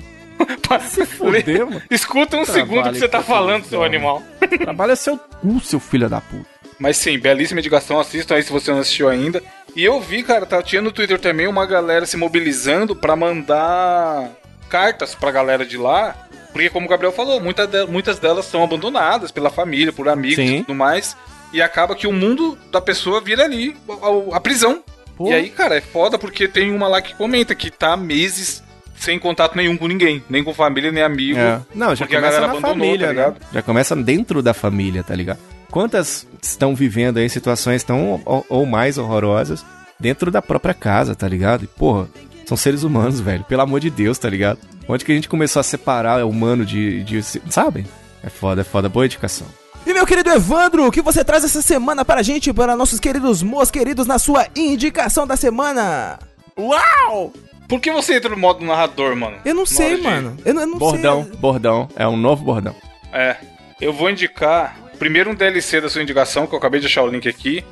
Pra- 0.61 0.79
fuder, 0.79 1.65
mano. 1.65 1.81
Escuta 1.89 2.37
um 2.37 2.43
Trabalho 2.43 2.67
segundo 2.67 2.91
que 2.91 2.99
você 2.99 3.07
tá 3.07 3.21
falando, 3.21 3.65
seu 3.65 3.83
animal. 3.83 4.21
Trabalha 4.61 4.95
seu 4.95 5.17
cu, 5.17 5.59
seu 5.59 5.79
filho 5.79 6.09
da 6.09 6.21
puta. 6.21 6.45
Mas 6.79 6.97
sim, 6.97 7.17
belíssima 7.17 7.59
indicação, 7.59 7.99
assistam 7.99 8.35
aí 8.35 8.43
se 8.43 8.51
você 8.51 8.71
não 8.71 8.79
assistiu 8.79 9.07
ainda. 9.07 9.41
E 9.75 9.83
eu 9.83 9.99
vi, 10.01 10.21
cara, 10.23 10.45
tá, 10.45 10.61
tinha 10.61 10.81
no 10.81 10.91
Twitter 10.91 11.19
também 11.19 11.47
uma 11.47 11.65
galera 11.65 12.05
se 12.05 12.17
mobilizando 12.17 12.95
pra 12.95 13.15
mandar 13.15 14.29
cartas 14.69 15.15
pra 15.15 15.31
galera 15.31 15.65
de 15.65 15.77
lá. 15.77 16.15
Porque, 16.51 16.69
como 16.69 16.85
o 16.85 16.89
Gabriel 16.89 17.11
falou, 17.11 17.39
muita 17.39 17.65
de- 17.65 17.85
muitas 17.87 18.19
delas 18.19 18.45
são 18.45 18.63
abandonadas 18.63 19.31
pela 19.31 19.49
família, 19.49 19.91
por 19.91 20.07
amigos 20.07 20.35
Sim. 20.35 20.57
e 20.57 20.61
tudo 20.63 20.75
mais. 20.75 21.15
E 21.51 21.61
acaba 21.61 21.95
que 21.95 22.07
o 22.07 22.11
mundo 22.13 22.57
da 22.71 22.81
pessoa 22.81 23.21
vira 23.21 23.43
ali 23.43 23.75
a, 24.31 24.37
a 24.37 24.39
prisão. 24.39 24.83
Pô. 25.15 25.29
E 25.29 25.33
aí, 25.33 25.49
cara, 25.49 25.77
é 25.77 25.81
foda 25.81 26.17
porque 26.17 26.47
tem 26.47 26.71
uma 26.71 26.87
lá 26.87 27.01
que 27.01 27.13
comenta 27.15 27.53
que 27.53 27.69
tá 27.69 27.95
meses 27.95 28.62
sem 29.03 29.19
contato 29.19 29.55
nenhum 29.55 29.77
com 29.77 29.87
ninguém, 29.87 30.23
nem 30.29 30.43
com 30.43 30.53
família, 30.53 30.91
nem 30.91 31.03
amigo. 31.03 31.39
É. 31.39 31.59
Não, 31.75 31.95
já 31.95 32.05
porque 32.05 32.15
a 32.15 32.19
começa 32.19 32.39
galera 32.39 32.53
na 32.53 32.59
abandonou, 32.59 32.85
família, 32.85 33.07
tá 33.07 33.13
né? 33.13 33.19
ligado? 33.19 33.37
Já 33.53 33.61
começa 33.61 33.95
dentro 33.95 34.41
da 34.41 34.53
família, 34.53 35.03
tá 35.03 35.15
ligado? 35.15 35.39
Quantas 35.69 36.27
estão 36.41 36.75
vivendo 36.75 37.17
aí 37.17 37.29
situações 37.29 37.83
tão 37.83 38.21
ou, 38.25 38.45
ou 38.47 38.65
mais 38.65 38.97
horrorosas 38.97 39.65
dentro 39.99 40.31
da 40.31 40.41
própria 40.41 40.73
casa, 40.73 41.15
tá 41.15 41.27
ligado? 41.27 41.63
E, 41.63 41.67
porra, 41.67 42.07
são 42.45 42.55
seres 42.55 42.83
humanos, 42.83 43.19
velho. 43.19 43.43
Pelo 43.43 43.61
amor 43.61 43.79
de 43.79 43.89
Deus, 43.89 44.17
tá 44.17 44.29
ligado? 44.29 44.59
Onde 44.87 45.03
que 45.03 45.11
a 45.11 45.15
gente 45.15 45.29
começou 45.29 45.59
a 45.59 45.63
separar 45.63 46.23
o 46.23 46.29
humano 46.29 46.65
de, 46.65 47.03
de... 47.03 47.21
Sabe? 47.49 47.85
É 48.21 48.29
foda, 48.29 48.61
é 48.61 48.63
foda. 48.63 48.89
Boa 48.89 49.05
indicação. 49.05 49.47
E 49.85 49.93
meu 49.93 50.05
querido 50.05 50.29
Evandro, 50.29 50.87
o 50.87 50.91
que 50.91 51.01
você 51.01 51.23
traz 51.23 51.43
essa 51.43 51.61
semana 51.61 52.05
para 52.05 52.21
a 52.21 52.23
gente, 52.23 52.53
para 52.53 52.75
nossos 52.75 52.99
queridos 52.99 53.43
mos 53.43 53.69
queridos, 53.69 54.07
na 54.07 54.17
sua 54.17 54.47
indicação 54.55 55.27
da 55.27 55.35
semana? 55.35 56.19
Uau! 56.57 57.33
Por 57.67 57.79
que 57.79 57.91
você 57.91 58.15
entra 58.15 58.29
no 58.29 58.37
modo 58.37 58.63
narrador, 58.63 59.15
mano? 59.15 59.37
Eu 59.45 59.53
não 59.55 59.65
sei, 59.65 59.95
de- 59.95 60.01
mano. 60.01 60.37
Eu, 60.45 60.53
não- 60.53 60.61
eu 60.61 60.67
não 60.67 60.77
Bordão, 60.77 61.23
sei. 61.25 61.35
bordão. 61.37 61.89
É 61.95 62.07
um 62.07 62.17
novo 62.17 62.43
bordão. 62.43 62.75
É. 63.11 63.35
Eu 63.81 63.91
vou 63.93 64.09
indicar 64.09 64.77
primeiro 64.99 65.29
um 65.31 65.35
DLC 65.35 65.81
da 65.81 65.89
sua 65.89 66.01
indicação, 66.01 66.45
que 66.47 66.53
eu 66.53 66.57
acabei 66.59 66.79
de 66.79 66.85
achar 66.85 67.03
o 67.03 67.07
link 67.07 67.27
aqui. 67.27 67.63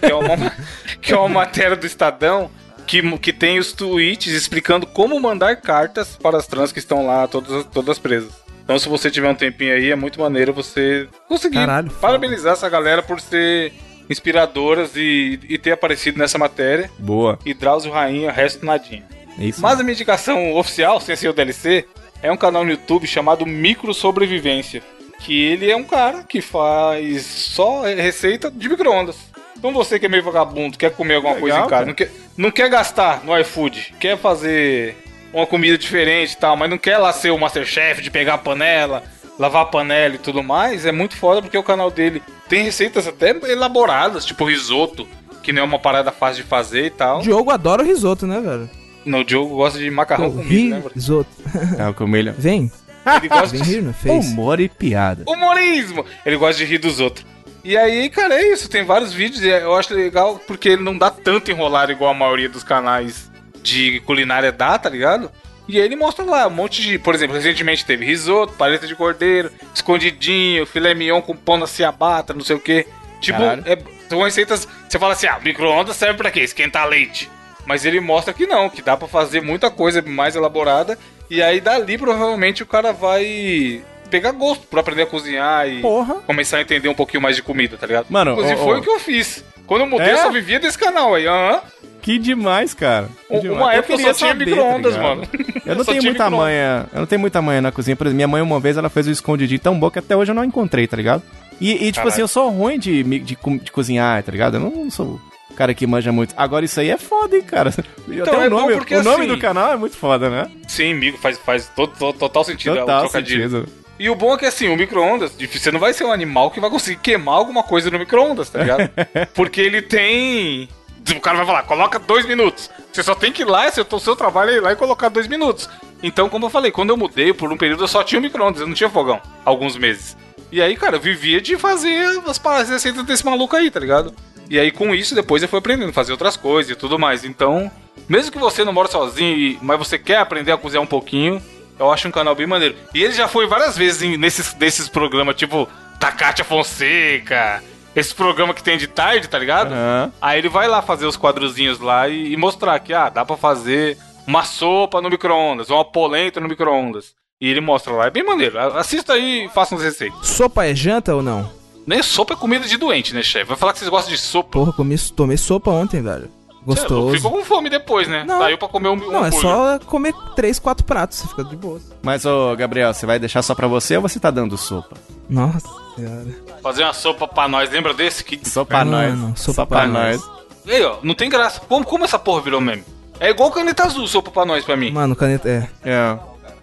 Que 0.00 0.10
é 0.10 0.14
uma, 0.14 0.52
que 1.02 1.12
é 1.12 1.16
uma 1.16 1.28
matéria 1.28 1.76
do 1.76 1.86
Estadão 1.86 2.50
que, 2.86 3.02
que 3.18 3.32
tem 3.32 3.58
os 3.58 3.72
tweets 3.72 4.32
explicando 4.32 4.86
como 4.86 5.18
mandar 5.20 5.56
cartas 5.56 6.16
para 6.20 6.38
as 6.38 6.46
trans 6.46 6.72
que 6.72 6.78
estão 6.78 7.06
lá, 7.06 7.26
todas, 7.28 7.64
todas 7.66 7.98
presas. 7.98 8.32
Então, 8.64 8.78
se 8.78 8.88
você 8.88 9.10
tiver 9.10 9.28
um 9.28 9.34
tempinho 9.34 9.74
aí, 9.74 9.90
é 9.90 9.96
muito 9.96 10.20
maneiro 10.20 10.52
você 10.52 11.08
conseguir 11.28 11.56
Caralho, 11.56 11.90
parabenizar 12.00 12.52
essa 12.52 12.68
galera 12.68 13.02
por 13.02 13.20
ser 13.20 13.72
inspiradoras 14.08 14.92
e, 14.96 15.38
e 15.48 15.58
ter 15.58 15.72
aparecido 15.72 16.18
nessa 16.18 16.36
matéria. 16.38 16.90
Boa. 16.98 17.38
E 17.44 17.52
Drauzio 17.54 17.90
Rainha, 17.92 18.30
resto 18.30 18.64
nadinha. 18.66 19.04
É 19.40 19.46
isso. 19.46 19.60
Mas 19.62 19.80
a 19.80 19.82
minha 19.82 19.94
indicação 19.94 20.54
oficial, 20.54 21.00
sem 21.00 21.16
ser 21.16 21.28
o 21.28 21.32
DLC, 21.32 21.86
é 22.22 22.30
um 22.30 22.36
canal 22.36 22.64
no 22.64 22.70
YouTube 22.70 23.06
chamado 23.06 23.46
Micro 23.46 23.94
Sobrevivência. 23.94 24.82
Que 25.18 25.42
ele 25.42 25.70
é 25.70 25.76
um 25.76 25.84
cara 25.84 26.22
que 26.22 26.40
faz 26.40 27.24
só 27.24 27.82
receita 27.82 28.50
de 28.50 28.68
micro-ondas. 28.68 29.16
Então 29.56 29.72
você 29.72 29.98
que 29.98 30.06
é 30.06 30.08
meio 30.08 30.22
vagabundo, 30.22 30.78
quer 30.78 30.90
comer 30.90 31.16
alguma 31.16 31.34
Legal, 31.34 31.48
coisa 31.48 31.66
em 31.66 31.68
casa, 31.68 31.86
não 31.86 31.94
quer, 31.94 32.10
não 32.36 32.50
quer 32.50 32.70
gastar 32.70 33.22
no 33.22 33.38
iFood, 33.38 33.94
quer 34.00 34.16
fazer 34.16 34.96
uma 35.34 35.46
comida 35.46 35.76
diferente 35.76 36.32
e 36.32 36.36
tal, 36.36 36.56
mas 36.56 36.70
não 36.70 36.78
quer 36.78 36.96
lá 36.96 37.12
ser 37.12 37.30
o 37.30 37.38
Masterchef 37.38 38.00
de 38.00 38.10
pegar 38.10 38.34
a 38.34 38.38
panela, 38.38 39.02
lavar 39.38 39.62
a 39.62 39.66
panela 39.66 40.14
e 40.14 40.18
tudo 40.18 40.42
mais, 40.42 40.86
é 40.86 40.92
muito 40.92 41.14
foda 41.14 41.42
porque 41.42 41.58
o 41.58 41.62
canal 41.62 41.90
dele 41.90 42.22
tem 42.48 42.64
receitas 42.64 43.06
até 43.06 43.30
elaboradas, 43.50 44.24
tipo 44.24 44.46
risoto, 44.46 45.06
que 45.42 45.52
não 45.52 45.60
é 45.60 45.64
uma 45.64 45.78
parada 45.78 46.10
fácil 46.10 46.42
de 46.42 46.48
fazer 46.48 46.86
e 46.86 46.90
tal. 46.90 47.18
O 47.18 47.22
Diogo 47.22 47.50
adora 47.50 47.82
o 47.82 47.86
risoto, 47.86 48.26
né, 48.26 48.40
velho? 48.40 48.79
No 49.04 49.24
Diogo 49.24 49.56
gosta 49.56 49.78
de 49.78 49.90
macarrão 49.90 50.30
com 50.30 50.42
milho, 50.42 50.70
né, 50.70 50.80
bro? 50.80 50.92
risoto. 50.94 51.30
É 51.78 51.88
o 51.88 51.94
comilho. 51.94 52.34
Vem. 52.36 52.70
Ele 53.16 53.28
gosta 53.28 53.48
Vem 53.48 53.62
de 53.62 53.70
rir 53.70 53.82
no 53.82 53.92
Face. 53.94 54.28
Humor 54.32 54.60
e 54.60 54.68
piada. 54.68 55.24
humorismo. 55.26 56.04
Ele 56.24 56.36
gosta 56.36 56.58
de 56.58 56.70
rir 56.70 56.78
dos 56.78 57.00
outros. 57.00 57.24
E 57.64 57.76
aí, 57.76 58.08
cara, 58.10 58.34
é 58.34 58.52
isso. 58.52 58.68
Tem 58.68 58.84
vários 58.84 59.12
vídeos 59.12 59.42
e 59.42 59.48
eu 59.48 59.74
acho 59.74 59.94
legal 59.94 60.40
porque 60.46 60.70
ele 60.70 60.82
não 60.82 60.96
dá 60.96 61.10
tanto 61.10 61.50
enrolado 61.50 61.92
igual 61.92 62.10
a 62.10 62.14
maioria 62.14 62.48
dos 62.48 62.62
canais 62.62 63.30
de 63.62 64.00
culinária 64.00 64.52
dá, 64.52 64.78
tá 64.78 64.88
ligado? 64.88 65.30
E 65.68 65.78
aí 65.78 65.84
ele 65.84 65.96
mostra 65.96 66.24
lá 66.24 66.46
um 66.46 66.50
monte 66.50 66.82
de... 66.82 66.98
Por 66.98 67.14
exemplo, 67.14 67.36
recentemente 67.36 67.84
teve 67.84 68.04
risoto, 68.04 68.54
paleta 68.54 68.86
de 68.86 68.94
cordeiro, 68.96 69.50
escondidinho, 69.74 70.66
filé 70.66 70.94
mignon 70.94 71.22
com 71.22 71.36
pão 71.36 71.56
na 71.56 71.66
ciabatta, 71.66 72.34
não 72.34 72.42
sei 72.42 72.56
o 72.56 72.60
quê. 72.60 72.86
Tipo, 73.20 73.40
é, 73.42 73.78
são 74.08 74.22
receitas... 74.22 74.66
Você 74.88 74.98
fala 74.98 75.12
assim, 75.12 75.26
ah, 75.26 75.38
micro-ondas 75.42 75.96
serve 75.96 76.16
pra 76.18 76.30
quê? 76.30 76.40
Esquentar 76.40 76.88
leite. 76.88 77.30
Mas 77.70 77.84
ele 77.84 78.00
mostra 78.00 78.34
que 78.34 78.48
não, 78.48 78.68
que 78.68 78.82
dá 78.82 78.96
pra 78.96 79.06
fazer 79.06 79.40
muita 79.40 79.70
coisa 79.70 80.02
mais 80.02 80.34
elaborada. 80.34 80.98
E 81.30 81.40
aí 81.40 81.60
dali 81.60 81.96
provavelmente 81.96 82.64
o 82.64 82.66
cara 82.66 82.92
vai 82.92 83.80
pegar 84.10 84.32
gosto 84.32 84.66
pra 84.66 84.80
aprender 84.80 85.02
a 85.02 85.06
cozinhar 85.06 85.68
e 85.68 85.80
Porra. 85.80 86.16
começar 86.26 86.56
a 86.56 86.62
entender 86.62 86.88
um 86.88 86.94
pouquinho 86.94 87.22
mais 87.22 87.36
de 87.36 87.42
comida, 87.44 87.76
tá 87.76 87.86
ligado? 87.86 88.06
Mano, 88.10 88.32
Inclusive 88.32 88.60
ó, 88.60 88.64
foi 88.64 88.78
o 88.80 88.82
que 88.82 88.90
eu 88.90 88.98
fiz. 88.98 89.44
Quando 89.68 89.82
eu 89.82 89.86
mudei, 89.86 90.08
É? 90.08 90.12
eu 90.14 90.18
só 90.18 90.32
vivia 90.32 90.58
desse 90.58 90.76
canal 90.76 91.14
aí. 91.14 91.28
Aham. 91.28 91.60
Que 92.02 92.18
demais, 92.18 92.74
cara. 92.74 93.08
Que 93.28 93.36
Um- 93.36 93.40
demais. 93.40 93.60
uma 93.60 93.72
época 93.74 93.92
eu 93.92 93.96
queria 93.98 94.12
só 94.14 94.18
tinha 94.18 94.30
saber, 94.32 94.46
micro-ondas, 94.46 94.94
tá 94.96 95.00
mano. 95.02 95.22
Eu 95.64 95.76
não 95.76 95.84
só 95.84 95.92
tenho 95.92 96.02
muita 96.02 96.28
manha. 96.28 96.86
Eu 96.92 96.98
não 96.98 97.06
tenho 97.06 97.20
muita 97.20 97.40
manha 97.40 97.60
na 97.62 97.70
cozinha. 97.70 97.94
Por 97.94 98.08
exemplo, 98.08 98.16
minha 98.16 98.26
mãe 98.26 98.42
uma 98.42 98.58
vez 98.58 98.76
ela 98.76 98.90
fez 98.90 99.06
um 99.06 99.12
escondidinho 99.12 99.60
tão 99.60 99.78
bom 99.78 99.88
que 99.92 100.00
até 100.00 100.16
hoje 100.16 100.32
eu 100.32 100.34
não 100.34 100.42
encontrei, 100.44 100.88
tá 100.88 100.96
ligado? 100.96 101.22
E, 101.60 101.70
e, 101.70 101.76
tipo 101.78 101.92
Caralho. 101.96 102.08
assim, 102.08 102.20
eu 102.22 102.26
sou 102.28 102.48
ruim 102.50 102.80
de, 102.80 103.04
de, 103.04 103.36
de 103.36 103.70
cozinhar, 103.70 104.20
tá 104.24 104.32
ligado? 104.32 104.56
Eu 104.56 104.60
não 104.60 104.90
sou 104.90 105.20
cara 105.60 105.74
que 105.74 105.86
manja 105.86 106.10
muito. 106.10 106.32
Agora 106.38 106.64
isso 106.64 106.80
aí 106.80 106.88
é 106.90 106.96
foda, 106.96 107.36
hein, 107.36 107.42
cara. 107.42 107.70
Então, 108.08 108.32
Até 108.34 108.44
é 108.44 108.46
o 108.46 108.50
nome, 108.50 108.74
porque, 108.76 108.96
o 108.96 109.02
nome 109.02 109.26
assim, 109.26 109.34
do 109.34 109.38
canal 109.38 109.72
é 109.72 109.76
muito 109.76 109.94
foda, 109.94 110.30
né? 110.30 110.50
Sim, 110.66 110.92
amigo, 110.94 111.18
faz, 111.18 111.36
faz 111.38 111.70
todo, 111.76 111.92
todo- 111.98 112.18
total 112.18 112.44
sentido 112.44 112.76
é 112.76 112.80
Total 112.80 113.00
trocadilho. 113.02 113.50
sentido. 113.50 113.72
E 113.98 114.08
o 114.08 114.14
bom 114.14 114.34
é 114.34 114.38
que 114.38 114.46
assim, 114.46 114.68
o 114.70 114.76
micro-ondas, 114.76 115.32
você 115.38 115.70
não 115.70 115.78
vai 115.78 115.92
ser 115.92 116.04
um 116.04 116.12
animal 116.12 116.50
que 116.50 116.58
vai 116.60 116.70
conseguir 116.70 116.98
queimar 117.00 117.34
alguma 117.34 117.62
coisa 117.62 117.90
no 117.90 117.98
micro-ondas, 117.98 118.48
tá 118.48 118.60
ligado? 118.60 118.88
Porque 119.34 119.60
ele 119.60 119.82
tem. 119.82 120.66
O 121.14 121.20
cara 121.20 121.36
vai 121.36 121.46
falar, 121.46 121.62
coloca 121.64 121.98
dois 121.98 122.24
minutos. 122.24 122.70
Você 122.90 123.02
só 123.02 123.14
tem 123.14 123.30
que 123.30 123.42
ir 123.42 123.44
lá, 123.44 123.70
seu- 123.70 123.86
o 123.90 124.00
seu 124.00 124.16
trabalho 124.16 124.50
é 124.52 124.54
ir 124.54 124.60
lá 124.60 124.72
e 124.72 124.76
colocar 124.76 125.10
dois 125.10 125.26
minutos. 125.26 125.68
Então, 126.02 126.30
como 126.30 126.46
eu 126.46 126.50
falei, 126.50 126.70
quando 126.70 126.88
eu 126.88 126.96
mudei, 126.96 127.34
por 127.34 127.52
um 127.52 127.56
período 127.58 127.84
eu 127.84 127.88
só 127.88 128.02
tinha 128.02 128.18
o 128.18 128.22
micro-ondas, 128.22 128.62
eu 128.62 128.66
não 128.66 128.72
tinha 128.74 128.88
fogão. 128.88 129.20
Alguns 129.44 129.76
meses. 129.76 130.16
E 130.50 130.60
aí, 130.60 130.74
cara, 130.76 130.96
eu 130.96 131.00
vivia 131.00 131.40
de 131.40 131.56
fazer 131.58 132.20
as 132.26 132.38
paradas 132.38 132.68
as 132.68 132.72
receitas 132.82 133.04
desse 133.04 133.24
maluco 133.24 133.54
aí, 133.54 133.70
tá 133.70 133.78
ligado? 133.78 134.12
E 134.50 134.58
aí, 134.58 134.70
com 134.72 134.92
isso, 134.94 135.14
depois 135.14 135.42
eu 135.42 135.48
fui 135.48 135.60
aprendendo 135.60 135.90
a 135.90 135.92
fazer 135.92 136.10
outras 136.12 136.36
coisas 136.36 136.72
e 136.72 136.74
tudo 136.74 136.98
mais. 136.98 137.24
Então, 137.24 137.70
mesmo 138.08 138.32
que 138.32 138.38
você 138.38 138.64
não 138.64 138.72
mora 138.72 138.88
sozinho, 138.88 139.56
mas 139.62 139.78
você 139.78 139.96
quer 139.96 140.16
aprender 140.18 140.50
a 140.50 140.58
cozinhar 140.58 140.82
um 140.82 140.86
pouquinho, 140.88 141.40
eu 141.78 141.90
acho 141.92 142.08
um 142.08 142.10
canal 142.10 142.34
bem 142.34 142.48
maneiro. 142.48 142.74
E 142.92 143.02
ele 143.02 143.12
já 143.14 143.28
foi 143.28 143.46
várias 143.46 143.78
vezes 143.78 144.02
em- 144.02 144.16
nesses, 144.16 144.52
nesses 144.56 144.88
programas, 144.88 145.36
tipo 145.36 145.68
da 146.00 146.10
Kátia 146.10 146.44
Fonseca, 146.44 147.62
esse 147.94 148.14
programa 148.14 148.52
que 148.54 148.62
tem 148.62 148.76
de 148.78 148.86
tarde, 148.86 149.28
tá 149.28 149.38
ligado? 149.38 149.72
Aham. 149.72 150.12
Aí 150.20 150.38
ele 150.38 150.48
vai 150.48 150.66
lá 150.66 150.82
fazer 150.82 151.06
os 151.06 151.16
quadrozinhos 151.16 151.78
lá 151.78 152.08
e, 152.08 152.32
e 152.32 152.36
mostrar 152.36 152.78
que, 152.80 152.92
ah, 152.92 153.08
dá 153.08 153.24
pra 153.24 153.36
fazer 153.36 153.96
uma 154.26 154.42
sopa 154.44 155.00
no 155.00 155.08
micro-ondas, 155.10 155.70
uma 155.70 155.84
polenta 155.84 156.40
no 156.40 156.48
micro-ondas. 156.48 157.14
E 157.40 157.48
ele 157.48 157.60
mostra 157.60 157.92
lá, 157.92 158.06
é 158.06 158.10
bem 158.10 158.22
maneiro. 158.24 158.58
Assista 158.76 159.12
aí 159.14 159.46
e 159.46 159.48
faça 159.48 159.74
umas 159.74 159.84
receitas. 159.84 160.26
Sopa 160.26 160.66
é 160.66 160.74
janta 160.74 161.14
ou 161.14 161.22
não? 161.22 161.50
Nem 161.90 162.04
sopa 162.04 162.34
é 162.34 162.36
comida 162.36 162.68
de 162.68 162.76
doente, 162.76 163.12
né, 163.12 163.20
chefe? 163.20 163.46
Vai 163.46 163.56
falar 163.56 163.72
que 163.72 163.80
vocês 163.80 163.90
gostam 163.90 164.12
de 164.14 164.20
sopa. 164.20 164.50
Porra, 164.50 164.72
comi, 164.72 164.96
tomei 164.96 165.36
sopa 165.36 165.72
ontem, 165.72 166.00
velho. 166.00 166.26
É 166.48 166.64
Gostoso. 166.64 167.16
Ficou 167.16 167.32
com 167.32 167.44
fome 167.44 167.68
depois, 167.68 168.06
né? 168.06 168.22
Não. 168.24 168.38
Saiu 168.38 168.56
pra 168.56 168.68
comer 168.68 168.90
um, 168.90 168.92
um 168.92 169.10
Não, 169.10 169.24
é 169.24 169.32
só 169.32 169.76
comer 169.80 170.14
três, 170.36 170.60
quatro 170.60 170.84
pratos, 170.84 171.18
você 171.18 171.26
fica 171.26 171.42
de 171.42 171.56
boa. 171.56 171.80
Mas, 172.00 172.24
ô, 172.24 172.54
Gabriel, 172.54 172.94
você 172.94 173.06
vai 173.06 173.18
deixar 173.18 173.42
só 173.42 173.56
pra 173.56 173.66
você 173.66 173.96
ou 173.96 174.02
você 174.02 174.20
tá 174.20 174.30
dando 174.30 174.56
sopa? 174.56 174.96
Nossa 175.28 175.68
senhora. 175.96 176.28
Fazer 176.62 176.84
uma 176.84 176.92
sopa 176.92 177.26
pra 177.26 177.48
nós, 177.48 177.68
lembra 177.72 177.92
desse? 177.92 178.22
Que... 178.22 178.38
Só 178.48 178.64
pra 178.64 178.84
Mano, 178.84 179.30
nós. 179.30 179.40
sopa 179.40 179.54
Só 179.54 179.66
pra 179.66 179.78
pra 179.80 179.88
nós. 179.88 180.22
E 180.66 180.70
aí, 180.70 180.84
ó, 180.84 180.98
não 181.02 181.14
tem 181.16 181.28
graça. 181.28 181.58
Como, 181.58 181.84
como 181.84 182.04
essa 182.04 182.20
porra 182.20 182.40
virou 182.40 182.60
meme? 182.60 182.84
É 183.18 183.30
igual 183.30 183.50
caneta 183.50 183.82
azul, 183.82 184.06
sopa 184.06 184.30
pra 184.30 184.46
nós, 184.46 184.64
pra 184.64 184.76
mim. 184.76 184.92
Mano, 184.92 185.16
caneta. 185.16 185.48
É. 185.48 185.68
É. 185.82 186.18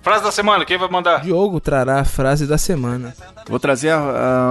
Frase 0.07 0.23
da 0.23 0.31
semana, 0.31 0.63
quem 0.63 0.77
vai 0.77 0.87
mandar? 0.87 1.19
Diogo 1.19 1.59
trará 1.59 1.99
a 1.99 2.05
frase 2.05 2.47
da 2.47 2.57
semana. 2.57 3.13
Vou 3.45 3.59
trazer 3.59 3.93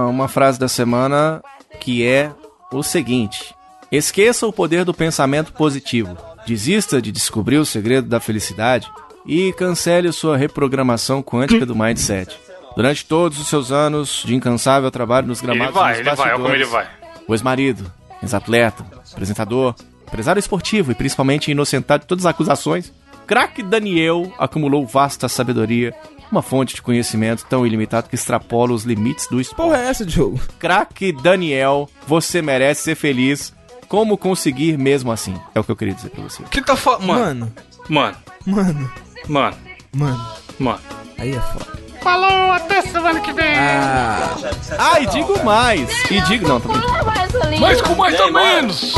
uma 0.07 0.27
frase 0.27 0.59
da 0.59 0.67
semana 0.67 1.41
que 1.79 2.05
é 2.05 2.31
o 2.71 2.83
seguinte: 2.83 3.55
Esqueça 3.91 4.45
o 4.45 4.53
poder 4.53 4.85
do 4.85 4.93
pensamento 4.93 5.51
positivo. 5.53 6.15
Desista 6.45 7.01
de 7.01 7.11
descobrir 7.11 7.57
o 7.57 7.65
segredo 7.65 8.07
da 8.07 8.19
felicidade 8.19 8.87
e 9.25 9.51
cancele 9.53 10.11
sua 10.11 10.37
reprogramação 10.37 11.23
quântica 11.23 11.65
do 11.65 11.75
mindset. 11.75 12.39
Durante 12.75 13.03
todos 13.03 13.39
os 13.39 13.47
seus 13.47 13.71
anos 13.71 14.21
de 14.23 14.35
incansável 14.35 14.91
trabalho 14.91 15.25
nos 15.25 15.41
Ele 15.41 15.47
gramados 15.47 15.73
vai, 15.73 15.95
e 15.95 15.99
ele 16.01 16.09
nos 16.11 16.19
vai, 16.19 16.33
olha 16.33 16.39
como 16.39 16.53
ele 16.53 16.65
vai. 16.65 16.87
o 17.27 17.33
ex-marido, 17.33 17.91
ex-atleta, 18.21 18.85
apresentador, 19.11 19.73
empresário 20.05 20.39
esportivo 20.39 20.91
e 20.91 20.95
principalmente 20.95 21.49
inocentado 21.49 22.01
de 22.01 22.07
todas 22.07 22.27
as 22.27 22.29
acusações, 22.29 22.93
craque 23.27 23.61
Daniel 23.61 24.31
acumulou 24.39 24.85
vasta 24.87 25.27
sabedoria, 25.29 25.93
uma 26.31 26.41
fonte 26.41 26.75
de 26.75 26.81
conhecimento 26.81 27.45
tão 27.49 27.65
ilimitado 27.67 28.09
que 28.09 28.15
extrapola 28.15 28.73
os 28.73 28.83
limites 28.83 29.27
do 29.27 29.39
esporte. 29.39 29.69
Porra, 29.69 29.81
é 29.83 29.89
essa, 29.89 30.05
Diogo? 30.05 30.39
Craque 30.57 31.11
Daniel, 31.11 31.89
você 32.07 32.41
merece 32.41 32.81
ser 32.83 32.95
feliz. 32.95 33.53
Como 33.87 34.17
conseguir 34.17 34.77
mesmo 34.77 35.11
assim? 35.13 35.33
É 35.55 35.59
o 35.59 35.63
que 35.63 35.71
eu 35.71 35.75
queria 35.75 35.93
dizer 35.93 36.09
pra 36.09 36.21
você. 36.23 36.43
Que 36.43 36.61
tá 36.61 36.75
falando? 36.75 37.05
Mano, 37.07 37.53
Mano, 37.87 38.17
mano, 38.45 38.65
mano, 38.65 38.91
mano, 39.29 39.57
mano. 39.93 40.25
mano. 40.59 40.79
Aí 41.17 41.33
é 41.33 41.39
foda. 41.39 41.65
Falou, 42.01 42.51
até 42.51 42.81
semana 42.81 43.19
que 43.21 43.31
vem. 43.31 43.57
Ah, 43.57 44.35
Ah, 44.77 44.99
e 44.99 45.07
digo 45.07 45.41
mais. 45.45 45.89
E 46.11 46.19
digo. 46.21 46.47
Não, 46.47 46.59
brincando. 46.59 47.59
Mas 47.61 47.81
com 47.81 47.95
mais 47.95 48.19
ou 48.19 48.31
menos. 48.33 48.93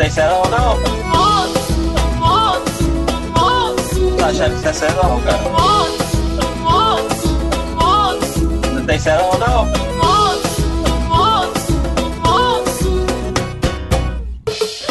Não 0.00 0.06
tem 0.06 0.14
cerol 0.14 0.48
não. 0.48 0.80
Tá, 4.16 4.32
chefe, 4.32 4.56
isso 4.56 4.68
é 4.68 4.72
cerol, 4.72 5.20
cara. 5.20 5.42
Não 8.72 8.86
tem 8.86 8.98
cerol 8.98 9.38
não. 9.38 9.68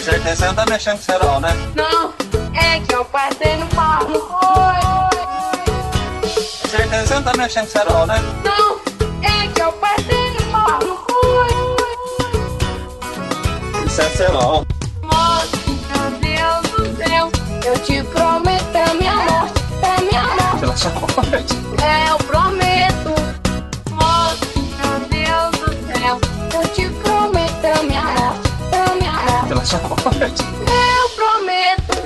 Certeza 0.03 0.45
não 0.45 0.53
tá 0.53 0.66
mexendo 0.70 0.97
com 0.97 1.03
cerol, 1.03 1.39
né? 1.39 1.57
Não, 1.74 2.14
é 2.53 2.80
que 2.80 2.93
eu 2.93 3.03
passei 3.05 3.57
no 3.57 3.66
foi? 3.66 3.89
Certeza 6.70 7.07
você 7.07 7.16
não 7.16 7.24
tá 7.24 7.34
mexendo 7.36 7.66
com 7.66 7.72
cerol, 7.72 8.05
né? 8.05 8.22
Não, 8.43 8.80
é 9.24 9.47
que 9.47 9.60
eu 9.60 9.72
passei 9.72 10.34
no 10.34 10.41
foi? 10.51 11.49
Isso 13.88 14.01
é 14.01 14.10
cerol 14.10 14.68
te 17.80 18.03
prometo, 18.03 18.75
é 18.75 18.93
minha 18.95 19.15
morte, 19.15 19.63
é 19.82 20.01
minha 20.01 20.23
morte. 20.23 20.63
Ela 20.63 20.77
só 20.77 20.89
pode. 20.89 21.55
É, 21.82 22.09
eu 22.09 22.17
prometo. 22.17 23.13
Morte, 23.91 24.59
meu 24.77 24.99
Deus 25.09 25.51
do 25.59 25.69
céu. 25.88 26.19
Eu 26.53 26.67
te 26.69 26.89
prometo, 27.01 27.63
é 27.65 27.84
minha 27.84 28.03
morte, 28.03 28.49
é 28.71 28.95
minha 28.95 29.13
morte. 29.13 29.51
Ela 29.51 29.65
só 29.65 29.77
pode. 29.77 30.43
Eu 30.67 31.09
prometo. 31.15 31.97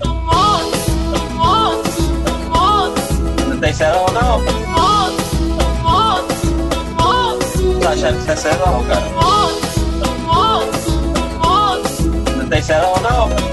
Tô 0.00 0.08
morto, 0.14 0.78
tô 1.12 1.20
morto, 1.34 1.90
tô 2.24 2.32
morto. 2.58 3.48
Não 3.48 3.58
tem 3.58 3.72
serão, 3.72 4.06
não. 4.12 4.44
Tô 4.44 4.52
morto, 4.52 5.22
tô 5.58 5.68
morto, 5.88 6.34
tô 6.70 7.02
morto. 7.02 7.80
Tá 7.80 7.90
achando 7.90 8.24
que 8.24 8.30
é 8.30 8.36
serão, 8.36 8.84
cara? 8.84 9.00
Tô 9.02 9.10
morto, 9.12 9.66
tô 10.02 10.10
morto, 10.26 10.84
tô 11.14 11.22
morto. 11.48 12.36
Não 12.36 12.48
tem 12.48 12.62
serão, 12.62 12.94
não. 13.02 13.51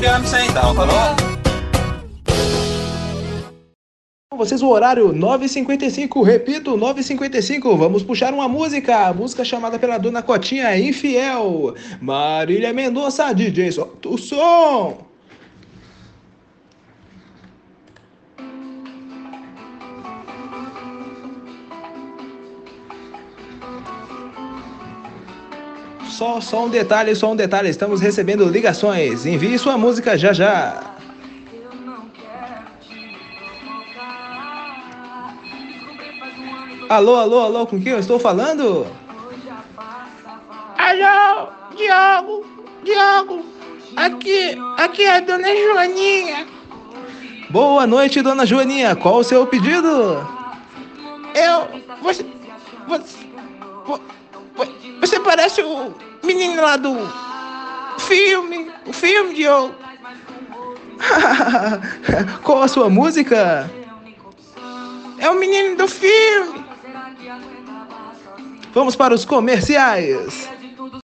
Em 0.00 0.22
você 0.22 0.40
então, 0.46 0.74
falou? 0.74 0.94
Com 4.32 4.38
vocês 4.38 4.62
o 4.62 4.68
horário 4.68 5.12
9h55, 5.12 6.24
repito, 6.24 6.70
9h55. 6.74 7.76
Vamos 7.76 8.02
puxar 8.02 8.32
uma 8.32 8.48
música, 8.48 9.08
a 9.08 9.12
música 9.12 9.44
chamada 9.44 9.78
pela 9.78 9.98
dona 9.98 10.22
Cotinha 10.22 10.74
Infiel. 10.78 11.74
Marília 12.00 12.72
Mendonça, 12.72 13.30
DJ, 13.34 13.72
solta 13.72 14.08
o 14.08 14.16
som. 14.16 15.09
Só, 26.20 26.38
só 26.38 26.66
um 26.66 26.68
detalhe, 26.68 27.14
só 27.16 27.32
um 27.32 27.34
detalhe, 27.34 27.70
estamos 27.70 27.98
recebendo 28.02 28.44
ligações. 28.44 29.24
Envie 29.24 29.58
sua 29.58 29.78
música 29.78 30.18
já 30.18 30.34
já. 30.34 30.78
Alô, 36.88 37.14
alô, 37.16 37.38
alô, 37.40 37.66
com 37.66 37.80
quem 37.80 37.92
eu 37.92 37.98
estou 37.98 38.18
falando? 38.18 38.86
Alô, 40.76 41.48
Diogo, 41.76 42.46
Diogo, 42.82 43.44
aqui, 43.96 44.58
aqui 44.76 45.02
é 45.04 45.16
a 45.16 45.20
dona 45.20 45.48
Joaninha. 45.54 46.46
Boa 47.48 47.86
noite, 47.86 48.20
dona 48.22 48.44
Joaninha. 48.44 48.96
Qual 48.96 49.16
o 49.18 49.24
seu 49.24 49.46
pedido? 49.46 50.26
Eu, 51.34 51.80
você, 52.02 52.26
você, 52.88 53.16
vo- 53.86 53.94
vo- 53.96 54.00
você 55.00 55.18
parece 55.20 55.62
o 55.62 55.94
menino 56.22 56.60
lá 56.62 56.76
do 56.76 56.96
filme, 57.98 58.70
o 58.86 58.92
filme, 58.92 59.34
Diogo. 59.34 59.74
Qual 62.42 62.62
a 62.62 62.68
sua 62.68 62.90
música? 62.90 63.70
É 65.18 65.28
o 65.30 65.34
menino 65.34 65.76
do 65.76 65.88
filme. 65.88 66.64
Vamos 68.72 68.94
para 68.94 69.14
os 69.14 69.24
comerciais. 69.24 70.48